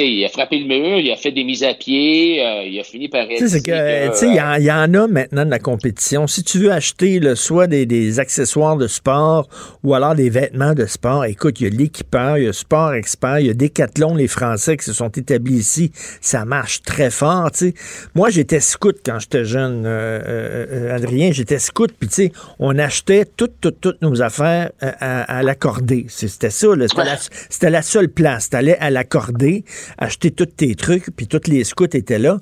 sais, 0.00 0.08
il 0.08 0.24
a 0.24 0.28
frappé 0.28 0.58
le 0.58 0.66
mur, 0.66 0.98
il 0.98 1.10
a 1.12 1.16
fait 1.16 1.32
des 1.32 1.44
mises 1.44 1.62
à 1.64 1.74
pied, 1.74 2.42
euh, 2.44 2.62
il 2.64 2.78
a 2.80 2.84
fini 2.84 3.08
par 3.08 3.26
sais, 3.28 3.48
c'est 3.48 3.62
que, 3.62 4.10
tu 4.12 4.16
sais, 4.16 4.28
il 4.28 4.34
y, 4.36 4.40
en- 4.40 4.54
il 4.54 4.64
y 4.64 4.72
en 4.72 4.92
a 4.94 5.06
maintenant 5.06 5.44
de 5.44 5.50
la 5.50 5.58
compétition. 5.58 6.26
Si 6.26 6.42
tu 6.44 6.58
veux 6.60 6.72
acheter 6.72 7.20
là, 7.20 7.36
soit 7.36 7.66
des, 7.66 7.84
des 7.86 8.18
accessoires 8.20 8.76
de 8.76 8.86
sport 8.86 9.48
ou 9.82 9.94
alors 9.94 10.14
des 10.14 10.30
vêtements 10.30 10.74
de 10.74 10.86
sport, 10.86 11.24
écoute, 11.26 11.60
il 11.60 11.64
y 11.64 11.66
a 11.66 11.70
l'équipeur, 11.78 12.38
il 12.38 12.44
y 12.44 12.48
a 12.48 12.52
Sport 12.52 12.94
Expert, 12.94 13.40
il 13.40 13.46
y 13.46 13.50
a 13.50 13.54
Decathlon, 13.54 14.14
les 14.14 14.28
Français 14.28 14.76
qui 14.76 14.84
se 14.84 14.92
sont 14.92 15.08
établis 15.08 15.56
ici. 15.56 15.92
Ça 16.20 16.44
marche 16.44 16.82
très 16.82 17.10
fort, 17.10 17.50
tu 17.50 17.58
sais. 17.58 17.74
Moi, 18.14 18.30
j'étais 18.30 18.60
scout 18.60 18.96
quand 19.04 19.18
j'étais 19.18 19.44
jeune, 19.44 19.84
euh, 19.84 20.20
euh, 20.26 20.96
Adrien, 20.96 21.32
j'étais 21.32 21.58
scout, 21.58 21.92
puis 21.98 22.08
tu 22.08 22.14
sais, 22.14 22.32
on 22.58 22.78
achetait 22.78 23.24
toutes, 23.36 23.60
toutes, 23.60 23.80
toutes 23.80 24.00
nos 24.02 24.22
affaires 24.22 24.70
euh, 24.82 24.90
à, 25.00 25.38
à 25.38 25.42
l'accordé. 25.42 26.06
C'était 26.08 26.50
ça, 26.50 26.68
là. 26.74 26.86
C'était 26.88 27.04
la, 27.04 27.16
c'était 27.50 27.70
la 27.70 27.82
seule 27.82 28.08
place. 28.08 28.48
T'allais 28.50 28.78
à 28.78 28.90
l'accordé, 28.90 29.64
acheter 29.98 30.30
tous 30.30 30.46
tes 30.46 30.74
trucs, 30.74 31.14
puis 31.16 31.26
tous 31.26 31.48
les 31.48 31.64
scouts 31.64 31.84
étaient 31.84 32.18
là. 32.18 32.38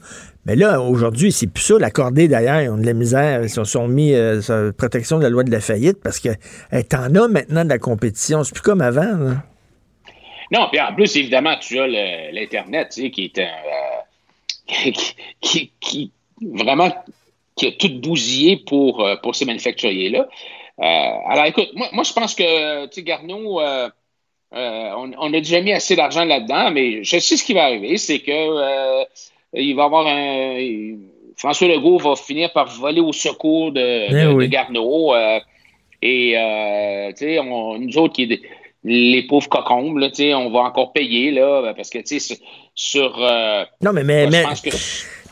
Mais 0.47 0.57
là, 0.57 0.81
aujourd'hui, 0.81 1.33
c'est 1.33 1.47
plus 1.47 1.63
ça. 1.63 1.79
L'accordé, 1.79 2.27
d'ailleurs, 2.27 2.63
ils 2.63 2.69
ont 2.71 2.79
de 2.79 2.87
la 2.87 2.95
misère. 2.95 3.43
Ils 3.43 3.51
se 3.51 3.65
sont 3.65 3.89
mis 3.89 4.15
euh, 4.15 4.41
sur 4.41 4.55
la 4.55 4.73
protection 4.73 5.19
de 5.19 5.23
la 5.25 5.29
loi 5.29 5.45
de 5.45 5.51
la 5.51 5.61
faillite 5.61 5.99
parce 6.03 6.19
que 6.19 6.31
hey, 6.73 6.85
t'en 6.85 7.15
as 7.15 7.29
maintenant 7.29 7.65
de 7.65 7.69
la 7.69 7.79
compétition. 7.79 8.43
C'est 8.43 8.55
plus 8.55 8.63
comme 8.63 8.81
avant. 8.81 9.35
Non, 10.53 10.69
puis 10.71 10.81
en 10.81 10.95
plus, 10.95 11.15
évidemment, 11.17 11.57
tu 11.61 11.79
as 11.79 11.87
l'Internet, 12.33 12.89
qui 12.91 13.25
est 13.25 13.39
un. 13.39 13.43
euh, 13.43 14.91
qui, 15.41 16.13
vraiment 16.41 16.91
qui 17.57 17.67
a 17.67 17.73
tout 17.73 18.01
bousillé 18.01 18.63
pour, 18.67 19.05
euh, 19.05 19.17
pour 19.23 19.35
ces 19.35 19.45
manufacturiers-là. 19.45 20.29
Alors, 20.79 21.45
écoute, 21.45 21.69
moi, 21.75 21.89
moi, 21.93 22.05
je 22.05 22.13
pense 22.15 22.35
que, 22.35 22.87
tu 22.87 23.03
Garneau, 23.03 23.61
euh, 24.55 24.91
on 24.97 25.11
on 25.19 25.29
a 25.33 25.39
déjà 25.39 25.61
mis 25.61 25.73
assez 25.73 25.95
d'argent 25.97 26.25
là-dedans, 26.25 26.71
mais 26.71 27.05
je 27.05 27.19
sais 27.19 27.37
ce 27.37 27.45
qui 27.45 27.55
va 27.55 27.65
arriver, 27.65 27.97
c'est 27.97 28.19
que 28.21 28.31
euh, 28.33 29.05
il 29.55 29.75
va 29.77 29.83
y 29.83 29.87
avoir 29.87 30.07
un. 30.07 30.97
François 31.37 31.69
Legault 31.69 31.99
va 31.99 32.17
finir 32.17 32.53
par 32.53 32.67
voler 32.69 33.01
au 33.01 33.13
secours 33.13 33.73
de, 33.73 33.81
Eh 33.81 34.25
de- 34.27 34.33
oui. 34.33 34.47
de 34.47 34.53
Garneau. 34.53 35.15
euh, 35.15 35.39
et, 36.03 36.35
tu 37.17 37.25
sais, 37.27 37.39
on- 37.39 37.79
nous 37.79 37.97
autres, 37.99 38.15
qui, 38.15 38.41
les 38.85 39.23
pauvres 39.27 39.49
cocombes, 39.49 39.99
là, 39.99 40.09
on 40.37 40.51
va 40.51 40.61
encore 40.61 40.93
payer, 40.93 41.31
là, 41.31 41.73
parce 41.75 41.91
que, 41.91 41.99
tu 41.99 42.19
sais, 42.21 42.39
sur. 42.75 43.19
Non, 43.83 43.93
mais, 43.93 44.05
mais, 44.05 44.23
moi, 44.23 44.31
je 44.31 44.37
mais, 44.37 44.43
pense 44.45 44.61
que- 44.61 44.71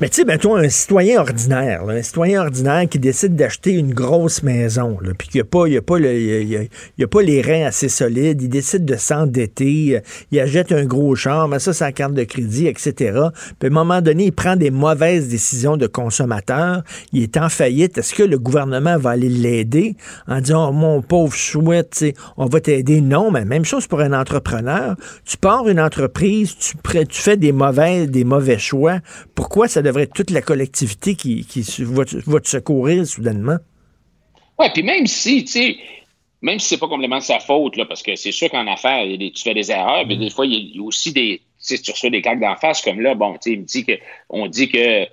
mais 0.00 0.08
tu 0.08 0.16
sais, 0.16 0.24
ben, 0.24 0.38
toi, 0.38 0.60
un 0.60 0.68
citoyen 0.68 1.20
ordinaire, 1.20 1.84
là, 1.84 1.94
un 1.94 2.02
citoyen 2.02 2.42
ordinaire 2.42 2.88
qui 2.88 3.00
décide 3.00 3.34
d'acheter 3.34 3.72
une 3.72 3.92
grosse 3.92 4.44
maison, 4.44 4.96
puis 5.18 5.26
qu'il 5.28 5.40
n'y 5.42 5.48
a, 5.48 5.58
a, 5.58 5.64
a- 5.66 7.04
a- 7.04 7.06
pas 7.08 7.22
les 7.22 7.42
reins 7.42 7.66
assez 7.66 7.88
solides, 7.88 8.40
il 8.40 8.48
décide 8.48 8.84
de 8.84 8.94
s'endetter, 8.94 9.96
euh, 9.96 10.00
il 10.30 10.38
achète 10.38 10.70
un 10.70 10.84
gros 10.84 11.16
char, 11.16 11.48
mais 11.48 11.58
ça, 11.58 11.72
la 11.84 11.90
carte 11.90 12.14
de 12.14 12.22
crédit, 12.22 12.68
etc. 12.68 12.92
Puis 13.58 13.64
à 13.64 13.66
un 13.66 13.70
moment 13.70 14.00
donné, 14.00 14.26
il 14.26 14.32
prend 14.32 14.54
des 14.54 14.70
mauvaises 14.70 15.28
décisions 15.28 15.76
de 15.76 15.88
consommateur, 15.88 16.82
il 17.12 17.24
est 17.24 17.36
en 17.36 17.48
faillite. 17.48 17.98
Est-ce 17.98 18.14
que 18.14 18.22
le 18.22 18.38
gouvernement 18.38 18.98
va 18.98 19.10
aller 19.10 19.28
l'aider 19.28 19.96
en 20.28 20.40
disant, 20.40 20.68
oh, 20.68 20.72
mon 20.72 21.02
pauvre 21.02 21.34
chouette, 21.34 22.04
on 22.36 22.46
va 22.46 22.60
t'aider? 22.60 23.00
Non, 23.00 23.32
mais 23.32 23.44
même 23.44 23.64
chose 23.64 23.88
pour 23.88 24.00
un 24.00 24.12
entrepreneur. 24.12 24.94
Tu 25.24 25.36
pars 25.38 25.66
une 25.68 25.80
entreprise, 25.80 26.54
tu, 26.56 26.76
tu 27.06 27.20
fais 27.20 27.36
des 27.36 27.50
mauvais, 27.50 28.06
des 28.06 28.22
mauvais 28.24 28.58
choix. 28.58 28.98
Pourquoi 29.34 29.66
ça 29.66 29.82
devrait 29.88 30.04
être 30.04 30.14
toute 30.14 30.30
la 30.30 30.42
collectivité 30.42 31.14
qui, 31.16 31.44
va, 31.80 32.04
te- 32.04 32.48
secourir 32.48 33.06
soudainement? 33.06 33.58
Ouais, 34.58 34.70
puis 34.72 34.82
même 34.82 35.06
si, 35.06 35.44
tu 35.44 35.52
sais, 35.52 35.76
même 36.42 36.58
si 36.58 36.68
c'est 36.68 36.78
pas 36.78 36.88
complètement 36.88 37.18
de 37.18 37.22
sa 37.22 37.40
faute, 37.40 37.76
là, 37.76 37.84
parce 37.84 38.02
que 38.02 38.16
c'est 38.16 38.32
sûr 38.32 38.50
qu'en 38.50 38.66
affaires, 38.66 39.04
tu 39.06 39.42
fais 39.42 39.54
des 39.54 39.70
erreurs, 39.70 40.06
mais 40.06 40.16
des 40.16 40.30
fois, 40.30 40.46
il 40.46 40.76
y 40.76 40.78
a- 40.78 40.82
aussi 40.82 41.12
des. 41.12 41.42
Tu 41.60 41.76
sais, 41.76 41.82
tu 41.82 41.90
reçois 41.90 42.10
des 42.10 42.22
claques 42.22 42.40
d'en 42.40 42.54
face, 42.56 42.80
comme 42.82 43.00
là, 43.00 43.14
bon, 43.14 43.32
tu 43.34 43.38
sais, 43.42 43.52
il 43.52 43.60
me 43.60 43.64
dit 43.64 43.84
que. 43.84 43.92
On 44.28 44.46
dit 44.46 44.68
que 44.68 45.06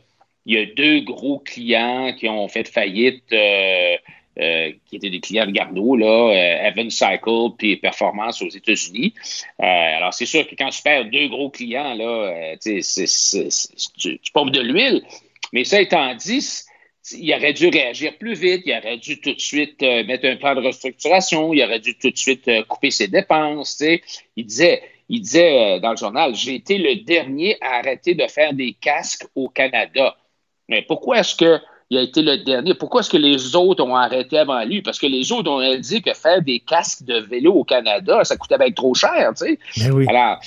il 0.48 0.54
y 0.54 0.60
a 0.60 0.66
deux 0.68 1.00
gros 1.02 1.40
clients 1.40 2.14
qui 2.18 2.30
ont 2.30 2.48
fait 2.48 2.68
faillite, 2.68 3.24
euh, 3.34 3.96
euh, 4.40 4.72
qui 4.86 4.98
étaient 4.98 5.10
des 5.10 5.20
clients 5.20 5.46
de 5.46 5.52
Garneau, 5.52 5.96
là, 5.96 6.06
euh, 6.06 6.68
Evans 6.68 6.90
Cycle 6.90 7.56
puis 7.58 7.78
Performance 7.78 8.42
aux 8.42 8.50
États-Unis. 8.50 9.14
Euh, 9.62 9.64
alors, 9.64 10.14
c'est 10.14 10.26
sûr 10.26 10.46
que 10.48 10.56
quand 10.56 10.70
tu 10.70 10.82
perds 10.82 11.06
deux 11.06 11.28
gros 11.30 11.50
clients, 11.50 11.94
là, 11.94 12.04
euh, 12.04 12.56
tu 12.62 12.82
tu, 13.98 14.32
pompes 14.34 14.52
de 14.52 14.62
l'huile. 14.62 15.04
Mais 15.54 15.64
ça 15.64 15.80
étant 15.80 16.14
dit, 16.16 16.46
il 17.14 17.34
aurait 17.34 17.54
dû 17.54 17.70
réagir 17.70 18.18
plus 18.18 18.34
vite, 18.34 18.64
il 18.66 18.78
aurait 18.78 18.98
dû 18.98 19.22
tout 19.22 19.34
de 19.34 19.40
suite 19.40 19.82
euh, 19.84 20.04
mettre 20.04 20.26
un 20.26 20.36
plan 20.36 20.56
de 20.56 20.62
restructuration, 20.62 21.54
il 21.54 21.64
aurait 21.64 21.80
dû 21.80 21.98
tout 21.98 22.10
de 22.10 22.18
suite 22.18 22.50
couper 22.68 22.92
ses 22.92 23.08
dépenses. 23.08 23.78
tu 23.78 23.86
sais. 23.86 24.02
Il 24.36 24.46
disait, 24.46 24.84
il 25.08 25.22
disait 25.22 25.80
dans 25.80 25.92
le 25.92 25.98
journal, 25.98 26.36
j'ai 26.36 26.56
été 26.56 26.78
le 26.78 27.04
dernier 27.06 27.58
à 27.62 27.76
arrêter 27.78 28.16
de 28.16 28.28
faire 28.28 28.54
des 28.54 28.74
casques 28.74 29.28
au 29.36 29.48
Canada. 29.48 30.18
Mais 30.68 30.82
pourquoi 30.82 31.20
est-ce 31.20 31.36
que 31.36 31.62
il 31.90 31.98
a 31.98 32.02
été 32.02 32.22
le 32.22 32.38
dernier? 32.38 32.74
Pourquoi 32.74 33.02
est-ce 33.02 33.10
que 33.10 33.18
les 33.18 33.56
autres 33.56 33.84
ont 33.84 33.96
arrêté 33.96 34.38
avant 34.38 34.64
lui? 34.64 34.82
Parce 34.82 35.00
que 35.00 35.06
les 35.06 35.32
autres 35.32 35.52
ont 35.52 35.78
dit 35.78 36.02
que 36.02 36.14
faire 36.14 36.42
des 36.42 36.60
casques 36.60 37.04
de 37.04 37.20
vélo 37.20 37.54
au 37.54 37.64
Canada, 37.64 38.24
ça 38.24 38.38
coûtait 38.38 38.58
bien 38.58 38.72
trop 38.72 38.94
cher, 38.94 39.34
tu 39.38 39.46
sais. 39.46 39.60
Ben 39.78 39.92
oui. 39.92 40.06
Alors, 40.08 40.40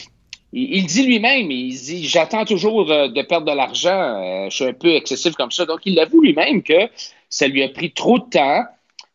il, 0.53 0.87
dit 0.87 1.05
lui-même, 1.05 1.51
il 1.51 1.75
dit 1.75 2.07
J'attends 2.07 2.45
toujours 2.45 2.91
euh, 2.91 3.09
de 3.09 3.23
perdre 3.23 3.47
de 3.51 3.57
l'argent, 3.57 3.91
euh, 3.91 4.51
je 4.51 4.57
suis 4.57 4.65
un 4.65 4.73
peu 4.73 4.95
excessif 4.95 5.35
comme 5.35 5.51
ça. 5.51 5.65
Donc, 5.67 5.81
il 5.85 5.95
l'avoue 5.95 6.23
lui-même 6.23 6.63
que 6.63 6.89
ça 7.29 7.47
lui 7.47 7.63
a 7.63 7.69
pris 7.69 7.93
trop 7.93 8.19
de 8.19 8.25
temps. 8.31 8.65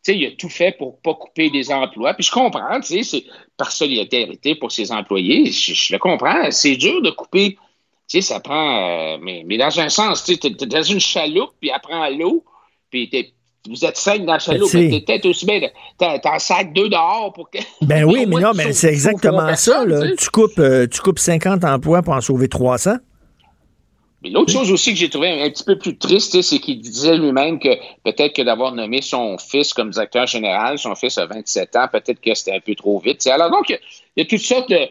Tu 0.04 0.12
sais, 0.12 0.18
il 0.18 0.26
a 0.26 0.30
tout 0.32 0.48
fait 0.48 0.76
pour 0.76 0.98
pas 1.00 1.14
couper 1.14 1.50
des 1.50 1.72
emplois. 1.72 2.14
Puis 2.14 2.24
je 2.24 2.30
comprends, 2.30 2.80
tu 2.80 2.86
sais, 2.86 3.02
c'est 3.02 3.24
par 3.56 3.72
solidarité 3.72 4.54
pour 4.54 4.70
ses 4.70 4.92
employés. 4.92 5.46
Je, 5.46 5.74
je 5.74 5.92
le 5.92 5.98
comprends. 5.98 6.50
C'est 6.50 6.76
dur 6.76 7.02
de 7.02 7.10
couper. 7.10 7.56
Tu 8.14 8.22
sais, 8.22 8.32
ça 8.34 8.38
prend. 8.40 9.14
euh, 9.14 9.18
mais, 9.20 9.42
mais 9.44 9.56
dans 9.58 9.80
un 9.80 9.88
sens, 9.88 10.22
tu 10.24 10.38
t'es 10.38 10.50
dans 10.50 10.82
une 10.82 11.00
chaloupe, 11.00 11.50
puis 11.60 11.70
elle 11.74 11.80
prend 11.80 12.08
l'eau, 12.10 12.44
puis 12.90 13.08
t'es- 13.10 13.32
vous 13.68 13.84
êtes 13.84 13.96
cinq 13.96 14.24
dans 14.24 14.34
la 14.34 14.38
chaloupe, 14.38 14.70
tu 14.70 14.78
sais. 14.78 14.82
mais 14.84 14.90
t'es 14.90 15.00
peut-être 15.00 15.26
aussi 15.26 15.46
bien. 15.46 15.60
T'en 15.98 16.38
sac 16.38 16.72
deux 16.74 16.88
dehors 16.88 17.32
pour 17.32 17.50
que. 17.50 17.58
Ben 17.82 18.04
oui, 18.10 18.26
mais 18.26 18.36
non, 18.40 18.52
mais 18.54 18.72
c'est 18.72 18.88
exactement 18.90 19.54
ça. 19.56 19.84
Là. 19.84 20.14
tu 20.16 20.28
coupes, 20.30 20.58
euh, 20.58 20.86
tu 20.86 21.00
coupes 21.00 21.18
50 21.18 21.64
emplois 21.64 22.02
pour 22.02 22.12
en 22.14 22.20
sauver 22.20 22.46
300. 22.48 22.96
Mais 24.22 24.30
l'autre 24.30 24.52
chose 24.52 24.70
aussi 24.70 24.92
que 24.92 24.98
j'ai 24.98 25.10
trouvé 25.10 25.28
un, 25.30 25.44
un 25.46 25.50
petit 25.50 25.64
peu 25.64 25.76
plus 25.76 25.96
triste, 25.98 26.40
c'est 26.40 26.58
qu'il 26.58 26.80
disait 26.80 27.16
lui-même 27.16 27.58
que 27.58 27.68
peut-être 28.04 28.34
que 28.34 28.42
d'avoir 28.42 28.72
nommé 28.72 29.02
son 29.02 29.36
fils 29.38 29.74
comme 29.74 29.90
directeur 29.90 30.26
général, 30.26 30.78
son 30.78 30.94
fils 30.94 31.18
a 31.18 31.26
27 31.26 31.76
ans, 31.76 31.88
peut-être 31.92 32.20
que 32.20 32.34
c'était 32.34 32.54
un 32.56 32.60
peu 32.60 32.74
trop 32.74 32.98
vite. 33.00 33.26
Alors 33.26 33.50
donc, 33.50 33.68
il 33.68 33.72
y 33.72 33.74
a- 33.76 33.80
il 34.16 34.22
y 34.22 34.26
a 34.26 34.28
toutes 34.28 34.38
sortes 34.46 34.70
de, 34.70 34.88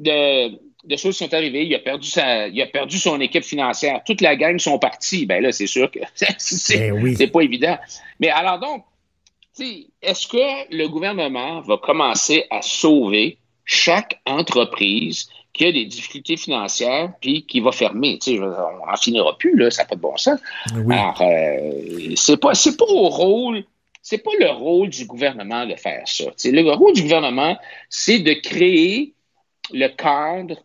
de, 0.00 0.58
de 0.84 0.96
choses 0.96 1.16
qui 1.16 1.24
sont 1.24 1.34
arrivées. 1.34 1.64
Il 1.64 1.74
a, 1.74 1.78
perdu 1.78 2.08
sa, 2.08 2.48
il 2.48 2.60
a 2.60 2.66
perdu 2.66 2.98
son 2.98 3.20
équipe 3.20 3.44
financière. 3.44 4.02
Toute 4.04 4.20
la 4.20 4.36
gang 4.36 4.58
sont 4.58 4.78
partis. 4.78 5.26
Ben 5.26 5.42
là, 5.42 5.52
c'est 5.52 5.66
sûr 5.66 5.90
que 5.90 6.00
c'est 6.38 6.78
Ben 6.78 7.02
oui. 7.02 7.26
pas 7.26 7.40
évident. 7.40 7.78
Mais 8.20 8.30
alors 8.30 8.58
donc, 8.58 8.84
est-ce 10.02 10.26
que 10.26 10.74
le 10.74 10.88
gouvernement 10.88 11.60
va 11.60 11.76
commencer 11.78 12.44
à 12.50 12.60
sauver 12.62 13.38
chaque 13.64 14.20
entreprise 14.26 15.28
qui 15.52 15.66
a 15.66 15.72
des 15.72 15.84
difficultés 15.84 16.36
financières 16.36 17.12
puis 17.20 17.46
qui 17.46 17.60
va 17.60 17.70
fermer? 17.70 18.18
On 18.28 18.86
n'en 18.86 18.96
finira 19.00 19.38
plus, 19.38 19.56
là, 19.56 19.70
ça 19.70 19.82
n'a 19.82 19.88
pas 19.88 19.94
de 19.94 20.00
bon 20.00 20.16
sens. 20.16 20.40
Oui. 20.74 20.94
Alors, 20.94 21.22
euh, 21.22 22.14
c'est 22.16 22.36
pas, 22.36 22.54
c'est 22.54 22.76
pas 22.76 22.86
au 22.86 23.08
rôle, 23.08 23.64
c'est 24.02 24.18
pas 24.18 24.32
le 24.40 24.50
rôle 24.50 24.88
du 24.88 25.06
gouvernement 25.06 25.66
de 25.66 25.76
faire 25.76 26.02
ça. 26.06 26.24
Le 26.44 26.72
rôle 26.72 26.92
du 26.92 27.02
gouvernement, 27.02 27.56
c'est 27.88 28.18
de 28.18 28.32
créer 28.32 29.14
le 29.72 29.88
cadre 29.88 30.56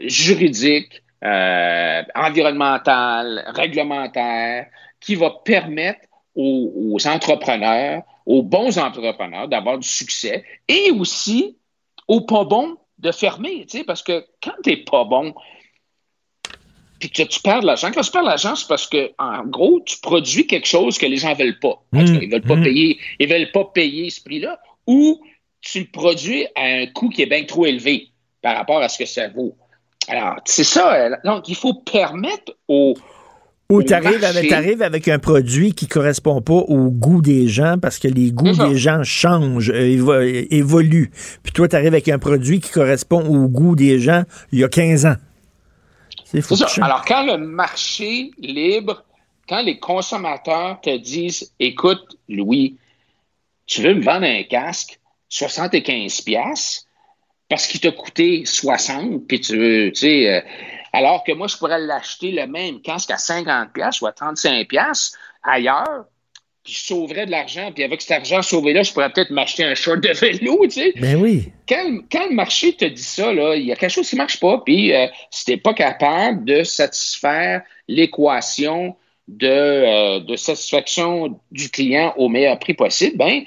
juridique, 0.00 1.02
euh, 1.24 2.02
environnemental, 2.14 3.44
réglementaire, 3.54 4.66
qui 5.00 5.14
va 5.14 5.30
permettre 5.44 6.00
aux, 6.34 6.72
aux 6.92 7.06
entrepreneurs, 7.06 8.02
aux 8.26 8.42
bons 8.42 8.78
entrepreneurs 8.78 9.48
d'avoir 9.48 9.78
du 9.78 9.88
succès 9.88 10.44
et 10.68 10.90
aussi 10.90 11.56
aux 12.08 12.20
pas 12.20 12.44
bons 12.44 12.76
de 12.98 13.12
fermer, 13.12 13.66
tu 13.66 13.84
parce 13.84 14.02
que 14.02 14.26
quand 14.42 14.54
t'es 14.62 14.78
pas 14.78 15.04
bon, 15.04 15.34
puis 16.98 17.10
que 17.10 17.22
tu 17.22 17.40
perds 17.40 17.60
de 17.60 17.66
l'argent, 17.66 17.90
quand 17.92 18.00
tu 18.00 18.10
perds 18.10 18.22
de 18.22 18.28
l'argent, 18.28 18.54
c'est 18.54 18.68
parce 18.68 18.86
que, 18.86 19.12
en 19.18 19.44
gros, 19.44 19.80
tu 19.84 19.98
produis 20.00 20.46
quelque 20.46 20.66
chose 20.66 20.96
que 20.98 21.06
les 21.06 21.18
gens 21.18 21.34
veulent 21.34 21.58
pas. 21.58 21.82
Cas, 21.92 22.00
ils 22.22 22.30
veulent 22.30 22.40
pas 22.40 22.56
Mm. 22.56 22.62
payer, 22.62 22.98
ils 23.18 23.28
veulent 23.28 23.52
pas 23.52 23.64
payer 23.64 24.08
ce 24.10 24.22
prix-là, 24.22 24.58
ou 24.86 25.22
tu 25.60 25.80
le 25.80 25.86
produis 25.86 26.46
à 26.54 26.62
un 26.62 26.86
coût 26.86 27.08
qui 27.10 27.22
est 27.22 27.26
bien 27.26 27.44
trop 27.44 27.66
élevé 27.66 28.10
par 28.46 28.54
rapport 28.56 28.80
à 28.80 28.88
ce 28.88 28.96
que 28.96 29.06
ça 29.06 29.26
vaut. 29.26 29.56
Alors, 30.06 30.36
c'est 30.44 30.62
ça. 30.62 30.94
euh, 30.94 31.16
Donc, 31.24 31.48
il 31.48 31.56
faut 31.56 31.74
permettre 31.74 32.52
aux, 32.68 32.94
Ou 33.68 33.82
tu 33.82 33.92
arrives 33.92 34.22
avec, 34.82 35.08
un 35.08 35.18
produit 35.18 35.74
qui 35.74 35.88
correspond 35.88 36.40
pas 36.40 36.52
au 36.54 36.88
goût 36.92 37.20
des 37.20 37.48
gens 37.48 37.76
parce 37.82 37.98
que 37.98 38.06
les 38.06 38.30
goûts 38.30 38.52
des 38.68 38.76
gens 38.76 39.02
changent, 39.02 39.70
euh, 39.70 39.80
évo- 39.80 40.12
euh, 40.12 40.46
évoluent. 40.52 41.10
Puis 41.42 41.52
toi, 41.52 41.66
tu 41.66 41.74
arrives 41.74 41.88
avec 41.88 42.08
un 42.08 42.20
produit 42.20 42.60
qui 42.60 42.70
correspond 42.70 43.20
au 43.26 43.48
goût 43.48 43.74
des 43.74 43.98
gens 43.98 44.22
il 44.52 44.60
y 44.60 44.64
a 44.64 44.68
15 44.68 45.06
ans. 45.06 45.16
C'est 46.24 46.40
fou. 46.40 46.54
Ça. 46.54 46.68
Alors, 46.84 47.04
quand 47.04 47.26
le 47.26 47.38
marché 47.38 48.30
libre, 48.38 49.02
quand 49.48 49.62
les 49.62 49.80
consommateurs 49.80 50.80
te 50.80 50.96
disent 50.96 51.52
Écoute, 51.58 52.16
Louis, 52.28 52.76
tu 53.66 53.82
veux 53.82 53.94
me 53.94 54.02
vendre 54.04 54.26
un 54.26 54.44
casque 54.44 55.00
75$, 55.32 56.22
piastres, 56.24 56.85
parce 57.48 57.66
qu'il 57.66 57.80
t'a 57.80 57.92
coûté 57.92 58.44
60, 58.44 59.26
puis 59.26 59.40
tu 59.40 59.56
veux, 59.56 59.92
tu 59.92 60.00
sais, 60.00 60.28
euh, 60.28 60.40
alors 60.92 61.22
que 61.24 61.32
moi, 61.32 61.46
je 61.46 61.56
pourrais 61.56 61.78
l'acheter 61.78 62.32
le 62.32 62.46
même 62.46 62.80
casque 62.80 63.10
à 63.10 63.18
50 63.18 63.72
pièces 63.72 64.00
ou 64.00 64.06
à 64.06 64.12
35 64.12 64.66
pièces 64.66 65.12
ailleurs, 65.42 66.06
puis 66.64 66.72
je 66.72 66.80
sauverais 66.80 67.26
de 67.26 67.30
l'argent, 67.30 67.70
puis 67.72 67.84
avec 67.84 68.02
cet 68.02 68.10
argent 68.10 68.42
sauvé-là, 68.42 68.82
je 68.82 68.92
pourrais 68.92 69.12
peut-être 69.12 69.30
m'acheter 69.30 69.62
un 69.62 69.76
short 69.76 70.00
de 70.00 70.08
vélo, 70.08 70.64
tu 70.64 70.70
sais. 70.70 70.92
Ben 71.00 71.16
oui. 71.16 71.52
Quand, 71.68 71.98
quand 72.10 72.28
le 72.28 72.34
marché 72.34 72.72
te 72.72 72.84
dit 72.84 73.02
ça, 73.02 73.32
là, 73.32 73.54
il 73.54 73.66
y 73.66 73.72
a 73.72 73.76
quelque 73.76 73.92
chose 73.92 74.08
qui 74.08 74.16
ne 74.16 74.22
marche 74.22 74.40
pas, 74.40 74.60
puis 74.64 74.92
euh, 74.92 75.06
si 75.30 75.44
tu 75.44 75.50
n'es 75.52 75.56
pas 75.58 75.74
capable 75.74 76.44
de 76.44 76.64
satisfaire 76.64 77.62
l'équation 77.86 78.96
de, 79.28 79.48
euh, 79.48 80.20
de 80.20 80.36
satisfaction 80.36 81.38
du 81.52 81.68
client 81.70 82.14
au 82.16 82.28
meilleur 82.28 82.58
prix 82.58 82.74
possible, 82.74 83.16
ben, 83.16 83.42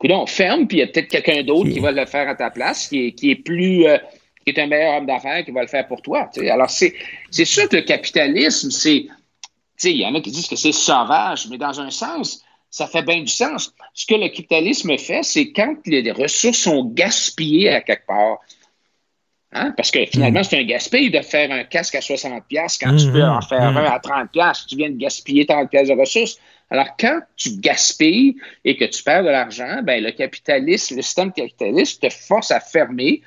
écoute, 0.00 0.16
on 0.16 0.26
ferme, 0.26 0.66
puis 0.66 0.78
il 0.78 0.80
y 0.80 0.82
a 0.82 0.86
peut-être 0.86 1.08
quelqu'un 1.08 1.42
d'autre 1.42 1.70
qui 1.70 1.80
va 1.80 1.92
le 1.92 2.06
faire 2.06 2.28
à 2.28 2.34
ta 2.34 2.50
place, 2.50 2.88
qui 2.88 3.06
est, 3.06 3.12
qui 3.12 3.30
est 3.30 3.36
plus... 3.36 3.86
euh, 3.86 3.98
qui 4.46 4.52
est 4.52 4.62
un 4.62 4.68
meilleur 4.68 4.98
homme 4.98 5.06
d'affaires 5.06 5.44
qui 5.44 5.50
va 5.50 5.62
le 5.62 5.66
faire 5.66 5.86
pour 5.88 6.00
toi. 6.02 6.30
tu 6.32 6.40
sais. 6.40 6.50
Alors, 6.50 6.70
c'est 6.70 6.94
c'est 7.30 7.44
sûr 7.44 7.68
que 7.68 7.76
le 7.76 7.82
capitalisme, 7.82 8.70
c'est. 8.70 9.06
Tu 9.08 9.10
sais, 9.76 9.90
il 9.90 9.98
y 9.98 10.06
en 10.06 10.14
a 10.14 10.20
qui 10.20 10.30
disent 10.30 10.46
que 10.46 10.56
c'est 10.56 10.72
sauvage, 10.72 11.48
mais 11.50 11.58
dans 11.58 11.80
un 11.80 11.90
sens, 11.90 12.42
ça 12.70 12.86
fait 12.86 13.02
bien 13.02 13.20
du 13.20 13.26
sens. 13.26 13.74
Ce 13.92 14.06
que 14.06 14.14
le 14.14 14.28
capitalisme 14.28 14.96
fait, 14.98 15.22
c'est 15.22 15.50
quand 15.52 15.74
les 15.84 16.10
ressources 16.12 16.58
sont 16.58 16.84
gaspillées 16.84 17.70
à 17.70 17.80
quelque 17.80 18.06
part. 18.06 18.38
Hein? 19.52 19.72
Parce 19.76 19.90
que 19.90 20.04
finalement, 20.06 20.44
c'est 20.44 20.58
un 20.58 20.64
gaspille 20.64 21.10
de 21.10 21.20
faire 21.20 21.50
un 21.50 21.64
casque 21.64 21.94
à 21.96 22.00
60$ 22.00 22.42
piastres 22.48 22.84
quand 22.84 22.96
tu 22.96 23.10
peux 23.10 23.24
en 23.24 23.40
faire 23.40 23.62
un 23.62 23.76
à 23.76 23.98
30$. 23.98 24.28
piastres. 24.28 24.66
Tu 24.66 24.76
viens 24.76 24.90
de 24.90 24.96
gaspiller 24.96 25.44
30$ 25.44 25.68
piastres 25.68 25.94
de 25.94 26.00
ressources. 26.00 26.38
Alors, 26.70 26.96
quand 26.98 27.20
tu 27.36 27.50
gaspilles 27.58 28.36
et 28.64 28.76
que 28.76 28.84
tu 28.84 29.02
perds 29.02 29.22
de 29.22 29.28
l'argent, 29.28 29.82
ben, 29.82 30.02
le 30.02 30.10
capitalisme, 30.10 30.96
le 30.96 31.02
système 31.02 31.32
capitaliste 31.32 32.02
te 32.02 32.10
force 32.10 32.50
à 32.50 32.60
fermer 32.60 33.22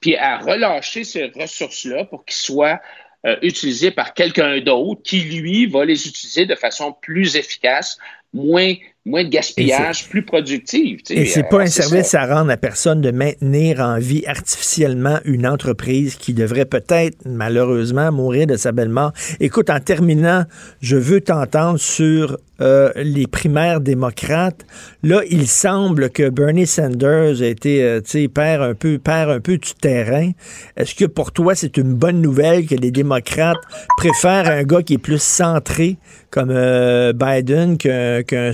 puis 0.00 0.16
à 0.16 0.38
relâcher 0.38 1.04
ces 1.04 1.26
ressources-là 1.26 2.06
pour 2.06 2.24
qu'ils 2.24 2.36
soient 2.36 2.80
euh, 3.26 3.36
utilisées 3.42 3.90
par 3.90 4.14
quelqu'un 4.14 4.60
d'autre 4.60 5.02
qui, 5.02 5.20
lui, 5.20 5.66
va 5.66 5.84
les 5.84 6.08
utiliser 6.08 6.46
de 6.46 6.54
façon 6.54 6.92
plus 6.92 7.36
efficace, 7.36 7.98
moins, 8.32 8.74
moins 9.06 9.24
de 9.24 9.30
gaspillage, 9.30 10.08
plus 10.08 10.22
productive. 10.22 10.98
tu 11.02 11.14
sais. 11.14 11.20
Et 11.22 11.24
c'est 11.26 11.40
Euh, 11.44 11.48
pas 11.48 11.62
un 11.62 11.66
service 11.66 12.08
ça. 12.08 12.22
à 12.22 12.34
rendre 12.34 12.50
à 12.50 12.56
personne 12.56 13.00
de 13.00 13.10
maintenir 13.10 13.80
en 13.80 13.98
vie 13.98 14.24
artificiellement 14.26 15.18
une 15.24 15.46
entreprise 15.46 16.16
qui 16.16 16.34
devrait 16.34 16.66
peut-être, 16.66 17.16
malheureusement, 17.24 18.12
mourir 18.12 18.46
de 18.46 18.56
sa 18.56 18.72
belle 18.72 18.90
mort. 18.90 19.12
Écoute, 19.40 19.70
en 19.70 19.80
terminant, 19.80 20.44
je 20.82 20.96
veux 20.96 21.20
t'entendre 21.22 21.78
sur 21.78 22.36
euh, 22.60 22.92
les 22.96 23.26
primaires 23.26 23.80
démocrates. 23.80 24.66
Là, 25.02 25.22
il 25.30 25.48
semble 25.48 26.10
que 26.10 26.28
Bernie 26.28 26.66
Sanders 26.66 27.40
a 27.40 27.46
été, 27.46 27.82
euh, 27.82 28.00
tu 28.02 28.10
sais, 28.10 28.28
perd 28.28 28.62
un 28.62 28.74
peu, 28.74 28.98
perd 28.98 29.30
un 29.30 29.40
peu 29.40 29.56
du 29.56 29.72
terrain. 29.80 30.32
Est-ce 30.76 30.94
que 30.94 31.06
pour 31.06 31.32
toi, 31.32 31.54
c'est 31.54 31.78
une 31.78 31.94
bonne 31.94 32.20
nouvelle 32.20 32.66
que 32.66 32.74
les 32.74 32.90
démocrates 32.90 33.56
préfèrent 33.96 34.48
un 34.50 34.62
gars 34.64 34.82
qui 34.82 34.94
est 34.94 34.98
plus 34.98 35.22
centré 35.22 35.96
comme 36.28 36.50
euh, 36.52 37.14
Biden 37.14 37.78
qu'un 37.78 38.22
qu'un 38.22 38.52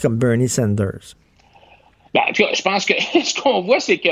comme 0.00 0.16
Bernie 0.16 0.48
Sanders? 0.48 1.16
Ben, 2.12 2.22
je 2.32 2.62
pense 2.62 2.84
que 2.84 2.94
ce 3.24 3.40
qu'on 3.40 3.62
voit, 3.62 3.80
c'est 3.80 3.98
que, 3.98 4.10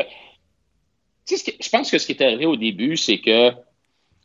je 1.28 1.68
pense 1.70 1.90
que 1.90 1.98
ce 1.98 2.06
qui 2.06 2.12
est 2.12 2.22
arrivé 2.22 2.46
au 2.46 2.56
début, 2.56 2.96
c'est 2.96 3.18
que, 3.18 3.50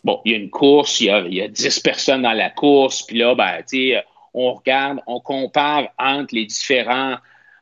bon, 0.03 0.19
il 0.25 0.31
y 0.31 0.35
a 0.35 0.37
une 0.37 0.49
course, 0.49 0.99
il 1.01 1.05
y 1.05 1.09
a, 1.09 1.19
il 1.19 1.33
y 1.35 1.41
a 1.41 1.47
10 1.47 1.79
personnes 1.81 2.23
dans 2.23 2.33
la 2.33 2.49
course, 2.49 3.03
puis 3.03 3.19
là, 3.19 3.35
ben, 3.35 3.57
tu 3.69 3.91
sais, 3.91 4.03
on 4.33 4.53
regarde, 4.53 4.99
on 5.07 5.19
compare 5.19 5.89
entre 5.97 6.35
les 6.35 6.45
différents, 6.45 7.17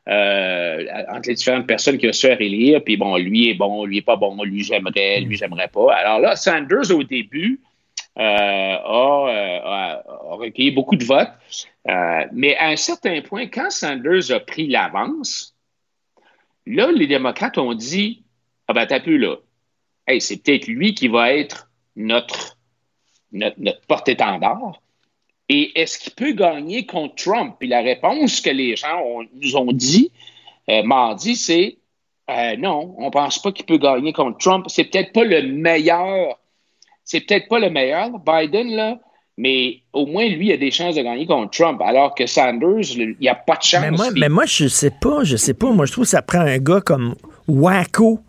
euh, 0.08 0.84
entre 1.10 1.28
les 1.28 1.34
différentes 1.34 1.66
personnes 1.66 1.98
qui 1.98 2.06
vont 2.06 2.12
se 2.12 2.26
faire 2.26 2.40
élire, 2.40 2.82
puis 2.84 2.96
bon, 2.96 3.16
lui 3.16 3.50
est 3.50 3.54
bon, 3.54 3.84
lui 3.84 3.98
est 3.98 4.02
pas 4.02 4.16
bon, 4.16 4.42
lui 4.42 4.62
j'aimerais, 4.62 5.20
lui 5.20 5.36
j'aimerais 5.36 5.68
pas. 5.68 5.94
Alors 5.94 6.20
là, 6.20 6.36
Sanders, 6.36 6.90
au 6.90 7.02
début, 7.02 7.60
a, 8.16 9.28
euh, 9.28 9.60
a- 9.64 10.02
recueilli 10.36 10.70
beaucoup 10.70 10.96
de 10.96 11.04
votes, 11.04 11.32
Euh, 11.88 12.26
mais 12.32 12.56
à 12.56 12.68
un 12.70 12.76
certain 12.76 13.20
point, 13.22 13.46
quand 13.46 13.70
Sanders 13.70 14.32
a 14.32 14.40
pris 14.40 14.66
l'avance, 14.66 15.56
Là, 16.66 16.90
les 16.90 17.06
démocrates 17.06 17.58
ont 17.58 17.74
dit 17.74 18.24
Ah 18.66 18.72
ben, 18.72 18.86
t'as 18.86 19.00
plus 19.00 19.18
là. 19.18 19.36
Hey, 20.06 20.20
c'est 20.20 20.42
peut-être 20.42 20.66
lui 20.66 20.94
qui 20.94 21.08
va 21.08 21.32
être 21.32 21.70
notre, 21.94 22.58
notre, 23.32 23.80
porte-étendard. 23.86 24.80
Et 25.48 25.80
est-ce 25.80 25.98
qu'il 25.98 26.12
peut 26.12 26.32
gagner 26.32 26.86
contre 26.86 27.14
Trump? 27.14 27.56
Puis 27.58 27.68
la 27.68 27.80
réponse 27.80 28.40
que 28.40 28.50
les 28.50 28.74
gens 28.74 29.00
nous 29.34 29.56
ont 29.56 29.72
dit 29.72 30.10
euh, 30.68 30.82
mardi, 30.82 31.36
c'est 31.36 31.78
euh, 32.28 32.56
non, 32.56 32.96
on 32.98 33.10
pense 33.12 33.40
pas 33.40 33.52
qu'il 33.52 33.66
peut 33.66 33.78
gagner 33.78 34.12
contre 34.12 34.38
Trump. 34.38 34.66
C'est 34.68 34.84
peut-être 34.84 35.12
pas 35.12 35.22
le 35.22 35.42
meilleur. 35.42 36.36
C'est 37.06 37.20
peut-être 37.20 37.48
pas 37.48 37.58
le 37.58 37.70
meilleur, 37.70 38.10
Biden, 38.18 38.74
là, 38.74 38.98
mais 39.38 39.82
au 39.92 40.06
moins, 40.06 40.26
lui, 40.26 40.48
il 40.48 40.52
a 40.52 40.56
des 40.56 40.70
chances 40.70 40.96
de 40.96 41.02
gagner 41.02 41.24
contre 41.26 41.56
Trump, 41.56 41.80
alors 41.82 42.14
que 42.14 42.26
Sanders, 42.26 42.96
il 42.96 43.16
n'y 43.20 43.28
a 43.28 43.34
pas 43.34 43.56
de 43.56 43.62
chance. 43.62 43.80
Mais 43.80 43.90
moi, 43.90 44.06
mais 44.14 44.28
moi, 44.28 44.44
je 44.44 44.66
sais 44.66 44.90
pas, 44.90 45.22
je 45.22 45.36
sais 45.36 45.54
pas. 45.54 45.70
Moi, 45.70 45.86
je 45.86 45.92
trouve 45.92 46.04
que 46.04 46.10
ça 46.10 46.22
prend 46.22 46.40
un 46.40 46.58
gars 46.58 46.80
comme 46.80 47.14
Wacko, 47.46 48.20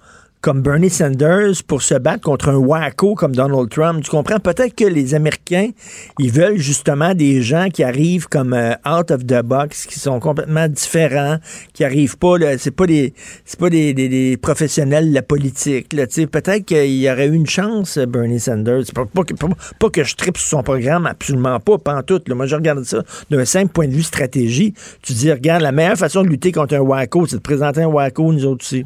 comme 0.41 0.61
Bernie 0.61 0.89
Sanders, 0.89 1.63
pour 1.65 1.81
se 1.81 1.95
battre 1.95 2.21
contre 2.21 2.49
un 2.49 2.57
Wacko 2.57 3.15
comme 3.15 3.35
Donald 3.35 3.69
Trump. 3.69 4.03
Tu 4.03 4.09
comprends? 4.11 4.39
Peut-être 4.39 4.75
que 4.75 4.85
les 4.85 5.13
Américains, 5.15 5.71
ils 6.19 6.31
veulent 6.31 6.57
justement 6.57 7.13
des 7.15 7.41
gens 7.41 7.69
qui 7.73 7.83
arrivent 7.83 8.27
comme 8.27 8.53
euh, 8.53 8.73
out 8.85 9.11
of 9.11 9.25
the 9.25 9.41
box, 9.43 9.85
qui 9.87 9.99
sont 9.99 10.19
complètement 10.19 10.67
différents, 10.67 11.37
qui 11.73 11.83
arrivent 11.83 12.17
pas, 12.17 12.35
c'est 12.57 12.71
pas 12.71 12.85
des, 12.85 13.13
c'est 13.45 13.59
pas 13.59 13.69
des, 13.69 14.37
professionnels 14.41 15.09
de 15.09 15.13
la 15.15 15.23
politique. 15.23 15.89
Peut-être 15.89 16.65
qu'il 16.65 16.95
y 16.97 17.09
aurait 17.09 17.27
eu 17.27 17.33
une 17.33 17.47
chance, 17.47 17.97
Bernie 17.97 18.39
Sanders. 18.39 18.83
Pas, 18.93 19.05
pas 19.05 19.23
que- 19.23 19.33
pas- 19.33 19.47
pas 19.79 19.89
que 19.89 20.03
je 20.03 20.15
tripe 20.15 20.37
sur 20.37 20.49
son 20.57 20.63
programme, 20.63 21.07
absolument 21.07 21.59
pas, 21.59 21.77
pas 21.77 21.95
en 21.95 22.03
tout. 22.03 22.21
Là. 22.27 22.35
Moi, 22.35 22.45
je 22.45 22.55
regarde 22.55 22.83
ça 22.83 23.03
d'un 23.29 23.43
simple 23.45 23.71
point 23.71 23.87
de 23.87 23.93
vue 23.93 24.03
stratégie. 24.03 24.73
Tu 25.01 25.13
dis, 25.13 25.31
regarde, 25.31 25.61
la 25.63 25.71
meilleure 25.71 25.97
façon 25.97 26.21
de 26.21 26.27
lutter 26.29 26.51
contre 26.51 26.75
un 26.75 26.79
Wacko, 26.81 27.25
c'est 27.27 27.37
de 27.37 27.41
présenter 27.41 27.81
un 27.81 27.87
Wacko, 27.87 28.31
nous 28.31 28.45
autres 28.45 28.63
aussi. 28.63 28.85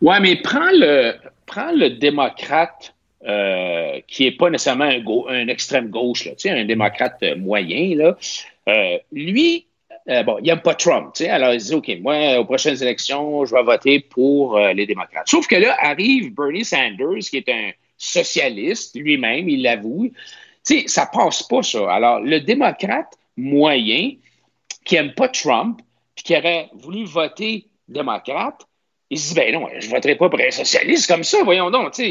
Ouais, 0.00 0.20
mais 0.20 0.36
prends 0.36 0.70
le, 0.72 1.14
le 1.74 1.88
démocrate 1.88 2.94
euh, 3.26 4.00
qui 4.06 4.24
n'est 4.24 4.32
pas 4.32 4.48
nécessairement 4.48 4.84
un, 4.84 5.02
un 5.28 5.48
extrême 5.48 5.90
gauche, 5.90 6.24
là, 6.24 6.32
un 6.46 6.64
démocrate 6.64 7.16
euh, 7.22 7.36
moyen. 7.36 7.94
Là. 7.96 8.16
Euh, 8.68 8.98
lui, 9.12 9.66
bon, 10.24 10.38
il 10.38 10.46
n'aime 10.46 10.60
pas 10.60 10.74
Trump. 10.74 11.12
Alors, 11.28 11.52
il 11.52 11.60
dit 11.60 11.74
OK, 11.74 11.90
moi, 12.00 12.38
aux 12.38 12.44
prochaines 12.44 12.82
élections, 12.82 13.44
je 13.44 13.54
vais 13.54 13.62
voter 13.62 14.00
pour 14.00 14.58
les 14.58 14.86
démocrates. 14.86 15.28
Sauf 15.28 15.46
que 15.46 15.56
là, 15.56 15.76
arrive 15.80 16.34
Bernie 16.34 16.64
Sanders, 16.64 17.18
qui 17.30 17.36
est 17.36 17.48
un 17.48 17.70
socialiste 17.98 18.96
lui-même, 18.96 19.48
il 19.48 19.62
l'avoue. 19.62 20.10
Sais, 20.62 20.84
ça 20.86 21.06
passe 21.06 21.42
pas, 21.42 21.62
ça. 21.62 21.92
Alors, 21.92 22.20
le 22.20 22.40
démocrate 22.40 23.18
moyen 23.36 24.12
qui 24.84 24.94
n'aime 24.94 25.12
pas 25.12 25.28
Trump, 25.28 25.80
puis 26.14 26.24
qui 26.24 26.36
aurait 26.36 26.68
voulu 26.74 27.04
voter 27.04 27.66
démocrate, 27.88 28.66
il 29.10 29.18
se 29.18 29.30
dit, 29.30 29.34
ben 29.34 29.52
non, 29.52 29.68
je 29.78 29.86
ne 29.86 29.90
voterai 29.90 30.14
pas 30.14 30.28
pour 30.30 30.40
un 30.40 30.50
socialiste 30.50 31.08
comme 31.10 31.24
ça, 31.24 31.42
voyons 31.42 31.70
donc, 31.70 31.94
ça 31.94 32.02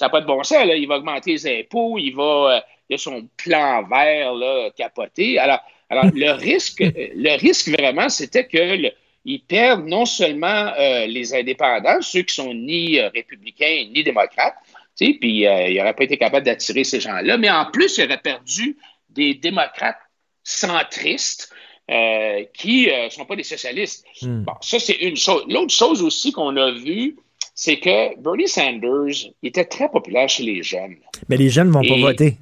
n'a 0.00 0.08
pas 0.08 0.22
de 0.22 0.26
bon 0.26 0.42
sens, 0.42 0.66
là. 0.66 0.74
il 0.74 0.88
va 0.88 0.96
augmenter 0.96 1.32
les 1.32 1.60
impôts, 1.60 1.98
il 1.98 2.12
va, 2.12 2.56
euh, 2.56 2.60
il 2.88 2.94
a 2.94 2.98
son 2.98 3.28
plan 3.36 3.82
vert, 3.82 4.32
là, 4.32 4.70
capoté. 4.76 5.38
Alors, 5.38 5.60
alors 5.90 6.06
le 6.14 6.30
risque, 6.32 6.80
euh, 6.80 6.90
le 7.14 7.38
risque 7.38 7.68
vraiment, 7.68 8.08
c'était 8.08 8.46
que 8.46 8.56
le- 8.56 8.92
ils 9.26 9.40
perdent 9.40 9.86
non 9.86 10.06
seulement 10.06 10.72
euh, 10.78 11.06
les 11.06 11.34
indépendants, 11.34 12.00
ceux 12.00 12.22
qui 12.22 12.34
sont 12.34 12.54
ni 12.54 13.00
républicains 13.00 13.86
ni 13.92 14.02
démocrates, 14.02 14.56
puis 14.98 15.46
euh, 15.46 15.68
il 15.68 15.76
n'aurait 15.76 15.94
pas 15.94 16.04
été 16.04 16.16
capable 16.16 16.46
d'attirer 16.46 16.84
ces 16.84 17.00
gens-là, 17.00 17.36
mais 17.36 17.50
en 17.50 17.66
plus, 17.66 17.98
il 17.98 18.04
aurait 18.04 18.18
perdu 18.18 18.76
des 19.10 19.34
démocrates 19.34 19.98
centristes 20.42 21.52
euh, 21.90 22.44
qui 22.52 22.86
ne 22.86 23.08
sont 23.10 23.24
pas 23.24 23.36
des 23.36 23.44
socialistes. 23.44 24.04
Bon, 24.22 24.52
ça, 24.60 24.78
c'est 24.78 24.96
une 24.96 25.16
chose. 25.16 25.44
L'autre 25.48 25.72
chose 25.72 26.02
aussi 26.02 26.32
qu'on 26.32 26.56
a 26.56 26.72
vue, 26.72 27.16
c'est 27.54 27.78
que 27.78 28.18
Bernie 28.20 28.48
Sanders 28.48 29.30
était 29.42 29.64
très 29.64 29.88
populaire 29.88 30.28
chez 30.28 30.42
les 30.42 30.62
jeunes. 30.62 30.96
Mais 31.28 31.36
les 31.36 31.48
jeunes 31.48 31.68
ne 31.68 31.72
vont 31.72 31.82
pas 31.82 31.96
voter. 31.96 32.36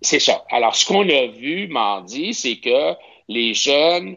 C'est 0.00 0.18
ça. 0.20 0.44
Alors, 0.50 0.74
ce 0.76 0.86
qu'on 0.86 1.08
a 1.08 1.26
vu 1.26 1.68
mardi, 1.68 2.32
c'est 2.32 2.56
que 2.56 2.94
les 3.28 3.54
jeunes 3.54 4.16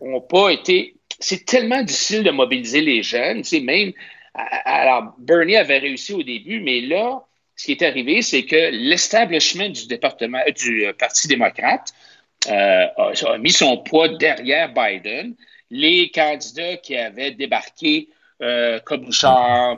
ont 0.00 0.20
pas 0.20 0.50
été. 0.50 0.94
C'est 1.18 1.44
tellement 1.44 1.82
difficile 1.82 2.22
de 2.22 2.30
mobiliser 2.30 2.82
les 2.82 3.02
jeunes. 3.02 3.38
Tu 3.38 3.48
sais, 3.48 3.60
même. 3.60 3.92
Alors, 4.34 5.14
Bernie 5.18 5.56
avait 5.56 5.78
réussi 5.78 6.12
au 6.12 6.22
début, 6.22 6.60
mais 6.60 6.80
là, 6.80 7.24
ce 7.56 7.66
qui 7.66 7.72
est 7.72 7.82
arrivé, 7.82 8.20
c'est 8.20 8.44
que 8.44 8.70
l'establishment 8.72 9.70
du 9.70 9.86
département 9.86 10.40
du 10.56 10.86
euh, 10.86 10.92
Parti 10.92 11.28
démocrate 11.28 11.92
euh, 12.48 12.86
a, 12.96 13.38
mis 13.38 13.52
son 13.52 13.78
poids 13.78 14.08
derrière 14.08 14.72
Biden. 14.72 15.34
Les 15.70 16.10
candidats 16.10 16.76
qui 16.76 16.96
avaient 16.96 17.32
débarqué, 17.32 18.08
euh, 18.42 18.80
comme 18.80 19.10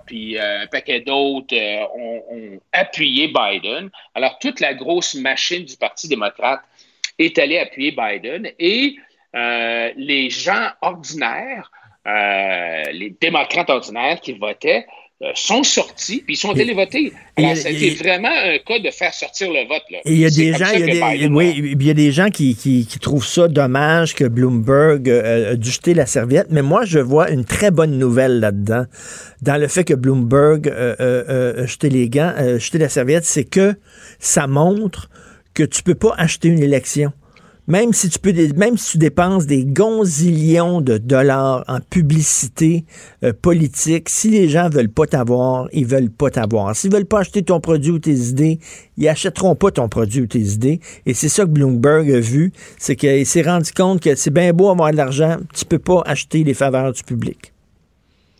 puis 0.06 0.38
euh, 0.38 0.62
un 0.62 0.66
paquet 0.66 1.00
d'autres, 1.00 1.54
euh, 1.54 1.84
ont, 1.94 2.22
ont 2.30 2.60
appuyé 2.72 3.28
Biden. 3.28 3.90
Alors, 4.14 4.38
toute 4.38 4.60
la 4.60 4.74
grosse 4.74 5.14
machine 5.14 5.64
du 5.64 5.76
Parti 5.76 6.08
démocrate 6.08 6.60
est 7.18 7.38
allée 7.38 7.58
appuyer 7.58 7.92
Biden 7.92 8.50
et 8.58 8.96
euh, 9.34 9.92
les 9.96 10.30
gens 10.30 10.70
ordinaires, 10.80 11.70
euh, 12.06 12.82
les 12.92 13.10
démocrates 13.20 13.68
ordinaires 13.70 14.20
qui 14.20 14.32
votaient, 14.32 14.86
sont 15.34 15.62
sortis, 15.62 16.22
puis 16.24 16.34
ils 16.34 16.36
sont 16.36 16.50
allés 16.50 16.74
voter. 16.74 17.12
Alors, 17.36 17.56
c'était 17.56 17.90
vraiment 17.90 18.28
un 18.28 18.58
cas 18.58 18.78
de 18.78 18.90
faire 18.90 19.14
sortir 19.14 19.50
le 19.50 19.66
vote. 19.66 19.82
Là. 19.90 19.98
Il 20.04 20.18
y 20.18 20.26
a 20.26 20.30
des 20.30 20.52
gens, 20.52 20.66
il 20.74 20.80
y 20.80 20.82
a 20.82 21.16
des, 21.16 21.26
oui, 21.28 21.54
il 21.56 21.82
y 21.82 21.90
a 21.90 21.94
des 21.94 22.12
gens 22.12 22.28
qui, 22.28 22.54
qui, 22.54 22.86
qui, 22.86 22.98
trouvent 22.98 23.26
ça 23.26 23.48
dommage 23.48 24.14
que 24.14 24.24
Bloomberg 24.24 25.08
euh, 25.08 25.52
a 25.52 25.56
dû 25.56 25.70
jeter 25.70 25.94
la 25.94 26.04
serviette, 26.04 26.48
mais 26.50 26.62
moi, 26.62 26.84
je 26.84 26.98
vois 26.98 27.30
une 27.30 27.46
très 27.46 27.70
bonne 27.70 27.98
nouvelle 27.98 28.40
là-dedans, 28.40 28.84
dans 29.40 29.58
le 29.58 29.68
fait 29.68 29.84
que 29.84 29.94
Bloomberg 29.94 30.68
euh, 30.68 31.62
a 31.62 31.66
jeté 31.66 31.88
les 31.88 32.10
gants, 32.10 32.34
jeté 32.58 32.76
la 32.78 32.90
serviette, 32.90 33.24
c'est 33.24 33.44
que 33.44 33.74
ça 34.18 34.46
montre 34.46 35.08
que 35.54 35.62
tu 35.62 35.82
peux 35.82 35.94
pas 35.94 36.14
acheter 36.18 36.48
une 36.48 36.62
élection. 36.62 37.12
Même 37.68 37.92
si 37.92 38.08
tu 38.08 38.20
peux, 38.20 38.32
même 38.54 38.76
dépenses 38.94 39.46
des 39.46 39.64
gonzillions 39.64 40.80
de 40.80 40.98
dollars 40.98 41.64
en 41.66 41.80
publicité 41.80 42.84
euh, 43.24 43.32
politique, 43.32 44.08
si 44.08 44.30
les 44.30 44.48
gens 44.48 44.68
veulent 44.68 44.88
pas 44.88 45.06
t'avoir, 45.06 45.68
ils 45.72 45.84
veulent 45.84 46.10
pas 46.10 46.30
t'avoir. 46.30 46.76
S'ils 46.76 46.92
veulent 46.92 47.06
pas 47.06 47.20
acheter 47.20 47.42
ton 47.42 47.58
produit 47.58 47.90
ou 47.90 47.98
tes 47.98 48.14
idées, 48.14 48.60
ils 48.96 49.08
achèteront 49.08 49.56
pas 49.56 49.72
ton 49.72 49.88
produit 49.88 50.20
ou 50.20 50.26
tes 50.26 50.38
idées. 50.38 50.78
Et 51.06 51.14
c'est 51.14 51.28
ça 51.28 51.42
que 51.42 51.50
Bloomberg 51.50 52.08
a 52.12 52.20
vu, 52.20 52.52
c'est 52.78 52.94
qu'il 52.94 53.26
s'est 53.26 53.42
rendu 53.42 53.72
compte 53.72 54.00
que 54.00 54.14
c'est 54.14 54.32
bien 54.32 54.52
beau 54.52 54.70
avoir 54.70 54.92
de 54.92 54.96
l'argent, 54.96 55.36
tu 55.52 55.64
peux 55.64 55.80
pas 55.80 56.02
acheter 56.06 56.44
les 56.44 56.54
faveurs 56.54 56.92
du 56.92 57.02
public. 57.02 57.52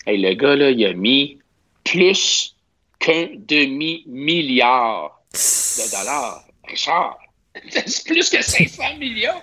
Hey, 0.07 0.23
le 0.23 0.35
gars 0.35 0.55
là, 0.55 0.71
il 0.71 0.85
a 0.87 0.95
mis 0.95 1.39
plus 1.83 2.55
qu'un 3.01 3.27
demi 3.49 4.05
milliard 4.07 5.21
de 5.33 5.91
dollars. 5.91 6.45
Richard. 6.69 7.19
C'est 7.87 8.07
plus 8.07 8.29
que 8.31 8.43
500 8.43 8.97
millions. 8.99 9.41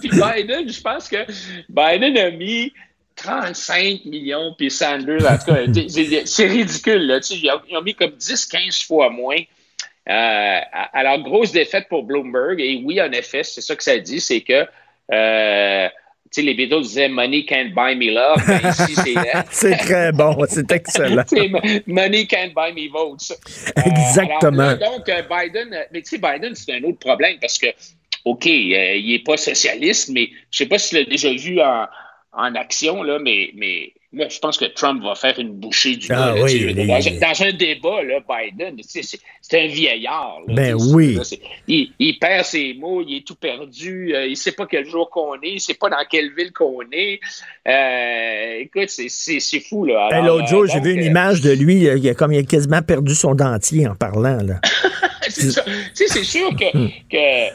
puis 0.00 0.10
Biden, 0.10 0.68
je 0.68 0.80
pense 0.80 1.08
que 1.08 1.24
Biden 1.68 2.16
a 2.16 2.30
mis 2.30 2.72
35 3.16 4.04
millions, 4.06 4.54
puis 4.56 4.70
Sanders, 4.70 5.26
en 5.26 5.38
tout 5.38 5.52
cas, 5.52 6.22
c'est 6.24 6.46
ridicule. 6.46 7.06
Là. 7.06 7.20
ils, 7.30 7.76
ont, 7.76 7.82
mis 7.82 7.94
comme 7.94 8.12
10-15 8.12 8.86
fois 8.86 9.10
moins. 9.10 9.40
Euh, 10.08 10.60
alors, 10.92 11.20
grosse 11.20 11.52
défaite 11.52 11.88
pour 11.88 12.04
Bloomberg. 12.04 12.60
Et 12.60 12.82
oui, 12.84 13.00
en 13.00 13.12
effet, 13.12 13.42
c'est 13.44 13.60
ça 13.60 13.76
que 13.76 13.82
ça 13.82 13.98
dit, 13.98 14.20
c'est 14.20 14.40
que 14.40 14.66
euh, 15.12 15.88
sais, 16.30 16.42
les 16.42 16.54
Beatles 16.54 16.82
disaient 16.82 17.08
Money 17.08 17.44
can't 17.44 17.74
buy 17.74 17.94
me 17.94 18.10
love. 18.10 18.42
Ben, 18.46 19.44
c'est 19.50 19.76
très 19.76 20.12
bon, 20.12 20.36
c'est 20.48 20.70
excellent. 20.70 21.24
money 21.86 22.26
can't 22.26 22.54
buy 22.54 22.72
me 22.72 22.88
votes. 22.90 23.32
Euh, 23.76 23.82
Exactement. 23.84 24.74
donc, 24.74 25.08
euh, 25.08 25.22
Biden, 25.22 25.72
euh, 25.72 25.82
mais 25.92 26.02
tu 26.02 26.10
sais, 26.10 26.18
Biden, 26.18 26.54
c'est 26.54 26.74
un 26.74 26.84
autre 26.84 26.98
problème 26.98 27.36
parce 27.40 27.58
que, 27.58 27.66
OK, 28.24 28.46
il 28.46 29.06
n'est 29.06 29.18
pas 29.20 29.36
socialiste, 29.36 30.10
mais 30.10 30.30
je 30.50 30.62
ne 30.62 30.66
sais 30.66 30.66
pas 30.66 30.78
si 30.78 30.90
tu 30.90 30.96
l'as 30.96 31.04
déjà 31.04 31.32
vu 31.32 31.60
en, 31.60 31.86
en 32.32 32.54
action, 32.54 33.02
là, 33.02 33.18
mais, 33.18 33.50
mais 33.54 33.92
Là, 34.12 34.28
je 34.28 34.40
pense 34.40 34.58
que 34.58 34.64
Trump 34.64 35.04
va 35.04 35.14
faire 35.14 35.38
une 35.38 35.52
bouchée 35.52 35.94
du 35.94 36.08
ah, 36.10 36.34
dans, 36.34 37.42
un 37.44 37.52
débat, 37.52 38.02
là, 38.02 38.18
Biden, 38.28 38.76
c'est 38.82 39.60
un 39.60 39.68
vieillard. 39.68 40.40
ben 40.48 40.74
oui. 40.74 41.16
il, 41.68 42.18
perd 42.18 42.44
ses 42.44 42.74
mots, 42.74 43.04
il 43.06 43.18
est 43.18 43.24
tout 43.24 43.36
perdu, 43.36 44.12
euh, 44.12 44.26
il 44.26 44.30
ne 44.30 44.34
sait 44.34 44.50
pas 44.50 44.66
quel 44.66 44.84
jour 44.84 45.10
qu'on 45.10 45.34
est, 45.34 45.50
il 45.50 45.54
ne 45.54 45.58
sait 45.60 45.74
pas 45.74 45.90
dans 45.90 46.04
quelle 46.10 46.34
ville 46.34 46.52
qu'on 46.52 46.80
est. 46.90 47.20
Euh, 47.68 48.62
écoute, 48.62 48.88
c'est 48.88 49.60
fou. 49.60 49.86
Ben, 49.86 50.26
l'autre 50.26 50.48
jour, 50.48 50.66
j'ai 50.66 50.80
vu 50.80 50.92
une 50.92 51.02
euh, 51.02 51.10
image 51.10 51.40
de 51.40 51.52
lui, 51.52 51.76
il 51.76 52.08
a, 52.08 52.14
comme 52.14 52.32
il 52.32 52.40
a 52.40 52.42
quasiment 52.42 52.82
perdu 52.82 53.14
son 53.14 53.36
dentier 53.36 53.86
en 53.86 53.94
parlant. 53.94 54.38
c'est 55.28 56.24
sûr 56.24 56.50
que, 56.56 56.72
que 57.08 57.52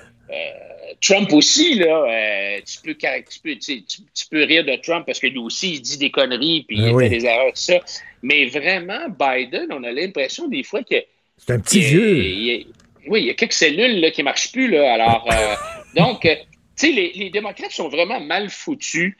Trump 1.05 1.31
aussi, 1.33 1.75
là, 1.75 2.05
euh, 2.07 2.59
tu, 2.65 2.79
peux, 2.81 2.95
tu, 2.95 3.39
peux, 3.43 3.55
tu, 3.55 4.25
peux, 4.31 4.43
rire 4.43 4.65
de 4.65 4.75
Trump 4.77 5.05
parce 5.05 5.19
que 5.19 5.27
lui 5.27 5.37
aussi, 5.37 5.73
il 5.73 5.81
dit 5.81 5.97
des 5.99 6.09
conneries 6.09 6.65
puis 6.67 6.77
il 6.77 6.91
ben 6.91 6.99
fait 6.99 7.09
des 7.09 7.25
erreurs, 7.25 7.53
tout 7.53 7.61
ça. 7.61 7.79
Mais 8.23 8.45
vraiment, 8.47 9.07
Biden, 9.09 9.67
on 9.71 9.83
a 9.83 9.91
l'impression 9.91 10.47
des 10.47 10.63
fois 10.63 10.81
que. 10.83 10.95
C'est 11.37 11.53
un 11.53 11.59
petit 11.59 11.81
vieux. 11.81 12.65
oui, 13.07 13.21
il 13.21 13.27
y 13.27 13.29
a 13.29 13.35
quelques 13.35 13.53
cellules 13.53 13.99
là, 13.99 14.09
qui 14.09 14.21
ne 14.21 14.25
marchent 14.25 14.51
plus. 14.51 14.67
Là, 14.67 14.93
alors, 14.93 15.27
euh, 15.31 15.55
donc, 15.95 16.25
euh, 16.25 16.33
tu 16.75 16.87
sais, 16.87 16.91
les, 16.91 17.11
les, 17.13 17.29
démocrates 17.29 17.71
sont 17.71 17.89
vraiment 17.89 18.19
mal 18.19 18.49
foutus 18.49 19.15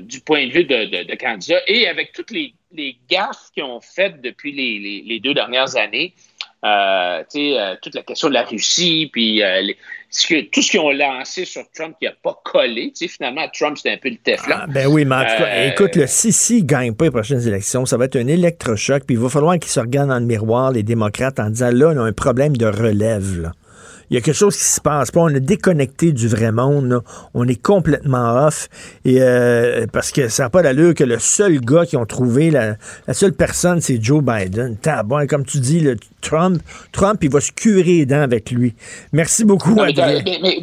du 0.00 0.20
point 0.20 0.46
de 0.46 0.52
vue 0.52 0.64
de, 0.64 1.04
de, 1.04 1.14
candidats 1.14 1.60
et 1.68 1.86
avec 1.86 2.12
toutes 2.12 2.32
les, 2.32 2.52
les 2.72 2.96
gaffes 3.08 3.50
qu'ils 3.52 3.62
ont 3.62 3.80
faites 3.80 4.20
depuis 4.20 4.50
les, 4.50 5.02
les, 5.04 5.20
deux 5.20 5.34
dernières 5.34 5.76
années. 5.76 6.14
Euh, 6.64 7.22
euh, 7.36 7.76
toute 7.82 7.94
la 7.94 8.02
question 8.02 8.28
de 8.28 8.34
la 8.34 8.42
Russie, 8.42 9.10
puis 9.12 9.42
euh, 10.30 10.42
tout 10.52 10.62
ce 10.62 10.70
qu'ils 10.70 10.80
ont 10.80 10.90
lancé 10.90 11.44
sur 11.44 11.62
Trump 11.74 11.96
qui 11.98 12.06
n'a 12.06 12.12
pas 12.22 12.38
collé. 12.44 12.92
Finalement, 12.94 13.46
Trump, 13.52 13.76
c'était 13.76 13.90
un 13.90 13.98
peu 13.98 14.10
le 14.10 14.16
teflon. 14.16 14.56
Ah, 14.58 14.66
ben 14.68 14.86
oui, 14.86 15.04
mais 15.04 15.16
en 15.16 15.20
tout 15.22 15.42
cas, 15.42 15.66
écoute, 15.66 15.96
le 15.96 16.06
Sisi 16.06 16.62
ne 16.62 16.66
gagne 16.66 16.94
pas 16.94 17.06
les 17.06 17.10
prochaines 17.10 17.46
élections. 17.46 17.86
Ça 17.86 17.96
va 17.96 18.06
être 18.06 18.16
un 18.16 18.26
électrochoc, 18.26 19.04
puis 19.04 19.16
il 19.16 19.20
va 19.20 19.28
falloir 19.28 19.58
qu'ils 19.58 19.70
se 19.70 19.80
regardent 19.80 20.10
dans 20.10 20.18
le 20.18 20.26
miroir, 20.26 20.72
les 20.72 20.82
démocrates, 20.82 21.40
en 21.40 21.50
disant 21.50 21.70
là, 21.72 21.92
on 21.94 21.98
a 21.98 22.02
un 22.02 22.12
problème 22.12 22.56
de 22.56 22.66
relève. 22.66 23.42
Là 23.42 23.52
il 24.10 24.14
y 24.14 24.18
a 24.18 24.20
quelque 24.20 24.36
chose 24.36 24.56
qui 24.56 24.64
se 24.64 24.80
passe 24.80 25.10
pas. 25.10 25.20
On 25.20 25.28
est 25.28 25.40
déconnecté 25.40 26.12
du 26.12 26.28
vrai 26.28 26.52
monde. 26.52 27.02
On 27.32 27.46
est 27.48 27.60
complètement 27.60 28.46
off. 28.46 28.68
Et 29.04 29.20
euh, 29.20 29.86
parce 29.92 30.12
que 30.12 30.28
ça 30.28 30.44
n'a 30.44 30.50
pas 30.50 30.62
d'allure 30.62 30.94
que 30.94 31.04
le 31.04 31.18
seul 31.18 31.60
gars 31.60 31.86
qui 31.86 31.96
ont 31.96 32.06
trouvé, 32.06 32.50
la, 32.50 32.76
seule 33.12 33.32
personne, 33.32 33.80
c'est 33.80 34.02
Joe 34.02 34.22
Biden. 34.22 34.76
Bon, 35.06 35.26
comme 35.26 35.44
tu 35.44 35.58
dis, 35.58 35.80
le 35.80 35.96
Trump, 36.24 36.62
Trump, 36.90 37.20
il 37.22 37.30
va 37.30 37.40
se 37.40 37.52
curer 37.52 37.82
les 37.82 38.06
dents 38.06 38.22
avec 38.22 38.50
lui. 38.50 38.74
Merci 39.12 39.44
beaucoup, 39.44 39.74
non, 39.74 39.84
Adrien. 39.84 40.22
Mais, 40.42 40.58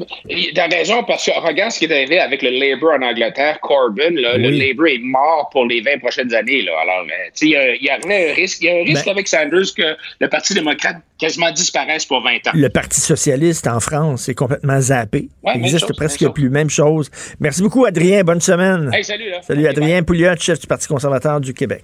t'as 0.53 0.67
raison, 0.67 1.03
parce 1.03 1.25
que 1.25 1.31
regarde 1.39 1.71
ce 1.71 1.79
qui 1.79 1.85
est 1.85 1.91
arrivé 1.91 2.19
avec 2.19 2.41
le 2.41 2.49
Labour 2.49 2.91
en 2.99 3.03
Angleterre, 3.03 3.59
Corbyn. 3.61 4.11
Le 4.11 4.49
Labour 4.49 4.87
est 4.87 4.99
mort 4.99 5.49
pour 5.51 5.65
les 5.65 5.81
20 5.81 5.99
prochaines 5.99 6.33
années. 6.33 6.63
Là. 6.63 6.71
Alors, 6.81 7.05
euh, 7.05 7.29
il 7.41 7.49
y, 7.49 7.55
a, 7.55 7.75
il 7.75 7.83
y 7.83 7.89
a 7.89 7.95
un 7.95 8.33
risque. 8.33 8.61
Il 8.61 8.65
y 8.65 8.69
a 8.69 8.73
un 8.73 8.83
risque 8.83 9.05
ben 9.05 9.11
avec 9.11 9.27
Sanders 9.27 9.73
que 9.77 9.95
le 10.19 10.27
Parti 10.27 10.53
démocrate 10.53 10.97
quasiment 11.19 11.51
disparaisse 11.51 12.05
pour 12.05 12.21
20 12.21 12.47
ans. 12.47 12.51
Le 12.53 12.69
Parti 12.69 12.99
socialiste 12.99 13.67
en 13.67 13.79
France 13.79 14.27
est 14.27 14.35
complètement 14.35 14.81
zappé. 14.81 15.29
Il 15.53 15.61
n'existe 15.61 15.95
presque 15.95 16.27
plus. 16.29 16.49
Même 16.49 16.69
chose. 16.69 17.09
Merci 17.39 17.61
beaucoup, 17.61 17.85
Adrien. 17.85 18.23
Bonne 18.23 18.41
semaine. 18.41 18.91
salut. 19.03 19.31
Salut, 19.41 19.67
Adrien 19.67 20.03
Pouliot, 20.03 20.35
chef 20.39 20.59
du 20.59 20.67
Parti 20.67 20.87
conservateur 20.87 21.39
du 21.39 21.53
Québec. 21.53 21.83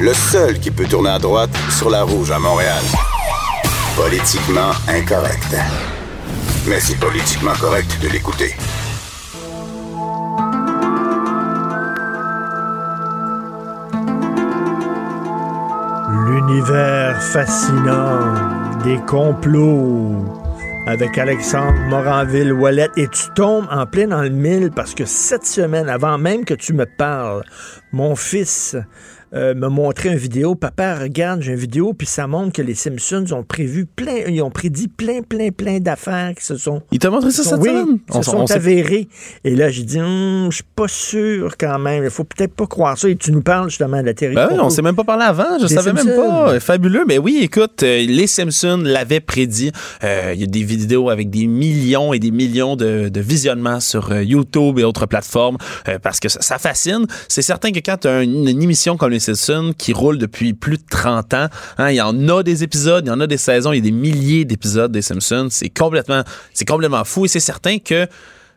Le 0.00 0.14
seul 0.14 0.60
qui 0.60 0.70
peut 0.70 0.86
tourner 0.86 1.10
à 1.10 1.18
droite 1.18 1.50
sur 1.76 1.90
la 1.90 2.04
rouge 2.04 2.30
à 2.30 2.38
Montréal. 2.38 2.82
Politiquement 3.96 4.70
incorrect 4.88 5.54
mais 6.66 6.80
c'est 6.80 6.98
politiquement 6.98 7.52
correct 7.60 7.98
de 8.02 8.08
l'écouter. 8.08 8.54
L'univers 16.26 17.22
fascinant 17.22 18.82
des 18.82 18.98
complots 19.06 20.43
avec 20.86 21.16
Alexandre 21.16 21.78
Moranville-Wallet 21.88 22.90
et 22.96 23.08
tu 23.08 23.30
tombes 23.34 23.66
en 23.70 23.86
plein 23.86 24.08
dans 24.08 24.22
le 24.22 24.28
mille 24.28 24.70
parce 24.70 24.94
que 24.94 25.06
cette 25.06 25.46
semaine, 25.46 25.88
avant 25.88 26.18
même 26.18 26.44
que 26.44 26.54
tu 26.54 26.74
me 26.74 26.84
parles, 26.84 27.42
mon 27.92 28.14
fils 28.16 28.76
euh, 29.34 29.54
me 29.54 29.68
montrer 29.68 30.10
une 30.10 30.16
vidéo. 30.16 30.54
Papa, 30.54 30.96
regarde, 30.96 31.42
j'ai 31.42 31.52
une 31.52 31.58
vidéo, 31.58 31.92
puis 31.92 32.06
ça 32.06 32.26
montre 32.26 32.52
que 32.52 32.62
les 32.62 32.74
Simpsons 32.74 33.24
ont 33.32 33.42
prévu 33.42 33.86
plein, 33.86 34.26
ils 34.28 34.42
ont 34.42 34.50
prédit 34.50 34.88
plein, 34.88 35.22
plein, 35.22 35.50
plein 35.50 35.80
d'affaires 35.80 36.34
qui 36.36 36.44
se 36.44 36.56
sont. 36.56 36.82
Il 36.92 36.98
t'a 36.98 37.10
montré 37.10 37.30
ça 37.30 37.42
cette 37.42 37.60
oui, 37.60 37.68
semaine? 37.68 37.98
se 38.12 38.22
sont 38.22 38.50
avérées. 38.50 39.08
Et 39.44 39.56
là, 39.56 39.70
j'ai 39.70 39.82
dit, 39.82 40.00
hum, 40.00 40.48
je 40.50 40.56
suis 40.56 40.64
pas 40.76 40.88
sûr 40.88 41.56
quand 41.58 41.78
même. 41.78 42.04
Il 42.04 42.10
faut 42.10 42.24
peut-être 42.24 42.54
pas 42.54 42.66
croire 42.66 42.96
ça. 42.96 43.08
Et 43.08 43.16
tu 43.16 43.32
nous 43.32 43.42
parles 43.42 43.70
justement 43.70 44.00
de 44.00 44.06
la 44.06 44.14
théorie. 44.14 44.34
Ben 44.34 44.58
on 44.60 44.70
s'est 44.70 44.82
même 44.82 44.96
pas 44.96 45.04
parlé 45.04 45.24
avant. 45.24 45.58
Je 45.60 45.66
savais 45.66 45.92
même 45.92 46.14
pas. 46.14 46.60
Fabuleux. 46.60 47.04
Mais 47.06 47.18
oui, 47.18 47.40
écoute, 47.42 47.82
euh, 47.82 48.06
les 48.06 48.26
Simpsons 48.26 48.82
l'avaient 48.84 49.20
prédit. 49.20 49.72
Euh, 50.02 50.32
il 50.34 50.40
y 50.40 50.44
a 50.44 50.46
des 50.46 50.62
vidéos 50.62 51.10
avec 51.10 51.30
des 51.30 51.46
millions 51.46 52.12
et 52.12 52.18
des 52.18 52.30
millions 52.30 52.76
de, 52.76 53.10
visionnements 53.14 53.80
sur 53.80 54.14
YouTube 54.20 54.78
et 54.78 54.84
autres 54.84 55.06
plateformes 55.06 55.56
parce 56.02 56.20
que 56.20 56.28
ça, 56.28 56.58
fascine. 56.58 57.06
C'est 57.28 57.42
certain 57.42 57.72
que 57.72 57.78
quand 57.78 57.96
tu 58.02 58.08
as 58.08 58.22
une, 58.22 58.48
émission 58.48 58.96
comme 58.96 59.10
les 59.10 59.20
Simpsons 59.24 59.74
qui 59.76 59.92
roule 59.92 60.18
depuis 60.18 60.52
plus 60.54 60.76
de 60.78 60.84
30 60.90 61.34
ans. 61.34 61.48
Hein, 61.78 61.90
il 61.90 61.96
y 61.96 62.00
en 62.00 62.28
a 62.28 62.42
des 62.42 62.62
épisodes, 62.62 63.04
il 63.06 63.08
y 63.08 63.12
en 63.12 63.20
a 63.20 63.26
des 63.26 63.36
saisons, 63.36 63.72
il 63.72 63.76
y 63.76 63.78
a 63.78 63.82
des 63.82 63.90
milliers 63.90 64.44
d'épisodes 64.44 64.92
des 64.92 65.02
Simpsons. 65.02 65.48
C'est 65.50 65.68
complètement, 65.70 66.22
c'est 66.52 66.64
complètement 66.66 67.04
fou 67.04 67.24
et 67.24 67.28
c'est 67.28 67.40
certain 67.40 67.78
que 67.78 68.06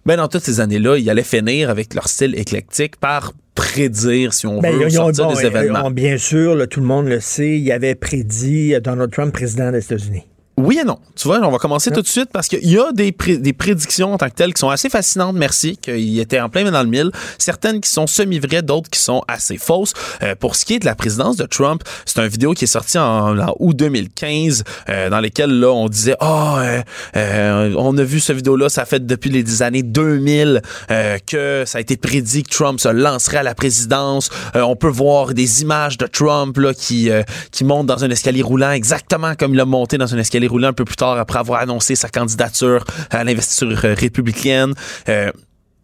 ben, 0.05 0.15
dans 0.17 0.27
toutes 0.27 0.43
ces 0.43 0.59
années-là, 0.61 0.97
ils 0.97 1.09
allaient 1.09 1.23
finir 1.23 1.69
avec 1.69 1.93
leur 1.93 2.07
style 2.07 2.33
éclectique 2.39 2.95
par 2.97 3.33
prédire, 3.55 4.33
si 4.33 4.47
on 4.47 4.59
Ben, 4.61 4.73
veut, 4.75 4.87
ils 4.89 4.99
ont- 5.01 5.11
sortir 5.13 5.25
bon, 5.27 5.33
des 5.33 5.45
événements. 5.45 5.85
ont- 5.87 5.91
bien 5.91 6.17
sûr, 6.17 6.55
là, 6.55 6.67
tout 6.67 6.79
le 6.79 6.85
monde 6.85 7.07
le 7.07 7.19
sait, 7.19 7.57
il 7.59 7.71
avait 7.71 7.95
prédit 7.95 8.73
Donald 8.81 9.11
Trump 9.11 9.33
président 9.33 9.71
des 9.71 9.83
États-Unis. 9.83 10.23
Oui 10.59 10.79
et 10.81 10.83
non. 10.83 10.97
Tu 11.15 11.27
vois, 11.27 11.39
on 11.39 11.51
va 11.51 11.59
commencer 11.59 11.91
tout 11.91 12.01
de 12.01 12.07
suite 12.07 12.29
parce 12.33 12.47
qu'il 12.47 12.67
y 12.67 12.79
a 12.79 12.91
des, 12.91 13.11
pré- 13.11 13.37
des 13.37 13.53
prédictions 13.53 14.13
en 14.13 14.17
tant 14.17 14.27
que 14.27 14.33
telles 14.33 14.55
qui 14.55 14.59
sont 14.59 14.69
assez 14.69 14.89
fascinantes, 14.89 15.35
merci, 15.35 15.77
qu'il 15.77 16.19
était 16.19 16.39
en 16.39 16.49
plein 16.49 16.69
dans 16.71 16.81
le 16.81 16.89
mille. 16.89 17.11
Certaines 17.37 17.79
qui 17.79 17.89
sont 17.91 18.07
semi-vraies, 18.07 18.63
d'autres 18.63 18.89
qui 18.89 18.99
sont 18.99 19.21
assez 19.27 19.57
fausses. 19.57 19.93
Euh, 20.23 20.33
pour 20.33 20.55
ce 20.55 20.65
qui 20.65 20.73
est 20.73 20.79
de 20.79 20.85
la 20.85 20.95
présidence 20.95 21.37
de 21.37 21.45
Trump, 21.45 21.83
c'est 22.05 22.19
une 22.21 22.27
vidéo 22.27 22.53
qui 22.53 22.63
est 22.63 22.67
sortie 22.67 22.97
en, 22.97 23.37
en 23.37 23.53
août 23.59 23.75
2015 23.75 24.63
euh, 24.89 25.09
dans 25.11 25.19
lesquelles 25.19 25.51
là, 25.59 25.71
on 25.71 25.87
disait 25.89 26.15
«Ah, 26.19 26.57
euh, 26.61 26.81
euh, 27.15 27.75
on 27.77 27.95
a 27.95 28.03
vu 28.03 28.19
ce 28.19 28.33
vidéo-là, 28.33 28.69
ça 28.69 28.85
fait 28.85 29.05
depuis 29.05 29.29
les 29.29 29.61
années 29.61 29.83
2000 29.83 30.63
euh, 30.89 31.17
que 31.27 31.65
ça 31.67 31.77
a 31.77 31.81
été 31.81 31.97
prédit 31.97 32.41
que 32.41 32.49
Trump 32.49 32.79
se 32.79 32.89
lancerait 32.89 33.37
à 33.37 33.43
la 33.43 33.53
présidence. 33.53 34.31
Euh, 34.55 34.61
on 34.61 34.75
peut 34.75 34.87
voir 34.89 35.35
des 35.35 35.61
images 35.61 35.99
de 35.99 36.07
Trump 36.07 36.57
là, 36.57 36.73
qui, 36.73 37.11
euh, 37.11 37.21
qui 37.51 37.63
monte 37.63 37.85
dans 37.85 38.03
un 38.03 38.09
escalier 38.09 38.41
roulant 38.41 38.71
exactement 38.71 39.35
comme 39.35 39.53
il 39.53 39.59
a 39.59 39.65
monté 39.65 39.99
dans 39.99 40.15
un 40.15 40.17
escalier 40.17 40.46
roulant 40.47 40.69
un 40.69 40.73
peu 40.73 40.85
plus 40.85 40.95
tard 40.95 41.17
après 41.17 41.39
avoir 41.39 41.61
annoncé 41.61 41.95
sa 41.95 42.09
candidature 42.09 42.83
à 43.09 43.23
l'investiture 43.23 43.79
euh, 43.85 43.93
républicaine. 43.93 44.73
Euh, 45.09 45.31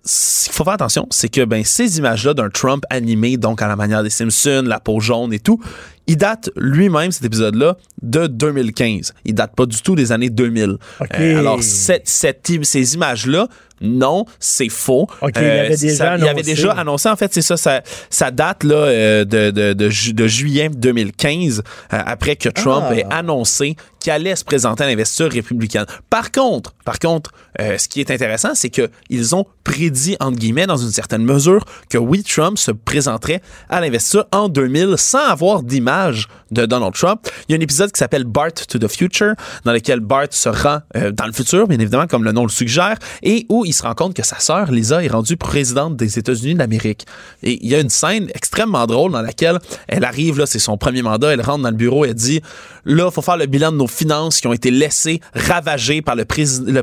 ce 0.05 0.45
qu'il 0.45 0.53
faut 0.53 0.65
faire 0.65 0.73
attention, 0.73 1.07
c'est 1.11 1.29
que 1.29 1.45
ben, 1.45 1.63
ces 1.63 1.97
images-là 1.97 2.33
d'un 2.33 2.49
Trump 2.49 2.83
animé, 2.89 3.37
donc 3.37 3.61
à 3.61 3.67
la 3.69 3.77
manière 3.77 4.03
des 4.03 4.09
Simpsons, 4.09 4.63
la 4.65 4.81
peau 4.81 4.99
jaune 4.99 5.31
et 5.31 5.39
tout, 5.39 5.61
il 6.07 6.17
date 6.17 6.49
lui-même, 6.57 7.11
cet 7.13 7.23
épisode-là, 7.23 7.77
de 8.01 8.27
2015. 8.27 9.13
Il 9.23 9.33
date 9.35 9.55
pas 9.55 9.65
du 9.65 9.81
tout 9.81 9.95
des 9.95 10.11
années 10.11 10.29
2000. 10.29 10.75
Euh, 11.21 11.39
alors, 11.39 11.63
cette, 11.63 12.09
cette 12.09 12.51
ces 12.63 12.95
images-là, 12.95 13.47
non, 13.79 14.25
c'est 14.39 14.67
faux. 14.67 15.07
OK, 15.21 15.31
il 15.37 15.43
avait 15.43 15.69
déjà 15.77 15.95
ça- 15.95 16.05
il 16.17 16.21
avait 16.23 16.29
annoncé. 16.31 16.43
déjà 16.43 16.71
annoncé, 16.73 17.07
en 17.09 17.15
fait, 17.15 17.33
c'est 17.33 17.41
ça, 17.41 17.55
ça, 17.55 17.81
ça 18.09 18.31
date 18.31 18.65
là, 18.65 18.75
euh, 18.75 19.23
de, 19.23 19.51
de, 19.51 19.71
de, 19.71 19.89
ju- 19.89 20.13
de 20.13 20.27
juillet 20.27 20.67
2015, 20.69 21.59
euh, 21.93 21.99
après 22.05 22.35
que 22.35 22.49
Trump 22.49 22.85
Ah. 22.89 22.95
ait 22.95 23.05
annoncé 23.09 23.77
qu'il 24.03 24.11
allait 24.11 24.35
se 24.35 24.43
présenter 24.43 24.83
à 24.83 24.87
l'investiture 24.87 25.31
républicaine. 25.31 25.85
Par 26.09 26.31
contre, 26.31 26.73
par 26.83 26.99
contre, 26.99 27.31
euh, 27.59 27.77
ce 27.77 27.87
qui 27.87 28.01
est 28.01 28.11
intéressant, 28.11 28.51
c'est 28.53 28.69
que 28.69 28.89
ils 29.09 29.33
ont 29.33 29.45
prédit, 29.63 30.17
entre 30.19 30.37
guillemets, 30.37 30.67
dans 30.67 30.77
une 30.77 30.91
certaine 30.91 31.23
mesure, 31.23 31.63
que 31.89 31.97
oui, 31.97 32.21
Trump 32.23 32.57
se 32.57 32.71
présenterait 32.71 33.41
à 33.69 33.79
l'investiture 33.79 34.25
en 34.33 34.49
2000 34.49 34.95
sans 34.97 35.25
avoir 35.25 35.63
d'image 35.63 36.27
de 36.51 36.65
Donald 36.65 36.93
Trump. 36.93 37.21
Il 37.47 37.53
y 37.53 37.55
a 37.55 37.57
un 37.57 37.61
épisode 37.61 37.91
qui 37.91 37.99
s'appelle 37.99 38.25
Bart 38.25 38.53
to 38.53 38.77
the 38.77 38.89
Future, 38.89 39.33
dans 39.63 39.71
lequel 39.71 40.01
Bart 40.01 40.27
se 40.31 40.49
rend 40.49 40.79
euh, 40.97 41.11
dans 41.11 41.25
le 41.25 41.31
futur, 41.31 41.67
bien 41.67 41.79
évidemment, 41.79 42.07
comme 42.07 42.25
le 42.25 42.33
nom 42.33 42.43
le 42.43 42.49
suggère, 42.49 42.97
et 43.21 43.45
où 43.47 43.63
il 43.65 43.73
se 43.73 43.83
rend 43.83 43.93
compte 43.93 44.13
que 44.13 44.25
sa 44.25 44.39
sœur, 44.39 44.69
Lisa, 44.69 45.03
est 45.03 45.07
rendue 45.07 45.37
présidente 45.37 45.95
des 45.95 46.19
États-Unis 46.19 46.55
d'Amérique. 46.55 47.05
Et 47.41 47.63
il 47.63 47.69
y 47.69 47.75
a 47.75 47.79
une 47.79 47.89
scène 47.89 48.29
extrêmement 48.35 48.85
drôle 48.85 49.13
dans 49.13 49.21
laquelle 49.21 49.59
elle 49.87 50.03
arrive, 50.03 50.39
là, 50.39 50.45
c'est 50.45 50.59
son 50.59 50.77
premier 50.77 51.01
mandat, 51.01 51.33
elle 51.33 51.41
rentre 51.41 51.63
dans 51.63 51.71
le 51.71 51.75
bureau, 51.75 52.03
elle 52.03 52.13
dit, 52.13 52.41
là, 52.85 53.09
faut 53.09 53.21
faire 53.21 53.37
le 53.37 53.45
bilan 53.45 53.71
de 53.71 53.77
nos 53.77 53.87
finances 53.93 54.41
qui 54.41 54.47
ont 54.47 54.53
été 54.53 54.71
laissées 54.71 55.21
ravagées 55.33 56.01
par 56.01 56.15
le, 56.15 56.25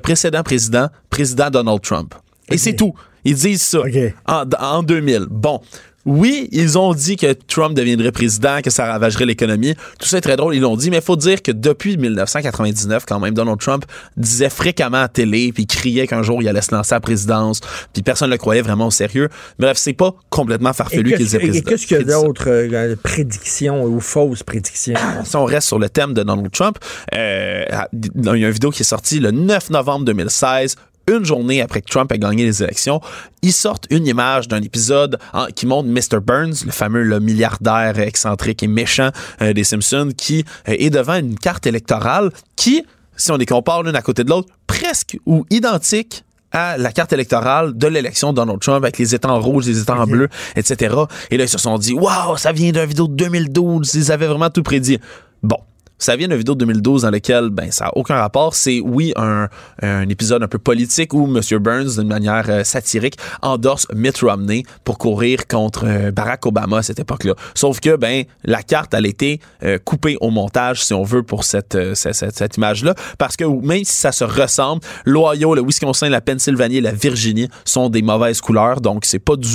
précédent 0.00 0.42
président, 0.42 0.88
président 1.10 1.50
Donald 1.50 1.80
Trump. 1.82 2.14
Et 2.50 2.58
c'est 2.58 2.74
tout. 2.74 2.94
Ils 3.24 3.34
disent 3.34 3.62
ça 3.62 3.80
en, 4.26 4.44
en 4.58 4.82
2000. 4.82 5.26
Bon. 5.30 5.60
Oui, 6.06 6.48
ils 6.50 6.78
ont 6.78 6.94
dit 6.94 7.16
que 7.16 7.32
Trump 7.32 7.76
deviendrait 7.76 8.10
président, 8.10 8.62
que 8.62 8.70
ça 8.70 8.86
ravagerait 8.86 9.26
l'économie. 9.26 9.74
Tout 9.98 10.08
ça 10.08 10.16
est 10.18 10.22
très 10.22 10.36
drôle, 10.36 10.54
ils 10.54 10.62
l'ont 10.62 10.76
dit, 10.76 10.90
mais 10.90 10.98
il 10.98 11.02
faut 11.02 11.16
dire 11.16 11.42
que 11.42 11.52
depuis 11.52 11.98
1999, 11.98 13.04
quand 13.06 13.20
même, 13.20 13.34
Donald 13.34 13.58
Trump 13.58 13.84
disait 14.16 14.48
fréquemment 14.48 15.02
à 15.02 15.08
télé, 15.08 15.52
puis 15.52 15.66
criait 15.66 16.06
qu'un 16.06 16.22
jour 16.22 16.40
il 16.42 16.48
allait 16.48 16.62
se 16.62 16.74
lancer 16.74 16.94
à 16.94 16.96
la 16.96 17.00
présidence, 17.00 17.60
puis 17.92 18.02
personne 18.02 18.28
ne 18.30 18.34
le 18.34 18.38
croyait 18.38 18.62
vraiment 18.62 18.86
au 18.86 18.90
sérieux. 18.90 19.28
Bref, 19.58 19.76
c'est 19.76 19.92
pas 19.92 20.14
complètement 20.30 20.72
farfelu 20.72 21.12
qu'ils 21.12 21.18
qu'est-ce 21.18 21.36
aient 21.36 21.40
et 21.40 21.48
président. 21.48 21.70
qu'est-ce 21.70 21.86
qu'il 21.86 21.96
y 21.98 22.00
a 22.00 22.04
d'autres 22.04 22.48
euh, 22.48 22.96
prédictions 23.02 23.84
ou 23.84 24.00
fausses 24.00 24.42
prédictions? 24.42 24.94
si 25.24 25.36
on 25.36 25.44
reste 25.44 25.68
sur 25.68 25.78
le 25.78 25.90
thème 25.90 26.14
de 26.14 26.22
Donald 26.22 26.50
Trump, 26.50 26.78
euh, 27.14 27.64
il 27.92 28.24
y 28.24 28.28
a 28.28 28.34
une 28.34 28.50
vidéo 28.50 28.70
qui 28.70 28.82
est 28.82 28.84
sortie 28.84 29.20
le 29.20 29.32
9 29.32 29.70
novembre 29.70 30.06
2016 30.06 30.76
une 31.16 31.24
journée 31.24 31.60
après 31.62 31.80
que 31.82 31.88
Trump 31.90 32.10
ait 32.12 32.18
gagné 32.18 32.44
les 32.44 32.62
élections, 32.62 33.00
ils 33.42 33.52
sortent 33.52 33.86
une 33.90 34.06
image 34.06 34.48
d'un 34.48 34.62
épisode 34.62 35.18
en- 35.32 35.46
qui 35.46 35.66
montre 35.66 35.88
Mr. 35.88 36.20
Burns, 36.20 36.54
le 36.64 36.72
fameux 36.72 37.02
le 37.02 37.20
milliardaire 37.20 37.98
excentrique 37.98 38.62
et 38.62 38.66
méchant 38.66 39.10
euh, 39.42 39.52
des 39.52 39.64
Simpsons, 39.64 40.10
qui 40.16 40.44
euh, 40.68 40.74
est 40.78 40.90
devant 40.90 41.14
une 41.16 41.38
carte 41.38 41.66
électorale 41.66 42.30
qui, 42.56 42.84
si 43.16 43.30
on 43.32 43.36
les 43.36 43.46
compare 43.46 43.82
l'une 43.82 43.96
à 43.96 44.02
côté 44.02 44.24
de 44.24 44.30
l'autre, 44.30 44.48
presque 44.66 45.18
ou 45.26 45.44
identique 45.50 46.24
à 46.52 46.76
la 46.78 46.90
carte 46.90 47.12
électorale 47.12 47.76
de 47.78 47.86
l'élection 47.86 48.32
de 48.32 48.36
Donald 48.36 48.58
Trump 48.60 48.82
avec 48.82 48.98
les 48.98 49.14
étangs 49.14 49.38
rouges, 49.40 49.66
les 49.66 49.80
étangs 49.80 50.04
bleus, 50.06 50.28
etc. 50.56 50.94
Et 51.30 51.36
là, 51.36 51.44
ils 51.44 51.48
se 51.48 51.58
sont 51.58 51.78
dit, 51.78 51.92
waouh, 51.92 52.36
ça 52.36 52.50
vient 52.50 52.72
d'une 52.72 52.84
vidéo 52.84 53.06
de 53.06 53.14
2012, 53.14 53.94
ils 53.94 54.10
avaient 54.10 54.26
vraiment 54.26 54.50
tout 54.50 54.62
prédit. 54.64 54.98
Bon. 55.44 55.58
Ça 56.00 56.16
vient 56.16 56.26
d'une 56.26 56.36
vidéo 56.38 56.54
de 56.54 56.60
2012 56.64 57.02
dans 57.02 57.10
laquelle 57.10 57.50
ben, 57.50 57.70
ça 57.70 57.84
n'a 57.84 57.90
aucun 57.96 58.16
rapport. 58.16 58.54
C'est, 58.56 58.80
oui, 58.80 59.12
un, 59.16 59.48
un 59.82 60.08
épisode 60.08 60.42
un 60.42 60.48
peu 60.48 60.58
politique 60.58 61.14
où 61.14 61.26
M. 61.26 61.40
Burns, 61.60 61.96
d'une 61.98 62.08
manière 62.08 62.46
euh, 62.48 62.64
satirique, 62.64 63.14
endorse 63.42 63.86
Mitt 63.94 64.18
Romney 64.20 64.64
pour 64.82 64.98
courir 64.98 65.46
contre 65.46 65.84
euh, 65.86 66.10
Barack 66.10 66.44
Obama 66.46 66.78
à 66.78 66.82
cette 66.82 66.98
époque-là. 66.98 67.34
Sauf 67.54 67.78
que 67.80 67.94
ben, 67.96 68.24
la 68.44 68.62
carte, 68.62 68.94
elle 68.94 69.04
a 69.04 69.08
été 69.08 69.40
euh, 69.62 69.78
coupée 69.84 70.16
au 70.20 70.30
montage, 70.30 70.82
si 70.84 70.92
on 70.94 71.04
veut, 71.04 71.22
pour 71.22 71.44
cette, 71.44 71.78
cette, 71.94 72.14
cette- 72.14 72.36
cette 72.36 72.56
image-là. 72.56 72.94
Parce 73.18 73.36
que 73.36 73.44
même 73.44 73.84
si 73.84 73.92
ça 73.96 74.10
se 74.12 74.24
ressemble, 74.24 74.80
l'Ohio, 75.04 75.54
le 75.54 75.62
Wisconsin, 75.62 76.08
la 76.08 76.20
Pennsylvanie 76.22 76.78
et 76.78 76.80
la 76.80 76.92
Virginie 76.92 77.48
sont 77.64 77.90
des 77.90 78.02
mauvaises 78.02 78.40
couleurs. 78.40 78.80
Donc, 78.80 79.04
c'est 79.04 79.18
pas 79.18 79.36
du. 79.36 79.48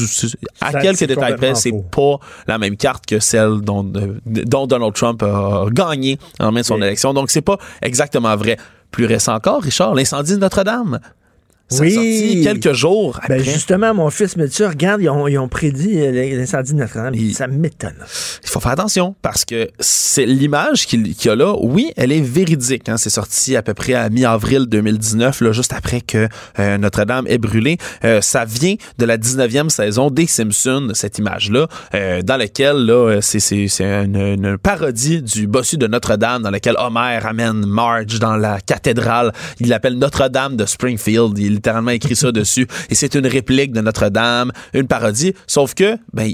À 0.62 0.72
Ça, 0.72 0.80
quelques 0.82 1.06
détails 1.06 1.36
près, 1.38 1.56
c'est 1.56 1.74
pas 1.92 2.20
la 2.48 2.58
même 2.60 2.78
carte 2.78 3.06
que 3.08 3.20
celle 3.20 3.62
dont, 3.62 3.84
dont 3.84 4.68
Donald 4.68 4.94
Trump 4.94 5.24
a 5.24 5.66
gagné 5.72 6.20
en 6.40 6.52
main 6.52 6.62
de 6.62 6.66
son 6.66 6.82
élection. 6.82 7.14
Donc, 7.14 7.32
c'est 7.32 7.41
pas 7.41 7.57
exactement 7.82 8.36
vrai. 8.36 8.57
Plus 8.91 9.06
récent 9.06 9.36
encore, 9.36 9.62
Richard, 9.62 9.94
l'incendie 9.94 10.34
de 10.34 10.38
Notre-Dame. 10.38 10.99
Ça 11.68 11.82
Oui. 11.82 11.92
sorti 11.94 12.42
quelques 12.44 12.74
jours 12.74 13.18
après. 13.18 13.38
Ben 13.40 13.44
justement, 13.44 13.94
mon 13.96 14.12
fils 14.12 14.38
me 14.38 14.48
dit 14.48 14.64
regarde, 14.64 15.02
ils 15.02 15.10
ont, 15.10 15.28
ils 15.28 15.40
ont 15.40 15.48
prédit 15.48 16.00
euh, 16.00 16.12
l'incendie 16.38 16.74
de 16.74 16.78
Notre-Dame. 16.78 17.16
Ça 17.34 17.48
m'étonne. 17.48 17.96
Il 18.44 18.50
faut 18.50 18.60
faire 18.60 18.72
attention 18.74 19.16
parce 19.24 19.46
que 19.46 19.70
c'est 19.80 20.28
l'image 20.28 20.86
qu'il 20.86 21.08
y 21.08 21.28
a 21.30 21.36
là, 21.36 21.56
oui, 21.60 21.92
elle 21.98 22.12
est 22.12 22.22
véridique. 22.22 22.88
hein. 22.88 22.98
C'est 22.98 23.10
sorti 23.10 23.56
à 23.56 23.64
peu 23.64 23.74
près 23.74 23.96
à 23.96 24.10
mi-avril 24.10 24.68
2019, 24.68 25.42
là, 25.42 25.52
juste 25.54 25.74
après 25.74 26.02
que 26.02 26.28
euh, 26.60 26.78
Notre-Dame 26.78 27.26
est 27.28 27.40
brûlée. 27.40 27.78
Euh, 28.04 28.22
ça 28.22 28.46
vient 28.46 28.76
de 29.00 29.06
la 29.06 29.18
19e 29.18 29.70
saison 29.70 30.12
des 30.12 30.28
Simpsons, 30.28 30.90
cette 30.94 31.18
image-là, 31.18 31.68
euh, 31.96 32.22
dans 32.22 32.38
laquelle 32.38 32.78
là, 32.86 33.20
c'est 33.22 33.40
une, 33.80 34.16
une 34.16 34.58
parodie 34.60 35.24
du 35.24 35.48
bossu 35.48 35.78
de 35.78 35.88
Notre-Dame, 35.88 36.44
dans 36.44 36.52
laquelle 36.52 36.76
Homer 36.78 37.20
amène 37.24 37.66
Marge 37.66 38.20
dans 38.20 38.36
la 38.38 38.62
cathédrale. 38.62 39.34
Il 39.60 39.70
l'appelle 39.70 39.98
Notre-Dame 39.98 40.56
de 40.58 40.66
Springfield. 40.68 41.38
Il 41.40 41.55
littéralement 41.56 41.91
écrit 41.91 42.15
ça 42.15 42.32
dessus. 42.32 42.68
Et 42.90 42.95
c'est 42.95 43.15
une 43.15 43.27
réplique 43.27 43.72
de 43.72 43.82
Notre-Dame, 43.82 44.52
une 44.73 44.88
parodie. 44.88 45.34
Sauf 45.48 45.73
que, 45.73 45.98
ben, 46.14 46.32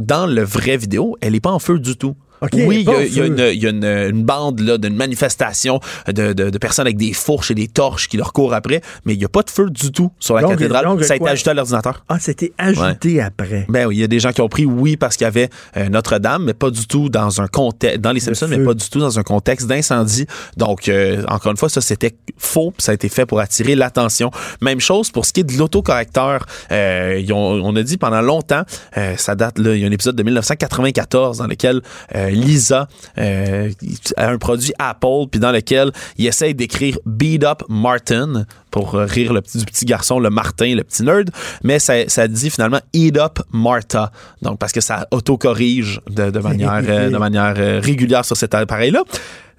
dans 0.00 0.26
le 0.26 0.42
vrai 0.42 0.76
vidéo, 0.76 1.16
elle 1.20 1.34
est 1.34 1.40
pas 1.40 1.52
en 1.52 1.58
feu 1.58 1.78
du 1.78 1.96
tout. 1.96 2.16
Oui, 2.52 2.84
il 2.86 2.90
y 2.90 2.94
a, 2.94 3.04
y 3.24 3.26
une, 3.26 3.38
y 3.38 3.66
a 3.66 3.70
une, 3.70 3.84
une 3.84 4.22
bande 4.24 4.60
là, 4.60 4.78
d'une 4.78 4.96
manifestation 4.96 5.80
de, 6.06 6.32
de- 6.32 6.50
de 6.50 6.58
personnes 6.58 6.86
avec 6.86 6.96
des 6.96 7.12
fourches 7.12 7.50
et 7.50 7.54
des 7.54 7.68
torches 7.68 8.08
qui 8.08 8.16
leur 8.16 8.32
courent 8.32 8.54
après, 8.54 8.80
mais 9.04 9.14
il 9.14 9.18
n'y 9.18 9.24
a 9.24 9.28
pas 9.28 9.42
de 9.42 9.50
feu 9.50 9.70
du 9.70 9.90
tout 9.92 10.10
sur 10.18 10.34
la 10.34 10.42
Donc- 10.42 10.50
cathédrale. 10.52 10.84
donc, 10.84 11.02
ça 11.04 11.12
a 11.14 11.16
été 11.16 11.22
quoi? 11.22 11.30
ajouté 11.30 11.50
à 11.50 11.54
l'ordinateur. 11.54 12.04
Ah, 12.08 12.18
c'était 12.20 12.52
ajouté 12.58 13.20
après. 13.20 13.66
Ben 13.68 13.86
oui, 13.86 13.96
il 13.96 14.00
y 14.00 14.04
a 14.04 14.08
des 14.08 14.20
gens 14.20 14.32
qui 14.32 14.40
ont 14.40 14.48
pris 14.48 14.64
oui 14.64 14.96
parce 14.96 15.16
qu'il 15.16 15.24
y 15.24 15.28
avait 15.28 15.48
euh, 15.76 15.88
Notre-Dame, 15.88 16.44
mais 16.44 16.54
pas 16.54 16.70
du 16.70 16.86
tout 16.86 17.08
dans 17.08 17.40
un 17.40 17.46
contexte, 17.46 18.00
dans 18.00 18.12
les 18.12 18.20
Simpsons, 18.20 18.46
mais 18.48 18.58
pas 18.58 18.74
du 18.74 18.88
tout 18.88 18.98
dans 19.00 19.18
un 19.18 19.22
contexte 19.22 19.66
d'incendie. 19.66 20.26
Donc, 20.56 20.88
euh, 20.88 21.22
encore 21.28 21.50
une 21.52 21.56
fois, 21.58 21.68
ça 21.68 21.80
c'était 21.80 22.14
faux, 22.36 22.72
ça 22.78 22.92
a 22.92 22.94
été 22.94 23.08
fait 23.08 23.26
pour 23.26 23.40
attirer 23.40 23.74
l'attention. 23.74 24.30
Même 24.60 24.80
chose 24.80 25.10
pour 25.10 25.24
ce 25.26 25.32
qui 25.32 25.40
est 25.40 25.44
de 25.44 25.56
l'autocorrecteur. 25.56 26.46
Euh, 26.72 27.20
ils 27.22 27.32
ont- 27.32 27.60
on 27.64 27.74
a 27.76 27.82
dit 27.82 27.96
pendant 27.96 28.20
longtemps, 28.22 28.62
euh, 28.96 29.14
ça 29.16 29.34
date 29.34 29.58
là, 29.58 29.74
il 29.74 29.80
y 29.80 29.84
a 29.84 29.88
un 29.88 29.92
épisode 29.92 30.16
de 30.16 30.22
1994 30.22 31.38
dans 31.38 31.46
lequel 31.46 31.80
euh, 32.14 32.30
Lisa 32.34 32.88
euh, 33.18 33.70
un 34.16 34.38
produit 34.38 34.72
Apple, 34.78 35.28
puis 35.30 35.40
dans 35.40 35.52
lequel 35.52 35.90
il 36.18 36.26
essaye 36.26 36.54
d'écrire 36.54 36.98
Beat 37.06 37.44
Up 37.44 37.62
Martin 37.68 38.44
pour 38.70 38.94
rire 38.94 39.32
le 39.32 39.40
petit, 39.40 39.58
du 39.58 39.64
petit 39.64 39.84
garçon, 39.84 40.18
le 40.18 40.30
Martin, 40.30 40.74
le 40.74 40.82
petit 40.82 41.02
nerd, 41.04 41.30
mais 41.62 41.78
ça, 41.78 41.94
ça 42.08 42.26
dit 42.28 42.50
finalement 42.50 42.80
Eat 42.92 43.16
Up 43.16 43.38
Martha. 43.52 44.10
Donc, 44.42 44.58
parce 44.58 44.72
que 44.72 44.80
ça 44.80 45.06
autocorrige 45.10 46.00
de, 46.10 46.30
de 46.30 46.38
manière, 46.40 46.82
euh, 46.88 47.10
de 47.10 47.16
manière 47.18 47.54
euh, 47.56 47.80
régulière 47.82 48.24
sur 48.24 48.36
cet 48.36 48.54
appareil-là. 48.54 49.02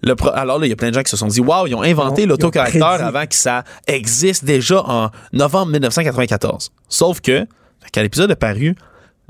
Le 0.03 0.15
pro- 0.15 0.31
alors 0.33 0.59
là, 0.59 0.65
il 0.67 0.69
y 0.69 0.73
a 0.73 0.75
plein 0.75 0.89
de 0.89 0.93
gens 0.93 1.01
qui 1.03 1.09
se 1.09 1.17
sont 1.17 1.27
dit 1.27 1.39
Waouh, 1.39 1.67
ils 1.67 1.75
ont 1.75 1.81
inventé 1.81 2.25
l'autocorrecteur 2.25 2.83
avant 3.05 3.25
que 3.25 3.33
ça 3.35 3.63
existe 3.87 4.43
déjà 4.45 4.81
en 4.85 5.09
novembre 5.33 5.71
1994. 5.71 6.69
Sauf 6.89 7.21
que, 7.21 7.47
quand 7.93 8.01
l'épisode 8.01 8.29
est 8.29 8.35
paru, 8.35 8.75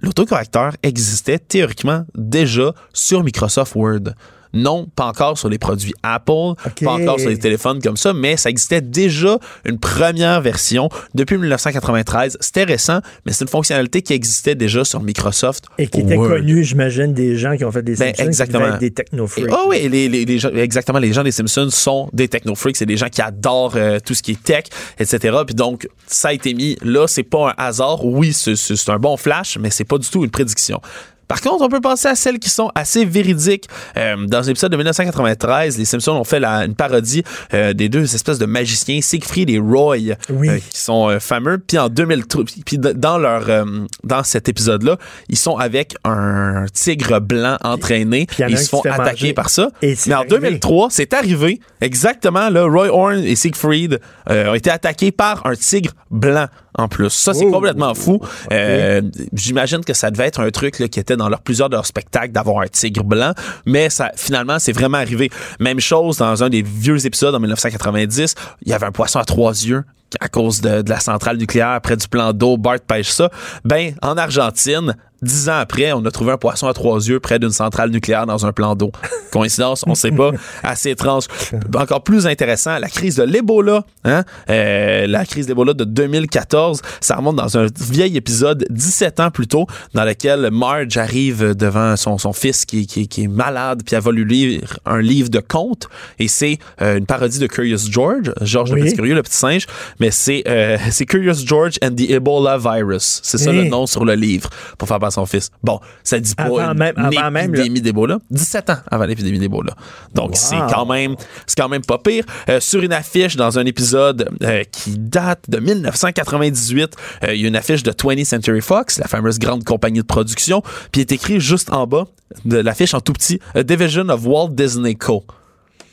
l'autocorrecteur 0.02 0.74
existait 0.84 1.40
théoriquement 1.40 2.06
déjà 2.16 2.74
sur 2.94 3.24
Microsoft 3.24 3.76
Word. 3.76 4.14
Non, 4.56 4.88
pas 4.96 5.06
encore 5.06 5.38
sur 5.38 5.50
les 5.50 5.58
produits 5.60 5.94
Apple, 6.02 6.54
pas 6.84 6.92
encore 6.94 7.20
sur 7.20 7.30
les 7.30 7.38
téléphones 7.38 7.82
comme 7.82 7.98
ça, 7.98 8.14
mais 8.14 8.38
ça 8.38 8.50
existait 8.50 8.82
déjà 8.82 9.38
une 9.66 9.78
première 9.78 10.42
version 10.42 10.90
depuis 11.14 11.38
1993. 11.38 12.38
C'était 12.40 12.64
récent, 12.64 13.02
mais 13.26 13.32
c'est 13.34 13.44
une 13.44 13.50
fonctionnalité 13.50 14.02
qui 14.02 14.14
existait 14.14 14.56
déjà 14.56 14.84
sur 14.86 15.02
Microsoft 15.02 15.66
Et 15.78 15.88
qui 15.88 16.00
était 16.02 16.16
Word. 16.16 16.30
connue, 16.30 16.64
j'imagine, 16.64 17.14
des 17.14 17.36
gens 17.38 17.56
qui 17.58 17.66
ont 17.66 17.72
fait 17.72 17.84
des 17.84 17.96
Ben, 17.96 18.08
Simpsons, 18.16 18.24
exactement. 18.26 18.68
être 18.68 18.80
des 18.80 18.92
technofreaks. 18.92 19.46
Et- 19.48 19.52
oh 19.54 19.66
oui, 19.70 19.88
les, 19.90 20.10
les- 20.10 20.26
les 20.26 20.40
gens- 20.40 20.50
exactement. 20.52 21.00
Les 21.00 21.14
gens 21.14 21.24
des 21.24 21.32
Simpsons 21.32 21.70
sont 21.70 22.10
des 22.14 22.28
technofreaks. 22.28 22.78
C'est 22.78 22.86
des 22.86 22.98
gens 22.98 23.10
qui 23.10 23.22
adorent 23.22 23.76
euh, 23.76 24.00
tout 24.04 24.14
ce 24.14 24.24
qui 24.24 24.32
est 24.32 24.44
tech, 24.44 24.66
etc. 25.00 25.38
Puis 25.46 25.56
donc, 25.56 25.88
ça 26.08 26.30
a 26.30 26.34
été 26.34 26.54
mis 26.54 26.78
là. 26.82 27.08
C'est 27.08 27.24
pas 27.24 27.50
un 27.50 27.54
hasard. 27.64 28.06
Oui, 28.06 28.32
c'est 28.34 28.56
un 28.90 29.00
bon 29.00 29.18
flash, 29.18 29.58
mais 29.60 29.70
c'est 29.70 29.84
pas 29.84 29.98
du 29.98 30.08
tout 30.10 30.24
une 30.24 30.32
prédiction. 30.32 30.80
Par 31.28 31.42
contre, 31.42 31.64
on 31.64 31.70
peut 31.70 31.82
penser 31.82 32.08
à 32.08 32.16
celles 32.16 32.40
qui 32.40 32.50
sont 32.50 32.72
assez 32.76 33.06
véridiques. 33.06 33.68
Euh, 33.98 34.16
dans 34.28 34.48
un 34.48 34.52
épisode 34.52 34.72
de 34.72 34.78
1993, 34.78 35.78
les 35.78 35.86
Simpsons 35.86 36.14
ont 36.14 36.24
fait 36.24 36.40
la- 36.40 36.66
une 36.66 36.76
parodie 36.76 37.24
euh, 37.54 37.74
des 37.74 37.90
deux 37.90 38.14
espèces 38.16 38.38
de 38.40 38.46
magiciens, 38.46 39.02
Siegfried 39.02 39.50
et 39.50 39.60
Roy, 39.60 39.98
euh, 40.30 40.58
qui 40.60 40.80
sont 40.80 41.18
fameux. 41.20 41.58
Puis 41.58 41.78
en 41.78 41.90
2003, 41.90 42.44
puis 42.66 42.78
dans 42.78 43.18
leur 43.18 43.50
euh, 43.50 43.64
dans 44.04 44.24
cet 44.24 44.50
épisode-là, 44.50 44.98
ils 45.30 45.38
sont 45.38 45.58
avec 45.58 45.96
un 46.04 46.66
tigre 46.74 47.20
blanc 47.20 47.58
entraîné. 47.64 48.28
ils 48.48 48.58
se 48.58 48.70
font 48.70 48.82
attaquer 48.82 49.34
par 49.34 49.50
ça. 49.50 49.70
Et 49.82 49.96
Mais 50.08 50.14
en 50.14 50.20
arrivé. 50.20 50.30
2003, 50.36 50.88
c'est 50.92 51.14
arrivé 51.14 51.60
exactement. 51.82 52.50
Là, 52.50 52.66
Roy 52.66 52.88
Horn 52.90 53.20
et 53.24 53.36
Siegfried 53.36 54.00
euh, 54.30 54.52
ont 54.52 54.56
été 54.56 54.70
attaqués 54.70 55.12
par 55.12 55.46
un 55.46 55.56
tigre 55.56 55.92
blanc 56.12 56.48
en 56.78 56.88
plus. 56.88 57.10
Ça, 57.10 57.34
c'est 57.34 57.46
Oh. 57.46 57.52
complètement 57.52 57.94
fou. 57.94 58.20
Euh, 58.52 59.02
J'imagine 59.34 59.84
que 59.84 59.94
ça 59.94 60.12
devait 60.12 60.26
être 60.28 60.40
un 60.42 60.50
truc 60.52 60.80
là, 60.80 60.88
qui 60.88 61.00
était 61.00 61.16
dans 61.18 61.30
leur, 61.30 61.42
plusieurs 61.42 61.70
de 61.70 61.76
leurs 61.76 61.86
spectacles 61.86 62.32
d'avoir 62.32 62.62
un 62.62 62.68
tigre 62.68 63.04
blanc, 63.04 63.34
mais 63.66 63.90
ça, 63.90 64.12
finalement, 64.16 64.60
c'est 64.60 64.72
vraiment 64.74 64.98
arrivé. 64.98 65.30
Même 65.60 65.80
chose 65.80 66.18
dans 66.18 66.44
un 66.44 66.50
des 66.50 66.62
vieux 66.62 67.06
épisodes 67.06 67.34
en 67.36 67.40
1990, 67.40 68.36
il 68.64 68.70
y 68.70 68.74
avait 68.74 68.86
un 68.86 68.92
poisson 68.92 69.20
à 69.20 69.26
trois 69.26 69.52
yeux 69.52 69.84
à 70.22 70.30
cause 70.30 70.62
de, 70.62 70.82
de 70.82 70.90
la 70.90 71.00
centrale 71.02 71.36
nucléaire 71.38 71.82
près 71.82 71.98
du 71.98 72.08
plan 72.08 72.32
d'eau, 72.32 72.56
Bart 72.58 72.80
pêche 72.88 73.10
ça. 73.10 73.30
Ben, 73.66 73.96
en 74.02 74.16
Argentine, 74.18 74.96
dix 75.22 75.50
ans 75.50 75.58
après, 75.60 75.92
on 75.94 76.04
a 76.06 76.12
trouvé 76.12 76.32
un 76.32 76.38
poisson 76.38 76.68
à 76.68 76.74
trois 76.74 77.00
yeux 77.08 77.20
près 77.20 77.40
d'une 77.40 77.52
centrale 77.52 77.90
nucléaire 77.90 78.26
dans 78.26 78.46
un 78.46 78.52
plan 78.52 78.76
d'eau. 78.76 78.92
Coïncidence, 79.32 79.84
on 79.88 79.96
sait 79.96 80.12
pas. 80.12 80.32
Assez 80.64 80.92
étrange. 80.92 81.26
Encore 81.76 82.04
plus 82.04 82.28
intéressant, 82.28 82.78
la 82.80 82.90
crise 82.90 83.16
de 83.16 83.24
l'Ebola, 83.24 83.84
hein? 84.04 84.24
Euh, 84.50 85.08
la 85.08 85.26
crise 85.26 85.48
d'Ebola 85.48 85.74
de 85.74 85.84
2014, 85.84 86.82
ça 87.02 87.16
remonte 87.16 87.36
dans 87.36 87.58
un 87.58 87.68
vieil 87.80 88.18
épisode 88.18 88.66
17 88.70 89.20
ans 89.20 89.32
plus 89.32 89.48
tôt, 89.48 89.68
dans 89.94 90.04
lequel 90.04 90.50
Marge 90.52 90.98
arrive 90.98 91.56
devant 91.56 91.96
son, 91.96 92.18
son 92.18 92.34
fils 92.34 92.66
qui, 92.66 92.88
qui, 92.88 93.08
qui 93.08 93.24
est 93.24 93.28
malade, 93.28 93.82
puis 93.86 93.96
elle 93.96 94.02
va 94.02 94.12
lui 94.12 94.26
lire 94.26 94.80
un 94.86 95.02
livre 95.02 95.30
de 95.30 95.40
contes, 95.40 95.88
et 96.20 96.28
c'est 96.28 96.58
euh, 96.82 96.98
une 96.98 97.06
parodie 97.06 97.40
de 97.40 97.48
Curious 97.48 97.90
George, 97.90 98.34
George 98.42 98.72
Oui. 98.72 98.80
le 98.80 98.86
petit 98.86 98.96
curieux, 98.96 99.16
le 99.16 99.24
petit 99.24 99.38
singe, 99.38 99.68
mais 100.00 100.12
c'est 100.12 100.44
euh, 100.48 100.78
c'est 100.92 101.06
Curious 101.06 101.46
George 101.46 101.74
and 101.84 101.92
the 101.96 102.10
Ebola 102.10 102.58
Virus. 102.58 103.20
C'est 103.24 103.38
ça 103.38 103.52
le 103.52 103.64
nom 103.66 103.86
sur 103.88 104.06
le 104.06 104.14
livre 104.14 104.50
pour 104.78 104.88
faire 104.88 105.00
son 105.12 105.26
fils. 105.26 105.50
Bon, 105.64 105.80
ça 106.04 106.20
dit 106.20 106.36
pas 106.36 106.44
Avant 106.44 106.72
une, 106.72 106.78
même- 106.78 106.94
avant 106.98 107.32
même, 107.32 107.54
épidémie 107.54 107.82
d'Ebola. 107.82 108.20
17 108.32 108.70
ans 108.70 108.78
avant 108.90 109.06
l'épidémie 109.06 109.40
d'Ebola. 109.40 109.74
Donc 110.14 110.32
c'est 110.36 110.58
quand 110.70 110.86
même 110.86 111.16
c'est 111.46 111.58
quand 111.58 111.70
même 111.70 111.84
pas 111.86 111.98
pire. 111.98 112.24
Euh, 112.50 112.60
sur 112.60 112.82
une 112.84 112.94
affiche 112.94 113.36
dans 113.36 113.58
un 113.60 113.66
épisode 113.66 114.30
euh, 114.44 114.64
qui 114.72 114.98
date 114.98 115.50
de 115.50 115.60
1998, 115.60 116.96
euh, 117.24 117.34
il 117.36 117.42
y 117.42 117.46
a 117.46 117.48
une 117.48 117.56
affiche 117.56 117.84
de 117.84 117.92
20th 117.92 118.26
Century 118.26 118.62
Fox, 118.62 118.98
la 119.00 119.08
fameuse 119.08 119.40
grande 119.40 119.64
compagnie 119.64 120.00
de 120.00 120.06
production, 120.06 120.62
puis 120.92 121.02
il 121.02 121.02
est 121.02 121.12
écrit 121.12 121.40
juste 121.40 121.72
en 121.72 121.88
bas 121.88 122.06
de 122.46 122.58
l'affiche 122.58 122.94
en 122.94 123.02
tout 123.02 123.14
petit 123.14 123.40
A 123.54 123.64
Division 123.64 124.10
of 124.10 124.26
Walt 124.26 124.50
Disney 124.50 124.96
Co. 124.96 125.24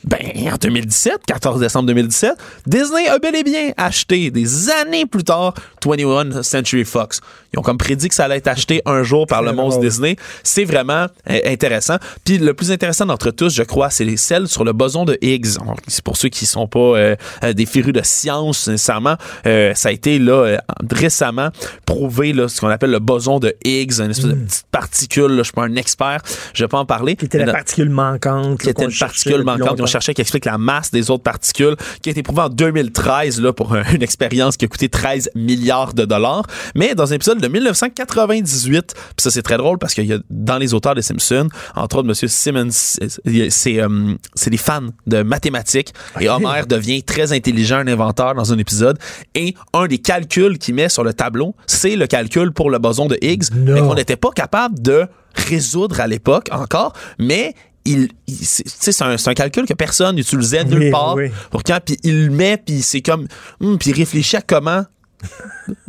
Ben, 0.05 0.19
en 0.51 0.57
2017, 0.57 1.19
14 1.25 1.61
décembre 1.61 1.87
2017, 1.87 2.33
Disney 2.67 3.07
a 3.07 3.19
bel 3.19 3.35
et 3.35 3.43
bien 3.43 3.71
acheté 3.77 4.31
des 4.31 4.69
années 4.69 5.05
plus 5.05 5.23
tard 5.23 5.53
21 5.85 6.43
Century 6.43 6.83
Fox. 6.83 7.21
Ils 7.53 7.59
ont 7.59 7.61
comme 7.61 7.77
prédit 7.77 8.09
que 8.09 8.15
ça 8.15 8.25
allait 8.25 8.37
être 8.37 8.47
acheté 8.47 8.81
un 8.85 9.03
jour 9.03 9.27
par 9.27 9.41
le 9.43 9.51
monstre 9.53 9.79
Disney. 9.81 10.15
C'est 10.43 10.65
vraiment 10.65 11.07
euh, 11.29 11.39
intéressant. 11.45 11.97
Puis 12.25 12.37
le 12.39 12.53
plus 12.53 12.71
intéressant 12.71 13.05
d'entre 13.05 13.31
tous, 13.31 13.53
je 13.53 13.63
crois, 13.63 13.89
c'est 13.89 14.05
les 14.05 14.17
celles 14.17 14.47
sur 14.47 14.63
le 14.63 14.73
boson 14.73 15.05
de 15.05 15.17
Higgs. 15.21 15.57
C'est 15.87 16.03
pour 16.03 16.17
ceux 16.17 16.29
qui 16.29 16.45
sont 16.45 16.67
pas 16.67 16.79
euh, 16.79 17.15
euh, 17.43 17.53
des 17.53 17.65
férus 17.65 17.93
de 17.93 18.01
science 18.03 18.67
nécessairement. 18.67 19.15
Euh, 19.45 19.73
ça 19.75 19.89
a 19.89 19.91
été 19.91 20.19
là 20.19 20.33
euh, 20.33 20.57
récemment 20.91 21.49
prouvé 21.85 22.33
là, 22.33 22.47
ce 22.47 22.59
qu'on 22.59 22.69
appelle 22.69 22.91
le 22.91 22.99
boson 22.99 23.39
de 23.39 23.55
Higgs, 23.63 23.99
une 23.99 24.11
espèce 24.11 24.25
de 24.25 24.33
petite 24.33 24.65
particule. 24.71 25.31
là. 25.31 25.37
je 25.37 25.43
suis 25.43 25.51
pas 25.53 25.63
un 25.63 25.75
expert, 25.75 26.21
je 26.53 26.63
vais 26.63 26.67
pas 26.67 26.79
en 26.79 26.85
parler. 26.85 27.15
Qui 27.15 27.25
était 27.25 27.37
la 27.45 27.51
particule 27.51 27.89
manquante. 27.89 28.59
qui 28.61 28.69
était 28.69 28.85
une 28.85 28.91
particule 28.97 29.43
manquante. 29.43 29.75
Ils 29.77 29.83
ont 29.83 29.87
cherché 29.87 30.13
qui 30.13 30.21
explique 30.21 30.45
la 30.45 30.57
masse 30.57 30.91
des 30.91 31.11
autres 31.11 31.23
particules, 31.23 31.75
qui 32.01 32.09
a 32.09 32.11
été 32.11 32.23
prouvée 32.23 32.41
en 32.41 32.49
2013 32.49 33.41
là, 33.41 33.53
pour 33.53 33.73
un- 33.73 33.83
une 33.93 34.01
expérience 34.03 34.57
qui 34.57 34.65
a 34.65 34.67
coûté 34.67 34.89
13 34.89 35.29
milliards 35.35 35.93
de 35.93 36.05
dollars. 36.05 36.43
Mais 36.75 36.95
dans 36.95 37.11
un 37.11 37.15
épisode 37.15 37.42
de 37.43 37.47
1998, 37.49 38.93
puis 38.95 39.03
ça 39.17 39.31
c'est 39.31 39.41
très 39.41 39.57
drôle 39.57 39.77
parce 39.77 39.93
qu'il 39.93 40.05
y 40.05 40.13
a 40.13 40.17
dans 40.29 40.57
les 40.57 40.73
auteurs 40.73 40.95
des 40.95 41.01
Simpsons, 41.01 41.47
entre 41.75 41.97
autres 41.97 42.07
Monsieur 42.07 42.27
Simmons, 42.27 42.69
c'est 42.71 43.79
euh, 43.81 44.15
des 44.47 44.57
fans 44.57 44.81
de 45.07 45.23
mathématiques. 45.23 45.93
Et 46.19 46.29
Homer 46.29 46.61
devient 46.67 47.03
très 47.03 47.33
intelligent, 47.33 47.77
un 47.77 47.87
inventeur 47.87 48.33
dans 48.35 48.51
un 48.53 48.57
épisode. 48.57 48.97
Et 49.35 49.55
un 49.73 49.87
des 49.87 49.97
calculs 49.99 50.57
qu'il 50.57 50.75
met 50.75 50.89
sur 50.89 51.03
le 51.03 51.13
tableau, 51.13 51.55
c'est 51.67 51.95
le 51.95 52.07
calcul 52.07 52.51
pour 52.51 52.69
le 52.69 52.79
boson 52.79 53.07
de 53.07 53.17
Higgs, 53.21 53.45
mais 53.53 53.79
qu'on 53.81 53.95
n'était 53.95 54.15
pas 54.15 54.31
capable 54.31 54.81
de 54.81 55.05
résoudre 55.35 55.99
à 55.99 56.07
l'époque 56.07 56.47
encore, 56.51 56.93
mais 57.19 57.53
il, 57.85 58.09
il- 58.27 58.37
c'est 58.45 59.01
un, 59.01 59.17
calcul 59.33 59.65
que 59.65 59.73
personne 59.73 60.15
n'utilisait 60.15 60.63
nulle 60.63 60.79
Oui, 60.83 60.91
part 60.91 61.15
oui. 61.15 61.31
pour 61.51 61.63
quand 61.63 61.79
puis 61.83 61.97
il 62.03 62.25
le 62.27 62.31
met 62.31 62.55
puis 62.57 62.81
c'est 62.81 63.01
comme 63.01 63.27
hum, 63.59 63.77
puis 63.77 63.89
il 63.89 63.95
réfléchit 63.97 64.37
à 64.37 64.41
comment 64.41 64.85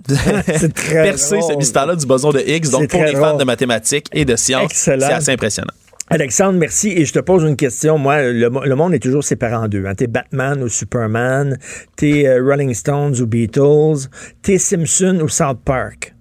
percer 0.06 1.40
ce 1.40 1.56
mystère-là 1.56 1.96
du 1.96 2.06
boson 2.06 2.30
de 2.30 2.40
Higgs. 2.40 2.70
Donc 2.70 2.88
pour 2.88 3.02
les 3.02 3.14
fans 3.14 3.36
de 3.36 3.44
mathématiques 3.44 4.06
et 4.12 4.24
de 4.24 4.36
sciences, 4.36 4.72
c'est 4.72 5.02
assez 5.02 5.32
impressionnant. 5.32 5.72
Alexandre, 6.10 6.58
merci. 6.58 6.90
Et 6.90 7.06
je 7.06 7.12
te 7.14 7.18
pose 7.18 7.44
une 7.44 7.56
question. 7.56 7.96
Moi, 7.96 8.22
le, 8.24 8.48
le 8.48 8.74
monde 8.76 8.92
est 8.92 8.98
toujours 8.98 9.24
séparé 9.24 9.54
en 9.54 9.68
deux. 9.68 9.86
Hein. 9.86 9.94
T'es 9.94 10.06
Batman 10.06 10.62
ou 10.62 10.68
Superman, 10.68 11.58
t'es 11.96 12.26
euh, 12.26 12.42
Rolling 12.44 12.74
Stones 12.74 13.18
ou 13.20 13.26
Beatles, 13.26 14.08
t'es 14.42 14.58
Simpson 14.58 15.18
ou 15.22 15.28
South 15.28 15.60
Park? 15.64 16.13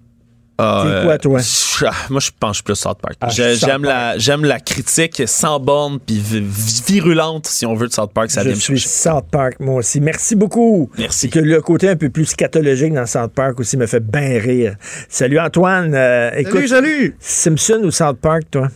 Euh, 0.60 1.02
quoi, 1.04 1.18
toi? 1.18 1.40
je- 1.40 1.84
moi, 2.10 2.20
je 2.20 2.30
pense 2.38 2.62
plus 2.62 2.76
South 2.76 2.98
Park. 3.02 3.16
Ah, 3.20 3.28
South 3.28 3.56
J'aime 3.58 3.82
la, 3.82 4.16
j'aime 4.18 4.44
la 4.44 4.60
critique 4.60 5.20
sans 5.26 5.58
borne 5.58 5.98
puis 5.98 6.16
vi- 6.20 6.40
vi- 6.40 6.82
virulente, 6.86 7.46
si 7.48 7.66
on 7.66 7.74
veut, 7.74 7.88
de 7.88 7.92
South 7.92 8.12
Park. 8.12 8.30
Ça 8.30 8.42
je 8.44 8.50
vient 8.50 8.58
suis. 8.60 8.78
South 8.78 9.24
Park, 9.32 9.56
moi 9.58 9.76
aussi. 9.76 10.00
Merci 10.00 10.36
beaucoup. 10.36 10.90
Merci. 10.96 11.26
Et 11.26 11.28
que 11.30 11.40
le 11.40 11.60
côté 11.60 11.88
un 11.88 11.96
peu 11.96 12.08
plus 12.08 12.26
scatologique 12.26 12.92
dans 12.94 13.06
South 13.06 13.32
Park 13.32 13.58
aussi 13.58 13.76
me 13.76 13.86
fait 13.86 13.98
bien 13.98 14.38
rire. 14.38 14.76
Salut 15.08 15.40
Antoine. 15.40 15.92
Euh, 15.94 16.30
écoute, 16.36 16.68
salut. 16.68 17.16
Simpson 17.18 17.80
ou 17.82 17.90
South 17.90 18.18
Park, 18.20 18.44
toi? 18.52 18.68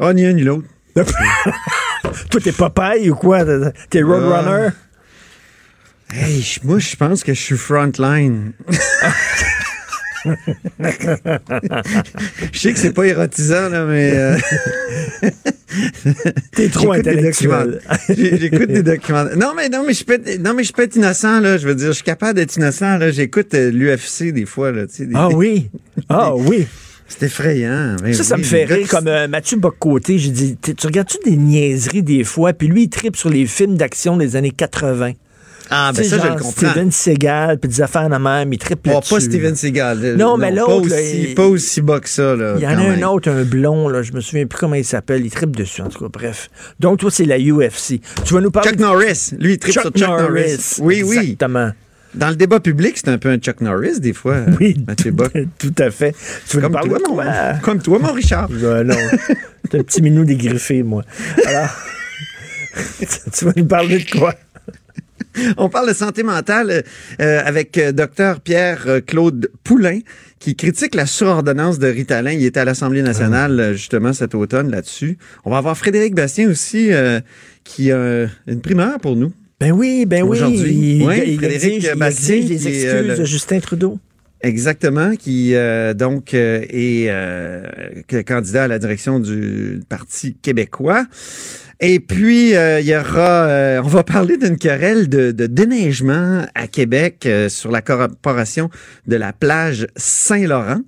Ah, 0.00 0.12
ni 0.12 0.26
un 0.26 0.32
ni 0.32 0.42
l'autre. 0.42 0.66
toi, 2.30 2.40
t'es 2.42 2.50
Popeye 2.52 3.08
ou 3.10 3.14
quoi? 3.14 3.44
T'es 3.88 4.02
Roadrunner? 4.02 4.70
Hey, 6.12 6.44
moi, 6.64 6.78
je 6.80 6.96
pense 6.96 7.22
que 7.22 7.34
je 7.34 7.40
suis 7.40 7.56
frontline. 7.56 8.52
je 12.52 12.58
sais 12.58 12.72
que 12.72 12.78
c'est 12.78 12.92
pas 12.92 13.04
érotisant, 13.06 13.68
là, 13.68 13.84
mais. 13.86 14.12
euh, 14.14 14.36
T'es 16.52 16.68
trop 16.68 16.92
intellectuel. 16.92 17.80
J'écoute 18.08 18.68
des 18.68 18.82
documents. 18.82 19.24
Non, 19.36 19.52
mais 19.56 19.68
non, 19.68 19.84
mais 19.86 19.92
je 19.92 20.04
peux 20.04 20.14
être, 20.14 20.40
non, 20.42 20.54
mais 20.54 20.64
je 20.64 20.72
peux 20.72 20.82
être 20.82 20.96
innocent, 20.96 21.40
là. 21.40 21.58
Je 21.58 21.66
veux 21.68 21.74
dire, 21.74 21.88
je 21.88 21.92
suis 21.92 22.02
capable 22.04 22.34
d'être 22.34 22.56
innocent, 22.56 22.96
là. 22.98 23.10
J'écoute 23.10 23.54
euh, 23.54 23.70
l'UFC 23.70 24.32
des 24.32 24.46
fois, 24.46 24.72
là. 24.72 24.86
des- 24.86 25.08
Ah 25.14 25.28
oui? 25.28 25.68
Ah 26.08 26.34
oui. 26.34 26.66
C'est 27.10 27.22
effrayant. 27.24 27.96
Ben 28.02 28.12
Ça, 28.12 28.22
ça 28.22 28.36
me 28.36 28.42
fait 28.42 28.64
rire. 28.64 28.86
Comme 28.88 29.08
euh, 29.08 29.28
Mathieu 29.28 29.56
Bocoté, 29.56 30.18
j'ai 30.18 30.30
dit, 30.30 30.56
tu 30.58 30.86
regardes-tu 30.86 31.16
des 31.24 31.36
niaiseries 31.36 32.02
des 32.02 32.22
fois? 32.22 32.52
Puis 32.52 32.68
lui, 32.68 32.82
il 32.84 32.88
tripe 32.90 33.16
sur 33.16 33.30
les 33.30 33.46
films 33.46 33.76
d'action 33.76 34.16
des 34.18 34.36
années 34.36 34.50
80. 34.50 35.12
Ah, 35.70 35.92
ben 35.94 36.02
ça, 36.02 36.18
je 36.18 36.22
le 36.22 36.28
comprends. 36.34 36.50
Steven 36.50 36.90
Seagal, 36.90 37.58
puis 37.58 37.68
des 37.68 37.82
affaires 37.82 38.08
de 38.08 38.16
même, 38.16 38.52
il 38.52 38.58
tripe 38.58 38.88
Oh, 38.90 39.00
pas 39.08 39.20
Steven 39.20 39.54
Seagal. 39.54 40.16
Non, 40.16 40.36
mais 40.36 40.48
pas 40.50 40.56
l'autre, 40.60 40.86
aussi, 40.86 41.22
il- 41.28 41.34
pas 41.34 41.46
aussi 41.46 41.80
bas 41.82 42.00
que 42.00 42.08
ça, 42.08 42.34
là. 42.34 42.54
Il 42.56 42.62
y 42.62 42.66
en 42.66 42.78
a 42.78 42.82
un 42.82 43.02
autre, 43.02 43.28
un 43.30 43.42
blond, 43.44 43.88
là, 43.88 44.02
je 44.02 44.12
me 44.12 44.20
souviens 44.20 44.46
plus 44.46 44.58
comment 44.58 44.74
il 44.76 44.84
s'appelle. 44.84 45.24
Il 45.24 45.30
tripe 45.30 45.54
dessus, 45.56 45.82
en 45.82 45.88
tout 45.88 45.98
cas. 46.04 46.08
Bref. 46.12 46.48
Donc, 46.80 46.98
toi, 47.00 47.10
c'est 47.10 47.24
la 47.26 47.38
UFC. 47.38 48.00
Tu 48.24 48.34
vas 48.34 48.40
nous 48.40 48.50
parler. 48.50 48.70
Chuck 48.70 48.78
Norris. 48.80 49.30
Lui, 49.38 49.52
il 49.54 49.58
tripe 49.58 49.74
Chuck 49.74 49.82
sur 49.82 49.92
Chuck 49.92 50.08
Norris. 50.08 50.22
Norris. 50.22 50.76
Oui, 50.80 51.02
oui. 51.04 51.16
Exactement. 51.18 51.70
Dans 52.14 52.30
le 52.30 52.36
débat 52.36 52.58
public, 52.58 52.94
c'est 52.96 53.08
un 53.10 53.18
peu 53.18 53.28
un 53.28 53.36
Chuck 53.36 53.60
Norris, 53.60 54.00
des 54.00 54.14
fois. 54.14 54.38
Oui. 54.60 54.74
Mathieu 54.86 55.10
Bock. 55.10 55.32
Tout 55.58 55.74
à 55.78 55.90
fait. 55.90 56.14
Tu 56.48 56.56
veux 56.56 56.62
Comme 56.62 56.72
nous 56.72 56.78
parler 56.78 56.88
toi, 56.90 56.98
de 56.98 57.04
mon, 57.08 57.14
quoi? 57.14 57.24
comme 57.62 57.82
toi, 57.82 57.98
mon 57.98 58.12
Richard. 58.12 58.48
Euh, 58.62 58.82
non. 58.84 58.94
C'est 59.70 59.78
un 59.80 59.82
petit 59.82 60.00
minou 60.00 60.24
dégriffé, 60.24 60.82
moi. 60.82 61.02
Alors, 61.46 61.68
tu 63.32 63.44
vas 63.44 63.52
nous 63.56 63.66
parler 63.66 63.98
de 63.98 64.18
quoi? 64.18 64.34
On 65.56 65.68
parle 65.68 65.88
de 65.88 65.94
santé 65.94 66.22
mentale 66.22 66.82
euh, 67.20 67.40
avec 67.44 67.76
euh, 67.78 67.92
docteur 67.92 68.40
Pierre-Claude 68.40 69.50
Poulain 69.64 70.00
qui 70.38 70.54
critique 70.54 70.94
la 70.94 71.06
surordonnance 71.06 71.78
de 71.78 71.88
Ritalin. 71.88 72.32
Il 72.32 72.44
était 72.44 72.60
à 72.60 72.64
l'Assemblée 72.64 73.02
nationale 73.02 73.58
euh, 73.60 73.72
justement 73.72 74.12
cet 74.12 74.34
automne 74.34 74.70
là-dessus. 74.70 75.18
On 75.44 75.50
va 75.50 75.58
avoir 75.58 75.76
Frédéric 75.76 76.14
Bastien 76.14 76.48
aussi 76.48 76.92
euh, 76.92 77.20
qui 77.64 77.90
a 77.92 78.26
une 78.46 78.60
primeur 78.60 78.98
pour 79.00 79.16
nous. 79.16 79.32
Ben 79.60 79.72
oui, 79.72 80.06
ben 80.06 80.22
oui. 80.22 80.28
Aujourd'hui. 80.38 80.98
Il, 81.00 81.06
Oui, 81.06 81.22
il 81.26 81.36
Frédéric 81.38 81.82
il 81.92 81.98
Bastien, 81.98 82.36
exige 82.36 82.50
les 82.50 82.56
qui 82.58 82.66
est, 82.68 82.70
excuses 82.70 82.94
euh, 82.94 83.02
le- 83.02 83.16
de 83.16 83.24
Justin 83.24 83.58
Trudeau. 83.60 83.98
Exactement, 84.40 85.16
qui 85.16 85.56
euh, 85.56 85.94
donc 85.94 86.32
euh, 86.32 86.62
est 86.70 87.06
euh, 87.08 87.64
candidat 88.24 88.64
à 88.64 88.68
la 88.68 88.78
direction 88.78 89.18
du 89.18 89.80
Parti 89.88 90.36
québécois. 90.40 91.06
Et 91.80 92.00
puis, 92.00 92.56
euh, 92.56 92.80
il 92.80 92.86
y 92.86 92.96
aura, 92.96 93.46
euh, 93.46 93.80
on 93.84 93.88
va 93.88 94.02
parler 94.02 94.36
d'une 94.36 94.58
querelle 94.58 95.08
de, 95.08 95.30
déneigement 95.46 96.44
à 96.56 96.66
Québec 96.66 97.24
euh, 97.24 97.48
sur 97.48 97.70
la 97.70 97.82
corporation 97.82 98.68
de 99.06 99.14
la 99.14 99.32
plage 99.32 99.86
Saint-Laurent. 99.96 100.80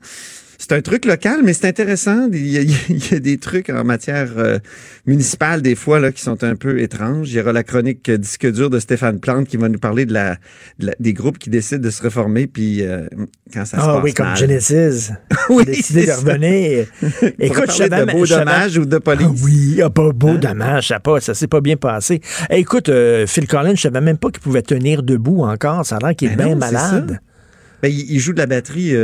C'est 0.70 0.76
un 0.76 0.82
truc 0.82 1.04
local, 1.04 1.40
mais 1.42 1.52
c'est 1.52 1.66
intéressant. 1.66 2.28
Il 2.32 2.46
y, 2.46 2.56
a, 2.56 2.60
il 2.60 3.10
y 3.10 3.14
a 3.16 3.18
des 3.18 3.38
trucs 3.38 3.70
en 3.70 3.82
matière 3.82 4.28
euh, 4.36 4.60
municipale, 5.04 5.62
des 5.62 5.74
fois, 5.74 5.98
là, 5.98 6.12
qui 6.12 6.22
sont 6.22 6.44
un 6.44 6.54
peu 6.54 6.78
étranges. 6.78 7.28
Il 7.32 7.38
y 7.38 7.40
aura 7.40 7.52
la 7.52 7.64
chronique 7.64 8.08
Disque 8.08 8.46
dur 8.52 8.70
de 8.70 8.78
Stéphane 8.78 9.18
Plante 9.18 9.48
qui 9.48 9.56
va 9.56 9.68
nous 9.68 9.80
parler 9.80 10.06
de 10.06 10.12
la, 10.12 10.36
de 10.78 10.86
la- 10.86 10.94
des 11.00 11.12
groupes 11.12 11.38
qui 11.38 11.50
décident 11.50 11.80
de 11.82 11.90
se 11.90 12.00
reformer, 12.04 12.46
puis 12.46 12.82
euh, 12.84 13.08
quand 13.52 13.64
ça 13.64 13.78
se 13.78 13.82
Ah 13.82 13.94
passe 13.94 14.04
oui, 14.04 14.14
comme. 14.14 14.36
Genesis. 14.36 15.10
Oui, 15.48 15.64
décidé 15.64 16.06
de 16.06 16.12
revenir. 16.12 16.86
Écoute, 17.40 17.64
je 17.72 17.72
savais- 17.72 18.06
de 18.06 18.12
beaux 18.12 18.24
dommages 18.26 18.78
ou 18.78 18.84
de 18.84 18.98
police. 18.98 19.26
Ah 19.28 19.44
oui, 19.44 19.80
ah, 19.82 19.90
pas 19.90 20.12
beau 20.12 20.36
dommage, 20.36 20.86
ça, 20.86 21.00
pas, 21.00 21.20
ça 21.20 21.34
s'est 21.34 21.48
pas 21.48 21.60
bien 21.60 21.76
passé. 21.76 22.20
Eh, 22.48 22.58
écoute, 22.60 22.88
euh, 22.90 23.26
Phil 23.26 23.48
Collins, 23.48 23.74
je 23.74 23.80
savais 23.80 24.00
même 24.00 24.18
pas 24.18 24.30
qu'il 24.30 24.40
pouvait 24.40 24.62
tenir 24.62 25.02
debout 25.02 25.42
encore. 25.42 25.84
Ça 25.84 25.96
a 25.96 26.06
l'air 26.06 26.14
qu'il 26.14 26.30
est 26.30 26.36
Ben 26.36 26.44
bien 26.44 26.54
non, 26.54 26.60
malade. 26.60 27.18
Ben, 27.82 27.88
il, 27.88 28.12
il 28.12 28.20
joue 28.20 28.32
de 28.34 28.38
la 28.38 28.46
batterie 28.46 28.94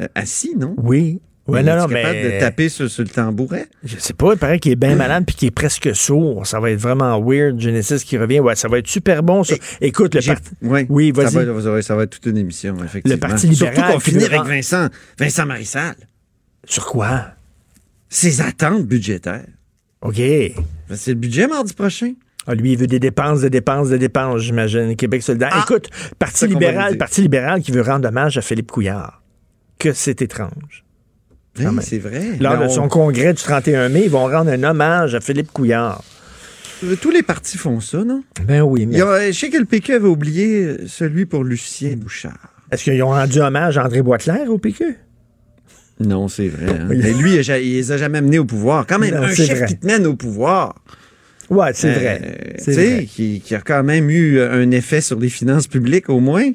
euh, 0.00 0.06
assis, 0.14 0.54
non? 0.56 0.74
Oui. 0.78 1.20
Ouais, 1.46 1.60
Il 1.60 1.66
non, 1.66 1.72
est 1.72 1.76
non, 1.76 1.86
capable 1.88 2.14
mais- 2.14 2.34
de 2.36 2.40
taper 2.40 2.68
sur, 2.70 2.88
sur 2.90 3.02
le 3.02 3.10
tambouret? 3.10 3.66
Je 3.84 3.98
sais 3.98 4.14
pas, 4.14 4.32
il 4.32 4.38
paraît 4.38 4.58
qu'il 4.58 4.72
est 4.72 4.76
bien 4.76 4.96
malade 4.96 5.24
puis 5.26 5.36
qu'il 5.36 5.48
est 5.48 5.50
presque 5.50 5.94
sourd. 5.94 6.46
Ça 6.46 6.58
va 6.58 6.70
être 6.70 6.80
vraiment 6.80 7.20
weird. 7.22 7.60
Genesis 7.60 8.02
qui 8.02 8.16
revient. 8.16 8.40
Ouais, 8.40 8.56
ça 8.56 8.66
va 8.66 8.78
être 8.78 8.86
super 8.88 9.22
bon, 9.22 9.44
ça. 9.44 9.54
Écoute, 9.82 10.14
le 10.14 10.22
parti. 10.26 10.50
ouais, 10.62 10.86
Oui, 10.88 11.12
ça 11.14 11.22
vas-y. 11.24 11.44
va, 11.44 11.60
ça 11.60 11.70
va- 11.70 11.82
ça 11.82 11.96
va 11.96 12.04
être 12.04 12.10
toute 12.18 12.24
une 12.24 12.38
émission, 12.38 12.74
effectivement. 12.82 13.14
Le 13.14 13.20
Parti 13.20 13.46
libéral 13.48 13.74
Surtout 13.76 13.92
qu'on 13.92 14.00
finit 14.00 14.24
avec 14.24 14.40
Vincent, 14.42 14.88
Vincent 15.18 15.44
Marissal. 15.44 15.94
Sur 16.66 16.86
quoi? 16.86 17.26
Ses 18.08 18.40
attentes 18.40 18.86
budgétaires. 18.86 19.44
OK. 20.00 20.16
Ben, 20.16 20.52
C'est 20.94 21.10
le 21.10 21.18
budget 21.18 21.46
mardi 21.46 21.74
prochain. 21.74 22.14
Ah, 22.46 22.54
lui, 22.54 22.72
il 22.72 22.78
veut 22.78 22.86
des 22.86 22.98
dépenses, 23.00 23.42
des 23.42 23.50
dépenses, 23.50 23.90
des 23.90 23.98
dépenses, 23.98 24.40
j'imagine. 24.40 24.96
Québec 24.96 25.22
solidaire. 25.22 25.50
Ah! 25.52 25.64
Écoute, 25.68 25.88
Parti 26.18 26.46
libéral. 26.46 26.96
Parti 26.96 27.20
libéral 27.20 27.60
qui 27.60 27.70
veut 27.70 27.82
rendre 27.82 28.08
hommage 28.08 28.38
à 28.38 28.40
Philippe 28.40 28.70
Couillard. 28.72 29.20
Que 29.78 29.92
c'est 29.92 30.22
étrange. 30.22 30.84
Oui, 31.58 31.64
même. 31.66 31.80
c'est 31.82 31.98
vrai. 31.98 32.36
Lors 32.40 32.54
Ben, 32.54 32.60
de 32.62 32.64
on- 32.66 32.68
son 32.70 32.88
congrès 32.88 33.32
du 33.32 33.42
31 33.42 33.88
mai, 33.88 34.02
ils 34.04 34.10
vont 34.10 34.26
rendre 34.26 34.50
un 34.50 34.62
hommage 34.64 35.14
à 35.14 35.20
Philippe 35.20 35.52
Couillard. 35.52 36.02
Tous 37.00 37.10
les 37.10 37.22
partis 37.22 37.56
font 37.56 37.80
ça, 37.80 38.02
non? 38.04 38.24
Ben 38.46 38.60
oui, 38.62 38.86
mais 38.86 39.00
a- 39.00 39.30
je 39.30 39.38
sais 39.38 39.48
que 39.50 39.56
le 39.56 39.64
PQ 39.64 39.94
avait 39.94 40.08
oublié 40.08 40.64
euh, 40.64 40.76
celui 40.86 41.24
pour 41.26 41.44
Lucien 41.44 41.94
Bouchard. 41.96 42.36
est-ce 42.70 42.84
qu'ils 42.84 43.02
ont 43.02 43.08
rendu 43.10 43.38
hommage 43.40 43.78
à 43.78 43.84
André 43.84 44.02
Boitelaire 44.02 44.50
au 44.50 44.58
PQ? 44.58 44.96
Non, 46.00 46.26
c'est 46.28 46.48
vrai. 46.48 46.66
hein. 46.72 46.86
Mais 46.88 47.12
lui, 47.12 47.36
il 47.36 47.50
a- 47.50 47.58
il 47.60 47.72
les 47.74 47.92
a 47.92 47.96
jamais 47.96 48.18
amenés 48.18 48.40
au 48.40 48.44
pouvoir. 48.44 48.84
Quand 48.86 48.98
même, 48.98 49.14
Non, 49.14 49.22
un 49.22 49.34
chef 49.34 49.56
vrai. 49.58 49.66
qui 49.66 49.76
te 49.78 49.86
mène 49.86 50.06
au 50.06 50.14
pouvoir. 50.16 50.74
Ouais, 51.50 51.70
c'est 51.72 51.90
Euh, 51.90 51.94
vrai. 51.94 52.54
Tu 52.64 52.72
sais, 52.74 53.08
qui 53.40 53.54
a 53.54 53.60
quand 53.60 53.84
même 53.84 54.10
eu 54.10 54.40
un 54.42 54.70
effet 54.72 55.00
sur 55.00 55.18
les 55.20 55.28
finances 55.28 55.68
publiques 55.68 56.08
au 56.10 56.18
moins. 56.20 56.50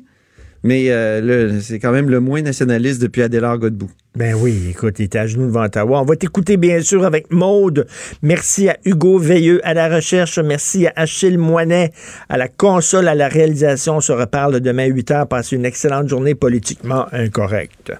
Mais 0.63 0.89
euh, 0.89 1.59
c'est 1.61 1.79
quand 1.79 1.91
même 1.91 2.09
le 2.09 2.19
moins 2.19 2.41
nationaliste 2.41 3.01
depuis 3.01 3.21
Adélard 3.21 3.57
Godbout. 3.57 3.89
Ben 4.15 4.35
oui, 4.35 4.67
écoute, 4.69 4.95
il 4.99 5.05
était 5.05 5.19
à 5.19 5.27
genoux 5.27 5.47
devant 5.47 5.63
Ottawa. 5.63 6.01
On 6.01 6.05
va 6.05 6.15
t'écouter, 6.15 6.57
bien 6.57 6.81
sûr, 6.81 7.05
avec 7.05 7.31
Maude. 7.31 7.87
Merci 8.21 8.67
à 8.67 8.77
Hugo 8.83 9.17
Veilleux 9.17 9.61
à 9.63 9.73
la 9.73 9.87
recherche. 9.87 10.39
Merci 10.39 10.87
à 10.87 10.93
Achille 10.95 11.37
Moinet 11.37 11.91
à 12.27 12.37
la 12.37 12.47
console, 12.47 13.07
à 13.07 13.15
la 13.15 13.27
réalisation. 13.27 13.97
On 13.97 14.01
se 14.01 14.11
reparle 14.11 14.59
demain 14.59 14.83
à 14.83 14.87
8 14.87 15.11
h. 15.11 15.27
Passez 15.27 15.55
une 15.55 15.65
excellente 15.65 16.09
journée 16.09 16.35
politiquement 16.35 17.05
incorrecte. 17.11 17.93